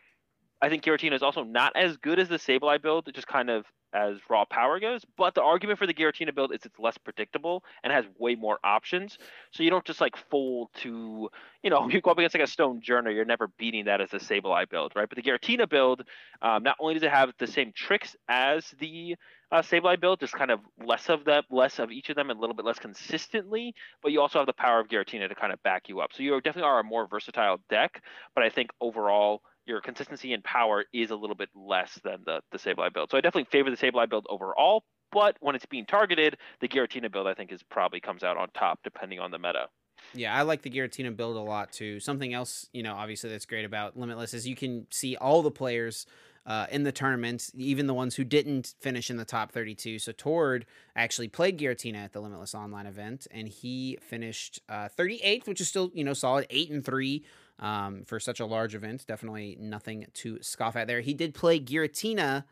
I 0.61 0.69
think 0.69 0.83
Giratina 0.83 1.13
is 1.13 1.23
also 1.23 1.43
not 1.43 1.73
as 1.75 1.97
good 1.97 2.19
as 2.19 2.29
the 2.29 2.37
Sableye 2.37 2.81
build, 2.81 3.09
just 3.13 3.27
kind 3.27 3.49
of 3.49 3.65
as 3.93 4.17
raw 4.29 4.45
power 4.45 4.79
goes. 4.79 5.03
But 5.17 5.33
the 5.35 5.41
argument 5.41 5.79
for 5.79 5.87
the 5.87 5.93
Giratina 5.93 6.33
build 6.33 6.53
is 6.53 6.65
it's 6.65 6.77
less 6.77 6.97
predictable 6.97 7.63
and 7.83 7.91
has 7.91 8.05
way 8.17 8.35
more 8.35 8.59
options. 8.63 9.17
So 9.51 9.63
you 9.63 9.69
don't 9.69 9.85
just 9.85 10.01
like 10.01 10.15
fold 10.29 10.69
to, 10.81 11.29
you 11.63 11.69
know, 11.69 11.89
you 11.89 12.01
go 12.01 12.11
up 12.11 12.17
against 12.17 12.35
like 12.35 12.47
a 12.47 12.51
Stonjourner, 12.51 13.13
you're 13.13 13.25
never 13.25 13.47
beating 13.57 13.85
that 13.85 14.01
as 14.01 14.13
a 14.13 14.17
Sableye 14.17 14.69
build, 14.69 14.93
right? 14.95 15.07
But 15.09 15.15
the 15.15 15.29
Giratina 15.29 15.67
build, 15.67 16.03
um, 16.41 16.63
not 16.63 16.77
only 16.79 16.93
does 16.93 17.03
it 17.03 17.11
have 17.11 17.33
the 17.39 17.47
same 17.47 17.71
tricks 17.75 18.15
as 18.27 18.65
the 18.79 19.15
uh, 19.51 19.61
Sableye 19.61 19.99
build, 19.99 20.19
just 20.19 20.33
kind 20.33 20.51
of 20.51 20.59
less 20.83 21.09
of 21.09 21.25
them, 21.25 21.43
less 21.49 21.79
of 21.79 21.91
each 21.91 22.09
of 22.09 22.15
them, 22.15 22.29
and 22.29 22.37
a 22.37 22.41
little 22.41 22.55
bit 22.55 22.65
less 22.65 22.77
consistently. 22.79 23.73
But 24.03 24.11
you 24.11 24.21
also 24.21 24.39
have 24.39 24.45
the 24.45 24.53
power 24.53 24.79
of 24.79 24.87
Giratina 24.87 25.27
to 25.27 25.35
kind 25.35 25.51
of 25.51 25.61
back 25.63 25.89
you 25.89 26.01
up. 26.01 26.11
So 26.13 26.21
you 26.21 26.39
definitely 26.41 26.69
are 26.69 26.79
a 26.79 26.83
more 26.83 27.07
versatile 27.07 27.57
deck. 27.69 28.03
But 28.35 28.43
I 28.43 28.49
think 28.49 28.69
overall 28.79 29.41
your 29.69 29.81
consistency 29.81 30.33
and 30.33 30.43
power 30.43 30.83
is 30.93 31.11
a 31.11 31.15
little 31.15 31.35
bit 31.35 31.49
less 31.55 31.97
than 32.03 32.23
the 32.25 32.41
the 32.51 32.57
Sableye 32.57 32.93
build. 32.93 33.11
So 33.11 33.17
I 33.17 33.21
definitely 33.21 33.47
favor 33.51 33.69
the 33.69 33.77
Sableye 33.77 34.09
build 34.09 34.25
overall, 34.29 34.83
but 35.11 35.37
when 35.39 35.55
it's 35.55 35.65
being 35.65 35.85
targeted, 35.85 36.37
the 36.59 36.67
Giratina 36.67 37.11
build 37.11 37.27
I 37.27 37.33
think 37.33 37.51
is 37.51 37.63
probably 37.63 38.01
comes 38.01 38.23
out 38.23 38.35
on 38.35 38.49
top 38.53 38.79
depending 38.83 39.19
on 39.19 39.31
the 39.31 39.39
meta. 39.39 39.67
Yeah, 40.13 40.33
I 40.33 40.41
like 40.41 40.63
the 40.63 40.69
Giratina 40.69 41.15
build 41.15 41.37
a 41.37 41.41
lot 41.41 41.71
too. 41.71 41.99
Something 41.99 42.33
else, 42.33 42.67
you 42.73 42.83
know, 42.83 42.95
obviously 42.95 43.29
that's 43.29 43.45
great 43.45 43.65
about 43.65 43.97
Limitless 43.97 44.33
is 44.33 44.47
you 44.47 44.55
can 44.55 44.87
see 44.89 45.15
all 45.15 45.41
the 45.41 45.51
players 45.51 46.05
uh, 46.45 46.65
in 46.71 46.83
the 46.83 46.91
tournament, 46.91 47.51
even 47.53 47.85
the 47.85 47.93
ones 47.93 48.15
who 48.15 48.23
didn't 48.23 48.73
finish 48.79 49.09
in 49.09 49.17
the 49.17 49.25
top 49.25 49.51
32. 49.51 49.99
So 49.99 50.11
Tord 50.11 50.65
actually 50.95 51.27
played 51.27 51.59
Giratina 51.59 51.97
at 51.97 52.13
the 52.13 52.21
Limitless 52.21 52.55
Online 52.55 52.87
event, 52.87 53.27
and 53.29 53.47
he 53.47 53.99
finished 54.01 54.61
uh, 54.67 54.89
38th, 54.97 55.47
which 55.47 55.61
is 55.61 55.67
still 55.67 55.91
you 55.93 56.03
know 56.03 56.13
solid, 56.13 56.47
eight 56.49 56.71
and 56.71 56.83
three 56.83 57.23
um, 57.59 58.03
for 58.05 58.19
such 58.19 58.39
a 58.39 58.45
large 58.45 58.75
event. 58.75 59.05
Definitely 59.05 59.57
nothing 59.59 60.07
to 60.15 60.39
scoff 60.41 60.75
at 60.75 60.87
there. 60.87 61.01
He 61.01 61.13
did 61.13 61.33
play 61.33 61.59
Giratina. 61.59 62.45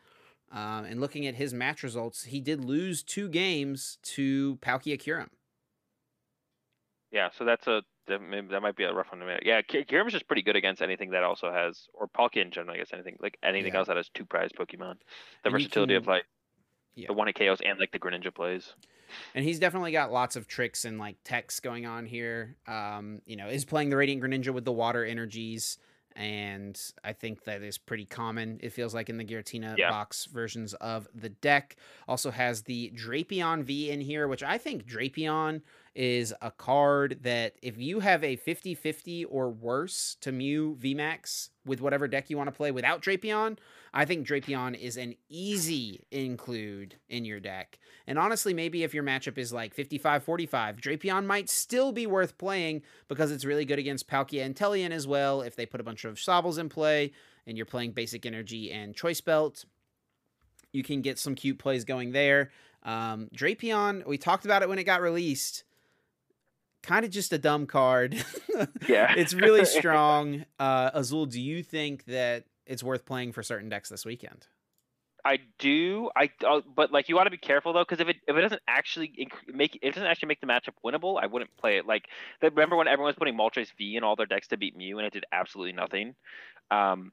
Um, 0.50 0.86
and 0.86 0.98
looking 0.98 1.26
at 1.26 1.34
his 1.34 1.52
match 1.52 1.82
results, 1.82 2.24
he 2.24 2.40
did 2.40 2.64
lose 2.64 3.02
two 3.02 3.28
games 3.28 3.98
to 4.02 4.56
Palkia 4.62 4.98
Kyurem. 4.98 5.28
Yeah, 7.10 7.28
so 7.36 7.44
that's 7.44 7.66
a 7.66 7.82
that, 8.08 8.20
maybe, 8.20 8.48
that 8.48 8.62
might 8.62 8.76
be 8.76 8.84
a 8.84 8.92
rough 8.92 9.12
one 9.12 9.20
to 9.20 9.26
make. 9.26 9.44
Yeah, 9.44 9.62
Kyurem's 9.62 10.12
just 10.12 10.26
pretty 10.26 10.42
good 10.42 10.56
against 10.56 10.82
anything 10.82 11.10
that 11.10 11.22
also 11.22 11.52
has, 11.52 11.86
or 11.94 12.08
Palkia 12.08 12.42
in 12.42 12.50
general, 12.50 12.74
I 12.74 12.78
guess 12.78 12.92
anything 12.92 13.16
like 13.20 13.38
anything 13.42 13.72
yeah. 13.72 13.78
else 13.78 13.88
that 13.88 13.96
has 13.96 14.08
two 14.12 14.24
prize 14.24 14.50
Pokemon. 14.58 14.94
The 15.42 15.48
and 15.48 15.52
versatility 15.52 15.94
can, 15.94 16.02
of 16.02 16.06
like 16.06 16.24
yeah. 16.94 17.06
the 17.08 17.12
one 17.12 17.26
hit 17.28 17.36
KOs 17.36 17.60
and 17.64 17.78
like 17.78 17.92
the 17.92 17.98
Greninja 17.98 18.34
plays. 18.34 18.74
And 19.34 19.44
he's 19.44 19.58
definitely 19.58 19.92
got 19.92 20.12
lots 20.12 20.36
of 20.36 20.46
tricks 20.46 20.84
and 20.84 20.98
like 20.98 21.16
techs 21.24 21.60
going 21.60 21.86
on 21.86 22.06
here. 22.06 22.56
Um, 22.66 23.20
you 23.26 23.36
know, 23.36 23.48
is 23.48 23.64
playing 23.64 23.90
the 23.90 23.96
Radiant 23.96 24.22
Greninja 24.22 24.52
with 24.52 24.64
the 24.64 24.72
water 24.72 25.04
energies. 25.04 25.78
And 26.16 26.80
I 27.04 27.12
think 27.12 27.44
that 27.44 27.62
is 27.62 27.78
pretty 27.78 28.04
common, 28.04 28.58
it 28.60 28.72
feels 28.72 28.92
like, 28.92 29.08
in 29.08 29.18
the 29.18 29.24
Giratina 29.24 29.76
yeah. 29.78 29.88
box 29.88 30.24
versions 30.24 30.74
of 30.74 31.06
the 31.14 31.28
deck. 31.28 31.76
Also 32.08 32.32
has 32.32 32.62
the 32.62 32.92
Drapion 32.96 33.62
V 33.62 33.90
in 33.90 34.00
here, 34.00 34.26
which 34.26 34.42
I 34.42 34.58
think 34.58 34.84
Drapion 34.84 35.62
is 35.94 36.34
a 36.42 36.50
card 36.50 37.18
that 37.22 37.54
if 37.62 37.78
you 37.78 38.00
have 38.00 38.24
a 38.24 38.34
50 38.34 38.74
50 38.74 39.24
or 39.26 39.50
worse 39.50 40.16
to 40.20 40.32
Mew 40.32 40.76
VMAX 40.80 41.50
with 41.64 41.80
whatever 41.80 42.08
deck 42.08 42.30
you 42.30 42.36
want 42.36 42.48
to 42.48 42.56
play 42.56 42.72
without 42.72 43.00
Drapion, 43.00 43.56
I 43.92 44.04
think 44.04 44.26
Drapion 44.26 44.78
is 44.78 44.96
an 44.96 45.14
easy 45.28 46.04
include 46.10 46.96
in 47.08 47.24
your 47.24 47.40
deck. 47.40 47.78
And 48.06 48.18
honestly, 48.18 48.54
maybe 48.54 48.82
if 48.82 48.94
your 48.94 49.02
matchup 49.02 49.38
is 49.38 49.52
like 49.52 49.74
55 49.74 50.22
45, 50.24 50.76
Drapion 50.76 51.26
might 51.26 51.48
still 51.48 51.92
be 51.92 52.06
worth 52.06 52.38
playing 52.38 52.82
because 53.08 53.30
it's 53.30 53.44
really 53.44 53.64
good 53.64 53.78
against 53.78 54.08
Palkia 54.08 54.48
Inteleon 54.48 54.90
as 54.90 55.06
well. 55.06 55.42
If 55.42 55.56
they 55.56 55.66
put 55.66 55.80
a 55.80 55.84
bunch 55.84 56.04
of 56.04 56.16
Sobbles 56.16 56.58
in 56.58 56.68
play 56.68 57.12
and 57.46 57.56
you're 57.56 57.66
playing 57.66 57.92
Basic 57.92 58.26
Energy 58.26 58.70
and 58.70 58.94
Choice 58.94 59.20
Belt, 59.20 59.64
you 60.72 60.82
can 60.82 61.02
get 61.02 61.18
some 61.18 61.34
cute 61.34 61.58
plays 61.58 61.84
going 61.84 62.12
there. 62.12 62.50
Um, 62.82 63.28
Drapion, 63.34 64.06
we 64.06 64.18
talked 64.18 64.44
about 64.44 64.62
it 64.62 64.68
when 64.68 64.78
it 64.78 64.84
got 64.84 65.00
released 65.00 65.64
kind 66.82 67.04
of 67.04 67.10
just 67.10 67.32
a 67.32 67.38
dumb 67.38 67.66
card. 67.66 68.14
yeah. 68.88 69.14
it's 69.16 69.34
really 69.34 69.64
strong. 69.78 70.44
Uh, 70.58 70.90
Azul, 70.94 71.26
do 71.26 71.40
you 71.40 71.62
think 71.62 72.04
that 72.06 72.44
it's 72.68 72.82
worth 72.82 73.04
playing 73.04 73.32
for 73.32 73.42
certain 73.42 73.68
decks 73.68 73.88
this 73.88 74.04
weekend? 74.04 74.46
I 75.24 75.40
do. 75.58 76.10
I 76.16 76.30
uh, 76.46 76.60
but 76.74 76.92
like 76.92 77.08
you 77.08 77.16
want 77.16 77.26
to 77.26 77.30
be 77.30 77.38
careful 77.38 77.72
though 77.72 77.82
because 77.82 78.00
if 78.00 78.08
it 78.08 78.16
if 78.28 78.36
it 78.36 78.40
doesn't 78.40 78.62
actually 78.68 79.12
inc- 79.20 79.52
make 79.52 79.78
it 79.82 79.94
doesn't 79.94 80.06
actually 80.06 80.28
make 80.28 80.40
the 80.40 80.46
matchup 80.46 80.74
winnable, 80.84 81.20
I 81.20 81.26
wouldn't 81.26 81.54
play 81.56 81.78
it. 81.78 81.86
Like 81.86 82.04
remember 82.40 82.76
when 82.76 82.86
everyone 82.86 83.08
was 83.08 83.16
putting 83.16 83.36
Moltres 83.36 83.68
V 83.76 83.96
in 83.96 84.04
all 84.04 84.14
their 84.14 84.26
decks 84.26 84.48
to 84.48 84.56
beat 84.56 84.76
Mew 84.76 84.98
and 84.98 85.06
it 85.06 85.12
did 85.12 85.24
absolutely 85.32 85.72
nothing. 85.72 86.14
Um, 86.70 87.12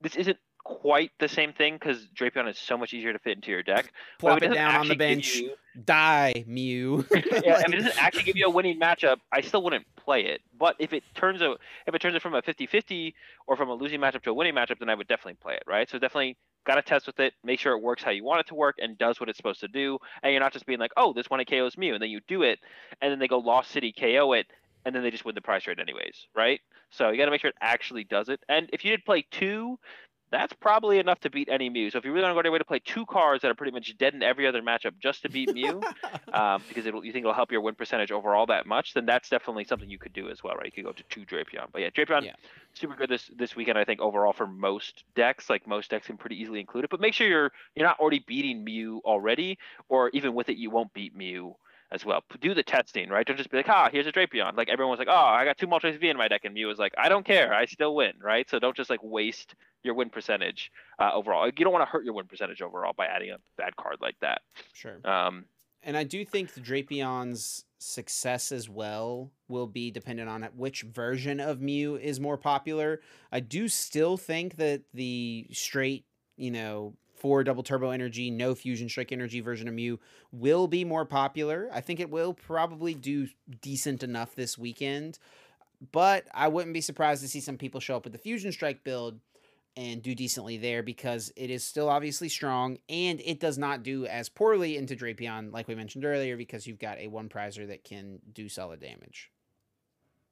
this 0.00 0.16
isn't 0.16 0.38
quite 0.64 1.10
the 1.18 1.28
same 1.28 1.52
thing 1.52 1.74
because 1.74 2.06
Drapion 2.14 2.48
is 2.48 2.58
so 2.58 2.76
much 2.76 2.92
easier 2.92 3.12
to 3.12 3.18
fit 3.18 3.36
into 3.36 3.50
your 3.50 3.62
deck. 3.62 3.92
Plop 4.18 4.38
it, 4.38 4.50
it 4.50 4.54
down 4.54 4.74
on 4.76 4.88
the 4.88 4.96
bench. 4.96 5.36
You... 5.36 5.52
Die, 5.84 6.44
Mew. 6.46 7.04
yeah, 7.10 7.18
like... 7.18 7.44
if 7.44 7.72
it 7.72 7.76
doesn't 7.76 8.02
actually 8.02 8.24
give 8.24 8.36
you 8.36 8.46
a 8.46 8.50
winning 8.50 8.78
matchup, 8.78 9.18
I 9.32 9.40
still 9.40 9.62
wouldn't 9.62 9.86
play 9.96 10.22
it. 10.22 10.40
But 10.58 10.76
if 10.78 10.92
it 10.92 11.02
turns 11.14 11.42
a 11.42 11.56
if 11.86 11.94
it 11.94 12.00
turns 12.00 12.14
it 12.14 12.22
from 12.22 12.34
a 12.34 12.42
50-50 12.42 13.14
or 13.46 13.56
from 13.56 13.68
a 13.68 13.74
losing 13.74 14.00
matchup 14.00 14.22
to 14.22 14.30
a 14.30 14.34
winning 14.34 14.54
matchup, 14.54 14.78
then 14.78 14.88
I 14.88 14.94
would 14.94 15.08
definitely 15.08 15.38
play 15.40 15.54
it, 15.54 15.62
right? 15.66 15.88
So 15.88 15.98
definitely 15.98 16.36
got 16.64 16.74
to 16.74 16.82
test 16.82 17.06
with 17.06 17.18
it, 17.20 17.32
make 17.42 17.58
sure 17.58 17.72
it 17.72 17.82
works 17.82 18.02
how 18.02 18.10
you 18.10 18.24
want 18.24 18.40
it 18.40 18.46
to 18.48 18.54
work 18.54 18.76
and 18.80 18.98
does 18.98 19.18
what 19.18 19.28
it's 19.28 19.36
supposed 19.36 19.60
to 19.60 19.68
do. 19.68 19.98
And 20.22 20.32
you're 20.32 20.40
not 20.40 20.52
just 20.52 20.66
being 20.66 20.78
like, 20.78 20.92
oh, 20.96 21.12
this 21.12 21.30
one 21.30 21.42
KOs 21.44 21.78
Mew, 21.78 21.94
and 21.94 22.02
then 22.02 22.10
you 22.10 22.20
do 22.28 22.42
it, 22.42 22.58
and 23.00 23.10
then 23.10 23.18
they 23.18 23.28
go 23.28 23.38
Lost 23.38 23.70
City 23.70 23.94
KO 23.98 24.34
it, 24.34 24.46
and 24.84 24.94
then 24.94 25.02
they 25.02 25.10
just 25.10 25.24
win 25.24 25.34
the 25.34 25.40
prize 25.40 25.62
trade 25.62 25.80
anyways, 25.80 26.26
right? 26.34 26.60
So 26.90 27.10
you 27.10 27.18
got 27.18 27.26
to 27.26 27.30
make 27.30 27.40
sure 27.40 27.50
it 27.50 27.56
actually 27.60 28.04
does 28.04 28.28
it. 28.28 28.40
And 28.48 28.68
if 28.72 28.84
you 28.84 28.90
did 28.90 29.04
play 29.04 29.26
two, 29.30 29.78
that's 30.30 30.52
probably 30.52 30.98
enough 30.98 31.20
to 31.20 31.30
beat 31.30 31.48
any 31.48 31.68
Mew. 31.68 31.90
So 31.90 31.98
if 31.98 32.04
you 32.04 32.12
really 32.12 32.24
want 32.24 32.32
to 32.32 32.38
go 32.38 32.42
to 32.42 32.50
way 32.50 32.58
to 32.58 32.64
play 32.64 32.78
two 32.78 33.04
cards 33.04 33.42
that 33.42 33.50
are 33.50 33.54
pretty 33.54 33.72
much 33.72 33.96
dead 33.98 34.14
in 34.14 34.22
every 34.22 34.46
other 34.46 34.62
matchup 34.62 34.92
just 35.00 35.22
to 35.22 35.28
beat 35.28 35.52
Mew, 35.54 35.82
um, 36.32 36.62
because 36.68 36.86
you 36.86 36.92
think 36.92 37.16
it'll 37.16 37.32
help 37.32 37.50
your 37.50 37.60
win 37.60 37.74
percentage 37.74 38.12
overall 38.12 38.46
that 38.46 38.66
much, 38.66 38.94
then 38.94 39.06
that's 39.06 39.28
definitely 39.28 39.64
something 39.64 39.90
you 39.90 39.98
could 39.98 40.12
do 40.12 40.28
as 40.28 40.42
well, 40.42 40.54
right? 40.54 40.66
You 40.66 40.72
could 40.72 40.84
go 40.84 40.92
to 40.92 41.02
two 41.10 41.22
Drapion. 41.22 41.66
But 41.72 41.82
yeah, 41.82 41.90
Drapion, 41.90 42.24
yeah. 42.24 42.34
super 42.74 42.94
good 42.94 43.10
this 43.10 43.30
this 43.36 43.56
weekend. 43.56 43.78
I 43.78 43.84
think 43.84 44.00
overall 44.00 44.32
for 44.32 44.46
most 44.46 45.04
decks, 45.14 45.50
like 45.50 45.66
most 45.66 45.90
decks 45.90 46.06
can 46.06 46.16
pretty 46.16 46.40
easily 46.40 46.60
include 46.60 46.84
it. 46.84 46.90
But 46.90 47.00
make 47.00 47.14
sure 47.14 47.26
you're 47.26 47.52
you're 47.74 47.86
not 47.86 47.98
already 47.98 48.24
beating 48.26 48.62
Mew 48.64 49.00
already, 49.04 49.58
or 49.88 50.10
even 50.10 50.34
with 50.34 50.48
it, 50.48 50.56
you 50.56 50.70
won't 50.70 50.92
beat 50.92 51.16
Mew 51.16 51.56
as 51.92 52.04
well. 52.04 52.22
Do 52.40 52.54
the 52.54 52.62
testing, 52.62 53.08
right? 53.08 53.26
Don't 53.26 53.36
just 53.36 53.50
be 53.50 53.56
like, 53.56 53.68
ah, 53.68 53.88
here's 53.90 54.06
a 54.06 54.12
Drapion. 54.12 54.56
Like 54.56 54.68
everyone 54.68 54.90
was 54.90 54.98
like, 54.98 55.08
oh, 55.10 55.14
I 55.14 55.44
got 55.44 55.58
two 55.58 55.66
Moltres 55.66 55.98
V 55.98 56.08
in 56.08 56.16
my 56.16 56.28
deck, 56.28 56.42
and 56.44 56.54
Mew 56.54 56.66
was 56.66 56.78
like, 56.78 56.94
I 56.96 57.08
don't 57.08 57.24
care, 57.24 57.52
I 57.52 57.66
still 57.66 57.94
win, 57.94 58.12
right? 58.20 58.48
So 58.48 58.58
don't 58.58 58.76
just 58.76 58.90
like 58.90 59.02
waste 59.02 59.54
your 59.82 59.94
win 59.94 60.10
percentage 60.10 60.70
uh, 60.98 61.10
overall. 61.12 61.46
You 61.46 61.52
don't 61.52 61.72
want 61.72 61.86
to 61.86 61.90
hurt 61.90 62.04
your 62.04 62.14
win 62.14 62.26
percentage 62.26 62.62
overall 62.62 62.92
by 62.96 63.06
adding 63.06 63.30
a 63.30 63.38
bad 63.56 63.76
card 63.76 63.96
like 64.00 64.16
that. 64.20 64.42
Sure. 64.72 65.00
Um, 65.04 65.46
and 65.82 65.96
I 65.96 66.04
do 66.04 66.24
think 66.24 66.52
the 66.52 66.60
Drapion's 66.60 67.64
success 67.78 68.52
as 68.52 68.68
well 68.68 69.32
will 69.48 69.66
be 69.66 69.90
dependent 69.90 70.28
on 70.28 70.42
which 70.54 70.82
version 70.82 71.40
of 71.40 71.60
Mew 71.60 71.96
is 71.96 72.20
more 72.20 72.36
popular. 72.36 73.00
I 73.32 73.40
do 73.40 73.68
still 73.68 74.18
think 74.18 74.56
that 74.56 74.82
the 74.92 75.46
straight, 75.52 76.04
you 76.36 76.50
know, 76.50 76.94
four 77.20 77.44
double 77.44 77.62
turbo 77.62 77.90
energy, 77.90 78.30
no 78.30 78.54
fusion 78.54 78.88
strike 78.88 79.12
energy 79.12 79.40
version 79.40 79.68
of 79.68 79.74
Mew 79.74 80.00
will 80.32 80.66
be 80.66 80.84
more 80.84 81.04
popular. 81.04 81.68
I 81.72 81.80
think 81.80 82.00
it 82.00 82.10
will 82.10 82.34
probably 82.34 82.94
do 82.94 83.28
decent 83.60 84.02
enough 84.02 84.34
this 84.34 84.58
weekend, 84.58 85.18
but 85.92 86.26
I 86.34 86.48
wouldn't 86.48 86.74
be 86.74 86.80
surprised 86.80 87.22
to 87.22 87.28
see 87.28 87.40
some 87.40 87.58
people 87.58 87.80
show 87.80 87.96
up 87.96 88.04
with 88.04 88.12
the 88.12 88.18
fusion 88.18 88.50
strike 88.52 88.82
build 88.82 89.20
and 89.76 90.02
do 90.02 90.14
decently 90.14 90.56
there 90.56 90.82
because 90.82 91.32
it 91.36 91.50
is 91.50 91.62
still 91.64 91.88
obviously 91.88 92.28
strong 92.28 92.78
and 92.88 93.20
it 93.24 93.38
does 93.38 93.56
not 93.56 93.82
do 93.82 94.04
as 94.06 94.28
poorly 94.28 94.76
into 94.76 94.96
Drapion 94.96 95.52
like 95.52 95.68
we 95.68 95.74
mentioned 95.74 96.04
earlier 96.04 96.36
because 96.36 96.66
you've 96.66 96.78
got 96.78 96.98
a 96.98 97.06
one 97.06 97.28
prizer 97.28 97.68
that 97.68 97.84
can 97.84 98.18
do 98.32 98.48
solid 98.48 98.80
damage. 98.80 99.30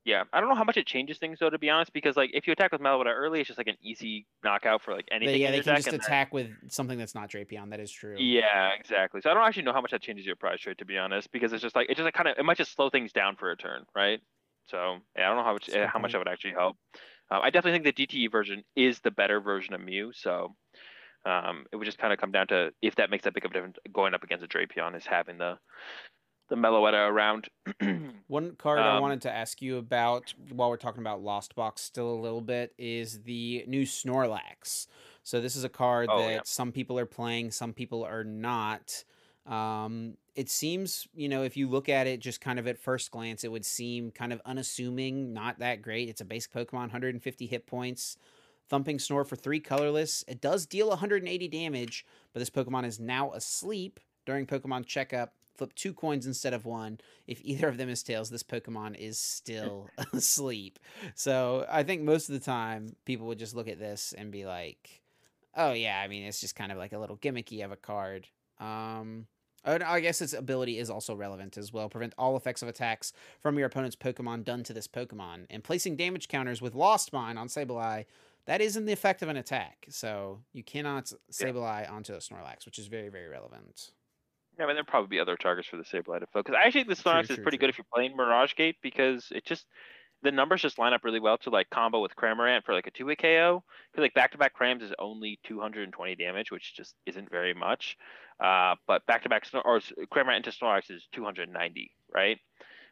Yeah, 0.05 0.25
I 0.33 0.41
don't 0.41 0.49
know 0.49 0.55
how 0.55 0.65
much 0.65 0.77
it 0.77 0.87
changes 0.87 1.19
things 1.19 1.39
though, 1.39 1.51
to 1.51 1.59
be 1.59 1.69
honest, 1.69 1.93
because 1.93 2.17
like 2.17 2.31
if 2.33 2.47
you 2.47 2.53
attack 2.53 2.73
with 2.73 2.81
Meloetta 2.81 3.15
early, 3.15 3.41
it's 3.41 3.49
just 3.49 3.59
like 3.59 3.67
an 3.67 3.77
easy 3.83 4.27
knockout 4.43 4.83
for 4.83 4.95
like 4.95 5.07
anything. 5.11 5.35
They, 5.35 5.41
yeah, 5.41 5.51
they 5.51 5.61
can 5.61 5.77
just 5.77 5.93
attack 5.93 6.31
then... 6.33 6.57
with 6.63 6.73
something 6.73 6.99
that's 6.99 7.15
not 7.15 7.31
Drapion. 7.31 7.71
That 7.71 7.81
is 7.81 7.93
true. 7.93 8.17
Yeah, 8.19 8.71
exactly. 8.79 9.21
So 9.21 9.31
I 9.31 9.35
don't 9.35 9.45
actually 9.45 9.65
know 9.65 9.73
how 9.73 9.83
much 9.83 9.91
that 9.91 10.01
changes 10.01 10.25
your 10.25 10.37
prize 10.37 10.61
trade, 10.61 10.79
to 10.79 10.87
be 10.87 10.97
honest, 10.97 11.31
because 11.31 11.53
it's 11.53 11.63
just 11.63 11.77
like 11.77 11.91
it 11.91 11.97
just 11.97 12.05
like 12.05 12.15
kind 12.15 12.29
of 12.29 12.39
it 12.39 12.45
might 12.45 12.57
just 12.57 12.75
slow 12.75 12.89
things 12.89 13.13
down 13.13 13.37
for 13.37 13.51
a 13.51 13.57
turn, 13.57 13.85
right? 13.95 14.21
So 14.67 14.97
yeah, 15.17 15.27
I 15.27 15.29
don't 15.29 15.37
know 15.37 15.45
how 15.45 15.53
much 15.53 15.71
how 15.93 15.99
much 15.99 16.13
that 16.13 16.19
would 16.19 16.29
actually 16.29 16.53
help. 16.53 16.77
Um, 17.31 17.41
I 17.43 17.51
definitely 17.51 17.79
think 17.79 17.97
the 17.97 18.07
DTE 18.07 18.33
version 18.33 18.63
is 18.77 19.01
the 19.01 19.11
better 19.11 19.41
version 19.41 19.75
of 19.75 19.81
Mew. 19.81 20.13
So 20.15 20.55
um, 21.27 21.67
it 21.73 21.77
would 21.77 21.85
just 21.85 21.99
kind 21.99 22.13
of 22.13 22.19
come 22.19 22.33
down 22.33 22.47
to 22.49 22.71
if 22.81 22.97
that 22.97 23.11
makes 23.11 23.25
that 23.25 23.35
big 23.35 23.45
of 23.45 23.51
a 23.51 23.55
difference 23.55 23.77
going 23.93 24.15
up 24.15 24.23
against 24.23 24.45
a 24.45 24.49
Drapion 24.49 24.97
is 24.97 25.07
having 25.07 25.39
the 25.39 25.59
the 26.49 26.57
Meloetta 26.57 27.09
around. 27.09 27.49
One 28.27 28.57
card 28.57 28.79
um, 28.79 28.85
I 28.85 29.01
wanted 29.01 29.23
to 29.23 29.33
ask 29.33 29.63
you 29.63 29.77
about 29.77 30.35
while 30.51 30.71
we're 30.71 30.77
talking 30.77 31.01
about 31.01 31.23
Lost 31.23 31.55
Box 31.55 31.83
still 31.83 32.11
a 32.11 32.21
little 32.21 32.41
bit 32.41 32.75
is 32.79 33.23
the 33.23 33.65
new 33.67 33.83
Snorlax. 33.83 34.87
So 35.23 35.41
this 35.41 35.57
is 35.57 35.65
a 35.65 35.69
card 35.69 36.09
oh, 36.11 36.19
that 36.21 36.31
yeah. 36.31 36.41
some 36.45 36.73
people 36.73 36.99
are 36.99 37.07
playing, 37.07 37.51
some 37.51 37.73
people 37.73 38.05
are 38.05 38.25
not. 38.25 39.05
Um, 39.47 40.17
it 40.35 40.51
seems, 40.51 41.09
you 41.15 41.29
know, 41.29 41.43
if 41.43 41.57
you 41.57 41.69
look 41.69 41.89
at 41.89 42.07
it 42.07 42.21
just 42.21 42.41
kind 42.41 42.59
of 42.59 42.67
at 42.67 42.79
first 42.79 43.11
glance, 43.11 43.45
it 43.45 43.53
would 43.53 43.65
seem 43.65 44.11
kind 44.11 44.33
of 44.33 44.41
unassuming, 44.45 45.33
not 45.33 45.59
that 45.59 45.83
great. 45.83 46.09
It's 46.09 46.21
a 46.21 46.25
basic 46.25 46.53
Pokemon, 46.53 46.73
150 46.73 47.47
hit 47.47 47.67
points. 47.67 48.17
Thumping 48.69 48.99
Snore 48.99 49.25
for 49.25 49.37
three 49.37 49.61
colorless. 49.61 50.25
It 50.29 50.43
does 50.43 50.67
deal 50.67 50.89
180 50.91 51.49
damage, 51.49 52.05
but 52.33 52.41
this 52.41 52.51
Pokemon 52.51 52.85
is 52.85 53.01
now 53.01 53.33
asleep 53.33 53.99
during 54.27 54.47
Pokemon 54.47 54.85
checkup 54.85 55.33
flip 55.59 55.75
two 55.75 55.93
coins 55.93 56.27
instead 56.27 56.55
of 56.55 56.65
one. 56.65 56.99
If 57.27 57.41
either 57.43 57.69
of 57.69 57.77
them 57.77 57.89
is 57.89 58.03
tails, 58.03 58.31
this 58.31 58.43
Pokemon 58.43 58.97
is 58.97 59.19
still 59.19 59.91
asleep. 60.13 60.79
So 61.15 61.67
I 61.69 61.83
think 61.83 62.03
most 62.03 62.29
of 62.29 62.33
the 62.35 62.45
time 62.45 62.97
people 63.05 63.27
would 63.27 63.39
just 63.39 63.55
look 63.55 63.69
at 63.69 63.79
this 63.79 64.15
and 64.17 64.31
be 64.31 64.47
like, 64.47 65.03
oh 65.55 65.73
yeah, 65.73 66.01
I 66.01 66.09
mean 66.09 66.23
it's 66.23 66.41
just 66.41 66.57
kind 66.57 66.73
of 66.73 66.79
like 66.79 66.93
a 66.93 66.99
little 66.99 67.17
gimmicky 67.17 67.65
of 67.65 67.73
a 67.73 67.77
card. 67.77 68.29
Um, 68.59 69.27
I 69.65 70.01
guess 70.01 70.23
its 70.23 70.33
ability 70.33 70.79
is 70.79 70.89
also 70.89 71.15
relevant 71.15 71.59
as 71.59 71.73
well. 71.73 71.89
Prevent 71.89 72.15
all 72.17 72.37
effects 72.37 72.63
of 72.63 72.69
attacks 72.69 73.13
from 73.41 73.59
your 73.59 73.67
opponent's 73.67 73.97
Pokemon 73.97 74.45
done 74.45 74.63
to 74.65 74.73
this 74.73 74.89
Pokemon. 74.89 75.47
And 75.51 75.63
placing 75.65 75.97
damage 75.97 76.29
counters 76.29 76.63
with 76.63 76.75
Lost 76.75 77.13
Mine 77.13 77.37
on 77.37 77.49
Sableye, 77.49 78.07
that 78.47 78.61
isn't 78.63 78.87
the 78.87 78.93
effect 78.93 79.21
of 79.21 79.29
an 79.29 79.37
attack. 79.37 79.87
So 79.91 80.41
you 80.53 80.63
cannot 80.63 81.13
Sableye 81.31 81.83
yeah. 81.83 81.91
onto 81.93 82.15
a 82.15 82.19
Snorlax, 82.19 82.65
which 82.65 82.79
is 82.79 82.87
very, 82.87 83.09
very 83.09 83.29
relevant. 83.29 83.91
Yeah, 84.59 84.65
I 84.65 84.67
mean, 84.67 84.75
there'll 84.75 84.87
probably 84.87 85.09
be 85.09 85.21
other 85.21 85.37
targets 85.37 85.69
for 85.69 85.77
the 85.77 85.85
Sableye 85.85 86.21
to 86.21 86.27
focus. 86.27 86.55
I 86.57 86.67
actually 86.67 86.85
think 86.85 86.97
the 86.97 87.03
Snorlax 87.03 87.31
is 87.31 87.37
pretty 87.37 87.59
true. 87.59 87.59
good 87.59 87.71
if 87.71 87.79
you're 87.79 87.87
playing 87.95 88.17
Mirage 88.17 88.55
Gate 88.57 88.77
because 88.83 89.29
it 89.31 89.45
just 89.45 89.67
the 90.23 90.33
numbers 90.33 90.63
just 90.63 90.79
line 90.79 90.93
up 90.93 91.05
really 91.05 91.21
well 91.21 91.39
to 91.39 91.51
like 91.51 91.71
combo 91.71 92.03
with 92.03 92.17
Cramorant 92.17 92.65
for 92.65 92.75
like 92.75 92.89
a 92.89 92.91
two 92.91 93.07
hit 93.07 93.21
KO. 93.21 93.63
Because 93.91 94.03
like 94.03 94.15
back 94.15 94.33
to 94.33 94.39
back 94.39 94.53
Crams 94.53 94.83
is 94.83 94.93
only 94.99 95.39
220 95.45 96.17
damage, 96.17 96.51
which 96.51 96.75
just 96.75 96.95
isn't 97.07 97.31
very 97.31 97.55
much. 97.55 97.97
Uh, 98.41 98.75
but 98.87 99.07
back 99.07 99.23
to 99.23 99.29
back 99.29 99.47
or 99.65 99.81
Cramorant 100.13 100.39
into 100.39 100.51
Snorlax 100.51 100.91
is 100.91 101.07
290, 101.13 101.93
right? 102.13 102.39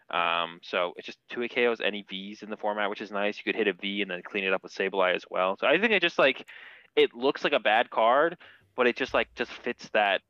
Um, 0.09 0.61
so 0.63 0.93
it's 0.97 1.07
just 1.07 1.19
two 1.29 1.41
hit 1.41 1.55
KOs, 1.55 1.81
any 1.81 2.05
Vs 2.09 2.43
in 2.43 2.51
the 2.51 2.57
format, 2.57 2.91
which 2.91 3.01
is 3.01 3.11
nice. 3.11 3.39
You 3.39 3.45
could 3.45 3.57
hit 3.57 3.67
a 3.67 3.73
V 3.73 4.03
and 4.03 4.11
then 4.11 4.23
clean 4.23 4.45
it 4.45 4.53
up 4.53 4.63
with 4.63 4.73
Sableye 4.73 5.17
as 5.17 5.25
well. 5.29 5.57
So 5.61 5.67
I 5.67 5.79
think 5.81 5.93
it 5.93 6.03
just 6.03 6.19
like 6.19 6.47
it 6.95 7.13
looks 7.13 7.43
like 7.43 7.53
a 7.53 7.61
bad 7.61 7.91
card, 7.91 8.39
but 8.77 8.87
it 8.87 8.95
just 8.95 9.15
like 9.15 9.35
just 9.35 9.51
fits 9.51 9.89
that 9.95 10.21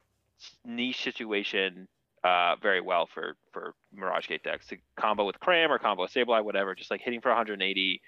niche 0.64 1.02
situation 1.02 1.88
uh, 2.24 2.56
very 2.60 2.80
well 2.80 3.06
for 3.12 3.36
for 3.52 3.74
Mirage 3.94 4.28
Gate 4.28 4.42
decks 4.42 4.66
to 4.66 4.76
combo 4.98 5.24
with 5.24 5.38
Cram 5.40 5.70
or 5.70 5.78
combo 5.78 6.02
with 6.02 6.12
Sableye, 6.12 6.44
whatever. 6.44 6.74
Just 6.74 6.90
like 6.90 7.00
hitting 7.00 7.20
for 7.20 7.28
180 7.28 8.00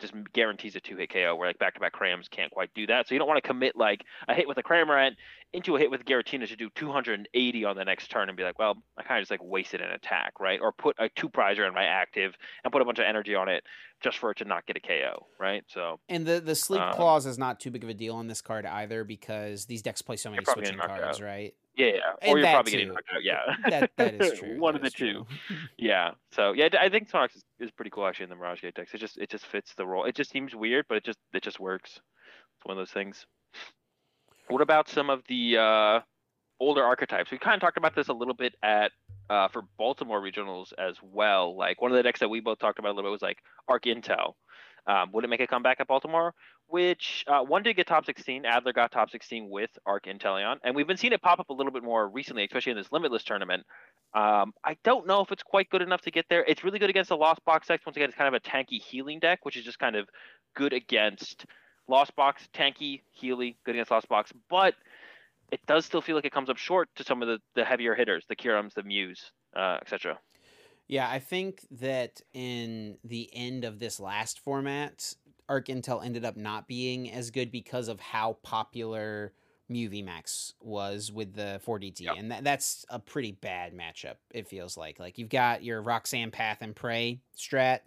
just 0.00 0.12
guarantees 0.32 0.74
a 0.76 0.80
two 0.80 0.96
hit 0.96 1.10
KO 1.12 1.36
where 1.36 1.48
like 1.48 1.58
back 1.58 1.74
to 1.74 1.80
back 1.80 1.92
Crams 1.92 2.28
can't 2.28 2.50
quite 2.50 2.70
do 2.74 2.86
that. 2.86 3.06
So 3.06 3.14
you 3.14 3.18
don't 3.18 3.28
want 3.28 3.42
to 3.42 3.48
commit 3.48 3.76
like 3.76 4.02
a 4.28 4.34
hit 4.34 4.48
with 4.48 4.58
a 4.58 4.62
Cram 4.62 4.88
Cramorant 4.88 5.12
into 5.54 5.76
a 5.76 5.78
hit 5.78 5.90
with 5.90 6.04
Giratina 6.04 6.48
to 6.48 6.56
do 6.56 6.68
280 6.74 7.64
on 7.64 7.76
the 7.76 7.84
next 7.84 8.10
turn 8.10 8.28
and 8.28 8.36
be 8.36 8.42
like, 8.42 8.58
well, 8.58 8.76
I 8.98 9.02
kind 9.02 9.18
of 9.18 9.22
just 9.22 9.30
like 9.30 9.42
wasted 9.42 9.80
an 9.80 9.90
attack, 9.90 10.40
right? 10.40 10.60
Or 10.60 10.72
put 10.72 10.96
a 10.98 11.08
two 11.08 11.28
prizer 11.28 11.66
in 11.66 11.72
my 11.72 11.84
active 11.84 12.34
and 12.64 12.72
put 12.72 12.82
a 12.82 12.84
bunch 12.84 12.98
of 12.98 13.04
energy 13.04 13.34
on 13.34 13.48
it 13.48 13.62
just 14.02 14.18
for 14.18 14.32
it 14.32 14.38
to 14.38 14.44
not 14.44 14.66
get 14.66 14.76
a 14.76 14.80
KO, 14.80 15.26
right? 15.38 15.64
So 15.68 16.00
and 16.08 16.26
the 16.26 16.40
the 16.40 16.54
sleep 16.54 16.80
um, 16.80 16.92
clause 16.92 17.24
is 17.24 17.38
not 17.38 17.60
too 17.60 17.70
big 17.70 17.84
of 17.84 17.90
a 17.90 17.94
deal 17.94 18.16
on 18.16 18.26
this 18.26 18.40
card 18.40 18.66
either 18.66 19.04
because 19.04 19.66
these 19.66 19.80
decks 19.80 20.02
play 20.02 20.16
so 20.16 20.30
many 20.30 20.44
switching 20.44 20.76
cards, 20.76 21.20
out. 21.20 21.24
right? 21.24 21.54
Yeah, 21.76 21.92
or 22.22 22.38
you're 22.38 22.46
probably 22.46 22.72
too. 22.72 22.78
getting 22.78 22.92
knocked 22.92 23.10
out. 23.14 23.24
Yeah, 23.24 23.40
that, 23.68 23.90
that 23.96 24.14
is 24.22 24.38
true. 24.38 24.60
One 24.60 24.74
that 24.74 24.84
of 24.84 24.92
the 24.92 24.96
two. 24.96 25.26
yeah. 25.76 26.12
So 26.32 26.52
yeah, 26.52 26.68
I 26.80 26.88
think 26.88 27.10
Snorlax 27.10 27.36
is, 27.36 27.44
is 27.58 27.70
pretty 27.70 27.90
cool 27.90 28.06
actually 28.06 28.24
in 28.24 28.30
the 28.30 28.36
Mirage 28.36 28.62
Gate 28.62 28.74
decks. 28.74 28.94
It 28.94 28.98
just 28.98 29.18
it 29.18 29.28
just 29.30 29.46
fits 29.46 29.74
the 29.74 29.86
role. 29.86 30.04
It 30.04 30.14
just 30.14 30.30
seems 30.30 30.54
weird, 30.54 30.86
but 30.88 30.96
it 30.96 31.04
just 31.04 31.18
it 31.32 31.42
just 31.42 31.58
works. 31.58 31.92
It's 31.92 32.64
one 32.64 32.76
of 32.76 32.80
those 32.80 32.92
things. 32.92 33.26
What 34.48 34.60
about 34.60 34.88
some 34.88 35.10
of 35.10 35.22
the 35.28 35.58
uh, 35.58 36.00
older 36.60 36.82
archetypes? 36.82 37.30
We 37.30 37.38
kind 37.38 37.54
of 37.54 37.60
talked 37.60 37.78
about 37.78 37.94
this 37.94 38.08
a 38.08 38.12
little 38.12 38.34
bit 38.34 38.54
at 38.62 38.92
uh, 39.30 39.48
for 39.48 39.62
Baltimore 39.78 40.20
regionals 40.20 40.72
as 40.78 40.96
well. 41.02 41.56
Like 41.56 41.80
one 41.80 41.90
of 41.90 41.96
the 41.96 42.02
decks 42.02 42.20
that 42.20 42.28
we 42.28 42.40
both 42.40 42.58
talked 42.58 42.78
about 42.78 42.90
a 42.90 42.94
little 42.94 43.10
bit 43.10 43.12
was 43.12 43.22
like 43.22 43.38
Arc 43.68 43.84
Intel. 43.84 44.34
Um, 44.86 45.12
would 45.12 45.24
it 45.24 45.28
make 45.28 45.40
a 45.40 45.46
comeback 45.46 45.80
at 45.80 45.86
Baltimore? 45.86 46.34
Which 46.66 47.24
uh, 47.26 47.40
one 47.40 47.62
did 47.62 47.76
get 47.76 47.86
top 47.86 48.04
16. 48.04 48.44
Adler 48.44 48.72
got 48.72 48.92
top 48.92 49.10
16 49.10 49.48
with 49.48 49.70
Arc 49.86 50.04
Inteleon. 50.04 50.56
And 50.62 50.76
we've 50.76 50.86
been 50.86 50.96
seeing 50.96 51.12
it 51.12 51.22
pop 51.22 51.40
up 51.40 51.48
a 51.48 51.54
little 51.54 51.72
bit 51.72 51.82
more 51.82 52.08
recently, 52.08 52.44
especially 52.44 52.72
in 52.72 52.78
this 52.78 52.92
Limitless 52.92 53.24
tournament. 53.24 53.64
Um, 54.14 54.52
I 54.62 54.76
don't 54.84 55.06
know 55.06 55.22
if 55.22 55.32
it's 55.32 55.42
quite 55.42 55.70
good 55.70 55.82
enough 55.82 56.02
to 56.02 56.10
get 56.10 56.26
there. 56.28 56.44
It's 56.46 56.64
really 56.64 56.78
good 56.78 56.90
against 56.90 57.08
the 57.08 57.16
Lost 57.16 57.44
Box 57.44 57.68
decks. 57.68 57.84
Once 57.86 57.96
again, 57.96 58.08
it's 58.08 58.18
kind 58.18 58.34
of 58.34 58.34
a 58.34 58.46
tanky 58.46 58.80
healing 58.80 59.20
deck, 59.20 59.40
which 59.44 59.56
is 59.56 59.64
just 59.64 59.78
kind 59.78 59.96
of 59.96 60.08
good 60.54 60.72
against 60.72 61.46
Lost 61.88 62.14
Box, 62.16 62.48
tanky, 62.54 63.02
healy, 63.10 63.56
good 63.64 63.74
against 63.74 63.90
Lost 63.90 64.08
Box. 64.08 64.32
But 64.48 64.74
it 65.52 65.60
does 65.66 65.84
still 65.84 66.00
feel 66.00 66.16
like 66.16 66.24
it 66.24 66.32
comes 66.32 66.50
up 66.50 66.56
short 66.56 66.88
to 66.96 67.04
some 67.04 67.22
of 67.22 67.28
the, 67.28 67.38
the 67.54 67.64
heavier 67.64 67.94
hitters, 67.94 68.24
the 68.28 68.36
Kyurems, 68.36 68.74
the 68.74 68.82
Mews, 68.82 69.32
uh, 69.54 69.78
etc. 69.80 70.18
Yeah, 70.88 71.08
I 71.08 71.18
think 71.18 71.66
that 71.70 72.20
in 72.32 72.98
the 73.04 73.30
end 73.32 73.64
of 73.64 73.78
this 73.78 74.00
last 74.00 74.40
format, 74.40 75.14
Arc 75.48 75.66
Intel 75.68 76.04
ended 76.04 76.24
up 76.24 76.36
not 76.36 76.68
being 76.68 77.10
as 77.10 77.30
good 77.30 77.50
because 77.50 77.88
of 77.88 78.00
how 78.00 78.38
popular 78.42 79.32
Mew 79.68 79.88
VMAX 79.88 80.54
was 80.60 81.10
with 81.10 81.34
the 81.34 81.60
4DT. 81.66 82.00
Yep. 82.00 82.14
And 82.18 82.30
that, 82.30 82.44
that's 82.44 82.84
a 82.90 82.98
pretty 82.98 83.32
bad 83.32 83.74
matchup, 83.74 84.16
it 84.32 84.46
feels 84.46 84.76
like. 84.76 84.98
Like 84.98 85.18
you've 85.18 85.30
got 85.30 85.62
your 85.62 85.80
Roxanne 85.80 86.30
Path 86.30 86.58
and 86.60 86.76
Pray 86.76 87.20
strat. 87.36 87.80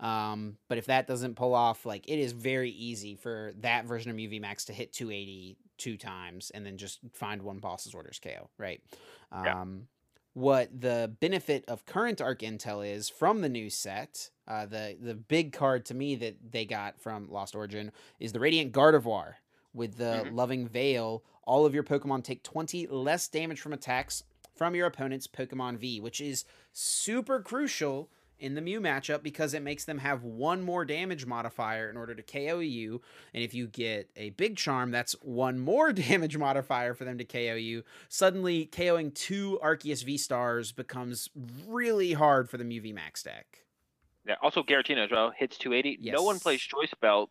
Um, 0.00 0.56
but 0.68 0.78
if 0.78 0.86
that 0.86 1.06
doesn't 1.06 1.34
pull 1.34 1.54
off, 1.54 1.84
like 1.84 2.08
it 2.08 2.18
is 2.18 2.32
very 2.32 2.70
easy 2.70 3.16
for 3.16 3.52
that 3.60 3.84
version 3.84 4.10
of 4.10 4.16
Mew 4.16 4.40
Max 4.40 4.64
to 4.66 4.72
hit 4.72 4.92
280 4.92 5.56
two 5.76 5.96
times 5.96 6.50
and 6.50 6.64
then 6.64 6.76
just 6.76 7.00
find 7.12 7.42
one 7.42 7.58
boss's 7.58 7.94
orders 7.94 8.20
KO, 8.22 8.48
right? 8.58 8.80
Yeah. 9.32 9.60
Um, 9.60 9.88
what 10.34 10.80
the 10.80 11.12
benefit 11.20 11.64
of 11.66 11.84
current 11.84 12.20
Arc 12.20 12.40
Intel 12.40 12.86
is 12.86 13.08
from 13.08 13.40
the 13.40 13.48
new 13.48 13.70
set. 13.70 14.30
Uh, 14.46 14.66
the 14.66 14.96
the 15.00 15.14
big 15.14 15.52
card 15.52 15.84
to 15.86 15.94
me 15.94 16.14
that 16.16 16.36
they 16.52 16.64
got 16.64 17.00
from 17.00 17.28
Lost 17.28 17.56
Origin 17.56 17.90
is 18.20 18.32
the 18.32 18.40
Radiant 18.40 18.72
Gardevoir, 18.72 19.34
with 19.74 19.96
the 19.96 20.22
mm-hmm. 20.24 20.36
Loving 20.36 20.68
Veil, 20.68 21.24
all 21.44 21.66
of 21.66 21.74
your 21.74 21.82
Pokemon 21.82 22.24
take 22.24 22.42
20 22.42 22.86
less 22.88 23.28
damage 23.28 23.60
from 23.60 23.72
attacks 23.72 24.24
from 24.54 24.74
your 24.74 24.86
opponent's 24.86 25.26
Pokemon 25.26 25.78
V, 25.78 26.00
which 26.00 26.20
is 26.20 26.44
super 26.72 27.40
crucial 27.40 28.10
in 28.38 28.54
the 28.54 28.60
Mew 28.60 28.80
matchup 28.80 29.22
because 29.22 29.54
it 29.54 29.62
makes 29.62 29.84
them 29.84 29.98
have 29.98 30.22
one 30.22 30.62
more 30.62 30.84
damage 30.84 31.26
modifier 31.26 31.90
in 31.90 31.96
order 31.96 32.14
to 32.14 32.22
KO 32.22 32.60
you. 32.60 33.00
And 33.34 33.42
if 33.42 33.54
you 33.54 33.66
get 33.66 34.10
a 34.16 34.30
big 34.30 34.56
charm, 34.56 34.90
that's 34.90 35.12
one 35.22 35.58
more 35.58 35.92
damage 35.94 36.36
modifier 36.36 36.94
for 36.94 37.04
them 37.04 37.18
to 37.18 37.24
KO 37.24 37.54
you. 37.54 37.84
Suddenly, 38.08 38.66
KOing 38.66 39.14
two 39.14 39.58
Arceus 39.62 40.04
V 40.04 40.16
stars 40.16 40.72
becomes 40.72 41.30
really 41.66 42.12
hard 42.12 42.48
for 42.48 42.56
the 42.56 42.64
Mew 42.64 42.80
V 42.80 42.92
Max 42.92 43.22
deck. 43.22 43.64
Yeah, 44.26 44.36
also 44.42 44.62
Giratina 44.62 45.04
as 45.04 45.10
well 45.10 45.32
hits 45.36 45.56
280. 45.56 45.98
Yes. 46.00 46.14
No 46.14 46.22
one 46.22 46.38
plays 46.38 46.60
Choice 46.60 46.92
Belt. 47.00 47.30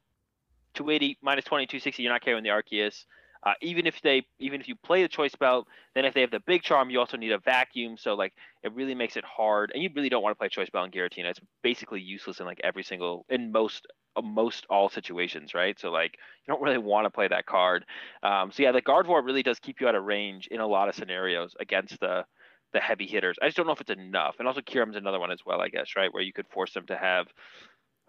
280 0.73 1.17
minus 1.21 1.45
20, 1.45 1.65
260. 1.65 2.03
You're 2.03 2.11
not 2.11 2.23
KOing 2.23 2.43
the 2.43 2.49
Arceus. 2.49 3.05
Uh, 3.45 3.53
even 3.61 3.85
if 3.87 4.01
they, 4.01 4.23
even 4.39 4.59
if 4.59 4.67
you 4.67 4.75
play 4.75 5.01
the 5.01 5.07
choice 5.07 5.35
belt, 5.35 5.67
then 5.95 6.05
if 6.05 6.13
they 6.13 6.21
have 6.21 6.31
the 6.31 6.39
big 6.41 6.61
charm, 6.63 6.89
you 6.89 6.99
also 6.99 7.17
need 7.17 7.31
a 7.31 7.39
vacuum. 7.39 7.97
So 7.97 8.15
like, 8.15 8.33
it 8.63 8.73
really 8.73 8.95
makes 8.95 9.17
it 9.17 9.23
hard, 9.23 9.71
and 9.73 9.81
you 9.81 9.89
really 9.95 10.09
don't 10.09 10.23
want 10.23 10.33
to 10.35 10.37
play 10.37 10.49
choice 10.49 10.69
belt 10.69 10.85
and 10.85 10.93
Giratina. 10.93 11.29
It's 11.29 11.39
basically 11.63 12.01
useless 12.01 12.39
in 12.39 12.45
like 12.45 12.61
every 12.63 12.83
single, 12.83 13.25
in 13.29 13.51
most, 13.51 13.87
uh, 14.15 14.21
most 14.21 14.65
all 14.69 14.89
situations, 14.89 15.53
right? 15.53 15.79
So 15.79 15.91
like, 15.91 16.13
you 16.13 16.53
don't 16.53 16.61
really 16.61 16.77
want 16.77 17.05
to 17.05 17.09
play 17.09 17.27
that 17.27 17.45
card. 17.45 17.85
Um, 18.23 18.51
so 18.51 18.63
yeah, 18.63 18.71
the 18.71 18.81
Gardevoir 18.81 19.23
really 19.23 19.43
does 19.43 19.59
keep 19.59 19.79
you 19.79 19.87
out 19.87 19.95
of 19.95 20.03
range 20.03 20.47
in 20.47 20.59
a 20.59 20.67
lot 20.67 20.89
of 20.89 20.95
scenarios 20.95 21.55
against 21.59 21.99
the 21.99 22.25
the 22.73 22.79
heavy 22.81 23.07
hitters. 23.07 23.37
I 23.41 23.47
just 23.47 23.55
don't 23.55 23.65
know 23.65 23.71
if 23.71 23.79
it's 23.79 23.91
enough. 23.91 24.35
And 24.39 24.47
also 24.47 24.59
Kyurem's 24.59 24.97
another 24.97 25.21
one 25.21 25.31
as 25.31 25.39
well, 25.45 25.61
I 25.61 25.69
guess, 25.69 25.91
right? 25.95 26.13
Where 26.13 26.21
you 26.21 26.33
could 26.33 26.49
force 26.49 26.73
them 26.73 26.85
to 26.87 26.97
have. 26.97 27.27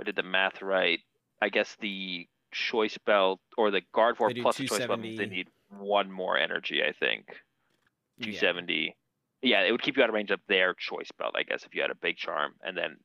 I 0.01 0.05
did 0.05 0.17
the 0.17 0.23
math 0.25 0.63
right. 0.63 0.99
I 1.41 1.49
guess 1.49 1.77
the 1.81 2.27
choice 2.53 2.99
belt 2.99 3.41
or 3.57 3.71
the 3.71 3.83
Gardevoir 3.95 4.41
plus 4.41 4.57
the 4.57 4.67
choice 4.67 4.87
belt 4.87 5.03
they 5.03 5.27
need 5.27 5.49
one 5.79 6.11
more 6.11 6.37
energy. 6.39 6.83
I 6.83 6.93
think. 6.93 7.27
Two 8.23 8.33
seventy. 8.33 8.97
Yeah. 9.43 9.61
yeah, 9.61 9.69
it 9.69 9.73
would 9.73 9.83
keep 9.83 9.97
you 9.97 10.03
out 10.03 10.09
of 10.09 10.15
range 10.15 10.31
of 10.31 10.41
their 10.49 10.75
choice 10.75 11.11
belt, 11.19 11.35
I 11.37 11.45
guess, 11.45 11.65
if 11.65 11.75
you 11.75 11.83
had 11.83 11.91
a 11.91 11.95
big 11.95 12.17
charm, 12.17 12.55
and 12.63 12.77
then 12.77 12.97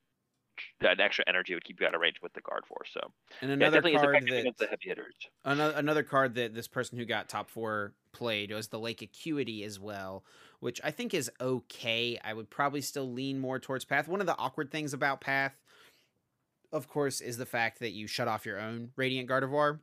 that 0.81 0.99
extra 0.99 1.23
energy 1.27 1.53
would 1.53 1.63
keep 1.63 1.79
you 1.79 1.87
out 1.87 1.95
of 1.95 2.01
range 2.01 2.17
with 2.21 2.33
the 2.33 2.41
Gardevoir. 2.41 2.83
So 2.91 2.99
and 3.41 3.51
another 3.51 3.87
yeah, 3.87 3.99
card 3.99 4.27
that 4.27 4.53
the 4.57 4.67
heavy 4.67 4.89
hitters. 4.89 5.15
Another, 5.45 5.75
another 5.77 6.03
card 6.03 6.35
that 6.35 6.53
this 6.53 6.67
person 6.67 6.97
who 6.97 7.05
got 7.05 7.29
top 7.29 7.49
four 7.49 7.93
played 8.11 8.51
was 8.51 8.67
the 8.67 8.79
Lake 8.79 9.01
Acuity 9.01 9.63
as 9.63 9.79
well, 9.79 10.23
which 10.59 10.79
I 10.83 10.91
think 10.91 11.13
is 11.13 11.31
okay. 11.39 12.19
I 12.23 12.33
would 12.33 12.49
probably 12.49 12.81
still 12.81 13.11
lean 13.11 13.39
more 13.39 13.59
towards 13.59 13.85
Path. 13.85 14.07
One 14.07 14.21
of 14.21 14.27
the 14.27 14.37
awkward 14.37 14.71
things 14.71 14.93
about 14.93 15.21
Path 15.21 15.53
of 16.73 16.89
course, 16.89 17.21
is 17.21 17.37
the 17.37 17.45
fact 17.45 17.79
that 17.79 17.91
you 17.91 18.07
shut 18.07 18.27
off 18.27 18.45
your 18.45 18.59
own 18.59 18.89
Radiant 18.97 19.29
Gardevoir. 19.29 19.79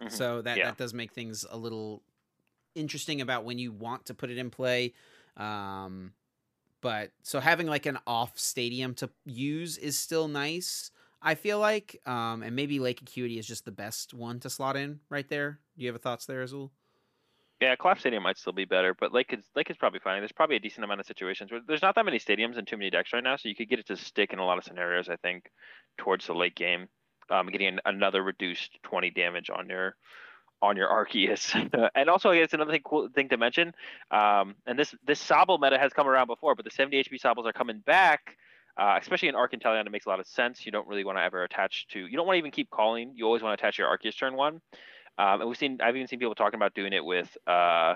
Mm-hmm. 0.00 0.08
So 0.08 0.40
that, 0.42 0.56
yeah. 0.56 0.66
that 0.66 0.78
does 0.78 0.94
make 0.94 1.12
things 1.12 1.44
a 1.50 1.56
little 1.56 2.02
interesting 2.74 3.20
about 3.20 3.44
when 3.44 3.58
you 3.58 3.72
want 3.72 4.06
to 4.06 4.14
put 4.14 4.30
it 4.30 4.38
in 4.38 4.48
play. 4.48 4.94
Um, 5.36 6.12
but 6.80 7.10
so 7.22 7.40
having 7.40 7.66
like 7.66 7.86
an 7.86 7.98
off 8.06 8.38
stadium 8.38 8.94
to 8.94 9.10
use 9.26 9.76
is 9.76 9.98
still 9.98 10.28
nice. 10.28 10.90
I 11.20 11.34
feel 11.34 11.58
like, 11.58 12.00
um, 12.06 12.42
and 12.42 12.56
maybe 12.56 12.78
Lake 12.78 13.02
Acuity 13.02 13.38
is 13.38 13.46
just 13.46 13.66
the 13.66 13.72
best 13.72 14.14
one 14.14 14.40
to 14.40 14.48
slot 14.48 14.76
in 14.76 15.00
right 15.10 15.28
there. 15.28 15.58
Do 15.76 15.82
you 15.82 15.88
have 15.88 15.96
a 15.96 15.98
thoughts 15.98 16.24
there, 16.24 16.40
Azul? 16.40 16.72
Yeah, 17.60 17.76
Clap 17.76 18.00
Stadium 18.00 18.22
might 18.22 18.38
still 18.38 18.54
be 18.54 18.64
better, 18.64 18.94
but 18.98 19.12
Lake 19.12 19.34
is 19.34 19.44
Lake 19.54 19.70
is 19.70 19.76
probably 19.76 20.00
fine. 20.00 20.20
There's 20.20 20.32
probably 20.32 20.56
a 20.56 20.60
decent 20.60 20.82
amount 20.82 21.00
of 21.00 21.06
situations 21.06 21.52
where 21.52 21.60
there's 21.66 21.82
not 21.82 21.94
that 21.94 22.06
many 22.06 22.18
stadiums 22.18 22.56
and 22.56 22.66
too 22.66 22.78
many 22.78 22.88
decks 22.88 23.12
right 23.12 23.22
now, 23.22 23.36
so 23.36 23.50
you 23.50 23.54
could 23.54 23.68
get 23.68 23.78
it 23.78 23.86
to 23.88 23.96
stick 23.96 24.32
in 24.32 24.38
a 24.38 24.44
lot 24.44 24.56
of 24.56 24.64
scenarios. 24.64 25.10
I 25.10 25.16
think 25.16 25.50
towards 25.98 26.26
the 26.26 26.34
late 26.34 26.54
game, 26.54 26.88
um, 27.28 27.48
getting 27.48 27.78
another 27.84 28.22
reduced 28.22 28.78
20 28.84 29.10
damage 29.10 29.50
on 29.50 29.68
your 29.68 29.94
on 30.62 30.76
your 30.76 30.88
Arceus. 30.88 31.54
and 31.94 32.08
also, 32.08 32.30
I 32.30 32.38
guess 32.38 32.54
another 32.54 32.72
thing, 32.72 32.82
cool 32.82 33.08
thing 33.14 33.28
to 33.28 33.36
mention, 33.36 33.74
um, 34.10 34.54
and 34.66 34.78
this 34.78 34.94
this 35.06 35.22
Sobble 35.22 35.60
meta 35.60 35.78
has 35.78 35.92
come 35.92 36.08
around 36.08 36.28
before, 36.28 36.54
but 36.54 36.64
the 36.64 36.70
70 36.70 37.04
HP 37.04 37.20
Sobbles 37.20 37.46
are 37.46 37.52
coming 37.52 37.80
back. 37.80 38.36
Uh, 38.78 38.96
especially 38.98 39.28
in 39.28 39.34
Arc 39.34 39.52
Inteleon, 39.52 39.84
it 39.84 39.90
makes 39.90 40.06
a 40.06 40.08
lot 40.08 40.20
of 40.20 40.26
sense. 40.26 40.64
You 40.64 40.72
don't 40.72 40.88
really 40.88 41.04
want 41.04 41.18
to 41.18 41.22
ever 41.22 41.42
attach 41.44 41.86
to. 41.88 41.98
You 41.98 42.16
don't 42.16 42.26
want 42.26 42.36
to 42.36 42.38
even 42.38 42.52
keep 42.52 42.70
calling. 42.70 43.12
You 43.14 43.26
always 43.26 43.42
want 43.42 43.58
to 43.58 43.62
attach 43.62 43.78
your 43.78 43.88
Arceus 43.88 44.16
turn 44.16 44.36
one. 44.36 44.62
Um, 45.20 45.42
and 45.42 45.48
we've 45.48 45.58
seen, 45.58 45.78
I've 45.82 45.96
even 45.96 46.08
seen 46.08 46.18
people 46.18 46.34
talking 46.34 46.58
about 46.58 46.74
doing 46.74 46.94
it 46.94 47.04
with 47.04 47.28
uh, 47.46 47.94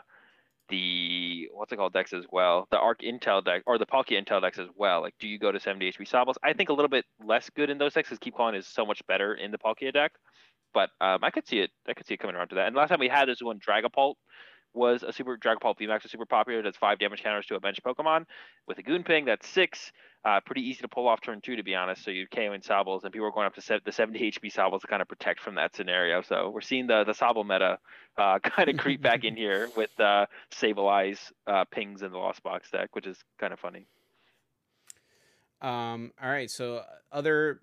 the 0.68 1.48
what's 1.54 1.72
it 1.72 1.76
called 1.76 1.94
decks 1.94 2.12
as 2.12 2.24
well, 2.30 2.68
the 2.70 2.78
Arc 2.78 3.00
Intel 3.00 3.42
deck 3.42 3.62
or 3.66 3.78
the 3.78 3.86
Palkia 3.86 4.22
Intel 4.22 4.42
decks 4.42 4.58
as 4.58 4.68
well. 4.76 5.00
Like, 5.00 5.14
do 5.18 5.26
you 5.26 5.38
go 5.38 5.50
to 5.50 5.58
70 5.58 5.90
HP 5.90 6.06
Sobbles? 6.06 6.34
I 6.42 6.52
think 6.52 6.68
a 6.68 6.74
little 6.74 6.88
bit 6.88 7.06
less 7.24 7.48
good 7.48 7.70
in 7.70 7.78
those 7.78 7.94
decks 7.94 8.10
because 8.10 8.18
Keep 8.18 8.34
Calling 8.36 8.54
is 8.54 8.66
so 8.66 8.84
much 8.84 9.00
better 9.06 9.34
in 9.34 9.50
the 9.50 9.58
Palkia 9.58 9.90
deck. 9.90 10.12
But 10.74 10.90
um, 11.00 11.20
I 11.22 11.30
could 11.30 11.46
see 11.46 11.60
it. 11.60 11.70
I 11.88 11.94
could 11.94 12.06
see 12.06 12.14
it 12.14 12.18
coming 12.18 12.36
around 12.36 12.48
to 12.48 12.56
that. 12.56 12.66
And 12.66 12.76
last 12.76 12.90
time 12.90 13.00
we 13.00 13.08
had 13.08 13.26
this 13.26 13.40
one, 13.40 13.58
Dragapult 13.58 14.16
was 14.74 15.02
a 15.02 15.12
super 15.12 15.36
Dragapult 15.36 15.78
VMAX 15.78 16.02
was 16.02 16.12
super 16.12 16.26
popular. 16.26 16.62
Does 16.62 16.76
five 16.76 16.98
damage 16.98 17.22
counters 17.22 17.46
to 17.46 17.54
a 17.54 17.60
bench 17.60 17.80
Pokemon 17.84 18.26
with 18.66 18.78
a 18.78 18.82
Goon 18.82 19.04
Ping. 19.04 19.24
That's 19.24 19.46
six. 19.46 19.92
Uh, 20.24 20.40
pretty 20.40 20.62
easy 20.62 20.80
to 20.80 20.88
pull 20.88 21.06
off 21.06 21.20
turn 21.20 21.40
two, 21.42 21.56
to 21.56 21.62
be 21.62 21.74
honest. 21.74 22.02
So 22.02 22.10
you 22.10 22.26
KO 22.26 22.54
in 22.54 22.62
Sobbles, 22.62 23.04
and 23.04 23.12
people 23.12 23.28
are 23.28 23.30
going 23.30 23.46
up 23.46 23.54
to 23.56 23.60
set 23.60 23.84
the 23.84 23.92
70 23.92 24.32
HP 24.32 24.50
Sobbles 24.50 24.80
to 24.80 24.86
kind 24.86 25.02
of 25.02 25.08
protect 25.08 25.38
from 25.38 25.56
that 25.56 25.76
scenario. 25.76 26.22
So 26.22 26.48
we're 26.48 26.62
seeing 26.62 26.86
the 26.86 27.04
the 27.04 27.12
Sobble 27.12 27.44
meta 27.44 27.78
uh, 28.16 28.38
kind 28.42 28.70
of 28.70 28.78
creep 28.78 29.02
back 29.02 29.24
in 29.24 29.36
here 29.36 29.68
with 29.76 29.98
uh, 30.00 30.26
Sableye 30.50 31.18
uh, 31.46 31.64
pings 31.64 32.02
in 32.02 32.10
the 32.10 32.18
Lost 32.18 32.42
Box 32.42 32.70
deck, 32.70 32.96
which 32.96 33.06
is 33.06 33.18
kind 33.38 33.52
of 33.52 33.60
funny. 33.60 33.86
Um. 35.60 36.12
All 36.22 36.30
right. 36.30 36.50
So 36.50 36.76
uh, 36.78 36.84
other 37.12 37.60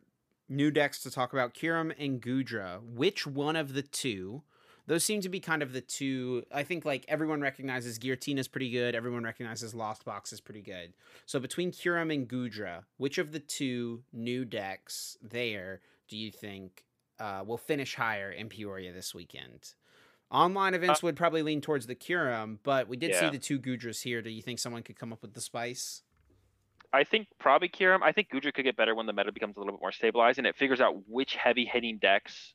new 0.48 0.70
decks 0.70 1.02
to 1.02 1.10
talk 1.10 1.34
about: 1.34 1.56
Kyurem 1.56 1.94
and 1.98 2.22
Goodra. 2.22 2.80
Which 2.84 3.26
one 3.26 3.56
of 3.56 3.74
the 3.74 3.82
two? 3.82 4.44
Those 4.88 5.04
seem 5.04 5.22
to 5.22 5.30
be 5.30 5.40
kind 5.40 5.62
of 5.62 5.74
the 5.74 5.82
two. 5.82 6.44
I 6.52 6.64
think 6.64 6.86
like 6.86 7.06
everyone 7.08 7.42
recognizes 7.42 8.00
Giratina 8.00 8.40
is 8.40 8.48
pretty 8.48 8.70
good. 8.70 8.96
Everyone 8.96 9.24
recognizes 9.24 9.74
Lost 9.74 10.06
Box 10.06 10.34
is 10.34 10.42
pretty 10.42 10.62
good. 10.62 10.94
So 11.26 11.40
between 11.40 11.72
Kyurem 11.72 12.14
and 12.14 12.28
Goodra, 12.28 12.84
which 12.98 13.18
of 13.18 13.32
the 13.32 13.40
two 13.40 14.04
new 14.12 14.46
decks 14.46 15.18
there 15.22 15.82
do 16.08 16.18
you 16.18 16.32
think 16.32 16.84
uh, 17.20 17.44
will 17.46 17.58
finish 17.58 17.96
higher 17.96 18.32
in 18.32 18.50
Peoria 18.50 18.92
this 18.92 19.14
weekend? 19.14 19.74
Online 20.32 20.74
events 20.74 21.04
uh, 21.04 21.08
would 21.08 21.16
probably 21.16 21.44
lean 21.44 21.62
towards 21.62 21.88
the 21.88 21.96
Kyurem, 21.96 22.58
but 22.64 22.88
we 22.88 22.98
did 22.98 23.12
yeah. 23.12 23.20
see 23.20 23.30
the 23.30 23.38
two 23.38 23.60
Goodras 23.60 24.02
here. 24.02 24.22
Do 24.22 24.30
you 24.30 24.42
think 24.42 24.60
someone 24.60 24.82
could 24.82 24.98
come 24.98 25.12
up 25.12 25.22
with 25.22 25.34
the 25.34 25.42
spice? 25.42 26.04
I 26.94 27.04
think 27.04 27.28
probably 27.40 27.70
Kyurem. 27.70 28.00
I 28.02 28.12
think 28.12 28.30
Goodra 28.30 28.54
could 28.54 28.64
get 28.64 28.76
better 28.76 28.96
when 28.96 29.06
the 29.06 29.14
meta 29.14 29.32
becomes 29.32 29.56
a 29.56 29.60
little 29.60 29.74
bit 29.74 29.82
more 29.82 29.92
stabilized 29.92 30.38
and 30.38 30.48
it 30.48 30.56
figures 30.56 30.82
out 30.82 31.08
which 31.08 31.36
heavy 31.36 31.66
hitting 31.66 31.98
decks 31.98 32.54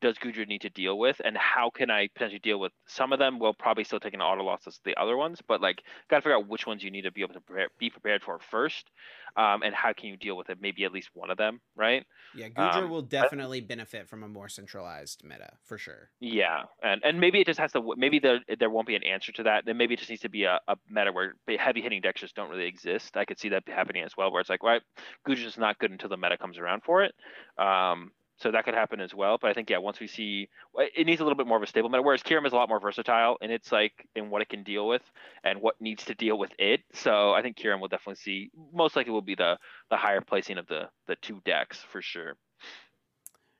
does 0.00 0.16
Goodra 0.18 0.46
need 0.46 0.62
to 0.62 0.70
deal 0.70 0.98
with, 0.98 1.20
and 1.24 1.36
how 1.36 1.70
can 1.70 1.90
I 1.90 2.08
potentially 2.08 2.40
deal 2.40 2.58
with 2.58 2.72
some 2.86 3.12
of 3.12 3.18
them? 3.18 3.38
Will 3.38 3.54
probably 3.54 3.84
still 3.84 4.00
take 4.00 4.14
an 4.14 4.20
auto 4.20 4.42
loss 4.42 4.62
as 4.66 4.80
the 4.84 4.96
other 5.00 5.16
ones, 5.16 5.40
but 5.46 5.60
like 5.60 5.82
got 6.08 6.16
to 6.16 6.22
figure 6.22 6.36
out 6.36 6.48
which 6.48 6.66
ones 6.66 6.82
you 6.82 6.90
need 6.90 7.02
to 7.02 7.12
be 7.12 7.22
able 7.22 7.34
to 7.34 7.40
prepare, 7.40 7.68
be 7.78 7.90
prepared 7.90 8.22
for 8.22 8.38
first, 8.50 8.90
um, 9.36 9.62
and 9.62 9.74
how 9.74 9.92
can 9.92 10.08
you 10.08 10.16
deal 10.16 10.36
with 10.36 10.50
it? 10.50 10.58
Maybe 10.60 10.84
at 10.84 10.92
least 10.92 11.10
one 11.14 11.30
of 11.30 11.36
them, 11.36 11.60
right? 11.76 12.04
Yeah, 12.34 12.48
Goodra 12.48 12.84
um, 12.84 12.90
will 12.90 13.02
definitely 13.02 13.60
benefit 13.60 14.08
from 14.08 14.22
a 14.22 14.28
more 14.28 14.48
centralized 14.48 15.22
meta 15.24 15.52
for 15.64 15.78
sure. 15.78 16.10
Yeah, 16.20 16.64
and 16.82 17.02
and 17.04 17.20
maybe 17.20 17.40
it 17.40 17.46
just 17.46 17.60
has 17.60 17.72
to. 17.72 17.94
Maybe 17.96 18.18
there 18.18 18.40
there 18.58 18.70
won't 18.70 18.86
be 18.86 18.96
an 18.96 19.04
answer 19.04 19.32
to 19.32 19.42
that. 19.44 19.64
Then 19.66 19.76
maybe 19.76 19.94
it 19.94 19.98
just 19.98 20.10
needs 20.10 20.22
to 20.22 20.28
be 20.28 20.44
a, 20.44 20.60
a 20.68 20.76
meta 20.88 21.12
where 21.12 21.34
heavy 21.58 21.80
hitting 21.80 22.00
decks 22.00 22.20
just 22.20 22.34
don't 22.34 22.50
really 22.50 22.66
exist. 22.66 23.16
I 23.16 23.24
could 23.24 23.38
see 23.38 23.50
that 23.50 23.64
happening 23.66 24.02
as 24.02 24.16
well, 24.16 24.32
where 24.32 24.40
it's 24.40 24.50
like, 24.50 24.62
right, 24.62 24.82
Goodra's 25.26 25.58
not 25.58 25.78
good 25.78 25.90
until 25.90 26.08
the 26.08 26.16
meta 26.16 26.38
comes 26.38 26.58
around 26.58 26.82
for 26.82 27.02
it. 27.02 27.14
Um, 27.58 28.12
so 28.40 28.50
that 28.50 28.64
could 28.64 28.74
happen 28.74 29.00
as 29.00 29.14
well. 29.14 29.38
But 29.40 29.50
I 29.50 29.54
think 29.54 29.68
yeah, 29.68 29.78
once 29.78 30.00
we 30.00 30.06
see 30.06 30.48
it 30.78 31.06
needs 31.06 31.20
a 31.20 31.24
little 31.24 31.36
bit 31.36 31.46
more 31.46 31.58
of 31.58 31.62
a 31.62 31.66
stable 31.66 31.90
meta. 31.90 32.02
Whereas 32.02 32.22
Kyurem 32.22 32.46
is 32.46 32.52
a 32.52 32.56
lot 32.56 32.68
more 32.68 32.80
versatile 32.80 33.36
and 33.40 33.52
it's 33.52 33.70
like 33.70 34.08
in 34.16 34.30
what 34.30 34.42
it 34.42 34.48
can 34.48 34.62
deal 34.62 34.88
with 34.88 35.02
and 35.44 35.60
what 35.60 35.80
needs 35.80 36.04
to 36.06 36.14
deal 36.14 36.38
with 36.38 36.50
it. 36.58 36.80
So 36.94 37.32
I 37.32 37.42
think 37.42 37.56
Kyurem 37.56 37.80
will 37.80 37.88
definitely 37.88 38.16
see 38.16 38.50
most 38.72 38.96
likely 38.96 39.12
will 39.12 39.20
be 39.20 39.34
the 39.34 39.58
the 39.90 39.96
higher 39.96 40.20
placing 40.20 40.58
of 40.58 40.66
the 40.66 40.88
the 41.06 41.16
two 41.16 41.40
decks 41.44 41.78
for 41.78 42.00
sure. 42.00 42.36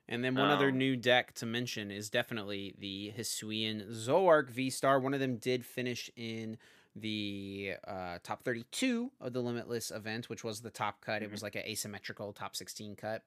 And 0.07 0.23
then 0.23 0.35
one 0.35 0.49
um, 0.49 0.57
other 0.57 0.71
new 0.71 0.97
deck 0.97 1.33
to 1.35 1.45
mention 1.45 1.91
is 1.91 2.09
definitely 2.09 2.75
the 2.77 3.13
Hisuian 3.17 3.89
Zoroark 3.91 4.49
V 4.49 4.69
Star. 4.69 4.99
One 4.99 5.13
of 5.13 5.19
them 5.19 5.37
did 5.37 5.63
finish 5.63 6.09
in 6.17 6.57
the 6.95 7.75
uh, 7.87 8.17
top 8.23 8.43
32 8.43 9.11
of 9.21 9.31
the 9.31 9.41
Limitless 9.41 9.91
event, 9.91 10.29
which 10.29 10.43
was 10.43 10.61
the 10.61 10.69
top 10.69 10.99
cut. 11.01 11.17
Mm-hmm. 11.17 11.25
It 11.25 11.31
was 11.31 11.43
like 11.43 11.55
an 11.55 11.63
asymmetrical 11.65 12.33
top 12.33 12.55
16 12.55 12.95
cut. 12.95 13.23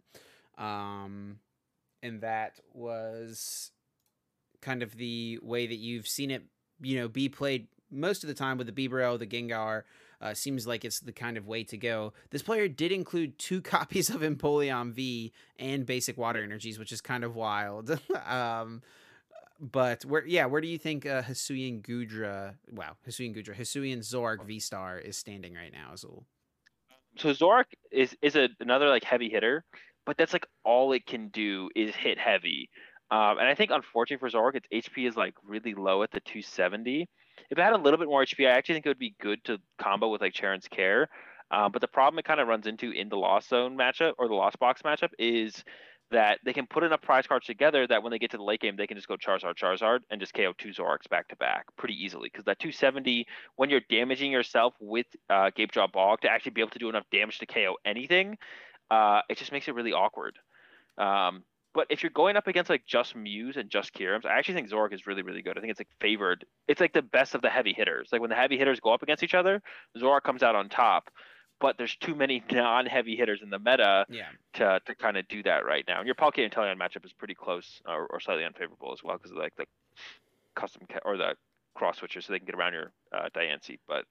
Um, 0.58 1.38
and 2.02 2.20
that 2.20 2.60
was 2.72 3.70
kind 4.60 4.82
of 4.82 4.96
the 4.96 5.38
way 5.42 5.66
that 5.66 5.76
you've 5.76 6.08
seen 6.08 6.30
it, 6.30 6.44
you 6.80 6.98
know, 6.98 7.08
be 7.08 7.28
played 7.28 7.68
most 7.90 8.24
of 8.24 8.28
the 8.28 8.34
time 8.34 8.58
with 8.58 8.72
the 8.72 8.88
Bibarel, 8.88 9.18
the 9.18 9.26
Gengar. 9.26 9.82
Uh, 10.20 10.32
seems 10.32 10.66
like 10.66 10.84
it's 10.84 11.00
the 11.00 11.12
kind 11.12 11.36
of 11.36 11.46
way 11.46 11.64
to 11.64 11.76
go. 11.76 12.14
This 12.30 12.42
player 12.42 12.66
did 12.66 12.92
include 12.92 13.38
two 13.38 13.60
copies 13.76 14.08
of 14.08 14.22
Empoleon 14.22 14.92
V 14.92 15.32
and 15.58 15.84
Basic 15.84 16.16
Water 16.16 16.42
Energies, 16.42 16.78
which 16.78 16.92
is 16.92 17.00
kind 17.00 17.24
of 17.24 17.36
wild. 17.36 17.90
um, 18.26 18.82
but 19.60 20.04
where, 20.04 20.26
yeah, 20.26 20.46
where 20.46 20.60
do 20.60 20.68
you 20.68 20.78
think 20.78 21.04
uh, 21.04 21.22
Hisuian 21.22 21.82
Goodra, 21.82 22.54
wow, 22.72 22.96
Hisuian 23.06 23.36
Goodra, 23.36 23.54
Hisuian 23.54 23.98
Zoroark 23.98 24.44
V 24.44 24.58
Star 24.60 24.98
is 24.98 25.16
standing 25.16 25.54
right 25.54 25.72
now, 25.72 25.92
Azul? 25.92 26.24
So 27.16 27.30
Zoroark 27.30 27.66
is 27.92 28.16
is 28.22 28.34
a, 28.34 28.48
another 28.60 28.88
like 28.88 29.04
heavy 29.04 29.28
hitter 29.28 29.64
but 30.06 30.16
that's 30.16 30.32
like 30.32 30.46
all 30.64 30.92
it 30.92 31.06
can 31.06 31.28
do 31.28 31.70
is 31.74 31.94
hit 31.94 32.18
heavy. 32.18 32.68
Um, 33.10 33.38
and 33.38 33.46
I 33.46 33.54
think 33.54 33.70
unfortunately 33.70 34.28
for 34.28 34.36
Zoroark, 34.36 34.56
its 34.56 34.88
HP 34.88 35.06
is 35.08 35.16
like 35.16 35.34
really 35.44 35.74
low 35.74 36.02
at 36.02 36.10
the 36.10 36.20
270. 36.20 37.08
If 37.50 37.58
it 37.58 37.62
had 37.62 37.72
a 37.72 37.78
little 37.78 37.98
bit 37.98 38.08
more 38.08 38.24
HP, 38.24 38.46
I 38.46 38.52
actually 38.52 38.76
think 38.76 38.86
it 38.86 38.90
would 38.90 38.98
be 38.98 39.14
good 39.20 39.42
to 39.44 39.58
combo 39.78 40.08
with 40.08 40.20
like 40.20 40.32
Cheren's 40.32 40.68
Care. 40.68 41.08
Um, 41.50 41.72
but 41.72 41.80
the 41.80 41.88
problem 41.88 42.18
it 42.18 42.24
kind 42.24 42.40
of 42.40 42.48
runs 42.48 42.66
into 42.66 42.90
in 42.90 43.08
the 43.08 43.16
Lost 43.16 43.50
Zone 43.50 43.76
matchup 43.76 44.14
or 44.18 44.28
the 44.28 44.34
Lost 44.34 44.58
Box 44.58 44.82
matchup 44.82 45.10
is 45.18 45.62
that 46.10 46.38
they 46.44 46.52
can 46.52 46.66
put 46.66 46.84
enough 46.84 47.02
prize 47.02 47.26
cards 47.26 47.46
together 47.46 47.86
that 47.86 48.02
when 48.02 48.10
they 48.10 48.18
get 48.18 48.30
to 48.30 48.36
the 48.36 48.42
late 48.42 48.60
game, 48.60 48.76
they 48.76 48.86
can 48.86 48.96
just 48.96 49.08
go 49.08 49.16
Charizard, 49.16 49.56
Charizard, 49.56 50.00
and 50.10 50.20
just 50.20 50.34
KO 50.34 50.52
two 50.56 50.70
Zoroarks 50.70 51.08
back 51.08 51.28
to 51.28 51.36
back 51.36 51.66
pretty 51.76 51.94
easily. 51.94 52.28
Because 52.32 52.44
that 52.44 52.58
270, 52.58 53.26
when 53.56 53.70
you're 53.70 53.80
damaging 53.90 54.30
yourself 54.30 54.74
with 54.80 55.06
uh, 55.30 55.50
Gapejaw 55.56 55.92
Bog 55.92 56.20
to 56.22 56.28
actually 56.28 56.52
be 56.52 56.60
able 56.60 56.70
to 56.70 56.78
do 56.78 56.88
enough 56.88 57.04
damage 57.10 57.38
to 57.38 57.46
KO 57.46 57.76
anything, 57.84 58.38
uh, 58.90 59.20
it 59.28 59.38
just 59.38 59.52
makes 59.52 59.68
it 59.68 59.74
really 59.74 59.92
awkward. 59.92 60.38
Um, 60.98 61.44
but 61.74 61.88
if 61.90 62.02
you're 62.02 62.10
going 62.10 62.36
up 62.36 62.46
against 62.46 62.70
like 62.70 62.86
just 62.86 63.16
Mews 63.16 63.56
and 63.56 63.68
just 63.68 63.92
Kyurems, 63.94 64.24
I 64.24 64.38
actually 64.38 64.54
think 64.54 64.70
Zoroark 64.70 64.92
is 64.92 65.06
really, 65.06 65.22
really 65.22 65.42
good. 65.42 65.58
I 65.58 65.60
think 65.60 65.72
it's 65.72 65.80
like 65.80 65.88
favored. 66.00 66.44
It's 66.68 66.80
like 66.80 66.92
the 66.92 67.02
best 67.02 67.34
of 67.34 67.42
the 67.42 67.50
heavy 67.50 67.72
hitters. 67.72 68.10
Like 68.12 68.20
when 68.20 68.30
the 68.30 68.36
heavy 68.36 68.56
hitters 68.56 68.78
go 68.78 68.94
up 68.94 69.02
against 69.02 69.24
each 69.24 69.34
other, 69.34 69.60
Zoroark 69.98 70.22
comes 70.22 70.42
out 70.42 70.54
on 70.54 70.68
top 70.68 71.10
but 71.60 71.78
there's 71.78 71.96
too 71.96 72.14
many 72.14 72.42
non-heavy 72.52 73.16
hitters 73.16 73.40
in 73.42 73.50
the 73.50 73.58
meta 73.58 74.04
yeah. 74.08 74.28
to, 74.54 74.80
to 74.86 74.94
kind 74.94 75.16
of 75.16 75.26
do 75.28 75.42
that 75.42 75.64
right 75.64 75.84
now. 75.88 75.98
And 75.98 76.06
your 76.06 76.14
Palkia 76.14 76.50
Inteleon 76.50 76.76
matchup 76.76 77.04
is 77.04 77.12
pretty 77.12 77.34
close 77.34 77.80
or, 77.86 78.06
or 78.06 78.20
slightly 78.20 78.44
unfavorable 78.44 78.92
as 78.92 79.02
well 79.02 79.16
because 79.16 79.30
of 79.30 79.38
like 79.38 79.54
the 79.56 79.64
custom 80.54 80.82
ca- 80.90 81.00
or 81.04 81.16
the 81.16 81.34
cross 81.74 82.00
switchers, 82.00 82.24
so 82.24 82.32
they 82.32 82.38
can 82.38 82.46
get 82.46 82.54
around 82.54 82.74
your 82.74 82.92
uh, 83.16 83.28
Diancie. 83.34 83.78
But 83.88 84.04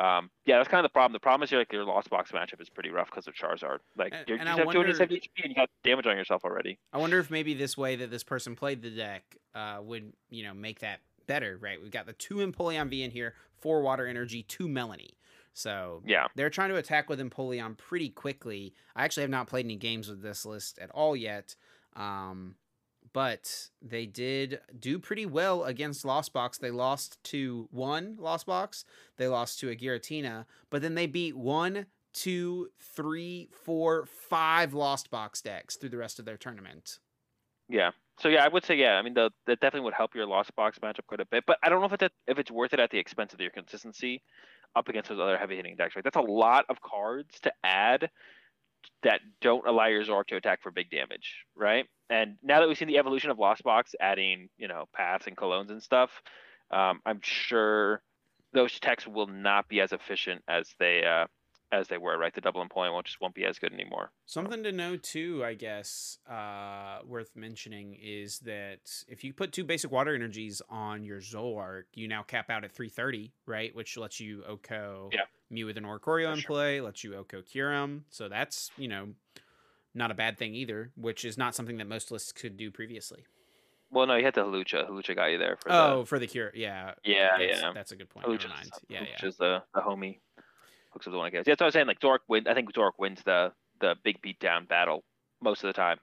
um, 0.00 0.30
yeah, 0.46 0.56
that's 0.56 0.68
kind 0.68 0.84
of 0.84 0.90
the 0.90 0.92
problem. 0.92 1.12
The 1.12 1.20
problem 1.20 1.44
is 1.44 1.50
your 1.50 1.60
like 1.60 1.72
your 1.72 1.84
Lost 1.84 2.08
Box 2.08 2.32
matchup 2.32 2.60
is 2.60 2.70
pretty 2.70 2.90
rough 2.90 3.10
because 3.10 3.28
of 3.28 3.34
Charizard. 3.34 3.80
Like 3.98 4.14
and, 4.14 4.26
you 4.26 4.38
have 4.38 4.56
270 4.56 5.14
HP 5.14 5.28
and 5.44 5.50
you 5.50 5.54
got 5.54 5.68
damage 5.84 6.06
on 6.06 6.16
yourself 6.16 6.42
already. 6.42 6.78
I 6.92 6.98
wonder 6.98 7.18
if 7.18 7.30
maybe 7.30 7.52
this 7.52 7.76
way 7.76 7.96
that 7.96 8.10
this 8.10 8.24
person 8.24 8.56
played 8.56 8.80
the 8.80 8.90
deck 8.90 9.36
uh, 9.54 9.80
would 9.82 10.14
you 10.30 10.42
know 10.42 10.54
make 10.54 10.80
that 10.80 11.00
better, 11.26 11.58
right? 11.60 11.80
We've 11.80 11.90
got 11.90 12.06
the 12.06 12.14
two 12.14 12.36
Empoleon 12.36 12.88
V 12.88 13.02
in 13.02 13.10
here, 13.10 13.34
four 13.60 13.82
Water 13.82 14.06
Energy, 14.06 14.42
two 14.42 14.68
Melanie. 14.68 15.18
So 15.52 16.02
yeah, 16.06 16.28
they're 16.34 16.48
trying 16.48 16.70
to 16.70 16.76
attack 16.76 17.10
with 17.10 17.20
Empoleon 17.20 17.76
pretty 17.76 18.08
quickly. 18.08 18.72
I 18.96 19.04
actually 19.04 19.24
have 19.24 19.30
not 19.30 19.48
played 19.48 19.66
any 19.66 19.76
games 19.76 20.08
with 20.08 20.22
this 20.22 20.46
list 20.46 20.78
at 20.78 20.90
all 20.92 21.14
yet. 21.14 21.56
Um, 21.94 22.54
but 23.12 23.68
they 23.82 24.06
did 24.06 24.60
do 24.78 24.98
pretty 24.98 25.26
well 25.26 25.64
against 25.64 26.04
Lost 26.04 26.32
Box. 26.32 26.58
They 26.58 26.70
lost 26.70 27.22
to 27.24 27.68
one 27.70 28.16
Lost 28.18 28.46
Box. 28.46 28.84
They 29.16 29.28
lost 29.28 29.58
to 29.60 29.70
a 29.70 29.76
Giratina, 29.76 30.46
but 30.70 30.82
then 30.82 30.94
they 30.94 31.06
beat 31.06 31.36
one, 31.36 31.86
two, 32.12 32.68
three, 32.78 33.48
four, 33.64 34.06
five 34.06 34.74
Lost 34.74 35.10
Box 35.10 35.42
decks 35.42 35.76
through 35.76 35.90
the 35.90 35.96
rest 35.96 36.18
of 36.18 36.24
their 36.24 36.36
tournament. 36.36 36.98
Yeah. 37.68 37.90
So 38.18 38.28
yeah, 38.28 38.44
I 38.44 38.48
would 38.48 38.64
say 38.64 38.76
yeah. 38.76 38.94
I 38.94 39.02
mean, 39.02 39.14
the, 39.14 39.30
that 39.46 39.60
definitely 39.60 39.86
would 39.86 39.94
help 39.94 40.14
your 40.14 40.26
Lost 40.26 40.54
Box 40.54 40.78
matchup 40.78 41.06
quite 41.06 41.20
a 41.20 41.26
bit. 41.26 41.44
But 41.46 41.58
I 41.62 41.68
don't 41.68 41.80
know 41.80 41.86
if 41.86 41.92
it's 42.00 42.14
if 42.26 42.38
it's 42.38 42.50
worth 42.50 42.74
it 42.74 42.80
at 42.80 42.90
the 42.90 42.98
expense 42.98 43.32
of 43.32 43.40
your 43.40 43.50
consistency 43.50 44.22
up 44.76 44.88
against 44.88 45.08
those 45.08 45.18
other 45.18 45.38
heavy 45.38 45.56
hitting 45.56 45.76
decks. 45.76 45.96
Right, 45.96 46.04
that's 46.04 46.16
a 46.16 46.20
lot 46.20 46.66
of 46.68 46.80
cards 46.82 47.40
to 47.40 47.52
add 47.64 48.10
that 49.02 49.20
don't 49.40 49.66
allow 49.66 49.86
your 49.86 50.04
Zork 50.04 50.26
to 50.26 50.36
attack 50.36 50.62
for 50.62 50.70
big 50.70 50.90
damage, 50.90 51.44
right? 51.56 51.86
And 52.08 52.36
now 52.42 52.60
that 52.60 52.68
we've 52.68 52.76
seen 52.76 52.88
the 52.88 52.98
evolution 52.98 53.30
of 53.30 53.38
Lost 53.38 53.62
Box, 53.62 53.94
adding 54.00 54.48
you 54.58 54.68
know 54.68 54.86
paths 54.94 55.26
and 55.26 55.36
colognes 55.36 55.70
and 55.70 55.82
stuff, 55.82 56.10
um, 56.70 57.00
I'm 57.06 57.20
sure 57.22 58.02
those 58.52 58.78
techs 58.80 59.06
will 59.06 59.26
not 59.26 59.68
be 59.68 59.80
as 59.80 59.92
efficient 59.92 60.42
as 60.48 60.74
they 60.78 61.04
uh, 61.04 61.26
as 61.72 61.88
they 61.88 61.98
were, 61.98 62.18
right? 62.18 62.34
The 62.34 62.40
double 62.40 62.64
Empoleon 62.64 62.92
won't 62.92 63.06
just 63.06 63.20
won't 63.20 63.34
be 63.34 63.44
as 63.44 63.58
good 63.58 63.72
anymore. 63.72 64.10
Something 64.26 64.62
to 64.64 64.72
know 64.72 64.96
too, 64.96 65.42
I 65.44 65.54
guess, 65.54 66.18
uh, 66.28 66.98
worth 67.06 67.36
mentioning 67.36 67.96
is 68.02 68.40
that 68.40 69.04
if 69.08 69.22
you 69.24 69.32
put 69.32 69.52
two 69.52 69.64
basic 69.64 69.90
water 69.90 70.14
energies 70.14 70.60
on 70.68 71.04
your 71.04 71.20
Zoroark, 71.20 71.84
you 71.94 72.08
now 72.08 72.22
cap 72.22 72.50
out 72.50 72.64
at 72.64 72.72
330, 72.72 73.32
right? 73.46 73.74
Which 73.74 73.96
lets 73.96 74.20
you 74.20 74.42
OHKO 74.48 75.12
yeah. 75.12 75.20
Mew 75.50 75.66
with 75.66 75.76
an 75.76 75.84
Oricorio 75.84 76.32
in 76.32 76.40
sure. 76.40 76.48
play, 76.48 76.80
lets 76.80 77.04
you 77.04 77.12
OHKO 77.12 77.42
Kyurem. 77.42 78.02
So 78.10 78.28
that's, 78.28 78.70
you 78.76 78.88
know, 78.88 79.08
not 79.94 80.10
a 80.10 80.14
bad 80.14 80.38
thing 80.38 80.54
either, 80.54 80.90
which 80.96 81.24
is 81.24 81.38
not 81.38 81.54
something 81.54 81.78
that 81.78 81.88
most 81.88 82.10
lists 82.10 82.32
could 82.32 82.56
do 82.56 82.70
previously. 82.70 83.24
Well, 83.92 84.06
no, 84.06 84.14
you 84.14 84.24
had 84.24 84.34
the 84.34 84.42
Hawlucha. 84.42 84.88
Hawlucha 84.88 85.16
got 85.16 85.26
you 85.26 85.38
there. 85.38 85.56
For 85.56 85.72
oh, 85.72 86.00
the... 86.00 86.06
for 86.06 86.18
the 86.20 86.28
cure, 86.28 86.52
yeah. 86.54 86.92
Yeah, 87.04 87.30
that's, 87.38 87.60
yeah. 87.60 87.72
That's 87.74 87.92
a 87.92 87.96
good 87.96 88.08
point. 88.08 88.26
Hawlucha's, 88.26 88.44
Never 88.44 88.54
mind. 88.54 88.70
Yeah, 88.88 89.00
yeah. 89.02 89.06
Which 89.14 89.24
is 89.24 89.36
the, 89.36 89.62
the 89.74 89.80
homie 89.80 90.20
hooks 90.90 91.06
up 91.06 91.12
the 91.12 91.18
one 91.18 91.26
I 91.26 91.30
guess. 91.30 91.44
Yeah, 91.46 91.52
that's 91.52 91.60
what 91.60 91.66
I 91.66 91.68
was 91.68 91.74
saying. 91.74 91.86
Like 91.86 92.00
Zoroark 92.00 92.20
win. 92.28 92.46
I 92.48 92.54
think 92.54 92.72
Zoroark 92.72 92.98
wins 92.98 93.20
the 93.24 93.52
the 93.80 93.94
big 94.04 94.20
beatdown 94.22 94.68
battle 94.68 95.04
most 95.42 95.64
of 95.64 95.68
the 95.68 95.72
time. 95.72 95.98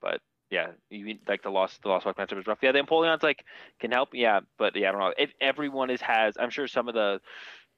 But 0.00 0.20
yeah, 0.50 0.68
you 0.90 1.18
like 1.26 1.42
the 1.42 1.50
lost 1.50 1.82
the 1.82 1.88
lost 1.88 2.06
walk 2.06 2.16
matchup 2.16 2.38
is 2.38 2.46
rough. 2.46 2.58
Yeah, 2.62 2.72
the 2.72 2.78
Empoleon's 2.78 3.22
like 3.22 3.44
can 3.80 3.90
help. 3.90 4.10
Yeah, 4.12 4.40
but 4.58 4.76
yeah, 4.76 4.88
I 4.88 4.92
don't 4.92 5.00
know 5.00 5.14
if 5.18 5.30
everyone 5.40 5.90
is 5.90 6.00
has. 6.00 6.36
I'm 6.38 6.50
sure 6.50 6.68
some 6.68 6.88
of 6.88 6.94
the 6.94 7.20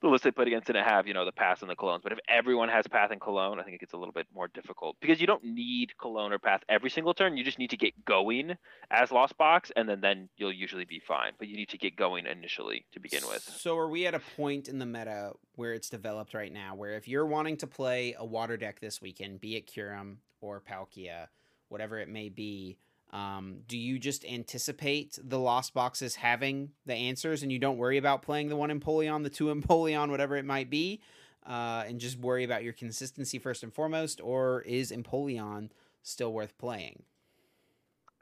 the 0.01 0.09
list 0.09 0.25
they 0.25 0.31
put 0.31 0.47
against 0.47 0.67
didn't 0.67 0.85
have, 0.85 1.07
you 1.07 1.15
know, 1.15 1.25
the 1.25 1.33
path 1.33 1.63
and 1.63 1.71
the 1.71 1.75
colognes. 1.75 2.03
But 2.03 2.13
if 2.13 2.19
everyone 2.29 2.69
has 2.69 2.87
path 2.87 3.11
and 3.11 3.21
cologne, 3.21 3.59
I 3.59 3.63
think 3.63 3.75
it 3.75 3.81
gets 3.81 3.93
a 3.93 3.97
little 3.97 4.13
bit 4.13 4.27
more 4.35 4.49
difficult 4.49 4.97
because 5.01 5.21
you 5.21 5.27
don't 5.27 5.43
need 5.43 5.97
cologne 5.99 6.33
or 6.33 6.39
path 6.39 6.63
every 6.69 6.91
single 6.91 7.15
turn. 7.15 7.37
You 7.37 7.45
just 7.45 7.59
need 7.59 7.71
to 7.71 7.77
get 7.77 8.05
going 8.05 8.55
as 8.91 9.11
Lost 9.11 9.37
Box, 9.37 9.73
and 9.75 9.89
then 9.89 10.01
then 10.01 10.29
you'll 10.37 10.53
usually 10.53 10.85
be 10.85 11.01
fine. 11.01 11.33
But 11.39 11.49
you 11.49 11.57
need 11.57 11.69
to 11.71 11.79
get 11.79 11.97
going 11.97 12.27
initially 12.27 12.87
to 12.93 13.01
begin 13.01 13.23
with. 13.29 13.43
So 13.43 13.77
are 13.77 13.89
we 13.89 14.07
at 14.07 14.15
a 14.15 14.21
point 14.37 14.69
in 14.69 14.79
the 14.79 14.87
meta 14.87 15.33
where 15.57 15.73
it's 15.73 15.89
developed 15.89 16.35
right 16.35 16.53
now, 16.53 16.75
where 16.75 16.93
if 16.93 17.09
you're 17.09 17.27
wanting 17.27 17.57
to 17.59 17.67
play 17.67 18.15
a 18.19 18.25
water 18.25 18.57
deck 18.57 18.81
this 18.81 19.03
weekend, 19.03 19.41
be 19.41 19.57
it 19.57 19.67
Kyurem 19.67 20.17
or 20.41 20.61
Palkia, 20.61 21.27
whatever 21.69 21.99
it 21.99 22.09
may 22.09 22.29
be, 22.29 22.79
um, 23.11 23.61
do 23.67 23.79
you 23.79 23.99
just 23.99 24.25
anticipate 24.25 25.19
the 25.23 25.39
lost 25.39 25.73
boxes 25.73 26.17
having 26.17 26.71
the 26.85 26.95
answers 26.95 27.43
and 27.43 27.51
you 27.51 27.59
don't 27.59 27.79
worry 27.79 27.97
about 27.97 28.23
playing 28.23 28.49
the 28.49 28.57
one 28.57 28.71
Empoleon, 28.71 29.23
the 29.23 29.31
two 29.31 29.47
Empoleon, 29.55 30.11
whatever 30.11 30.37
it 30.37 30.45
might 30.45 30.69
be, 30.69 31.01
uh, 31.47 31.85
and 31.87 32.01
just 32.01 32.19
worry 32.19 32.45
about 32.45 32.63
your 32.63 32.75
consistency 32.75 33.39
first 33.39 33.63
and 33.63 33.73
foremost? 33.73 34.21
Or 34.23 34.61
is 34.63 34.93
Empoleon 34.93 35.71
still 36.03 36.33
worth 36.33 36.57
playing? 36.59 37.03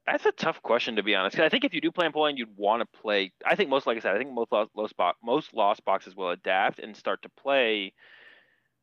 That's 0.07 0.25
a 0.25 0.33
tough 0.33 0.63
question 0.63 0.95
to 0.97 1.03
be 1.03 1.17
honest. 1.17 1.41
I 1.41 1.49
think 1.49 1.65
if 1.65 1.75
you 1.75 1.81
do 1.81 1.91
play 1.91 2.07
Empoleon, 2.07 2.37
you'd 2.37 2.57
want 2.57 2.81
to 2.81 3.01
play. 3.01 3.33
I 3.45 3.57
think 3.57 3.71
most, 3.71 3.89
like 3.89 3.97
I 3.97 4.01
said, 4.01 4.15
I 4.15 4.19
think 4.19 4.33
most 4.33 4.53
lost, 4.53 4.71
most 5.25 5.53
lost 5.53 5.85
boxes 5.85 6.15
will 6.15 6.31
adapt 6.31 6.79
and 6.79 6.97
start 6.97 7.23
to 7.23 7.29
play 7.29 7.93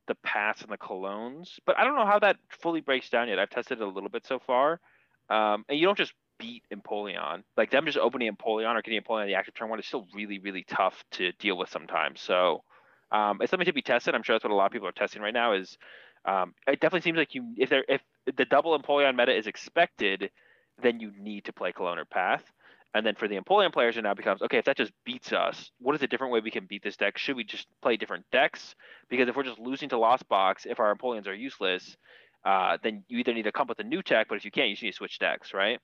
the 0.07 0.15
paths 0.15 0.63
and 0.63 0.71
the 0.71 0.77
colognes. 0.77 1.59
But 1.65 1.77
I 1.77 1.85
don't 1.85 1.95
know 1.95 2.05
how 2.05 2.19
that 2.19 2.35
fully 2.49 2.81
breaks 2.81 3.09
down 3.09 3.29
yet. 3.29 3.39
I've 3.39 3.49
tested 3.49 3.79
it 3.79 3.83
a 3.83 3.87
little 3.87 4.09
bit 4.09 4.25
so 4.25 4.37
far. 4.37 4.81
Um, 5.29 5.65
and 5.69 5.77
you 5.77 5.85
don't 5.85 5.97
just 5.97 6.13
beat 6.39 6.63
Empoleon. 6.73 7.43
Like 7.57 7.71
them 7.71 7.85
just 7.85 7.97
opening 7.97 8.31
Empoleon 8.31 8.75
or 8.75 8.81
getting 8.81 9.01
Empoleon 9.01 9.21
on 9.21 9.27
the 9.27 9.35
active 9.35 9.53
turn 9.53 9.69
one 9.69 9.79
is 9.79 9.85
still 9.85 10.07
really, 10.13 10.39
really 10.39 10.63
tough 10.67 11.03
to 11.11 11.31
deal 11.33 11.57
with 11.57 11.69
sometimes. 11.69 12.21
So 12.21 12.63
um, 13.11 13.39
it's 13.41 13.51
something 13.51 13.65
to 13.65 13.73
be 13.73 13.81
tested. 13.81 14.15
I'm 14.15 14.23
sure 14.23 14.35
that's 14.35 14.43
what 14.43 14.51
a 14.51 14.55
lot 14.55 14.65
of 14.65 14.71
people 14.71 14.87
are 14.87 14.93
testing 14.93 15.21
right 15.21 15.33
now. 15.33 15.53
Is 15.53 15.77
um, 16.25 16.53
it 16.67 16.79
definitely 16.79 17.01
seems 17.01 17.17
like 17.17 17.35
you 17.35 17.53
if 17.57 17.69
there 17.69 17.85
if 17.87 18.01
the 18.35 18.45
double 18.45 18.77
Empoleon 18.77 19.15
meta 19.15 19.35
is 19.35 19.47
expected, 19.47 20.31
then 20.81 20.99
you 20.99 21.11
need 21.17 21.45
to 21.45 21.53
play 21.53 21.71
Cologne 21.71 21.99
or 21.99 22.05
Path. 22.05 22.43
And 22.95 23.05
then 23.05 23.15
for 23.15 23.27
the 23.27 23.39
Empoleon 23.39 23.73
players, 23.73 23.97
it 23.97 24.03
now 24.03 24.13
becomes 24.13 24.41
okay. 24.43 24.57
If 24.57 24.65
that 24.65 24.77
just 24.77 24.91
beats 25.03 25.33
us, 25.33 25.71
what 25.79 25.95
is 25.95 26.03
a 26.03 26.07
different 26.07 26.33
way 26.33 26.41
we 26.41 26.51
can 26.51 26.65
beat 26.65 26.83
this 26.83 26.97
deck? 26.97 27.17
Should 27.17 27.35
we 27.35 27.43
just 27.43 27.67
play 27.81 27.97
different 27.97 28.25
decks? 28.31 28.75
Because 29.09 29.27
if 29.27 29.35
we're 29.35 29.43
just 29.43 29.59
losing 29.59 29.89
to 29.89 29.97
Lost 29.97 30.27
Box, 30.29 30.65
if 30.65 30.79
our 30.79 30.93
Empoleons 30.95 31.27
are 31.27 31.33
useless, 31.33 31.97
uh, 32.45 32.77
then 32.83 33.03
you 33.07 33.19
either 33.19 33.33
need 33.33 33.43
to 33.43 33.51
come 33.51 33.63
up 33.63 33.69
with 33.69 33.79
a 33.79 33.83
new 33.83 34.01
tech, 34.01 34.27
but 34.27 34.35
if 34.35 34.45
you 34.45 34.51
can't, 34.51 34.69
you 34.69 34.75
just 34.75 34.83
need 34.83 34.91
to 34.91 34.97
switch 34.97 35.19
decks, 35.19 35.53
right? 35.53 35.79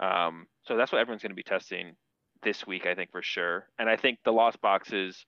Um, 0.00 0.46
so 0.64 0.76
that's 0.76 0.92
what 0.92 1.00
everyone's 1.00 1.22
going 1.22 1.30
to 1.30 1.36
be 1.36 1.42
testing 1.42 1.94
this 2.42 2.66
week, 2.66 2.86
I 2.86 2.94
think 2.94 3.12
for 3.12 3.22
sure. 3.22 3.68
And 3.78 3.88
I 3.88 3.96
think 3.96 4.18
the 4.24 4.32
lost 4.32 4.60
boxes 4.60 5.26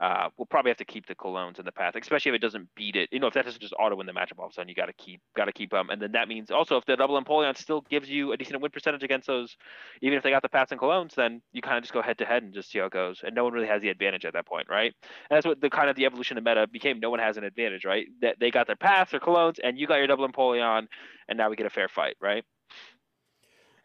uh, 0.00 0.28
we'll 0.36 0.46
probably 0.46 0.70
have 0.70 0.78
to 0.78 0.84
keep 0.84 1.06
the 1.06 1.14
colognes 1.14 1.58
in 1.58 1.64
the 1.64 1.72
path, 1.72 1.94
especially 2.00 2.30
if 2.30 2.36
it 2.36 2.42
doesn't 2.42 2.68
beat 2.76 2.94
it. 2.94 3.08
You 3.10 3.18
know, 3.18 3.26
if 3.26 3.34
that 3.34 3.44
doesn't 3.44 3.60
just 3.60 3.74
auto 3.78 3.96
win 3.96 4.06
the 4.06 4.12
matchup 4.12 4.38
all 4.38 4.46
of 4.46 4.50
a 4.50 4.54
sudden, 4.54 4.68
you 4.68 4.74
got 4.74 4.86
to 4.86 4.92
keep 4.92 5.20
got 5.36 5.46
to 5.46 5.52
keep 5.52 5.70
them. 5.70 5.90
And 5.90 6.00
then 6.00 6.12
that 6.12 6.28
means 6.28 6.50
also 6.50 6.76
if 6.76 6.84
the 6.84 6.96
double 6.96 7.20
Empoleon 7.20 7.56
still 7.56 7.80
gives 7.80 8.08
you 8.08 8.32
a 8.32 8.36
decent 8.36 8.60
win 8.60 8.70
percentage 8.70 9.02
against 9.02 9.26
those, 9.26 9.56
even 10.00 10.16
if 10.16 10.22
they 10.22 10.30
got 10.30 10.42
the 10.42 10.48
paths 10.48 10.70
and 10.70 10.80
colognes, 10.80 11.14
then 11.14 11.42
you 11.52 11.62
kind 11.62 11.76
of 11.76 11.82
just 11.82 11.92
go 11.92 12.00
head 12.00 12.18
to 12.18 12.24
head 12.24 12.42
and 12.42 12.54
just 12.54 12.70
see 12.70 12.78
how 12.78 12.86
it 12.86 12.92
goes. 12.92 13.22
And 13.24 13.34
no 13.34 13.44
one 13.44 13.52
really 13.52 13.66
has 13.66 13.82
the 13.82 13.88
advantage 13.88 14.24
at 14.24 14.34
that 14.34 14.46
point, 14.46 14.68
right? 14.70 14.94
And 15.30 15.36
that's 15.36 15.46
what 15.46 15.60
the 15.60 15.70
kind 15.70 15.90
of 15.90 15.96
the 15.96 16.06
evolution 16.06 16.38
of 16.38 16.44
meta 16.44 16.68
became. 16.70 17.00
No 17.00 17.10
one 17.10 17.20
has 17.20 17.36
an 17.36 17.44
advantage, 17.44 17.84
right? 17.84 18.06
That 18.20 18.36
they 18.38 18.50
got 18.50 18.66
their 18.68 18.76
paths 18.76 19.12
or 19.12 19.20
colognes, 19.20 19.58
and 19.62 19.78
you 19.78 19.86
got 19.86 19.96
your 19.96 20.06
double 20.06 20.28
Empoleon, 20.28 20.86
and 21.28 21.38
now 21.38 21.50
we 21.50 21.56
get 21.56 21.66
a 21.66 21.70
fair 21.70 21.88
fight, 21.88 22.16
right? 22.20 22.44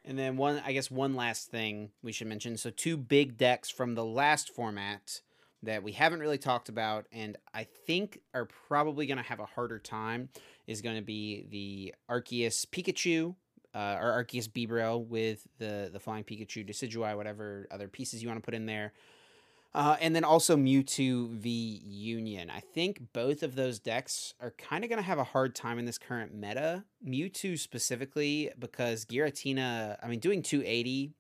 And 0.06 0.20
then 0.20 0.36
one, 0.38 0.62
I 0.66 0.74
guess, 0.74 0.92
one 0.92 1.16
last 1.16 1.50
thing 1.50 1.92
we 2.02 2.12
should 2.12 2.28
mention. 2.28 2.58
So 2.58 2.70
two 2.70 2.98
big 2.98 3.38
decks 3.38 3.70
from 3.70 3.96
the 3.96 4.04
last 4.04 4.54
format 4.54 5.22
that 5.64 5.84
we 5.84 5.92
haven't 5.92 6.20
really 6.20 6.38
talked 6.38 6.70
about 6.70 7.08
and 7.12 7.38
I 7.54 7.64
think 7.64 8.20
are 8.34 8.48
probably 8.68 9.06
going 9.06 9.18
to 9.18 9.24
have 9.24 9.40
a 9.40 9.46
harder 9.46 9.80
time 9.80 10.30
is 10.68 10.82
going 10.82 10.98
to 10.98 11.02
be 11.02 11.46
the 11.50 11.96
Arceus 12.10 12.66
Pikachu 12.66 13.36
uh, 13.76 13.98
or 14.00 14.24
Arceus 14.24 14.48
Bibarel 14.48 15.06
with 15.06 15.48
the 15.58 15.90
the 15.92 16.00
flying 16.00 16.24
Pikachu, 16.24 16.68
Decidueye, 16.68 17.16
whatever 17.16 17.68
other 17.72 17.88
pieces 17.88 18.22
you 18.22 18.30
want 18.30 18.42
to 18.42 18.46
put 18.46 18.54
in 18.54 18.66
there. 18.66 18.94
Uh, 19.76 19.98
and 20.00 20.16
then 20.16 20.24
also 20.24 20.56
Mewtwo 20.56 21.30
v 21.30 21.50
Union. 21.84 22.52
I 22.52 22.60
think 22.60 23.12
both 23.12 23.42
of 23.42 23.56
those 23.56 23.80
decks 23.80 24.36
are 24.40 24.52
kind 24.52 24.84
of 24.84 24.90
going 24.92 25.02
to 25.02 25.06
have 25.06 25.18
a 25.18 25.24
hard 25.24 25.56
time 25.56 25.80
in 25.80 25.86
this 25.86 25.98
current 25.98 26.32
meta. 26.32 26.84
Mewtwo 27.04 27.58
specifically, 27.58 28.52
because 28.60 29.04
Giratina, 29.04 29.98
I 30.04 30.08
mean, 30.08 30.20
doing 30.20 30.44
280, 30.44 31.14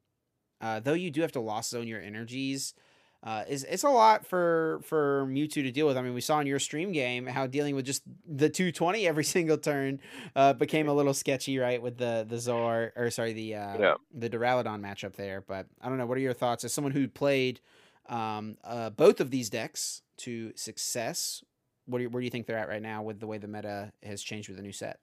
uh, 0.61 0.79
though 0.81 0.93
you 0.93 1.09
do 1.09 1.21
have 1.21 1.31
to 1.31 1.39
lost 1.39 1.71
zone 1.71 1.87
your 1.87 1.99
energies, 1.99 2.75
uh, 3.23 3.45
is 3.47 3.63
it's 3.63 3.83
a 3.83 3.89
lot 3.89 4.25
for 4.25 4.81
for 4.83 5.25
Mewtwo 5.29 5.53
to 5.53 5.71
deal 5.71 5.87
with. 5.87 5.95
I 5.95 6.01
mean, 6.01 6.13
we 6.13 6.21
saw 6.21 6.39
in 6.39 6.47
your 6.47 6.59
stream 6.59 6.91
game 6.91 7.25
how 7.25 7.47
dealing 7.47 7.75
with 7.75 7.85
just 7.85 8.03
the 8.27 8.49
220 8.49 9.07
every 9.07 9.23
single 9.23 9.57
turn 9.57 9.99
uh, 10.35 10.53
became 10.53 10.89
a 10.89 10.93
little 10.93 11.13
sketchy, 11.13 11.57
right? 11.57 11.81
With 11.81 11.97
the 11.97 12.25
the 12.27 12.37
Zor 12.37 12.91
or 12.95 13.09
sorry 13.09 13.31
the 13.33 13.55
uh, 13.55 13.77
yeah. 13.79 13.93
the 14.13 14.29
Duraludon 14.29 14.81
matchup 14.81 15.13
there. 15.13 15.41
But 15.41 15.67
I 15.81 15.87
don't 15.87 15.97
know. 15.97 16.05
What 16.05 16.17
are 16.17 16.21
your 16.21 16.33
thoughts 16.33 16.65
as 16.65 16.73
someone 16.73 16.91
who 16.91 17.07
played 17.07 17.61
um, 18.09 18.57
uh, 18.63 18.89
both 18.89 19.21
of 19.21 19.31
these 19.31 19.49
decks 19.49 20.01
to 20.17 20.51
success? 20.55 21.43
What 21.85 21.99
do 21.99 22.03
you, 22.03 22.09
where 22.09 22.21
do 22.21 22.25
you 22.25 22.31
think 22.31 22.45
they're 22.45 22.57
at 22.57 22.69
right 22.69 22.81
now 22.81 23.03
with 23.03 23.19
the 23.19 23.27
way 23.27 23.37
the 23.37 23.47
meta 23.47 23.91
has 24.03 24.21
changed 24.21 24.49
with 24.49 24.57
the 24.57 24.63
new 24.63 24.71
set? 24.71 24.99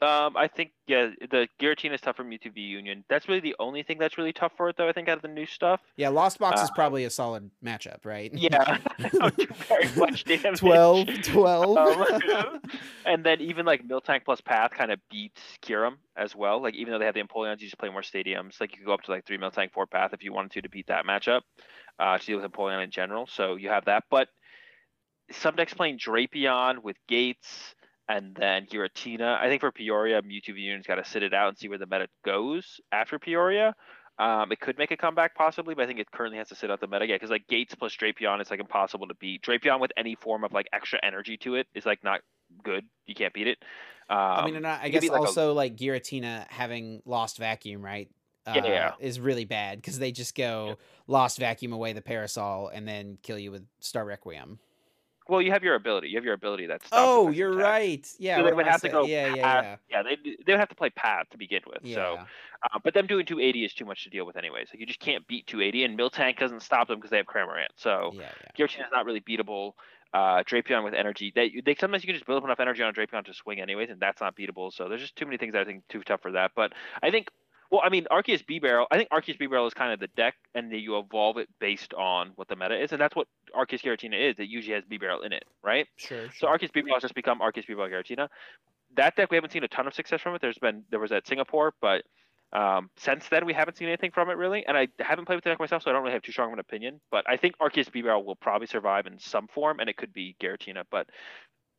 Um, 0.00 0.36
I 0.36 0.46
think 0.46 0.70
yeah, 0.86 1.10
the 1.30 1.48
Giratina 1.60 1.94
is 1.94 2.00
tough 2.00 2.16
for 2.16 2.24
Mewtwo 2.24 2.54
v 2.54 2.60
Union. 2.60 3.04
That's 3.08 3.28
really 3.28 3.40
the 3.40 3.56
only 3.58 3.82
thing 3.82 3.98
that's 3.98 4.16
really 4.16 4.32
tough 4.32 4.52
for 4.56 4.68
it, 4.68 4.76
though. 4.76 4.88
I 4.88 4.92
think 4.92 5.08
out 5.08 5.16
of 5.16 5.22
the 5.22 5.28
new 5.28 5.44
stuff. 5.44 5.80
Yeah, 5.96 6.10
Lost 6.10 6.38
Box 6.38 6.60
uh, 6.60 6.64
is 6.64 6.70
probably 6.70 7.04
a 7.04 7.10
solid 7.10 7.50
matchup, 7.64 8.04
right? 8.04 8.32
Yeah, 8.32 8.78
very 8.98 9.88
much 9.96 10.24
damage. 10.24 10.60
12, 10.60 11.08
12. 11.22 11.76
Um, 11.76 12.60
and 13.06 13.24
then 13.24 13.40
even 13.40 13.66
like 13.66 13.86
Miltank 13.88 14.24
plus 14.24 14.40
Path 14.40 14.70
kind 14.70 14.92
of 14.92 15.00
beats 15.10 15.42
Kyurem 15.62 15.96
as 16.16 16.36
well. 16.36 16.62
Like 16.62 16.74
even 16.74 16.92
though 16.92 17.00
they 17.00 17.06
have 17.06 17.14
the 17.14 17.22
Empoleons, 17.22 17.60
you 17.60 17.66
just 17.66 17.78
play 17.78 17.88
more 17.88 18.02
stadiums. 18.02 18.60
Like 18.60 18.72
you 18.72 18.78
could 18.78 18.86
go 18.86 18.94
up 18.94 19.02
to 19.02 19.10
like 19.10 19.26
three 19.26 19.38
Miltank, 19.38 19.72
four 19.72 19.86
Path 19.86 20.12
if 20.12 20.22
you 20.22 20.32
wanted 20.32 20.52
to 20.52 20.62
to 20.62 20.68
beat 20.68 20.86
that 20.86 21.06
matchup. 21.06 21.40
Uh, 21.98 22.16
to 22.16 22.24
deal 22.24 22.40
with 22.40 22.48
Empoleon 22.48 22.84
in 22.84 22.92
general, 22.92 23.26
so 23.26 23.56
you 23.56 23.68
have 23.68 23.86
that. 23.86 24.04
But 24.08 24.28
some 25.32 25.56
decks 25.56 25.74
playing 25.74 25.98
Drapion 25.98 26.82
with 26.82 26.96
Gates 27.08 27.74
and 28.08 28.34
then 28.34 28.66
Giratina. 28.66 29.38
I 29.38 29.48
think 29.48 29.60
for 29.60 29.70
Peoria, 29.70 30.22
Mewtwo 30.22 30.48
Union's 30.48 30.86
got 30.86 30.96
to 30.96 31.04
sit 31.04 31.22
it 31.22 31.34
out 31.34 31.48
and 31.48 31.58
see 31.58 31.68
where 31.68 31.78
the 31.78 31.86
meta 31.86 32.08
goes 32.24 32.80
after 32.90 33.18
Peoria. 33.18 33.74
Um, 34.18 34.50
it 34.50 34.58
could 34.58 34.78
make 34.78 34.90
a 34.90 34.96
comeback 34.96 35.36
possibly, 35.36 35.74
but 35.74 35.84
I 35.84 35.86
think 35.86 36.00
it 36.00 36.10
currently 36.10 36.38
has 36.38 36.48
to 36.48 36.56
sit 36.56 36.70
out 36.70 36.80
the 36.80 36.88
meta 36.88 37.04
again 37.04 37.16
because 37.16 37.30
like 37.30 37.46
Gates 37.46 37.74
plus 37.74 37.94
Drapion 37.94 38.40
is 38.40 38.50
like 38.50 38.58
impossible 38.58 39.06
to 39.06 39.14
beat. 39.14 39.42
Drapion 39.42 39.78
with 39.78 39.92
any 39.96 40.16
form 40.16 40.42
of 40.42 40.52
like 40.52 40.66
extra 40.72 40.98
energy 41.04 41.36
to 41.38 41.54
it 41.54 41.68
is 41.74 41.86
like 41.86 42.02
not 42.02 42.20
good. 42.64 42.84
You 43.06 43.14
can't 43.14 43.32
beat 43.32 43.46
it. 43.46 43.58
Um, 44.10 44.18
I 44.18 44.44
mean, 44.46 44.56
and 44.56 44.66
I, 44.66 44.80
I 44.84 44.88
guess 44.88 45.08
also 45.08 45.52
like, 45.52 45.72
a... 45.72 45.74
like 45.74 46.02
Giratina 46.02 46.46
having 46.48 47.02
lost 47.04 47.38
vacuum, 47.38 47.84
right? 47.84 48.08
Uh, 48.46 48.54
yeah, 48.56 48.66
yeah, 48.66 48.92
is 48.98 49.20
really 49.20 49.44
bad 49.44 49.76
because 49.76 49.98
they 49.98 50.10
just 50.10 50.34
go 50.34 50.68
yeah. 50.68 50.74
lost 51.06 51.38
vacuum 51.38 51.74
away 51.74 51.92
the 51.92 52.00
parasol 52.00 52.68
and 52.68 52.88
then 52.88 53.18
kill 53.22 53.38
you 53.38 53.52
with 53.52 53.66
Star 53.80 54.06
Requiem. 54.06 54.58
Well, 55.28 55.42
you 55.42 55.52
have 55.52 55.62
your 55.62 55.74
ability. 55.74 56.08
You 56.08 56.16
have 56.16 56.24
your 56.24 56.34
ability 56.34 56.66
that's. 56.66 56.88
Oh, 56.90 57.30
you're 57.30 57.52
attack. 57.52 57.64
right. 57.64 58.12
Yeah, 58.18 58.38
so 58.38 58.44
they 58.44 58.52
would 58.52 58.66
have 58.66 58.80
to 58.80 58.88
go. 58.88 59.04
Yeah, 59.04 59.34
yeah, 59.34 59.36
yeah. 59.36 59.76
Yeah, 59.90 60.02
they 60.02 60.16
they 60.46 60.52
would 60.54 60.58
have 60.58 60.70
to 60.70 60.74
play 60.74 60.88
path 60.90 61.26
to 61.30 61.38
begin 61.38 61.60
with. 61.66 61.80
Yeah. 61.82 61.94
So, 61.94 62.18
uh, 62.62 62.78
but 62.82 62.94
them 62.94 63.06
doing 63.06 63.26
280 63.26 63.64
is 63.64 63.74
too 63.74 63.84
much 63.84 64.04
to 64.04 64.10
deal 64.10 64.24
with 64.24 64.36
anyways. 64.36 64.68
Like 64.72 64.80
you 64.80 64.86
just 64.86 65.00
can't 65.00 65.26
beat 65.28 65.46
280, 65.46 65.84
and 65.84 65.98
Miltank 65.98 66.38
doesn't 66.38 66.62
stop 66.62 66.88
them 66.88 66.98
because 66.98 67.10
they 67.10 67.18
have 67.18 67.26
Cramorant. 67.26 67.68
So, 67.76 68.12
yeah, 68.14 68.30
yeah. 68.56 68.64
is 68.64 68.72
not 68.90 69.04
really 69.04 69.20
beatable. 69.20 69.72
Uh, 70.14 70.42
Drapion 70.42 70.84
with 70.84 70.94
energy. 70.94 71.30
They, 71.34 71.60
they 71.62 71.74
sometimes 71.74 72.02
you 72.02 72.06
can 72.06 72.14
just 72.14 72.24
build 72.24 72.38
up 72.38 72.44
enough 72.44 72.60
energy 72.60 72.82
on 72.82 72.94
Drapion 72.94 73.26
to 73.26 73.34
swing 73.34 73.60
anyways, 73.60 73.90
and 73.90 74.00
that's 74.00 74.22
not 74.22 74.34
beatable. 74.34 74.72
So 74.72 74.88
there's 74.88 75.02
just 75.02 75.16
too 75.16 75.26
many 75.26 75.36
things 75.36 75.54
I 75.54 75.64
think 75.64 75.86
too 75.88 76.02
tough 76.02 76.22
for 76.22 76.32
that. 76.32 76.52
But 76.56 76.72
I 77.02 77.10
think 77.10 77.28
well, 77.70 77.82
I 77.84 77.90
mean, 77.90 78.06
Arceus 78.10 78.44
Bibarel. 78.44 78.86
I 78.90 78.96
think 78.96 79.10
Arceus 79.10 79.38
Bibarel 79.38 79.66
is 79.66 79.74
kind 79.74 79.92
of 79.92 80.00
the 80.00 80.08
deck, 80.08 80.34
and 80.54 80.72
then 80.72 80.78
you 80.78 80.98
evolve 80.98 81.36
it 81.36 81.48
based 81.60 81.92
on 81.94 82.32
what 82.36 82.48
the 82.48 82.56
meta 82.56 82.82
is, 82.82 82.92
and 82.92 83.00
that's 83.00 83.14
what 83.14 83.26
Arceus 83.54 83.82
Giratina 83.82 84.30
is. 84.30 84.38
It 84.38 84.48
usually 84.48 84.74
has 84.74 84.84
Bibarel 84.84 85.24
in 85.24 85.32
it, 85.32 85.44
right? 85.62 85.86
Sure. 85.96 86.30
sure. 86.30 86.30
So 86.38 86.46
Arceus 86.46 86.72
Bibarel 86.72 86.94
has 86.94 87.02
just 87.02 87.14
become 87.14 87.40
Arceus 87.40 87.66
Bibarel 87.68 87.90
Giratina. 87.90 88.28
That 88.96 89.16
deck 89.16 89.30
we 89.30 89.36
haven't 89.36 89.52
seen 89.52 89.64
a 89.64 89.68
ton 89.68 89.86
of 89.86 89.94
success 89.94 90.22
from 90.22 90.34
it. 90.34 90.40
There's 90.40 90.58
been 90.58 90.82
there 90.90 90.98
was 90.98 91.12
at 91.12 91.26
Singapore, 91.26 91.74
but 91.82 92.04
um, 92.54 92.88
since 92.96 93.28
then 93.28 93.44
we 93.44 93.52
haven't 93.52 93.76
seen 93.76 93.88
anything 93.88 94.10
from 94.12 94.30
it 94.30 94.38
really. 94.38 94.64
And 94.66 94.76
I 94.76 94.88
haven't 94.98 95.26
played 95.26 95.36
with 95.36 95.44
the 95.44 95.50
deck 95.50 95.60
myself, 95.60 95.82
so 95.82 95.90
I 95.90 95.92
don't 95.92 96.02
really 96.02 96.14
have 96.14 96.22
too 96.22 96.32
strong 96.32 96.48
of 96.48 96.54
an 96.54 96.60
opinion. 96.60 97.00
But 97.10 97.28
I 97.28 97.36
think 97.36 97.58
Arceus 97.58 97.90
Bibarel 97.90 98.24
will 98.24 98.36
probably 98.36 98.66
survive 98.66 99.06
in 99.06 99.18
some 99.18 99.46
form, 99.48 99.80
and 99.80 99.90
it 99.90 99.98
could 99.98 100.14
be 100.14 100.36
Giratina. 100.40 100.84
But 100.90 101.08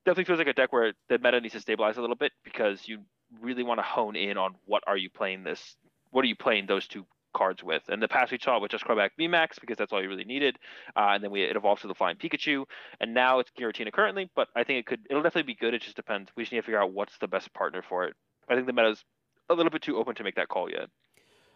definitely 0.06 0.26
feels 0.26 0.38
like 0.38 0.48
a 0.48 0.54
deck 0.54 0.72
where 0.72 0.94
the 1.10 1.18
meta 1.18 1.42
needs 1.42 1.56
to 1.56 1.60
stabilize 1.60 1.98
a 1.98 2.02
little 2.02 2.16
bit 2.16 2.32
because 2.44 2.88
you 2.88 3.00
really 3.42 3.64
want 3.64 3.80
to 3.80 3.84
hone 3.84 4.16
in 4.16 4.38
on 4.38 4.56
what 4.66 4.84
are 4.88 4.98
you 4.98 5.10
playing 5.10 5.44
this 5.44 5.76
what 6.12 6.26
are 6.26 6.28
you 6.28 6.36
playing 6.36 6.66
those 6.66 6.88
two 6.88 7.06
cards 7.34 7.64
with? 7.64 7.84
And 7.90 8.02
the 8.02 8.08
past 8.08 8.32
we 8.32 8.40
saw 8.40 8.60
with 8.60 8.72
just 8.72 8.84
Crobat 8.84 9.12
VMAX 9.20 9.60
because 9.62 9.78
that's 9.78 9.94
all 9.94 10.02
you 10.02 10.10
really 10.10 10.26
needed, 10.26 10.58
uh, 10.96 11.10
and 11.12 11.24
then 11.24 11.32
we 11.32 11.44
it 11.44 11.56
evolved 11.56 11.82
to 11.82 11.88
the 11.88 11.96
Flying 11.96 12.18
Pikachu, 12.18 12.66
and 13.00 13.14
now 13.14 13.40
it's 13.40 13.52
Giratina 13.58 13.92
currently. 13.92 14.30
But 14.36 14.48
I 14.56 14.64
think 14.64 14.80
it 14.80 14.86
could 14.86 15.02
it'll 15.10 15.24
definitely 15.24 15.54
be 15.54 15.60
good. 15.60 15.74
It 15.74 15.82
just 15.82 15.96
depends. 15.96 16.32
We 16.36 16.44
just 16.44 16.52
need 16.52 16.60
to 16.60 16.64
figure 16.64 16.82
out 16.82 16.94
what's 16.94 17.18
the 17.20 17.28
best 17.28 17.54
partner 17.54 17.84
for 17.88 18.06
it. 18.06 18.16
I 18.50 18.56
think 18.56 18.68
the 18.68 18.74
meta's 18.74 19.04
a 19.50 19.54
little 19.54 19.72
bit 19.72 19.82
too 19.82 19.98
open 19.98 20.16
to 20.16 20.24
make 20.24 20.36
that 20.36 20.50
call 20.50 20.70
yet. 20.70 20.90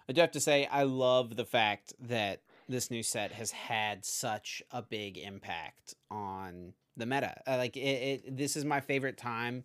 I 0.08 0.14
do 0.14 0.22
have 0.22 0.32
to 0.32 0.40
say 0.40 0.68
I 0.72 0.84
love 0.84 1.36
the 1.36 1.45
fact 1.45 1.94
that 2.00 2.41
this 2.68 2.91
new 2.91 3.04
set 3.04 3.32
has 3.32 3.52
had 3.52 4.06
such 4.06 4.62
a 4.72 4.82
big 4.82 5.18
impact 5.18 5.95
on 6.12 6.74
the 6.95 7.06
meta. 7.06 7.36
Uh, 7.48 7.58
like 7.58 7.76
it, 7.76 7.80
it, 7.80 8.38
this 8.38 8.56
is 8.56 8.66
my 8.66 8.80
favorite 8.80 9.18
time 9.18 9.64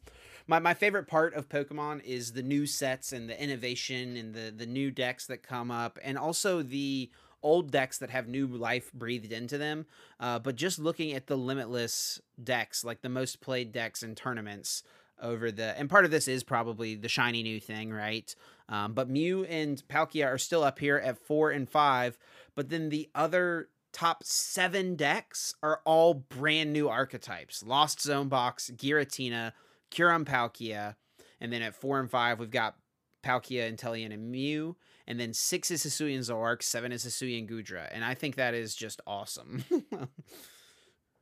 my, 0.48 0.58
my 0.58 0.74
favorite 0.74 1.06
part 1.06 1.34
of 1.34 1.48
Pokemon 1.48 2.02
is 2.04 2.32
the 2.32 2.42
new 2.42 2.66
sets 2.66 3.12
and 3.12 3.28
the 3.28 3.40
innovation 3.40 4.16
and 4.16 4.34
the 4.34 4.50
the 4.50 4.66
new 4.66 4.90
decks 4.90 5.26
that 5.26 5.42
come 5.42 5.70
up, 5.70 5.98
and 6.02 6.18
also 6.18 6.62
the 6.62 7.10
old 7.42 7.70
decks 7.70 7.98
that 7.98 8.10
have 8.10 8.26
new 8.26 8.46
life 8.46 8.92
breathed 8.92 9.30
into 9.30 9.58
them. 9.58 9.86
Uh, 10.18 10.38
but 10.38 10.56
just 10.56 10.78
looking 10.78 11.12
at 11.12 11.28
the 11.28 11.36
limitless 11.36 12.20
decks, 12.42 12.82
like 12.82 13.02
the 13.02 13.08
most 13.08 13.40
played 13.40 13.70
decks 13.70 14.02
in 14.02 14.14
tournaments 14.14 14.82
over 15.22 15.50
the, 15.52 15.78
and 15.78 15.90
part 15.90 16.04
of 16.04 16.10
this 16.10 16.28
is 16.28 16.42
probably 16.42 16.94
the 16.94 17.08
shiny 17.08 17.42
new 17.42 17.60
thing, 17.60 17.92
right? 17.92 18.34
Um, 18.68 18.92
but 18.92 19.08
Mew 19.08 19.44
and 19.44 19.82
Palkia 19.88 20.26
are 20.26 20.38
still 20.38 20.64
up 20.64 20.78
here 20.78 20.96
at 20.96 21.18
four 21.18 21.50
and 21.50 21.68
five, 21.68 22.18
but 22.54 22.70
then 22.70 22.88
the 22.88 23.08
other 23.14 23.68
top 23.92 24.22
seven 24.24 24.96
decks 24.96 25.54
are 25.62 25.80
all 25.84 26.14
brand 26.14 26.72
new 26.72 26.88
archetypes: 26.88 27.62
Lost 27.62 28.00
Zone 28.00 28.28
Box, 28.28 28.70
Giratina. 28.74 29.52
Kyurem 29.90 30.24
Palkia. 30.24 30.96
And 31.40 31.52
then 31.52 31.62
at 31.62 31.74
four 31.74 32.00
and 32.00 32.10
five, 32.10 32.38
we've 32.38 32.50
got 32.50 32.76
Palkia, 33.24 33.72
Inteleon, 33.72 34.12
and 34.12 34.30
Mew. 34.30 34.76
And 35.06 35.18
then 35.18 35.32
six 35.32 35.70
is 35.70 35.84
Hisuian 35.84 36.18
Zoroark, 36.18 36.62
seven 36.62 36.92
is 36.92 37.04
Hisuian 37.04 37.48
Goodra. 37.48 37.88
And 37.90 38.04
I 38.04 38.14
think 38.14 38.36
that 38.36 38.54
is 38.54 38.74
just 38.74 39.00
awesome. 39.06 39.64
yeah, 39.70 40.06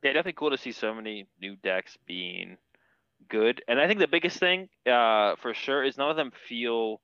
definitely 0.03 0.33
cool 0.33 0.51
to 0.51 0.57
see 0.57 0.71
so 0.71 0.93
many 0.93 1.27
new 1.39 1.55
decks 1.55 1.97
being 2.05 2.57
good. 3.29 3.63
And 3.67 3.79
I 3.79 3.87
think 3.87 3.99
the 3.99 4.07
biggest 4.07 4.39
thing 4.39 4.69
uh, 4.85 5.35
for 5.37 5.53
sure 5.53 5.83
is 5.83 5.97
none 5.97 6.09
of 6.09 6.17
them 6.17 6.31
feel 6.47 7.01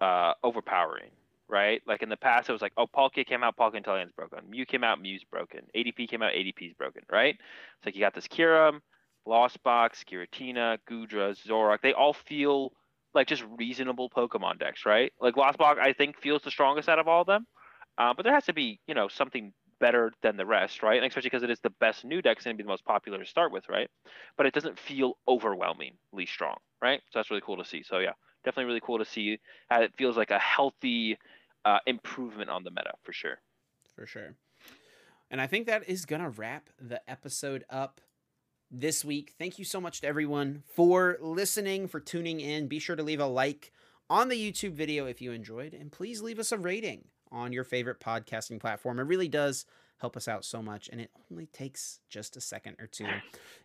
uh, 0.00 0.34
overpowering, 0.42 1.10
right? 1.48 1.82
Like 1.86 2.02
in 2.02 2.08
the 2.08 2.16
past, 2.16 2.48
it 2.48 2.52
was 2.52 2.62
like, 2.62 2.72
oh, 2.76 2.86
Palkia 2.86 3.26
came 3.26 3.42
out, 3.42 3.56
Palkia 3.56 3.82
Inteleon's 3.82 4.12
broken. 4.12 4.40
Mew 4.48 4.66
came 4.66 4.84
out, 4.84 5.00
Mew's 5.00 5.24
broken. 5.24 5.60
ADP 5.74 6.08
came 6.08 6.22
out, 6.22 6.32
ADP's 6.32 6.74
broken, 6.74 7.02
right? 7.10 7.34
It's 7.34 7.86
like 7.86 7.94
you 7.94 8.00
got 8.00 8.14
this 8.14 8.28
Kyurem, 8.28 8.80
Lost 9.26 9.62
Box, 9.62 10.04
Giratina, 10.08 10.78
Goodra, 10.88 11.36
Zorak, 11.36 11.80
they 11.82 11.92
all 11.92 12.12
feel 12.12 12.72
like 13.14 13.26
just 13.26 13.44
reasonable 13.58 14.10
Pokemon 14.10 14.58
decks, 14.58 14.86
right? 14.86 15.12
Like 15.20 15.36
Lost 15.36 15.58
Box, 15.58 15.80
I 15.82 15.92
think 15.92 16.18
feels 16.20 16.42
the 16.42 16.50
strongest 16.50 16.88
out 16.88 16.98
of 16.98 17.08
all 17.08 17.22
of 17.22 17.26
them. 17.26 17.46
Uh, 17.98 18.12
but 18.14 18.24
there 18.24 18.34
has 18.34 18.44
to 18.44 18.52
be, 18.52 18.78
you 18.86 18.94
know, 18.94 19.08
something 19.08 19.52
better 19.80 20.12
than 20.22 20.36
the 20.36 20.46
rest, 20.46 20.82
right? 20.82 20.96
And 20.96 21.06
especially 21.06 21.30
because 21.30 21.42
it 21.42 21.50
is 21.50 21.60
the 21.60 21.72
best 21.80 22.04
new 22.04 22.22
deck, 22.22 22.36
it's 22.36 22.44
going 22.44 22.56
to 22.56 22.62
be 22.62 22.64
the 22.64 22.68
most 22.68 22.84
popular 22.84 23.18
to 23.18 23.26
start 23.26 23.52
with, 23.52 23.68
right? 23.68 23.88
But 24.36 24.46
it 24.46 24.54
doesn't 24.54 24.78
feel 24.78 25.14
overwhelmingly 25.26 26.26
strong, 26.26 26.56
right? 26.80 27.00
So 27.10 27.18
that's 27.18 27.30
really 27.30 27.42
cool 27.44 27.56
to 27.56 27.64
see. 27.64 27.82
So 27.82 27.98
yeah, 27.98 28.12
definitely 28.44 28.66
really 28.66 28.80
cool 28.80 28.98
to 28.98 29.04
see 29.04 29.38
how 29.68 29.82
it 29.82 29.92
feels 29.96 30.16
like 30.16 30.30
a 30.30 30.38
healthy 30.38 31.18
uh, 31.64 31.78
improvement 31.86 32.50
on 32.50 32.64
the 32.64 32.70
meta 32.70 32.92
for 33.02 33.12
sure. 33.12 33.38
For 33.94 34.06
sure. 34.06 34.34
And 35.30 35.40
I 35.40 35.46
think 35.46 35.66
that 35.66 35.88
is 35.88 36.04
going 36.04 36.22
to 36.22 36.28
wrap 36.28 36.70
the 36.78 37.00
episode 37.10 37.64
up 37.68 38.00
this 38.80 39.04
week. 39.04 39.34
Thank 39.38 39.58
you 39.58 39.64
so 39.64 39.80
much 39.80 40.00
to 40.02 40.06
everyone 40.06 40.62
for 40.74 41.16
listening, 41.20 41.88
for 41.88 42.00
tuning 42.00 42.40
in. 42.40 42.68
Be 42.68 42.78
sure 42.78 42.96
to 42.96 43.02
leave 43.02 43.20
a 43.20 43.26
like 43.26 43.72
on 44.10 44.28
the 44.28 44.52
YouTube 44.52 44.72
video 44.72 45.06
if 45.06 45.20
you 45.20 45.32
enjoyed, 45.32 45.74
and 45.74 45.90
please 45.90 46.22
leave 46.22 46.38
us 46.38 46.52
a 46.52 46.58
rating 46.58 47.04
on 47.32 47.52
your 47.52 47.64
favorite 47.64 48.00
podcasting 48.00 48.60
platform. 48.60 48.98
It 48.98 49.04
really 49.04 49.28
does 49.28 49.64
help 49.98 50.16
us 50.16 50.28
out 50.28 50.44
so 50.44 50.62
much, 50.62 50.90
and 50.92 51.00
it 51.00 51.10
only 51.30 51.46
takes 51.46 52.00
just 52.10 52.36
a 52.36 52.40
second 52.40 52.76
or 52.78 52.86
two. 52.86 53.06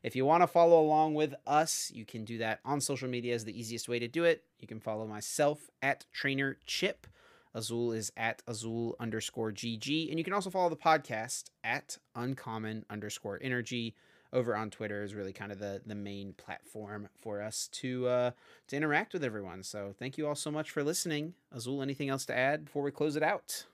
If 0.01 0.15
you 0.15 0.25
want 0.25 0.43
to 0.43 0.47
follow 0.47 0.81
along 0.81 1.13
with 1.13 1.35
us, 1.45 1.91
you 1.93 2.05
can 2.05 2.23
do 2.23 2.37
that 2.37 2.61
on 2.63 2.79
social 2.79 3.09
media 3.09 3.35
is 3.35 3.43
the 3.43 3.59
easiest 3.59 3.89
way 3.89 3.99
to 3.99 4.07
do 4.07 4.23
it. 4.23 4.45
You 4.59 4.67
can 4.67 4.79
follow 4.79 5.05
myself 5.05 5.69
at 5.81 6.05
Trainer 6.13 6.57
Chip. 6.65 7.05
Azul 7.53 7.91
is 7.91 8.13
at 8.15 8.41
Azul 8.47 8.95
underscore 8.97 9.51
GG. 9.51 10.09
And 10.09 10.17
you 10.17 10.23
can 10.23 10.31
also 10.31 10.49
follow 10.49 10.69
the 10.69 10.77
podcast 10.77 11.49
at 11.65 11.97
Uncommon 12.15 12.85
underscore 12.89 13.39
Energy 13.41 13.93
over 14.33 14.55
on 14.55 14.69
Twitter 14.69 15.03
is 15.03 15.13
really 15.13 15.33
kind 15.33 15.51
of 15.51 15.59
the 15.59 15.81
the 15.85 15.95
main 15.95 16.33
platform 16.33 17.09
for 17.19 17.41
us 17.41 17.67
to 17.73 18.07
uh, 18.07 18.31
to 18.67 18.75
interact 18.75 19.13
with 19.13 19.23
everyone. 19.23 19.63
So 19.63 19.93
thank 19.97 20.17
you 20.17 20.27
all 20.27 20.35
so 20.35 20.51
much 20.51 20.71
for 20.71 20.83
listening. 20.83 21.33
Azul, 21.51 21.81
anything 21.81 22.09
else 22.09 22.25
to 22.27 22.37
add 22.37 22.65
before 22.65 22.83
we 22.83 22.91
close 22.91 23.15
it 23.15 23.23
out? 23.23 23.65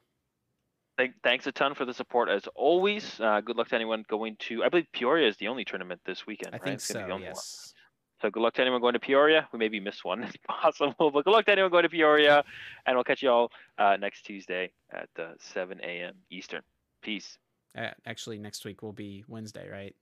Thank, 0.98 1.14
thanks 1.24 1.46
a 1.46 1.52
ton 1.52 1.76
for 1.76 1.86
the 1.86 1.94
support 1.94 2.28
as 2.28 2.48
always. 2.56 3.20
Uh, 3.20 3.40
good 3.42 3.56
luck 3.56 3.70
to 3.70 3.76
anyone 3.76 4.04
going 4.10 4.36
to. 4.40 4.64
I 4.64 4.70
believe 4.70 4.88
Peoria 4.94 5.28
is 5.28 5.38
the 5.38 5.48
only 5.48 5.64
tournament 5.64 6.02
this 6.06 6.26
weekend. 6.26 6.56
I 6.56 6.58
right? 6.58 6.64
think 6.64 6.76
it's 6.76 6.88
so. 6.88 7.18
Yes. 7.22 7.74
So 8.20 8.32
good 8.32 8.42
luck 8.42 8.56
to 8.56 8.62
anyone 8.62 8.82
going 8.82 8.94
to 8.94 9.00
Peoria. 9.00 9.48
We 9.54 9.60
maybe 9.60 9.80
missed 9.80 10.04
one 10.04 10.24
if 10.24 10.36
possible, 10.48 11.12
but 11.12 11.24
good 11.24 11.32
luck 11.32 11.46
to 11.46 11.52
anyone 11.52 11.70
going 11.70 11.84
to 11.84 11.90
Peoria, 11.90 12.44
and 12.88 12.98
we'll 12.98 13.04
catch 13.04 13.22
you 13.22 13.30
all 13.30 13.52
uh, 13.78 13.98
next 14.00 14.24
Tuesday 14.24 14.72
at 14.92 15.10
uh, 15.20 15.34
7 15.38 15.80
a.m. 15.84 16.16
Eastern. 16.32 16.64
Peace. 17.04 17.38
Uh, 17.78 17.90
actually, 18.08 18.40
next 18.40 18.66
week 18.66 18.82
will 18.82 18.92
be 18.92 19.24
Wednesday, 19.28 19.70
right? 19.70 19.96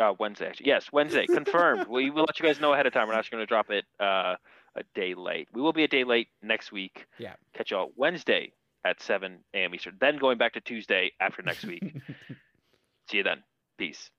Uh, 0.00 0.14
Wednesday, 0.18 0.46
actually. 0.48 0.66
Yes, 0.66 0.90
Wednesday. 0.92 1.26
Confirmed. 1.26 1.86
we 1.88 2.10
will 2.10 2.24
let 2.24 2.40
you 2.40 2.46
guys 2.46 2.58
know 2.58 2.72
ahead 2.72 2.86
of 2.86 2.92
time. 2.94 3.06
We're 3.06 3.14
not 3.14 3.30
going 3.30 3.42
to 3.42 3.46
drop 3.46 3.70
it 3.70 3.84
uh, 4.00 4.36
a 4.74 4.82
day 4.94 5.14
late. 5.14 5.48
We 5.52 5.60
will 5.60 5.74
be 5.74 5.84
a 5.84 5.88
day 5.88 6.04
late 6.04 6.28
next 6.42 6.72
week. 6.72 7.06
Yeah. 7.18 7.34
Catch 7.54 7.70
y'all 7.72 7.92
Wednesday 7.96 8.52
at 8.84 9.02
7 9.02 9.38
a.m. 9.54 9.74
Eastern. 9.74 9.96
Then 10.00 10.16
going 10.16 10.38
back 10.38 10.54
to 10.54 10.60
Tuesday 10.60 11.12
after 11.20 11.42
next 11.42 11.66
week. 11.66 11.82
See 13.10 13.18
you 13.18 13.22
then. 13.22 13.42
Peace. 13.76 14.10